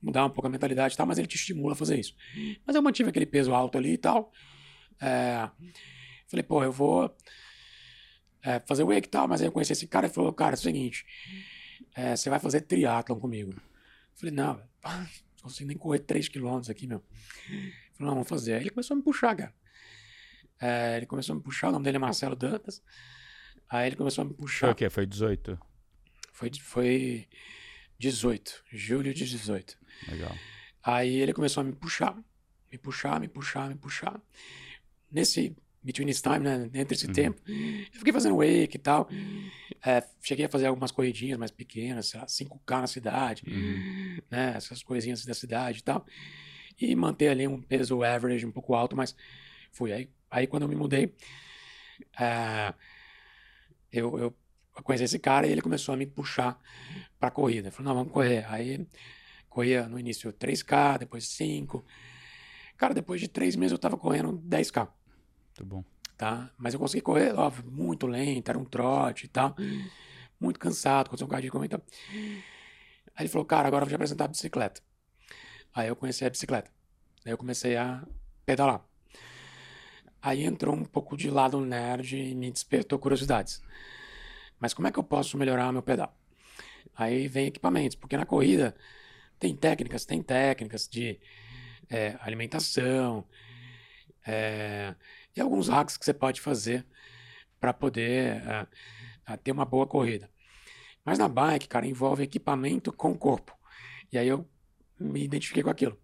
mudar 0.00 0.24
um 0.24 0.30
pouco 0.30 0.46
a 0.46 0.50
mentalidade 0.50 0.94
e 0.94 0.96
tal, 0.96 1.04
mas 1.04 1.18
ele 1.18 1.26
te 1.26 1.34
estimula 1.34 1.72
a 1.72 1.76
fazer 1.76 1.98
isso. 1.98 2.14
Mas 2.64 2.76
eu 2.76 2.82
mantive 2.82 3.08
aquele 3.08 3.26
peso 3.26 3.52
alto 3.52 3.76
ali 3.76 3.94
e 3.94 3.98
tal. 3.98 4.30
É, 5.00 5.48
falei, 6.28 6.44
pô, 6.44 6.62
eu 6.62 6.70
vou 6.70 7.12
é, 8.46 8.60
fazer 8.60 8.84
wake 8.84 9.08
e 9.08 9.10
tal, 9.10 9.26
mas 9.26 9.40
aí 9.40 9.48
eu 9.48 9.52
conheci 9.52 9.72
esse 9.72 9.88
cara 9.88 10.06
e 10.06 10.10
falou, 10.10 10.32
cara, 10.32 10.54
é 10.54 10.58
o 10.58 10.60
seguinte, 10.60 11.04
é, 11.96 12.14
você 12.14 12.30
vai 12.30 12.38
fazer 12.38 12.60
triatlon 12.60 13.18
comigo. 13.18 13.52
Eu 13.52 13.60
falei, 14.14 14.34
não, 14.34 14.54
não 14.84 15.06
consigo 15.42 15.66
nem 15.66 15.76
correr 15.76 15.98
3 15.98 16.28
km 16.28 16.60
aqui, 16.70 16.86
meu. 16.86 17.02
Ele 17.50 17.72
falou, 17.94 18.06
não, 18.08 18.14
vamos 18.14 18.28
fazer. 18.28 18.54
Aí 18.54 18.60
ele 18.60 18.70
começou 18.70 18.94
a 18.94 18.98
me 18.98 19.02
puxar, 19.02 19.34
cara. 19.34 19.54
É, 20.60 20.96
ele 20.96 21.06
começou 21.06 21.32
a 21.32 21.36
me 21.36 21.42
puxar, 21.42 21.68
o 21.68 21.72
nome 21.72 21.84
dele 21.84 21.96
é 21.96 21.98
Marcelo 21.98 22.36
Dantas. 22.36 22.80
Aí 23.68 23.88
ele 23.88 23.96
começou 23.96 24.22
a 24.22 24.24
me 24.24 24.32
puxar. 24.32 24.68
Foi 24.68 24.70
o 24.70 24.74
quê? 24.76 24.88
Foi 24.88 25.04
18? 25.04 25.58
Foi, 26.32 26.50
foi 26.60 27.28
18, 27.98 28.62
julho 28.70 29.12
de 29.12 29.24
18. 29.24 29.76
Legal. 30.08 30.36
Aí 30.84 31.16
ele 31.16 31.32
começou 31.32 31.62
a 31.62 31.64
me 31.64 31.72
puxar, 31.72 32.16
me 32.70 32.78
puxar, 32.78 33.18
me 33.18 33.26
puxar, 33.26 33.68
me 33.68 33.74
puxar. 33.74 34.20
Nesse 35.10 35.56
between 35.86 36.06
this 36.08 36.20
time, 36.20 36.40
né? 36.40 36.68
Entre 36.74 36.94
esse 36.94 37.06
uhum. 37.06 37.12
tempo. 37.12 37.40
Eu 37.46 37.98
fiquei 37.98 38.12
fazendo 38.12 38.36
wake 38.36 38.76
e 38.76 38.78
tal. 38.78 39.08
É, 39.84 40.02
cheguei 40.20 40.44
a 40.46 40.48
fazer 40.48 40.66
algumas 40.66 40.90
corridinhas 40.90 41.38
mais 41.38 41.52
pequenas, 41.52 42.08
sei 42.08 42.18
lá, 42.18 42.26
5K 42.26 42.80
na 42.80 42.86
cidade, 42.88 43.42
uhum. 43.46 44.18
né? 44.28 44.54
Essas 44.56 44.82
coisinhas 44.82 45.24
da 45.24 45.32
cidade 45.32 45.78
e 45.78 45.82
tal. 45.82 46.04
E 46.78 46.94
manter 46.96 47.28
ali 47.28 47.46
um 47.46 47.62
peso 47.62 48.02
average 48.02 48.44
um 48.44 48.50
pouco 48.50 48.74
alto, 48.74 48.96
mas 48.96 49.14
fui. 49.70 49.92
Aí, 49.92 50.10
aí 50.28 50.46
quando 50.48 50.64
eu 50.64 50.68
me 50.68 50.74
mudei, 50.74 51.14
é, 52.18 52.74
eu, 53.92 54.18
eu 54.18 54.36
conheci 54.82 55.04
esse 55.04 55.20
cara 55.20 55.46
e 55.46 55.52
ele 55.52 55.62
começou 55.62 55.94
a 55.94 55.96
me 55.96 56.04
puxar 56.04 56.60
pra 57.18 57.30
corrida. 57.30 57.70
Falou, 57.70 57.90
não, 57.90 58.00
vamos 58.00 58.12
correr. 58.12 58.44
Aí 58.48 58.84
corria 59.48 59.88
no 59.88 60.00
início 60.00 60.32
3K, 60.32 60.98
depois 60.98 61.28
5. 61.28 61.84
Cara, 62.76 62.92
depois 62.92 63.20
de 63.20 63.28
três 63.28 63.54
meses 63.56 63.72
eu 63.72 63.78
tava 63.78 63.96
correndo 63.96 64.38
10K. 64.46 64.88
Muito 65.56 65.64
bom. 65.64 65.84
Tá? 66.16 66.50
Mas 66.56 66.74
eu 66.74 66.80
consegui 66.80 67.02
correr, 67.02 67.34
óbvio, 67.34 67.70
muito 67.70 68.06
lento, 68.06 68.48
era 68.48 68.58
um 68.58 68.64
trote 68.64 69.26
e 69.26 69.28
tal. 69.28 69.54
Muito 70.38 70.58
cansado, 70.58 71.06
aconteceu 71.06 71.26
um 71.26 71.30
cardíaco 71.30 71.64
e 71.64 71.68
tal. 71.68 71.82
Aí 73.14 73.24
ele 73.24 73.28
falou, 73.28 73.44
cara, 73.44 73.66
agora 73.66 73.82
eu 73.82 73.86
vou 73.86 73.90
te 73.90 73.94
apresentar 73.94 74.24
a 74.26 74.28
bicicleta. 74.28 74.82
Aí 75.74 75.88
eu 75.88 75.96
conheci 75.96 76.24
a 76.24 76.30
bicicleta. 76.30 76.70
Aí 77.24 77.32
eu 77.32 77.38
comecei 77.38 77.76
a 77.76 78.06
pedalar. 78.44 78.84
Aí 80.20 80.44
entrou 80.44 80.74
um 80.74 80.84
pouco 80.84 81.16
de 81.16 81.30
lado 81.30 81.60
nerd 81.60 82.16
e 82.16 82.34
me 82.34 82.50
despertou 82.50 82.98
curiosidades. 82.98 83.62
Mas 84.58 84.74
como 84.74 84.88
é 84.88 84.92
que 84.92 84.98
eu 84.98 85.04
posso 85.04 85.36
melhorar 85.36 85.72
meu 85.72 85.82
pedal? 85.82 86.14
Aí 86.94 87.28
vem 87.28 87.46
equipamentos, 87.46 87.96
porque 87.96 88.16
na 88.16 88.24
corrida 88.24 88.74
tem 89.38 89.54
técnicas, 89.54 90.04
tem 90.06 90.22
técnicas 90.22 90.88
de 90.88 91.20
é, 91.90 92.16
alimentação, 92.20 93.24
é, 94.26 94.94
e 95.36 95.40
alguns 95.40 95.68
hacks 95.68 95.96
que 95.96 96.04
você 96.04 96.14
pode 96.14 96.40
fazer 96.40 96.86
para 97.60 97.72
poder 97.72 98.42
uh, 98.42 99.36
ter 99.38 99.52
uma 99.52 99.64
boa 99.64 99.86
corrida. 99.86 100.30
Mas 101.04 101.18
na 101.18 101.28
bike, 101.28 101.68
cara, 101.68 101.86
envolve 101.86 102.22
equipamento 102.22 102.92
com 102.92 103.12
o 103.12 103.18
corpo. 103.18 103.56
E 104.12 104.18
aí 104.18 104.26
eu 104.26 104.48
me 104.98 105.22
identifiquei 105.22 105.62
com 105.62 105.70
aquilo. 105.70 106.00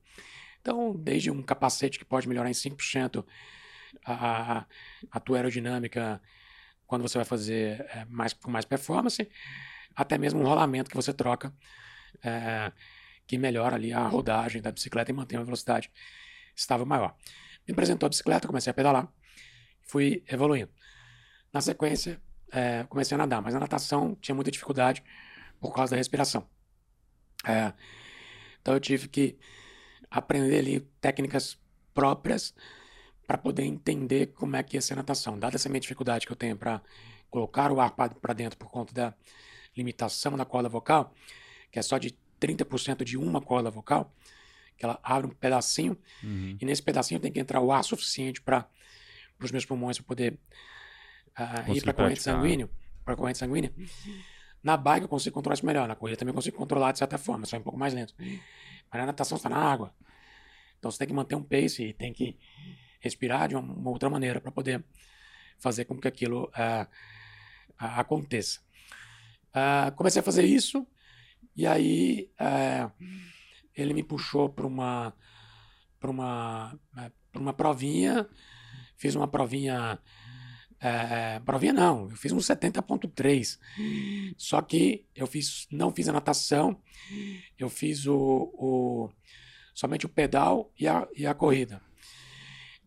Então, 0.60 0.94
desde 0.94 1.30
um 1.30 1.42
capacete 1.42 1.98
que 1.98 2.04
pode 2.04 2.28
melhorar 2.28 2.48
em 2.48 2.52
5% 2.52 3.24
a, 4.04 4.59
a, 4.59 4.66
a 5.10 5.20
tua 5.20 5.38
aerodinâmica 5.38 6.20
quando 6.86 7.02
você 7.02 7.18
vai 7.18 7.24
fazer 7.24 7.80
é, 7.88 8.04
mais, 8.04 8.32
com 8.32 8.50
mais 8.50 8.64
performance, 8.64 9.28
até 9.96 10.18
mesmo 10.18 10.40
um 10.40 10.44
rolamento 10.44 10.90
que 10.90 10.96
você 10.96 11.12
troca, 11.12 11.52
é, 12.22 12.70
que 13.26 13.38
melhora 13.38 13.76
ali 13.76 13.92
a 13.92 14.06
rodagem 14.06 14.60
da 14.60 14.70
bicicleta 14.70 15.10
e 15.10 15.14
mantém 15.14 15.38
uma 15.38 15.44
velocidade 15.44 15.90
estável 16.54 16.86
maior. 16.86 17.16
Me 17.66 17.72
apresentou 17.72 18.06
a 18.06 18.10
bicicleta, 18.10 18.46
comecei 18.46 18.70
a 18.70 18.74
pedalar 18.74 19.12
fui 19.82 20.22
evoluindo. 20.28 20.70
Na 21.52 21.60
sequência, 21.60 22.20
é, 22.50 22.84
comecei 22.84 23.14
a 23.14 23.18
nadar, 23.18 23.42
mas 23.42 23.54
na 23.54 23.60
natação 23.60 24.16
tinha 24.20 24.34
muita 24.34 24.50
dificuldade 24.50 25.02
por 25.60 25.74
causa 25.74 25.92
da 25.92 25.96
respiração. 25.96 26.46
É, 27.46 27.72
então 28.60 28.74
eu 28.74 28.80
tive 28.80 29.09
que 29.09 29.36
aprender 30.10 30.59
ali 30.59 30.80
técnicas 31.00 31.59
próprias 31.94 32.54
para 33.26 33.38
poder 33.38 33.64
entender 33.64 34.26
como 34.28 34.56
é 34.56 34.62
que 34.62 34.76
ia 34.76 34.80
ser 34.80 34.94
a 34.94 34.96
natação. 34.96 35.38
Dada 35.38 35.56
essa 35.56 35.68
minha 35.68 35.80
dificuldade 35.80 36.26
que 36.26 36.32
eu 36.32 36.36
tenho 36.36 36.56
para 36.56 36.82
colocar 37.30 37.72
o 37.72 37.80
ar 37.80 37.92
para 37.92 38.34
dentro 38.34 38.59
por 38.59 38.70
conta 38.70 38.92
da 38.92 39.14
limitação 39.76 40.36
da 40.36 40.44
corda 40.44 40.68
vocal, 40.68 41.14
que 41.70 41.78
é 41.78 41.82
só 41.82 41.96
de 41.96 42.14
30% 42.40 43.04
de 43.04 43.16
uma 43.16 43.40
corda 43.40 43.70
vocal, 43.70 44.12
que 44.76 44.84
ela 44.84 44.98
abre 45.02 45.28
um 45.28 45.34
pedacinho, 45.34 45.96
uhum. 46.22 46.59
e 46.60 46.64
nesse 46.64 46.82
pedacinho 46.82 47.20
tem 47.20 47.32
que 47.32 47.40
entrar 47.40 47.60
o 47.60 47.72
ar 47.72 47.82
suficiente 47.82 48.42
para 48.42 48.68
para 49.43 49.47
os 49.47 49.52
meus 49.52 49.64
pulmões 49.64 49.98
para 49.98 50.06
poder 50.06 50.39
ah, 51.35 51.64
ir 51.69 51.82
para 51.82 51.93
corrente 51.93 52.23
praticar. 52.23 52.36
sanguínea, 52.36 52.70
para 53.05 53.16
corrente 53.16 53.39
sanguínea, 53.39 53.73
na 54.62 54.77
bike 54.77 55.02
eu 55.02 55.09
consigo 55.09 55.35
controlar 55.35 55.55
isso 55.55 55.66
melhor. 55.66 55.89
Na 55.89 55.97
corrida 55.97 56.16
também 56.16 56.35
consigo 56.35 56.56
controlar 56.56 56.93
de 56.93 56.98
certa 56.98 57.19
forma, 57.19 57.44
só 57.44 57.56
é 57.56 57.60
um 57.60 57.62
pouco 57.62 57.78
mais 57.78 57.93
lento. 57.93 58.14
Mas 58.19 59.01
na 59.01 59.06
natação 59.06 59.36
está 59.36 59.48
na 59.48 59.56
água. 59.56 59.93
Então 60.78 60.90
você 60.90 60.98
tem 60.98 61.09
que 61.09 61.14
manter 61.14 61.35
um 61.35 61.43
pace 61.43 61.82
e 61.82 61.93
tem 61.93 62.12
que 62.12 62.39
respirar 63.01 63.48
de 63.48 63.56
uma, 63.56 63.73
uma 63.73 63.90
outra 63.90 64.09
maneira 64.09 64.40
para 64.40 64.52
poder 64.52 64.85
fazer 65.59 65.85
com 65.85 65.98
que 65.98 66.06
aquilo 66.06 66.51
ah, 66.55 66.86
ah, 67.78 68.01
aconteça. 68.01 68.60
Ah, 69.52 69.93
comecei 69.97 70.20
a 70.20 70.23
fazer 70.23 70.44
isso 70.44 70.86
e 71.56 71.66
aí 71.66 72.31
ele 73.74 73.93
me 73.93 74.02
puxou 74.02 74.48
para 74.48 74.66
uma 74.66 75.12
para 75.98 76.10
uma 76.10 76.78
para 77.32 77.40
uma 77.40 77.52
provinha, 77.52 78.28
fiz 79.02 79.14
uma 79.16 79.28
provinha 79.28 79.98
é, 80.80 81.38
provinha 81.40 81.72
não, 81.72 82.10
eu 82.10 82.16
fiz 82.16 82.32
um 82.32 82.38
70.3. 82.38 83.58
Só 84.36 84.60
que 84.60 85.04
eu 85.14 85.26
fiz, 85.28 85.68
não 85.70 85.92
fiz 85.92 86.08
a 86.08 86.12
natação, 86.12 86.80
eu 87.56 87.68
fiz 87.70 88.06
o, 88.06 88.16
o 88.16 89.10
somente 89.74 90.06
o 90.06 90.08
pedal 90.08 90.72
e 90.78 90.88
a, 90.88 91.06
e 91.16 91.24
a 91.26 91.34
corrida. 91.34 91.80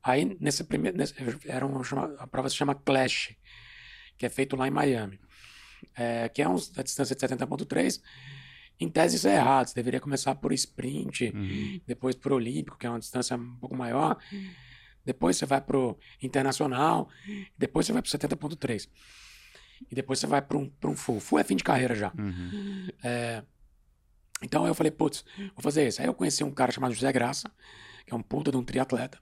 Aí 0.03 0.37
nesse 0.39 0.63
primeiro, 0.63 0.97
nesse, 0.97 1.13
era 1.45 1.65
uma, 1.65 1.81
a 2.19 2.27
prova 2.27 2.49
se 2.49 2.55
chama 2.55 2.75
Clash, 2.75 3.33
que 4.17 4.25
é 4.25 4.29
feito 4.29 4.55
lá 4.57 4.67
em 4.67 4.71
Miami, 4.71 5.17
é, 5.95 6.27
que 6.29 6.41
é 6.41 6.49
um, 6.49 6.55
a 6.77 6.83
distância 6.83 7.15
de 7.15 7.21
70.3. 7.21 8.01
Em 8.77 8.89
tese 8.89 9.15
isso 9.15 9.27
é 9.29 9.35
errado, 9.35 9.67
você 9.67 9.73
deveria 9.73 10.01
começar 10.01 10.35
por 10.35 10.51
sprint, 10.51 11.31
Uhum. 11.33 11.79
depois 11.87 12.13
por 12.13 12.33
olímpico, 12.33 12.77
que 12.77 12.85
é 12.85 12.89
uma 12.89 12.99
distância 12.99 13.37
um 13.37 13.55
pouco 13.55 13.75
maior. 13.75 14.17
Depois 15.05 15.37
você 15.37 15.45
vai 15.45 15.61
pro 15.61 15.97
internacional, 16.21 17.07
depois 17.57 17.85
você 17.85 17.93
vai 17.93 18.01
pro 18.01 18.11
70.3. 18.11 18.89
E 19.91 19.95
depois 19.95 20.19
você 20.19 20.27
vai 20.27 20.41
para 20.41 20.57
um, 20.57 20.69
pra 20.69 20.89
um 20.89 20.95
full. 20.95 21.19
Full 21.19 21.39
é 21.39 21.43
fim 21.43 21.55
de 21.55 21.63
carreira 21.63 21.93
já. 21.93 22.11
Uhum. 22.17 22.87
É, 23.03 23.43
então 24.41 24.65
eu 24.65 24.73
falei, 24.73 24.91
putz, 24.91 25.23
vou 25.37 25.61
fazer 25.61 25.87
isso. 25.87 26.01
Aí 26.01 26.07
eu 26.07 26.13
conheci 26.13 26.43
um 26.43 26.51
cara 26.51 26.71
chamado 26.71 26.93
José 26.93 27.11
Graça, 27.11 27.51
que 28.05 28.13
é 28.13 28.17
um 28.17 28.21
puta 28.21 28.51
de 28.51 28.57
um 28.57 28.63
triatleta, 28.63 29.19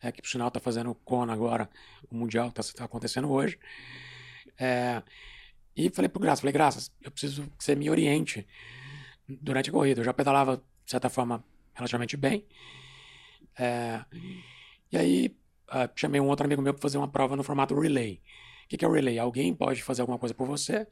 é, 0.00 0.12
que 0.12 0.22
por 0.22 0.28
sinal 0.28 0.50
tá 0.50 0.60
fazendo 0.60 0.90
o 0.90 0.94
Kona 0.94 1.32
agora, 1.32 1.68
o 2.10 2.16
Mundial 2.16 2.50
tá, 2.50 2.62
tá 2.62 2.84
acontecendo 2.84 3.30
hoje. 3.30 3.58
É, 4.58 5.02
e 5.76 5.90
falei 5.90 6.08
pro 6.08 6.20
Graça, 6.20 6.40
falei, 6.40 6.52
Graça, 6.52 6.90
eu 7.02 7.10
preciso 7.10 7.46
que 7.56 7.62
você 7.62 7.74
me 7.74 7.88
oriente 7.90 8.46
durante 9.28 9.70
a 9.70 9.72
corrida. 9.72 10.00
Eu 10.00 10.04
já 10.04 10.12
pedalava, 10.12 10.56
de 10.56 10.90
certa 10.90 11.08
forma, 11.08 11.44
relativamente 11.74 12.16
bem. 12.16 12.44
É, 13.58 14.04
e 14.92 14.96
aí 14.96 15.36
ah, 15.70 15.88
chamei 15.94 16.20
um 16.20 16.28
outro 16.28 16.46
amigo 16.46 16.62
meu 16.62 16.72
para 16.74 16.82
fazer 16.82 16.98
uma 16.98 17.08
prova 17.08 17.36
no 17.36 17.42
formato 17.44 17.78
relay. 17.78 18.20
O 18.64 18.68
que, 18.68 18.76
que 18.76 18.84
é 18.84 18.88
o 18.88 18.92
relay? 18.92 19.18
Alguém 19.18 19.54
pode 19.54 19.82
fazer 19.82 20.02
alguma 20.02 20.18
coisa 20.18 20.34
por 20.34 20.46
você 20.46 20.86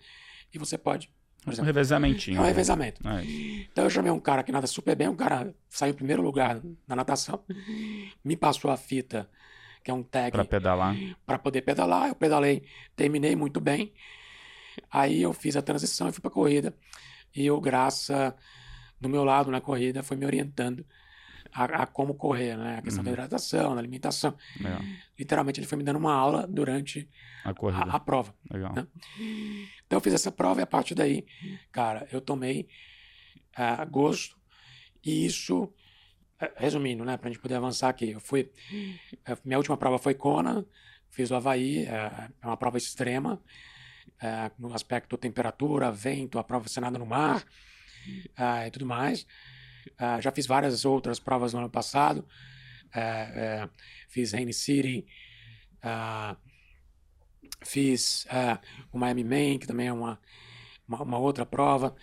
e 0.53 0.59
você 0.59 0.77
pode, 0.79 1.09
por 1.43 1.49
Um 1.51 1.53
exemplo, 1.53 1.67
revezamentinho. 1.67 2.37
é 2.37 2.41
um 2.41 2.43
né? 2.43 2.49
revezamento. 2.49 3.07
É. 3.09 3.25
Então 3.71 3.85
eu 3.85 3.91
chamei 3.91 4.11
um 4.11 4.21
cara 4.21 4.43
que 4.43 4.53
nada 4.53 4.67
super 4.67 4.95
bem, 4.97 5.09
um 5.09 5.17
cara 5.17 5.55
saiu 5.69 5.91
em 5.93 5.97
primeiro 5.97 6.23
lugar 6.23 6.61
na 6.87 6.97
natação, 6.97 7.43
me 8.25 8.37
passou 8.37 8.71
a 8.71 8.77
fita, 8.77 9.29
que 9.85 9.91
é 9.91 9.95
um 9.95 10.03
tag, 10.03 10.33
Pra 10.33 10.45
pedalar. 10.45 10.97
para 11.25 11.39
poder 11.39 11.63
pedalar. 11.63 12.09
Eu 12.09 12.15
pedalei, 12.15 12.65
terminei 12.97 13.37
muito 13.37 13.61
bem. 13.61 13.93
Aí 14.91 15.23
eu 15.23 15.33
fiz 15.33 15.57
a 15.57 15.63
transição 15.63 16.09
e 16.09 16.13
fui 16.13 16.21
para 16.21 16.31
corrida. 16.31 16.75
E 17.35 17.51
o 17.51 17.61
Graça, 17.61 18.35
do 19.01 19.09
meu 19.09 19.25
lado 19.25 19.51
na 19.51 19.61
corrida, 19.61 20.03
foi 20.03 20.17
me 20.17 20.27
orientando 20.27 20.85
a, 21.53 21.65
a 21.83 21.87
como 21.87 22.15
correr, 22.15 22.57
né? 22.57 22.79
A 22.79 22.83
questão 22.83 23.03
da 23.05 23.11
Uhum. 23.11 23.15
hidratação, 23.15 23.75
da 23.75 23.81
alimentação. 23.81 24.37
Legal. 24.61 24.81
Literalmente 25.19 25.61
ele 25.61 25.67
foi 25.67 25.79
me 25.79 25.85
dando 25.85 25.99
uma 25.99 26.13
aula 26.15 26.47
durante 26.47 27.09
A 27.45 27.51
a, 27.51 27.97
a 27.97 28.01
prova. 28.01 28.35
Legal. 28.51 28.75
né? 28.75 28.87
Então 29.87 29.97
eu 29.97 30.01
fiz 30.01 30.15
essa 30.15 30.31
prova 30.33 30.61
e 30.61 30.63
a 30.63 30.67
partir 30.67 30.95
daí, 30.95 31.25
cara, 31.73 32.07
eu 32.13 32.21
tomei 32.21 32.69
ah, 33.57 33.85
gosto 33.85 34.37
e 35.05 35.25
isso, 35.27 35.73
eh, 36.41 36.53
resumindo, 36.57 37.05
né, 37.05 37.17
pra 37.17 37.31
gente 37.31 37.41
poder 37.41 37.55
avançar 37.55 37.89
aqui, 37.89 38.11
eu 38.11 38.21
fui, 38.21 38.51
eh, 39.25 39.37
minha 39.45 39.57
última 39.59 39.77
prova 39.77 39.99
foi 39.99 40.15
Kona, 40.15 40.67
fiz 41.11 41.31
o 41.31 41.35
Havaí, 41.37 41.85
é 41.87 42.29
uma 42.43 42.57
prova 42.57 42.77
extrema, 42.77 43.41
no 44.59 44.75
aspecto 44.75 45.17
temperatura, 45.17 45.91
vento, 45.93 46.39
a 46.39 46.45
prova 46.45 46.69
ser 46.69 46.81
nada 46.81 46.99
no 46.99 47.07
mar 47.07 47.45
e 48.67 48.71
tudo 48.71 48.85
mais. 48.87 49.27
Ah, 49.99 50.21
já 50.21 50.31
fiz 50.33 50.47
várias 50.47 50.85
outras 50.85 51.19
provas 51.19 51.53
no 51.53 51.61
ano 51.61 51.71
passado, 51.71 52.25
eh, 52.95 53.33
eh, 53.35 53.69
fiz 54.09 54.33
Rainy 54.33 54.53
City, 54.53 55.07
ah, 55.83 56.37
Fiz 57.65 58.27
ah, 58.31 58.61
o 58.93 58.99
Miami 58.99 59.25
Man, 59.25 59.59
que 59.59 59.67
também 59.67 59.89
é 59.89 59.93
uma, 59.93 60.21
uma, 60.87 61.03
uma 61.03 61.19
outra 61.19 61.45
prova. 61.47 61.95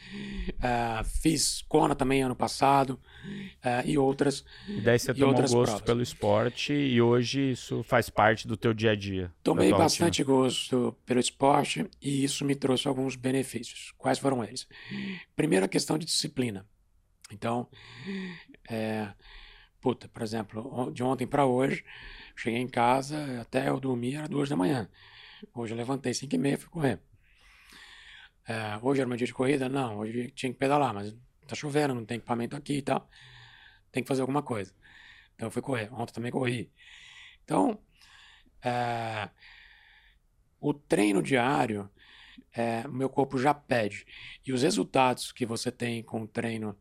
Fiz 1.22 1.61
Kona 1.68 1.95
também 1.95 2.22
ano 2.23 2.35
passado. 2.35 2.99
e 3.85 3.97
outras. 3.97 4.43
E 4.68 4.81
daí 4.81 4.99
você 4.99 5.14
E 5.14 5.14
tomou 5.14 5.47
gosto 5.47 5.80
provas. 5.80 5.81
pelo 5.81 6.01
esporte 6.01 6.73
e 6.73 7.01
hoje 7.01 7.51
isso 7.51 7.84
faz 7.84 8.10
parte 8.10 8.47
do 8.47 8.57
teu 8.57 8.73
dia 8.73 8.91
a 8.91 8.95
dia. 8.95 9.31
Tomei 9.43 9.69
tua 9.69 9.77
rotina. 9.77 10.10
bastante 10.10 10.23
gosto 10.23 10.95
pelo 11.05 11.19
esporte 11.19 11.89
e 12.01 12.23
isso 12.23 12.43
me 12.43 12.55
trouxe 12.55 12.88
alguns 12.88 13.15
benefícios. 13.15 13.93
Quais 13.97 14.19
foram 14.19 14.43
eles? 14.43 14.68
Primeiro, 15.35 15.65
a 15.65 15.69
questão 15.69 15.97
de 15.97 16.05
disciplina. 16.05 16.65
Então, 17.34 17.68
é, 18.69 19.14
puta, 19.81 20.07
por 20.07 20.22
exemplo, 20.22 20.91
de 20.91 21.03
ontem 21.03 21.27
para 21.27 21.45
hoje, 21.45 21.84
cheguei 22.35 22.60
em 22.60 22.68
casa, 22.68 23.41
até 23.41 23.69
eu 23.69 23.80
dormir 23.80 24.15
era 24.15 24.27
duas 24.27 24.49
da 24.49 24.55
manhã. 24.55 24.89
Hoje 25.53 25.73
eu 25.73 25.77
levantei 25.77 26.14
cinco 26.14 26.35
e 26.35 26.38
meia 26.38 26.57
fui 26.57 26.69
correr. 26.69 26.99
É, 28.47 28.77
hoje 28.81 29.01
era 29.01 29.07
meu 29.07 29.18
dia 29.18 29.27
de 29.27 29.34
corrida? 29.34 29.69
Não, 29.69 29.99
hoje 29.99 30.31
tinha 30.31 30.51
que 30.51 30.60
pedalar, 30.60 30.93
mas 30.93 31.15
tá 31.47 31.55
chovendo, 31.55 31.93
não 31.93 32.05
tem 32.05 32.18
equipamento 32.18 32.55
aqui 32.55 32.77
e 32.77 32.81
tal. 32.81 33.10
Tem 33.91 34.03
que 34.03 34.07
fazer 34.07 34.22
alguma 34.22 34.43
coisa. 34.43 34.73
Então 35.35 35.47
eu 35.47 35.51
fui 35.51 35.61
correr. 35.61 35.93
Ontem 35.93 36.14
também 36.14 36.31
corri. 36.31 36.72
Então, 37.43 37.80
é, 38.64 39.30
o 40.60 40.73
treino 40.73 41.22
diário, 41.22 41.89
é, 42.53 42.88
meu 42.88 43.10
corpo 43.10 43.38
já 43.38 43.53
pede. 43.53 44.05
E 44.45 44.53
os 44.53 44.61
resultados 44.64 45.31
que 45.31 45.45
você 45.45 45.72
tem 45.72 46.03
com 46.03 46.22
o 46.23 46.27
treino 46.27 46.77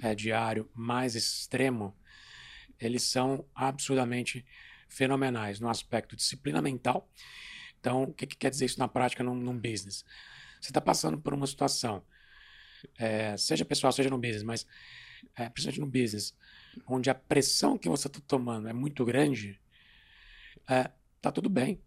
é, 0.00 0.14
diário 0.14 0.70
mais 0.74 1.14
extremo, 1.14 1.96
eles 2.78 3.02
são 3.02 3.46
absurdamente 3.54 4.44
fenomenais 4.88 5.60
no 5.60 5.68
aspecto 5.68 6.16
disciplina 6.16 6.60
mental. 6.62 7.10
Então, 7.80 8.04
o 8.04 8.12
que, 8.12 8.26
que 8.26 8.36
quer 8.36 8.50
dizer 8.50 8.66
isso 8.66 8.78
na 8.78 8.88
prática 8.88 9.22
num, 9.22 9.34
num 9.34 9.58
business? 9.58 10.04
Você 10.60 10.70
está 10.70 10.80
passando 10.80 11.18
por 11.18 11.34
uma 11.34 11.46
situação, 11.46 12.04
é, 12.98 13.36
seja 13.36 13.64
pessoal, 13.64 13.92
seja 13.92 14.10
no 14.10 14.18
business, 14.18 14.42
mas 14.42 14.66
é, 15.34 15.48
principalmente 15.48 15.80
no 15.80 15.86
business, 15.86 16.34
onde 16.86 17.10
a 17.10 17.14
pressão 17.14 17.78
que 17.78 17.88
você 17.88 18.06
está 18.08 18.20
tomando 18.26 18.68
é 18.68 18.72
muito 18.72 19.04
grande, 19.04 19.60
é, 20.68 20.90
tá 21.20 21.30
tudo 21.30 21.48
bem. 21.48 21.80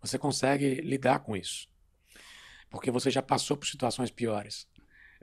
Você 0.00 0.18
consegue 0.18 0.76
lidar 0.76 1.20
com 1.20 1.36
isso. 1.36 1.68
Porque 2.68 2.90
você 2.90 3.10
já 3.10 3.22
passou 3.22 3.56
por 3.56 3.66
situações 3.66 4.10
piores. 4.10 4.66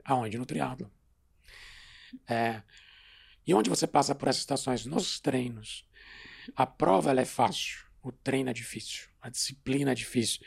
Aonde? 0.04 0.38
No 0.38 0.46
triatlo. 0.46 0.90
É, 2.28 2.62
e 3.46 3.54
onde 3.54 3.70
você 3.70 3.86
passa 3.86 4.14
por 4.14 4.28
essas 4.28 4.42
situações? 4.42 4.86
Nos 4.86 5.20
treinos. 5.20 5.86
A 6.56 6.66
prova 6.66 7.12
é 7.18 7.24
fácil. 7.24 7.84
O 8.02 8.10
treino 8.12 8.50
é 8.50 8.52
difícil. 8.52 9.08
A 9.20 9.28
disciplina 9.28 9.92
é 9.92 9.94
difícil. 9.94 10.40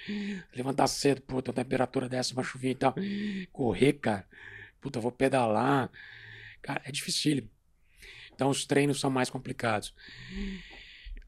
Levantar 0.55 0.87
cedo, 0.87 1.21
puta, 1.21 1.51
a 1.51 1.53
temperatura 1.53 2.09
dessa, 2.09 2.33
uma 2.33 2.43
chuvinha 2.43 2.71
e 2.71 2.75
tal. 2.75 2.95
Correr, 3.51 3.93
cara. 3.93 4.27
Puta, 4.81 4.99
vou 4.99 5.11
pedalar. 5.11 5.91
Cara, 6.61 6.81
é 6.85 6.91
dificílimo. 6.91 7.49
Então 8.33 8.49
os 8.49 8.65
treinos 8.65 8.99
são 8.99 9.09
mais 9.09 9.29
complicados. 9.29 9.93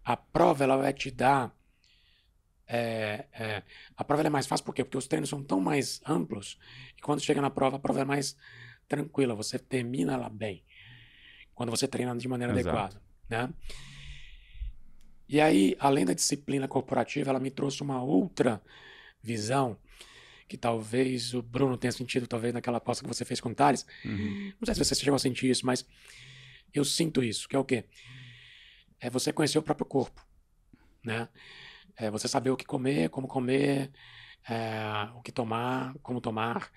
A 0.04 0.16
prova 0.18 0.64
ela 0.64 0.78
vai 0.78 0.94
te 0.94 1.12
dar. 1.12 1.54
é, 2.68 3.26
é, 3.34 3.64
a 3.96 4.04
prova 4.04 4.24
é 4.24 4.30
mais 4.30 4.48
fácil 4.48 4.66
por 4.66 4.74
quê? 4.74 4.84
Porque 4.84 4.98
os 4.98 5.08
treinos 5.08 5.30
são 5.30 5.44
tão 5.44 5.60
mais 5.62 6.02
amplos 6.06 6.58
e 6.98 7.02
quando 7.02 7.22
chega 7.22 7.42
na 7.42 7.50
prova, 7.50 7.78
a 7.78 7.80
prova 7.80 8.02
é 8.02 8.06
mais 8.06 8.36
tranquila. 8.88 9.36
Você 9.36 9.60
termina 9.60 10.14
ela 10.14 10.30
bem 10.30 10.64
quando 11.54 11.70
você 11.70 11.88
treina 11.88 12.16
de 12.16 12.28
maneira 12.28 12.54
Exato. 12.54 12.70
adequada, 12.70 13.02
né? 13.30 13.54
E 15.28 15.42
aí, 15.42 15.76
além 15.80 16.06
da 16.06 16.14
disciplina 16.14 16.68
corporativa, 16.68 17.32
ela 17.32 17.40
me 17.40 17.50
trouxe 17.50 17.82
uma 17.82 18.02
outra 18.04 18.62
visão 19.22 19.78
que 20.48 20.58
talvez 20.58 21.34
o 21.34 21.42
Bruno 21.42 21.78
tenha 21.78 21.92
sentido, 21.92 22.28
talvez 22.28 22.54
naquela 22.54 22.78
aposta 22.78 23.04
que 23.04 23.08
você 23.08 23.26
fez 23.26 23.42
com 23.42 23.50
o 23.50 23.56
Thales. 23.56 23.86
Uhum. 24.04 24.54
Não 24.60 24.66
sei 24.66 24.76
se 24.76 24.86
você 24.86 24.96
chegou 24.96 25.16
a 25.16 25.20
sentir 25.20 25.50
isso, 25.50 25.66
mas 25.66 25.86
eu 26.74 26.86
sinto 26.86 27.24
isso, 27.24 27.50
que 27.50 27.56
é 27.56 27.60
o 27.60 27.66
quê? 27.66 27.86
É 29.00 29.10
você 29.10 29.34
conhecer 29.34 29.58
o 29.58 29.64
próprio 29.64 29.86
corpo, 29.86 30.24
né? 31.04 31.28
É 31.98 32.12
você 32.12 32.28
saber 32.28 32.52
o 32.52 32.58
que 32.58 32.66
comer, 32.66 33.10
como 33.10 33.28
comer, 33.28 33.92
é, 34.48 35.10
o 35.16 35.22
que 35.22 35.32
tomar, 35.32 35.96
como 36.04 36.22
tomar. 36.22 36.70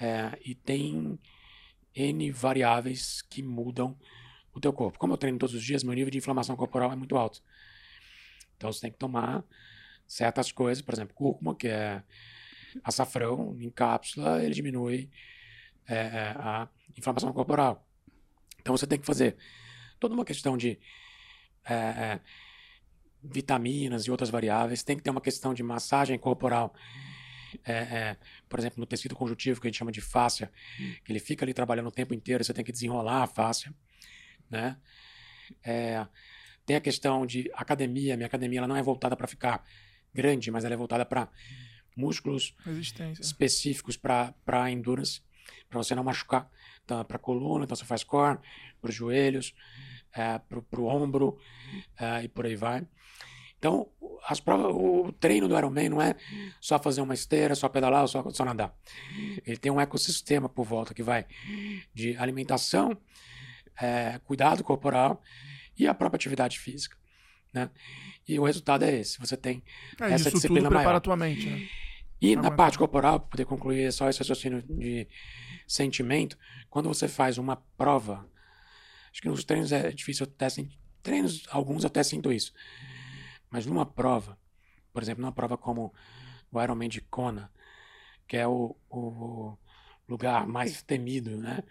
É, 0.00 0.38
e 0.44 0.54
tem 0.54 1.18
N 1.94 2.30
variáveis 2.32 3.22
que 3.22 3.42
mudam 3.42 3.96
o 4.54 4.60
teu 4.60 4.72
corpo. 4.72 4.98
Como 4.98 5.12
eu 5.12 5.16
treino 5.16 5.38
todos 5.38 5.54
os 5.54 5.64
dias, 5.64 5.82
meu 5.82 5.94
nível 5.94 6.10
de 6.10 6.18
inflamação 6.18 6.56
corporal 6.56 6.92
é 6.92 6.96
muito 6.96 7.16
alto. 7.16 7.42
Então 8.56 8.72
você 8.72 8.80
tem 8.80 8.92
que 8.92 8.98
tomar 8.98 9.44
certas 10.06 10.52
coisas, 10.52 10.82
por 10.82 10.94
exemplo, 10.94 11.14
cúrcuma, 11.14 11.54
que 11.54 11.68
é 11.68 12.02
açafrão 12.82 13.56
em 13.60 13.70
cápsula, 13.70 14.42
ele 14.42 14.54
diminui 14.54 15.10
é, 15.86 15.96
é, 15.96 16.34
a 16.38 16.68
inflamação 16.96 17.32
corporal. 17.32 17.86
Então 18.60 18.76
você 18.76 18.86
tem 18.86 18.98
que 18.98 19.06
fazer 19.06 19.36
toda 19.98 20.14
uma 20.14 20.24
questão 20.24 20.56
de 20.56 20.78
é, 21.64 21.74
é, 21.74 22.20
vitaminas 23.22 24.04
e 24.04 24.10
outras 24.10 24.30
variáveis, 24.30 24.82
tem 24.82 24.96
que 24.96 25.02
ter 25.02 25.10
uma 25.10 25.20
questão 25.20 25.54
de 25.54 25.62
massagem 25.62 26.18
corporal. 26.18 26.74
É, 27.64 27.72
é, 27.72 28.16
por 28.52 28.58
exemplo, 28.60 28.78
no 28.78 28.84
tecido 28.84 29.16
conjuntivo, 29.16 29.58
que 29.58 29.66
a 29.66 29.70
gente 29.70 29.78
chama 29.78 29.90
de 29.90 30.02
fáscia, 30.02 30.52
que 31.02 31.10
ele 31.10 31.18
fica 31.18 31.42
ali 31.42 31.54
trabalhando 31.54 31.86
o 31.86 31.90
tempo 31.90 32.12
inteiro, 32.12 32.44
você 32.44 32.52
tem 32.52 32.62
que 32.62 32.70
desenrolar 32.70 33.22
a 33.22 33.26
fáscia, 33.26 33.74
né? 34.50 34.76
É, 35.64 36.06
tem 36.66 36.76
a 36.76 36.80
questão 36.80 37.24
de 37.24 37.50
academia, 37.54 38.14
minha 38.14 38.26
academia 38.26 38.58
ela 38.58 38.68
não 38.68 38.76
é 38.76 38.82
voltada 38.82 39.16
para 39.16 39.26
ficar 39.26 39.64
grande, 40.12 40.50
mas 40.50 40.66
ela 40.66 40.74
é 40.74 40.76
voltada 40.76 41.06
para 41.06 41.30
músculos 41.96 42.54
específicos 43.18 43.96
para 43.96 44.70
endurance, 44.70 45.22
para 45.66 45.78
você 45.78 45.94
não 45.94 46.04
machucar. 46.04 46.46
Então, 46.84 47.02
para 47.06 47.16
a 47.16 47.20
coluna, 47.20 47.64
então 47.64 47.74
você 47.74 47.86
faz 47.86 48.04
core, 48.04 48.38
para 48.82 48.90
os 48.90 48.94
joelhos, 48.94 49.54
é, 50.12 50.38
para 50.38 50.78
o 50.78 50.84
ombro 50.84 51.38
é, 51.98 52.24
e 52.24 52.28
por 52.28 52.44
aí 52.44 52.54
vai. 52.54 52.86
Então, 53.62 53.88
as 54.26 54.40
provas, 54.40 54.74
o 54.74 55.12
treino 55.12 55.46
do 55.46 55.56
Ironman 55.56 55.88
não 55.88 56.02
é 56.02 56.16
só 56.60 56.80
fazer 56.80 57.00
uma 57.00 57.14
esteira, 57.14 57.54
só 57.54 57.68
pedalar, 57.68 58.08
só, 58.08 58.28
só 58.30 58.44
nadar. 58.44 58.74
Ele 59.46 59.56
tem 59.56 59.70
um 59.70 59.80
ecossistema 59.80 60.48
por 60.48 60.64
volta 60.64 60.92
que 60.92 61.00
vai 61.00 61.26
de 61.94 62.16
alimentação, 62.16 62.98
é, 63.80 64.18
cuidado 64.24 64.64
corporal 64.64 65.22
e 65.78 65.86
a 65.86 65.94
própria 65.94 66.16
atividade 66.16 66.58
física. 66.58 66.96
Né? 67.54 67.70
E 68.26 68.36
o 68.36 68.42
resultado 68.42 68.84
é 68.84 68.96
esse. 68.96 69.20
Você 69.20 69.36
tem 69.36 69.62
é, 70.00 70.06
essa 70.06 70.28
isso 70.28 70.32
disciplina 70.32 70.62
tudo 70.62 70.70
prepara 70.70 70.88
maior. 70.88 71.00
tua 71.00 71.16
mente, 71.16 71.48
né? 71.48 71.68
E 72.20 72.34
na 72.34 72.50
parte 72.50 72.76
corporal, 72.76 73.20
para 73.20 73.28
poder 73.28 73.44
concluir 73.44 73.92
só 73.92 74.08
esse 74.08 74.18
raciocínio 74.18 74.60
de 74.62 75.06
sentimento, 75.68 76.36
quando 76.68 76.88
você 76.88 77.06
faz 77.06 77.38
uma 77.38 77.54
prova, 77.76 78.28
acho 79.12 79.22
que 79.22 79.28
nos 79.28 79.44
treinos 79.44 79.70
é 79.70 79.92
difícil 79.92 80.24
até 80.24 80.48
treinos, 81.00 81.44
alguns 81.48 81.84
até 81.84 82.02
sinto 82.02 82.32
isso. 82.32 82.52
Mas 83.52 83.66
numa 83.66 83.84
prova, 83.84 84.38
por 84.94 85.02
exemplo, 85.02 85.20
numa 85.20 85.30
prova 85.30 85.58
como 85.58 85.92
o 86.50 86.62
Ironman 86.62 86.88
de 86.88 87.02
Kona, 87.02 87.52
que 88.26 88.38
é 88.38 88.48
o, 88.48 88.74
o 88.88 89.58
lugar 90.08 90.46
mais 90.46 90.82
temido, 90.82 91.36
né, 91.36 91.62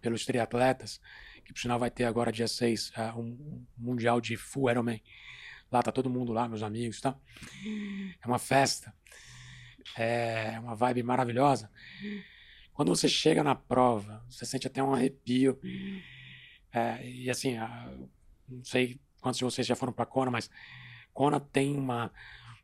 pelos 0.00 0.26
triatletas, 0.26 1.00
que 1.44 1.52
por 1.52 1.60
sinal 1.60 1.78
vai 1.78 1.92
ter 1.92 2.04
agora 2.04 2.32
dia 2.32 2.48
6 2.48 2.90
uh, 2.90 3.00
é, 3.00 3.12
um 3.14 3.64
mundial 3.76 4.20
de 4.20 4.36
full 4.36 4.68
Ironman. 4.68 5.00
Lá 5.70 5.80
tá 5.80 5.92
todo 5.92 6.10
mundo 6.10 6.32
lá, 6.32 6.48
meus 6.48 6.62
amigos, 6.62 7.00
tá? 7.00 7.16
É 8.20 8.26
uma 8.26 8.38
festa. 8.38 8.92
É 9.96 10.58
uma 10.60 10.74
vibe 10.74 11.02
maravilhosa. 11.02 11.70
Quando 12.72 12.88
você 12.88 13.08
chega 13.08 13.44
na 13.44 13.54
prova, 13.54 14.24
você 14.28 14.44
sente 14.44 14.66
até 14.66 14.82
um 14.82 14.94
arrepio. 14.94 15.58
É, 16.72 17.06
e 17.06 17.30
assim, 17.30 17.56
não 18.48 18.64
sei 18.64 18.98
quantos 19.20 19.38
de 19.38 19.44
vocês 19.44 19.66
já 19.66 19.76
foram 19.76 19.92
para 19.92 20.06
Kona, 20.06 20.30
mas 20.30 20.50
Kona 21.18 21.40
tem 21.40 21.76
uma, 21.76 22.12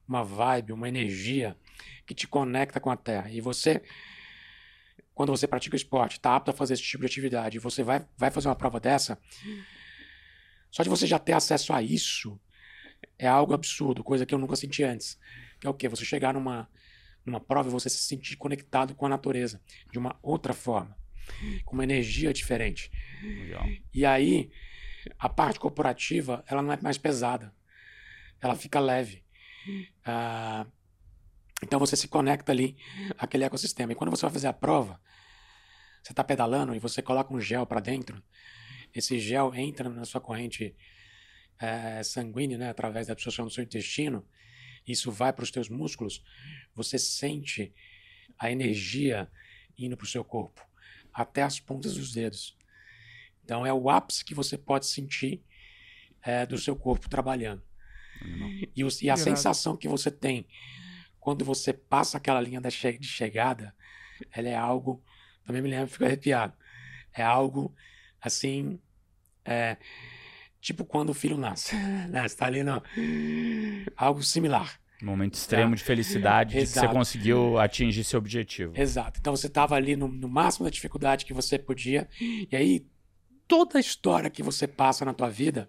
uma 0.07 0.23
vibe, 0.23 0.73
uma 0.73 0.89
energia 0.89 1.57
que 2.07 2.15
te 2.15 2.29
conecta 2.29 2.79
com 2.79 2.89
a 2.89 2.97
Terra. 2.97 3.29
E 3.29 3.41
você, 3.41 3.83
quando 5.13 5.31
você 5.31 5.49
pratica 5.49 5.75
o 5.75 5.77
esporte, 5.77 6.19
está 6.19 6.37
apto 6.37 6.53
a 6.53 6.55
fazer 6.55 6.75
esse 6.75 6.85
tipo 6.85 7.01
de 7.01 7.07
atividade, 7.07 7.57
e 7.57 7.59
você 7.59 7.83
vai, 7.83 8.07
vai 8.17 8.31
fazer 8.31 8.47
uma 8.47 8.55
prova 8.55 8.79
dessa, 8.79 9.19
só 10.71 10.85
de 10.85 10.89
você 10.89 11.05
já 11.05 11.19
ter 11.19 11.33
acesso 11.33 11.73
a 11.73 11.83
isso 11.83 12.41
é 13.19 13.27
algo 13.27 13.55
absurdo, 13.55 14.05
coisa 14.05 14.25
que 14.25 14.33
eu 14.33 14.39
nunca 14.39 14.55
senti 14.55 14.85
antes. 14.85 15.19
Que 15.59 15.67
é 15.67 15.71
o 15.71 15.75
quê? 15.75 15.89
Você 15.89 16.05
chegar 16.05 16.33
numa, 16.33 16.71
numa 17.27 17.41
prova 17.41 17.69
e 17.69 17.73
você 17.73 17.91
se 17.91 18.03
sentir 18.03 18.37
conectado 18.37 18.95
com 18.95 19.05
a 19.05 19.09
natureza 19.09 19.61
de 19.91 19.99
uma 19.99 20.17
outra 20.23 20.53
forma, 20.53 20.97
com 21.65 21.75
uma 21.75 21.83
energia 21.83 22.33
diferente. 22.33 22.89
Legal. 23.21 23.67
E 23.93 24.07
aí, 24.07 24.49
a 25.19 25.29
parte 25.29 25.59
corporativa, 25.59 26.45
ela 26.47 26.63
não 26.63 26.73
é 26.73 26.79
mais 26.81 26.99
pesada, 26.99 27.53
ela 28.45 28.55
fica 28.55 28.79
leve. 28.79 29.25
Ah, 30.05 30.67
então 31.63 31.81
você 31.81 31.97
se 31.97 32.07
conecta 32.07 32.53
ali 32.53 32.77
àquele 33.17 33.45
ecossistema. 33.45 33.93
E 33.93 33.95
quando 33.95 34.11
você 34.11 34.23
vai 34.23 34.31
fazer 34.31 34.49
a 34.49 34.53
prova, 34.53 35.01
você 36.03 36.13
está 36.13 36.23
pedalando 36.23 36.75
e 36.75 36.79
você 36.79 37.01
coloca 37.01 37.33
um 37.33 37.41
gel 37.41 37.67
para 37.67 37.81
dentro, 37.81 38.23
esse 38.95 39.19
gel 39.19 39.55
entra 39.55 39.89
na 39.89 40.05
sua 40.05 40.21
corrente 40.21 40.77
é, 41.59 42.03
sanguínea, 42.03 42.59
né, 42.59 42.69
através 42.69 43.07
da 43.07 43.15
absorção 43.15 43.47
do 43.47 43.51
seu 43.51 43.65
intestino, 43.65 44.25
isso 44.87 45.11
vai 45.11 45.33
para 45.33 45.43
os 45.43 45.51
teus 45.51 45.71
músculos, 45.71 46.23
você 46.75 46.99
sente 46.99 47.75
a 48.39 48.51
energia 48.51 49.31
indo 49.79 49.97
para 49.97 50.05
o 50.05 50.09
seu 50.09 50.23
corpo, 50.23 50.61
até 51.13 51.43
as 51.43 51.59
pontas 51.59 51.95
dos 51.95 52.13
dedos. 52.13 52.57
Então 53.43 53.65
é 53.65 53.73
o 53.73 53.89
ápice 53.89 54.25
que 54.25 54.35
você 54.35 54.59
pode 54.59 54.87
sentir 54.87 55.43
é, 56.23 56.45
do 56.45 56.59
seu 56.59 56.77
corpo 56.77 57.09
trabalhando. 57.09 57.63
E, 58.75 58.85
o, 58.85 58.89
e, 59.03 59.11
a 59.11 59.17
sensação 59.17 59.77
que 59.77 59.89
você 59.89 60.11
tem 60.11 60.47
quando 61.21 61.45
você 61.45 61.73
passa 61.73 62.19
aquela 62.19 62.41
linha 62.41 62.61
che 62.71 62.99
de 62.99 63.07
chegada, 63.07 63.75
ela 64.31 64.49
é 64.49 64.55
algo. 64.55 65.03
Também 65.47 65.63
me 65.63 65.71
lembro, 65.71 65.89
fico 65.89 66.05
arrepiado. 66.05 66.53
É 67.13 67.23
algo 67.23 67.75
assim. 68.21 68.79
É, 69.45 69.77
tipo 70.61 70.85
quando 70.85 71.11
o 71.11 71.15
filho 71.15 71.37
nasce. 71.37 71.75
Você 72.11 72.27
está 72.27 72.47
ali, 72.47 72.63
não. 72.63 72.83
Algo 73.97 74.23
similar. 74.23 74.81
Um 75.03 75.07
momento 75.07 75.35
extremo 75.35 75.71
tá? 75.71 75.77
de 75.77 75.85
felicidade 75.85 76.55
de 76.55 76.61
que 76.61 76.67
você 76.67 76.89
conseguiu 76.89 77.59
atingir 77.59 78.05
seu 78.05 78.19
objetivo. 78.19 78.73
Exato. 78.75 79.19
Então 79.21 79.37
você 79.37 79.49
estava 79.49 79.75
ali 79.75 79.97
no, 79.97 80.09
no, 80.09 80.29
máximo 80.29 80.65
da 80.65 80.71
dificuldade 80.71 81.27
que 81.27 81.35
você 81.35 81.59
podia, 81.59 82.09
e 82.21 82.49
aí 82.53 82.87
toda 83.47 83.79
a 83.79 83.81
história 83.81 84.31
que 84.31 84.43
você 84.43 84.67
passa 84.67 85.05
na 85.05 85.15
tua 85.15 85.31
vida, 85.31 85.69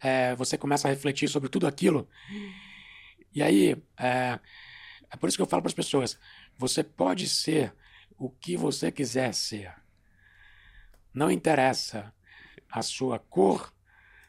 é, 0.00 0.34
você 0.34 0.56
começa 0.56 0.88
a 0.88 0.90
refletir 0.90 1.28
sobre 1.28 1.48
tudo 1.48 1.66
aquilo. 1.66 2.08
E 3.34 3.42
aí, 3.42 3.76
é, 3.98 4.38
é 5.10 5.16
por 5.16 5.28
isso 5.28 5.36
que 5.36 5.42
eu 5.42 5.46
falo 5.46 5.62
para 5.62 5.70
as 5.70 5.74
pessoas: 5.74 6.18
você 6.56 6.82
pode 6.82 7.28
ser 7.28 7.74
o 8.18 8.30
que 8.30 8.56
você 8.56 8.90
quiser 8.90 9.34
ser. 9.34 9.74
Não 11.12 11.30
interessa 11.30 12.12
a 12.70 12.82
sua 12.82 13.18
cor, 13.18 13.72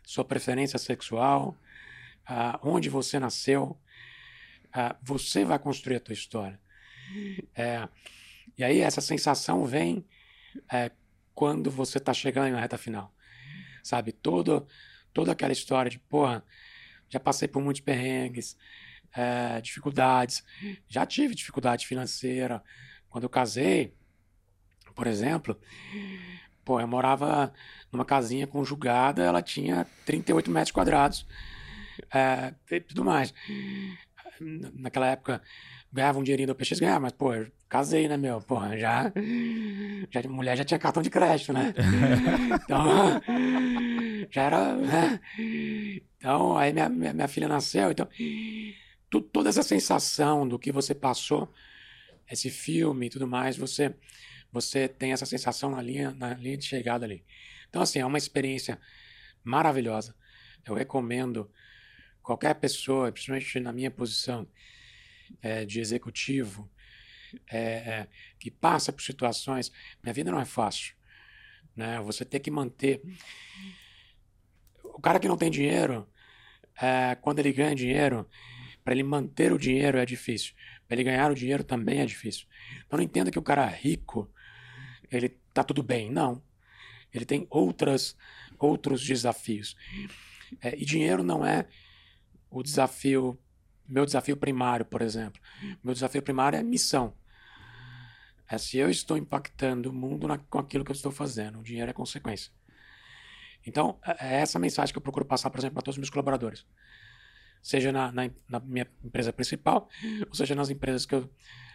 sua 0.05 0.23
preferência 0.23 0.79
sexual, 0.79 1.57
onde 2.61 2.89
você 2.89 3.19
nasceu, 3.19 3.77
você 5.01 5.43
vai 5.43 5.59
construir 5.59 5.97
a 5.97 5.99
tua 5.99 6.13
história. 6.13 6.59
É, 7.55 7.87
e 8.57 8.63
aí 8.63 8.79
essa 8.79 9.01
sensação 9.01 9.65
vem 9.65 10.05
é, 10.71 10.91
quando 11.37 11.69
você 11.69 11.99
está 11.99 12.15
chegando 12.15 12.51
na 12.51 12.59
reta 12.59 12.79
final. 12.79 13.13
Sabe? 13.83 14.11
Todo, 14.11 14.67
toda 15.13 15.33
aquela 15.33 15.53
história 15.53 15.91
de, 15.91 15.99
porra, 15.99 16.43
já 17.07 17.19
passei 17.19 17.47
por 17.47 17.61
muitos 17.61 17.79
perrengues, 17.79 18.57
é, 19.15 19.61
dificuldades, 19.61 20.43
já 20.87 21.05
tive 21.05 21.35
dificuldade 21.35 21.85
financeira. 21.85 22.63
Quando 23.07 23.25
eu 23.25 23.29
casei, 23.29 23.93
por 24.95 25.05
exemplo, 25.05 25.55
pô, 26.65 26.81
eu 26.81 26.87
morava 26.87 27.53
numa 27.91 28.03
casinha 28.03 28.47
conjugada, 28.47 29.23
ela 29.23 29.43
tinha 29.43 29.85
38 30.07 30.49
metros 30.49 30.71
quadrados 30.71 31.23
é, 32.11 32.51
e 32.71 32.81
tudo 32.81 33.05
mais. 33.05 33.31
Naquela 34.41 35.05
época, 35.05 35.39
ganhava 35.97 36.19
um 36.19 36.23
dinheirinho 36.23 36.47
do 36.47 36.55
PX, 36.55 36.79
ganhava, 36.79 36.99
mas, 36.99 37.11
pô, 37.11 37.31
casei, 37.67 38.07
né, 38.07 38.15
meu? 38.17 38.39
Porra, 38.39 38.77
já, 38.77 39.11
já. 40.11 40.29
Mulher 40.29 40.55
já 40.55 40.63
tinha 40.63 40.79
cartão 40.79 41.01
de 41.01 41.09
crédito, 41.09 41.51
né? 41.51 41.73
Então, 42.63 43.21
já 44.29 44.43
era. 44.43 44.75
Né? 44.75 45.19
Então, 46.17 46.55
aí 46.55 46.71
minha, 46.71 46.87
minha, 46.87 47.13
minha, 47.13 47.27
filha 47.27 47.47
nasceu. 47.47 47.91
Então, 47.91 48.07
tu, 49.09 49.21
toda 49.21 49.49
essa 49.49 49.63
sensação 49.63 50.47
do 50.47 50.59
que 50.59 50.71
você 50.71 50.93
passou, 50.93 51.51
esse 52.29 52.49
filme 52.49 53.07
e 53.07 53.09
tudo 53.09 53.27
mais, 53.27 53.57
você, 53.57 53.95
você 54.51 54.87
tem 54.87 55.13
essa 55.13 55.25
sensação 55.25 55.71
na 55.71 55.81
linha, 55.81 56.11
na 56.11 56.35
linha 56.35 56.57
de 56.57 56.65
chegada 56.65 57.05
ali. 57.05 57.25
Então, 57.69 57.81
assim, 57.81 57.99
é 57.99 58.05
uma 58.05 58.19
experiência 58.19 58.79
maravilhosa. 59.43 60.13
Eu 60.63 60.75
recomendo 60.75 61.49
qualquer 62.21 62.53
pessoa, 62.55 63.11
principalmente 63.11 63.59
na 63.59 63.73
minha 63.73 63.89
posição, 63.89 64.47
é, 65.41 65.65
de 65.65 65.79
executivo 65.79 66.69
é, 67.49 67.59
é, 67.59 68.07
que 68.39 68.49
passa 68.49 68.91
por 68.91 69.01
situações. 69.01 69.71
Minha 70.01 70.13
vida 70.13 70.31
não 70.31 70.39
é 70.39 70.45
fácil. 70.45 70.95
Né? 71.75 71.99
Você 72.01 72.25
tem 72.25 72.39
que 72.39 72.51
manter. 72.51 73.01
O 74.83 75.01
cara 75.01 75.19
que 75.19 75.27
não 75.27 75.37
tem 75.37 75.51
dinheiro, 75.51 76.07
é, 76.81 77.15
quando 77.15 77.39
ele 77.39 77.51
ganha 77.53 77.75
dinheiro, 77.75 78.27
para 78.83 78.93
ele 78.93 79.03
manter 79.03 79.51
o 79.51 79.59
dinheiro 79.59 79.97
é 79.97 80.05
difícil. 80.05 80.55
Para 80.87 80.95
ele 80.95 81.03
ganhar 81.03 81.29
o 81.31 81.35
dinheiro 81.35 81.63
também 81.63 81.99
é 81.99 82.05
difícil. 82.05 82.47
Então 82.85 82.97
não 82.97 83.03
entenda 83.03 83.29
que 83.29 83.39
o 83.39 83.43
cara 83.43 83.65
rico, 83.65 84.31
ele 85.11 85.29
tá 85.53 85.63
tudo 85.63 85.83
bem. 85.83 86.09
Não. 86.09 86.41
Ele 87.13 87.25
tem 87.25 87.45
outras, 87.49 88.15
outros 88.57 89.05
desafios. 89.05 89.75
É, 90.61 90.75
e 90.77 90.85
dinheiro 90.85 91.23
não 91.23 91.45
é 91.45 91.67
o 92.49 92.63
desafio 92.63 93.37
meu 93.87 94.05
desafio 94.05 94.35
primário, 94.37 94.85
por 94.85 95.01
exemplo. 95.01 95.41
Meu 95.83 95.93
desafio 95.93 96.21
primário 96.21 96.57
é 96.57 96.63
missão. 96.63 97.13
É 98.49 98.57
se 98.57 98.77
eu 98.77 98.89
estou 98.89 99.17
impactando 99.17 99.89
o 99.89 99.93
mundo 99.93 100.27
na, 100.27 100.37
com 100.37 100.59
aquilo 100.59 100.85
que 100.85 100.91
eu 100.91 100.95
estou 100.95 101.11
fazendo. 101.11 101.59
O 101.59 101.63
dinheiro 101.63 101.89
é 101.89 101.93
consequência. 101.93 102.51
Então, 103.65 103.99
é, 104.05 104.35
é 104.35 104.41
essa 104.41 104.57
mensagem 104.57 104.93
que 104.93 104.97
eu 104.97 105.01
procuro 105.01 105.25
passar, 105.25 105.49
por 105.49 105.59
exemplo, 105.59 105.75
para 105.75 105.83
todos 105.83 105.95
os 105.95 105.99
meus 105.99 106.09
colaboradores. 106.09 106.65
Seja 107.61 107.91
na, 107.91 108.11
na, 108.11 108.29
na, 108.47 108.59
minha 108.61 108.87
empresa 109.03 109.33
principal, 109.33 109.89
ou 110.27 110.33
seja 110.33 110.55
nas 110.55 110.69
empresas 110.69 111.05
que 111.05 111.15
eu, 111.15 111.29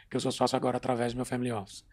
que 0.08 0.16
eu 0.16 0.20
sou 0.20 0.32
sócio 0.32 0.56
agora 0.56 0.78
através 0.78 1.12
do 1.12 1.16
meu 1.16 1.26
Family 1.26 1.52
Office. 1.52 1.84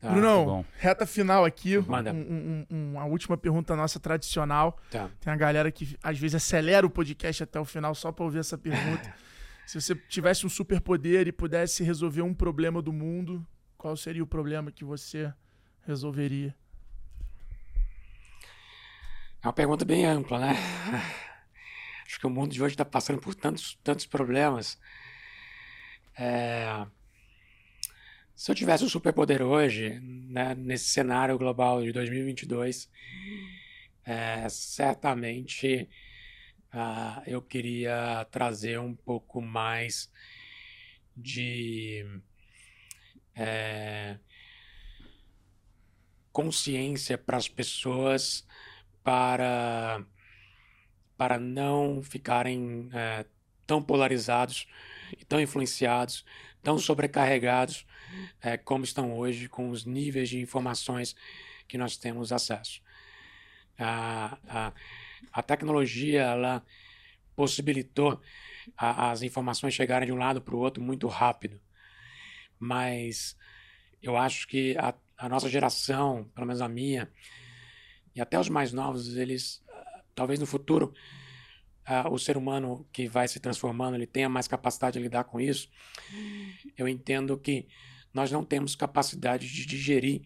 Tá. 0.00 0.08
Brunão, 0.08 0.64
reta 0.78 1.04
final 1.04 1.44
aqui. 1.44 1.76
Manda. 1.78 2.10
Um, 2.14 2.64
um, 2.70 2.92
uma 2.92 3.04
última 3.04 3.36
pergunta 3.36 3.76
nossa 3.76 4.00
tradicional. 4.00 4.78
Tá. 4.90 5.10
Tem 5.20 5.30
a 5.30 5.36
galera 5.36 5.70
que 5.70 5.98
às 6.02 6.18
vezes 6.18 6.36
acelera 6.36 6.86
o 6.86 6.90
podcast 6.90 7.42
até 7.42 7.60
o 7.60 7.66
final 7.66 7.94
só 7.94 8.10
para 8.10 8.24
ouvir 8.24 8.38
essa 8.38 8.56
pergunta. 8.56 9.14
Se 9.70 9.80
você 9.80 9.94
tivesse 9.94 10.44
um 10.44 10.48
superpoder 10.48 11.28
e 11.28 11.32
pudesse 11.32 11.84
resolver 11.84 12.22
um 12.22 12.34
problema 12.34 12.82
do 12.82 12.92
mundo, 12.92 13.46
qual 13.78 13.96
seria 13.96 14.20
o 14.20 14.26
problema 14.26 14.72
que 14.72 14.84
você 14.84 15.32
resolveria? 15.86 16.52
É 19.40 19.46
uma 19.46 19.52
pergunta 19.52 19.84
bem 19.84 20.04
ampla, 20.04 20.40
né? 20.40 20.54
Acho 22.04 22.18
que 22.18 22.26
o 22.26 22.30
mundo 22.30 22.52
de 22.52 22.60
hoje 22.60 22.74
está 22.74 22.84
passando 22.84 23.20
por 23.20 23.32
tantos, 23.32 23.78
tantos 23.84 24.06
problemas. 24.06 24.76
É... 26.18 26.84
Se 28.34 28.50
eu 28.50 28.56
tivesse 28.56 28.82
um 28.82 28.88
superpoder 28.88 29.40
hoje, 29.40 30.00
né, 30.00 30.52
nesse 30.56 30.86
cenário 30.86 31.38
global 31.38 31.80
de 31.80 31.92
2022, 31.92 32.90
é, 34.04 34.48
certamente 34.48 35.88
uh, 36.74 37.22
eu 37.26 37.42
queria 37.42 38.26
trazer 38.30 38.78
um 38.78 38.94
pouco 38.94 39.40
mais 39.40 40.10
de 41.16 42.04
é, 43.34 44.18
consciência 46.32 47.18
para 47.18 47.36
as 47.36 47.48
pessoas 47.48 48.46
para 49.02 50.04
para 51.16 51.38
não 51.38 52.02
ficarem 52.02 52.88
é, 52.94 53.26
tão 53.66 53.82
polarizados 53.82 54.66
e 55.18 55.24
tão 55.24 55.38
influenciados, 55.38 56.24
tão 56.62 56.78
sobrecarregados 56.78 57.86
é, 58.40 58.56
como 58.56 58.84
estão 58.84 59.12
hoje 59.16 59.46
com 59.46 59.68
os 59.68 59.84
níveis 59.84 60.30
de 60.30 60.40
informações 60.40 61.14
que 61.68 61.76
nós 61.76 61.98
temos 61.98 62.32
acesso. 62.32 62.80
A, 63.78 64.38
a, 64.48 64.72
a 65.32 65.42
tecnologia 65.42 66.22
ela 66.22 66.64
possibilitou 67.36 68.20
a, 68.76 69.10
as 69.10 69.22
informações 69.22 69.74
chegarem 69.74 70.06
de 70.06 70.12
um 70.12 70.18
lado 70.18 70.40
para 70.40 70.54
o 70.54 70.58
outro 70.58 70.82
muito 70.82 71.06
rápido, 71.06 71.60
mas 72.58 73.36
eu 74.02 74.16
acho 74.16 74.46
que 74.46 74.76
a, 74.78 74.94
a 75.16 75.28
nossa 75.28 75.48
geração, 75.48 76.24
pelo 76.34 76.46
menos 76.46 76.60
a 76.60 76.68
minha, 76.68 77.10
e 78.14 78.20
até 78.20 78.38
os 78.38 78.48
mais 78.48 78.72
novos, 78.72 79.16
eles 79.16 79.62
talvez 80.14 80.38
no 80.38 80.46
futuro 80.46 80.92
uh, 81.88 82.12
o 82.12 82.18
ser 82.18 82.36
humano 82.36 82.86
que 82.92 83.08
vai 83.08 83.26
se 83.26 83.40
transformando 83.40 83.94
ele 83.94 84.06
tenha 84.06 84.28
mais 84.28 84.46
capacidade 84.46 84.98
de 84.98 85.02
lidar 85.02 85.24
com 85.24 85.40
isso. 85.40 85.70
Eu 86.76 86.88
entendo 86.88 87.38
que 87.38 87.66
nós 88.12 88.30
não 88.30 88.44
temos 88.44 88.74
capacidade 88.74 89.48
de 89.48 89.66
digerir 89.66 90.22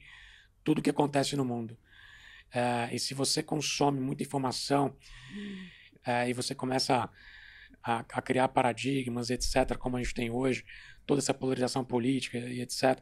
tudo 0.63 0.83
que 0.83 0.91
acontece 0.91 1.37
no 1.37 1.45
mundo. 1.45 1.77
Uh, 2.55 2.95
e 2.95 2.99
se 3.01 3.15
você 3.15 3.43
consome 3.43 3.99
muita 4.01 4.23
informação 4.23 4.97
uh, 6.07 6.29
e 6.29 6.33
você 6.33 6.55
começa 6.55 7.11
a, 7.83 7.99
a, 7.99 8.23
criar 8.23 8.47
paradigmas, 8.49 9.29
etc., 9.29 9.77
como 9.77 9.97
a 9.97 10.03
gente 10.03 10.15
tem 10.15 10.31
hoje, 10.31 10.65
toda 11.05 11.21
essa 11.21 11.35
polarização 11.35 11.85
política 11.85 12.39
e 12.39 12.61
etc., 12.61 13.01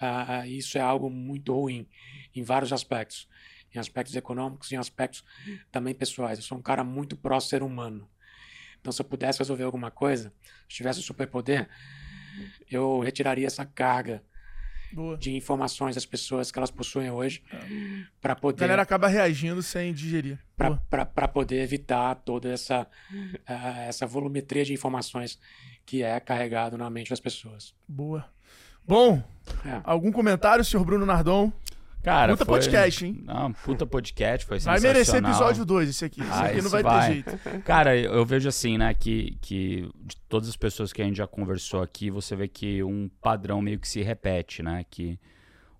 uh, 0.00 0.44
isso 0.46 0.76
é 0.76 0.80
algo 0.80 1.08
muito 1.08 1.54
ruim 1.54 1.88
em 2.34 2.42
vários 2.42 2.72
aspectos 2.72 3.28
em 3.74 3.78
aspectos 3.78 4.14
econômicos 4.14 4.70
e 4.70 4.74
em 4.74 4.78
aspectos 4.78 5.24
também 5.70 5.94
pessoais. 5.94 6.38
Eu 6.38 6.44
sou 6.44 6.58
um 6.58 6.62
cara 6.62 6.84
muito 6.84 7.16
pró-ser 7.16 7.62
humano. 7.62 8.06
Então, 8.78 8.92
se 8.92 9.00
eu 9.00 9.04
pudesse 9.06 9.38
resolver 9.38 9.62
alguma 9.62 9.90
coisa, 9.90 10.32
se 10.68 10.76
tivesse 10.76 11.00
um 11.00 11.02
superpoder, 11.02 11.70
eu 12.70 13.00
retiraria 13.00 13.46
essa 13.46 13.64
carga 13.64 14.22
Boa. 14.92 15.16
de 15.16 15.34
informações 15.34 15.94
das 15.94 16.06
pessoas 16.06 16.50
que 16.50 16.58
elas 16.58 16.70
possuem 16.70 17.10
hoje 17.10 17.42
é. 17.52 18.04
para 18.20 18.36
poder. 18.36 18.64
A 18.64 18.66
galera 18.66 18.82
acaba 18.82 19.08
reagindo 19.08 19.62
sem 19.62 19.92
digerir. 19.92 20.38
Para 20.56 21.28
poder 21.28 21.62
evitar 21.62 22.14
toda 22.16 22.50
essa, 22.50 22.86
uh, 23.12 23.80
essa 23.88 24.06
volumetria 24.06 24.64
de 24.64 24.72
informações 24.72 25.38
que 25.84 26.02
é 26.02 26.18
carregado 26.20 26.78
na 26.78 26.88
mente 26.88 27.10
das 27.10 27.20
pessoas. 27.20 27.74
Boa. 27.88 28.24
Bom, 28.86 29.22
é. 29.64 29.80
algum 29.84 30.10
comentário, 30.10 30.64
senhor 30.64 30.84
Bruno 30.84 31.06
Nardon? 31.06 31.52
Cara, 32.02 32.32
puta 32.32 32.44
foi... 32.44 32.58
podcast, 32.58 33.06
hein? 33.06 33.22
Não, 33.24 33.52
puta 33.52 33.86
podcast, 33.86 34.46
foi 34.46 34.58
Vai 34.58 34.80
merecer 34.80 35.22
episódio 35.22 35.64
2 35.64 35.88
esse 35.88 36.04
aqui. 36.04 36.20
Esse 36.20 36.30
ah, 36.30 36.46
aqui 36.46 36.62
não 36.62 36.70
vai, 36.70 36.82
vai, 36.82 37.06
ter 37.06 37.14
jeito. 37.14 37.62
Cara, 37.62 37.96
eu 37.96 38.24
vejo 38.26 38.48
assim, 38.48 38.76
né, 38.76 38.92
que, 38.92 39.38
que 39.40 39.88
de 40.00 40.16
todas 40.28 40.48
as 40.48 40.56
pessoas 40.56 40.92
que 40.92 41.00
a 41.00 41.04
gente 41.04 41.16
já 41.16 41.26
conversou 41.26 41.80
aqui, 41.80 42.10
você 42.10 42.34
vê 42.34 42.48
que 42.48 42.82
um 42.82 43.08
padrão 43.20 43.62
meio 43.62 43.78
que 43.78 43.88
se 43.88 44.02
repete, 44.02 44.62
né? 44.62 44.84
Que 44.90 45.18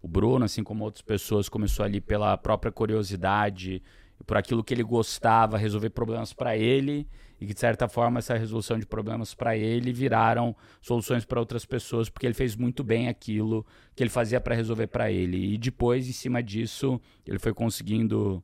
o 0.01 0.07
Bruno, 0.07 0.44
assim 0.44 0.62
como 0.62 0.85
outras 0.85 1.03
pessoas, 1.03 1.49
começou 1.49 1.85
ali 1.85 2.01
pela 2.01 2.36
própria 2.36 2.70
curiosidade, 2.70 3.82
por 4.24 4.36
aquilo 4.36 4.62
que 4.62 4.73
ele 4.73 4.85
gostava, 4.85 5.59
resolver 5.59 5.90
problemas 5.90 6.32
para 6.32 6.57
ele 6.57 7.09
e 7.43 7.47
que 7.47 7.55
de 7.55 7.59
certa 7.59 7.89
forma 7.89 8.20
essa 8.20 8.36
resolução 8.36 8.78
de 8.78 8.86
problemas 8.86 9.35
para 9.35 9.56
ele 9.56 9.93
viraram 9.93 10.55
soluções 10.81 11.24
para 11.24 11.40
outras 11.40 11.64
pessoas 11.64 12.09
porque 12.09 12.24
ele 12.24 12.35
fez 12.35 12.55
muito 12.55 12.85
bem 12.85 13.09
aquilo 13.09 13.66
que 13.97 14.02
ele 14.02 14.10
fazia 14.10 14.40
para 14.40 14.55
resolver 14.55 14.86
para 14.86 15.10
ele 15.10 15.55
e 15.55 15.59
depois 15.59 16.09
em 16.09 16.12
cima 16.12 16.40
disso 16.40 17.01
ele 17.27 17.40
foi 17.40 17.52
conseguindo 17.52 18.43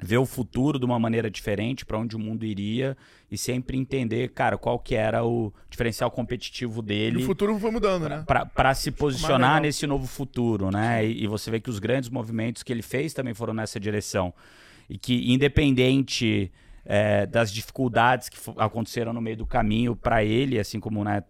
ver 0.00 0.18
o 0.18 0.26
futuro 0.26 0.78
de 0.78 0.84
uma 0.84 0.98
maneira 0.98 1.30
diferente 1.30 1.86
para 1.86 1.98
onde 1.98 2.16
o 2.16 2.18
mundo 2.18 2.44
iria 2.44 2.96
e 3.30 3.36
sempre 3.36 3.76
entender, 3.76 4.28
cara, 4.28 4.56
qual 4.56 4.78
que 4.78 4.94
era 4.94 5.24
o 5.24 5.52
diferencial 5.68 6.08
competitivo 6.08 6.80
dele. 6.80 7.20
E 7.20 7.22
o 7.24 7.26
futuro 7.26 7.58
foi 7.58 7.70
mudando, 7.72 8.08
né? 8.08 8.24
Para 8.54 8.74
se 8.74 8.92
posicionar 8.92 9.60
nesse 9.60 9.88
novo 9.88 10.06
futuro, 10.06 10.70
né? 10.70 11.04
E, 11.04 11.24
e, 11.24 11.26
você 11.26 11.50
vê 11.50 11.58
que 11.58 11.68
os 11.68 11.80
grandes 11.80 12.08
movimentos 12.10 12.62
que 12.62 12.72
ele 12.72 12.82
fez 12.82 13.12
também 13.12 13.34
foram 13.34 13.52
nessa 13.52 13.80
direção. 13.80 14.32
E 14.88 14.96
que 14.96 15.32
independente 15.32 16.52
é, 16.90 17.26
das 17.26 17.52
dificuldades 17.52 18.30
que 18.30 18.38
aconteceram 18.56 19.12
no 19.12 19.20
meio 19.20 19.36
do 19.36 19.46
caminho 19.46 19.94
para 19.94 20.24
ele, 20.24 20.58
assim 20.58 20.80
como 20.80 21.04
né, 21.04 21.22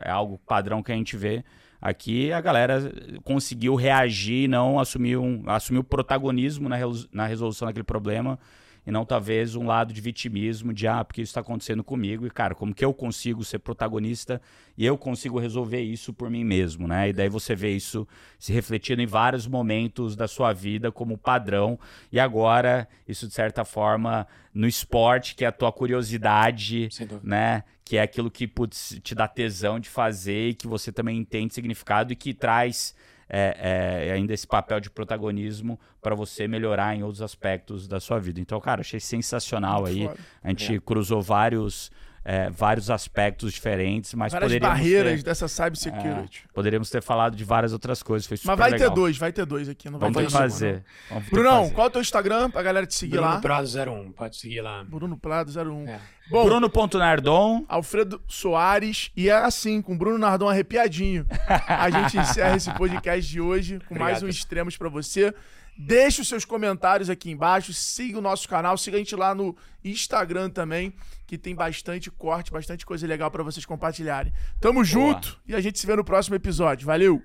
é 0.00 0.08
algo 0.08 0.38
padrão 0.46 0.84
que 0.84 0.92
a 0.92 0.94
gente 0.94 1.16
vê 1.16 1.44
aqui, 1.80 2.32
a 2.32 2.40
galera 2.40 2.92
conseguiu 3.24 3.74
reagir, 3.74 4.48
não 4.48 4.78
assumir 4.78 5.16
um, 5.16 5.42
assumir 5.48 5.80
o 5.80 5.84
protagonismo 5.84 6.68
na 7.12 7.26
resolução 7.26 7.66
daquele 7.66 7.82
problema 7.82 8.38
e 8.86 8.90
não 8.90 9.04
talvez 9.04 9.54
um 9.54 9.66
lado 9.66 9.92
de 9.92 10.00
vitimismo 10.00 10.72
de 10.72 10.86
ah, 10.86 11.04
porque 11.04 11.22
isso 11.22 11.30
está 11.30 11.40
acontecendo 11.40 11.84
comigo 11.84 12.26
e 12.26 12.30
cara, 12.30 12.54
como 12.54 12.74
que 12.74 12.84
eu 12.84 12.94
consigo 12.94 13.44
ser 13.44 13.58
protagonista 13.58 14.40
e 14.76 14.86
eu 14.86 14.96
consigo 14.96 15.38
resolver 15.38 15.80
isso 15.80 16.12
por 16.12 16.30
mim 16.30 16.44
mesmo, 16.44 16.88
né? 16.88 17.10
E 17.10 17.12
daí 17.12 17.28
você 17.28 17.54
vê 17.54 17.70
isso 17.70 18.06
se 18.38 18.52
refletindo 18.52 19.02
em 19.02 19.06
vários 19.06 19.46
momentos 19.46 20.16
da 20.16 20.26
sua 20.26 20.52
vida 20.52 20.90
como 20.90 21.18
padrão 21.18 21.78
e 22.10 22.18
agora 22.18 22.88
isso 23.06 23.28
de 23.28 23.34
certa 23.34 23.64
forma 23.64 24.26
no 24.52 24.66
esporte, 24.66 25.34
que 25.34 25.44
é 25.44 25.48
a 25.48 25.52
tua 25.52 25.70
curiosidade, 25.70 26.88
né? 27.22 27.64
Que 27.84 27.96
é 27.96 28.02
aquilo 28.02 28.30
que 28.30 28.46
putz, 28.46 28.98
te 29.02 29.14
dá 29.14 29.28
tesão 29.28 29.78
de 29.78 29.88
fazer 29.88 30.50
e 30.50 30.54
que 30.54 30.66
você 30.66 30.90
também 30.90 31.18
entende 31.18 31.52
significado 31.54 32.12
e 32.12 32.16
que 32.16 32.32
traz 32.32 32.94
é, 33.32 34.08
é, 34.08 34.12
ainda 34.12 34.34
esse 34.34 34.46
papel 34.46 34.80
de 34.80 34.90
protagonismo 34.90 35.78
para 36.02 36.16
você 36.16 36.48
melhorar 36.48 36.96
em 36.96 37.04
outros 37.04 37.22
aspectos 37.22 37.86
da 37.86 38.00
sua 38.00 38.18
vida. 38.18 38.40
Então, 38.40 38.60
cara, 38.60 38.80
achei 38.80 38.98
sensacional 38.98 39.86
aí. 39.86 40.10
A 40.42 40.48
gente 40.48 40.74
é. 40.74 40.80
cruzou 40.80 41.22
vários. 41.22 41.92
É, 42.22 42.50
vários 42.50 42.90
aspectos 42.90 43.52
diferentes, 43.54 44.12
mas 44.12 44.30
várias 44.30 44.48
poderíamos 44.48 44.78
barreiras 44.78 45.16
ter, 45.20 45.22
dessa 45.24 45.48
cybersecurity. 45.48 46.44
É, 46.46 46.52
poderíamos 46.52 46.90
ter 46.90 47.02
falado 47.02 47.34
de 47.34 47.44
várias 47.44 47.72
outras 47.72 48.02
coisas. 48.02 48.26
Foi 48.26 48.36
mas 48.44 48.58
vai 48.58 48.70
legal. 48.70 48.90
ter 48.90 48.94
dois, 48.94 49.16
vai 49.16 49.32
ter 49.32 49.46
dois 49.46 49.68
aqui. 49.70 49.88
Não 49.88 49.98
vai 49.98 50.10
Vamos 50.10 50.30
ter 50.30 50.38
fazer. 50.38 50.84
Vamos 51.08 51.28
Brunão, 51.30 51.62
fazer. 51.62 51.74
qual 51.74 51.86
é 51.86 51.88
o 51.88 51.92
teu 51.92 52.00
Instagram 52.02 52.50
pra 52.50 52.62
galera 52.62 52.86
te 52.86 52.94
seguir 52.94 53.12
Bruno 53.12 53.26
lá? 53.26 53.30
Bruno 53.38 53.42
Prado 53.42 53.90
01, 54.08 54.12
pode 54.12 54.36
seguir 54.36 54.60
lá. 54.60 54.84
Bruno 54.84 55.16
Prado 55.16 55.50
01. 55.50 55.88
É. 55.88 56.00
Bom, 56.30 56.44
Bruno.nardon. 56.44 57.64
Alfredo 57.68 58.22
Soares. 58.28 59.10
E 59.16 59.28
é 59.28 59.34
assim, 59.34 59.80
com 59.82 59.96
Bruno 59.96 60.18
Nardon 60.18 60.48
arrepiadinho. 60.48 61.26
A 61.66 61.90
gente 61.90 62.18
encerra 62.18 62.54
esse 62.56 62.72
podcast 62.74 63.28
de 63.28 63.40
hoje 63.40 63.78
com 63.80 63.94
Obrigado. 63.94 64.00
mais 64.10 64.22
um 64.22 64.28
Extremos 64.28 64.76
para 64.76 64.88
você. 64.88 65.34
Deixe 65.76 66.20
os 66.20 66.28
seus 66.28 66.44
comentários 66.44 67.08
aqui 67.08 67.30
embaixo, 67.30 67.72
siga 67.72 68.18
o 68.18 68.20
nosso 68.20 68.46
canal, 68.46 68.76
siga 68.76 68.96
a 68.96 68.98
gente 68.98 69.16
lá 69.16 69.34
no 69.34 69.56
Instagram 69.82 70.50
também, 70.50 70.92
que 71.30 71.38
tem 71.38 71.54
bastante 71.54 72.10
corte, 72.10 72.50
bastante 72.50 72.84
coisa 72.84 73.06
legal 73.06 73.30
para 73.30 73.44
vocês 73.44 73.64
compartilharem. 73.64 74.32
Tamo 74.58 74.74
Boa. 74.74 74.84
junto 74.84 75.40
e 75.46 75.54
a 75.54 75.60
gente 75.60 75.78
se 75.78 75.86
vê 75.86 75.94
no 75.94 76.02
próximo 76.02 76.34
episódio. 76.34 76.84
Valeu! 76.84 77.22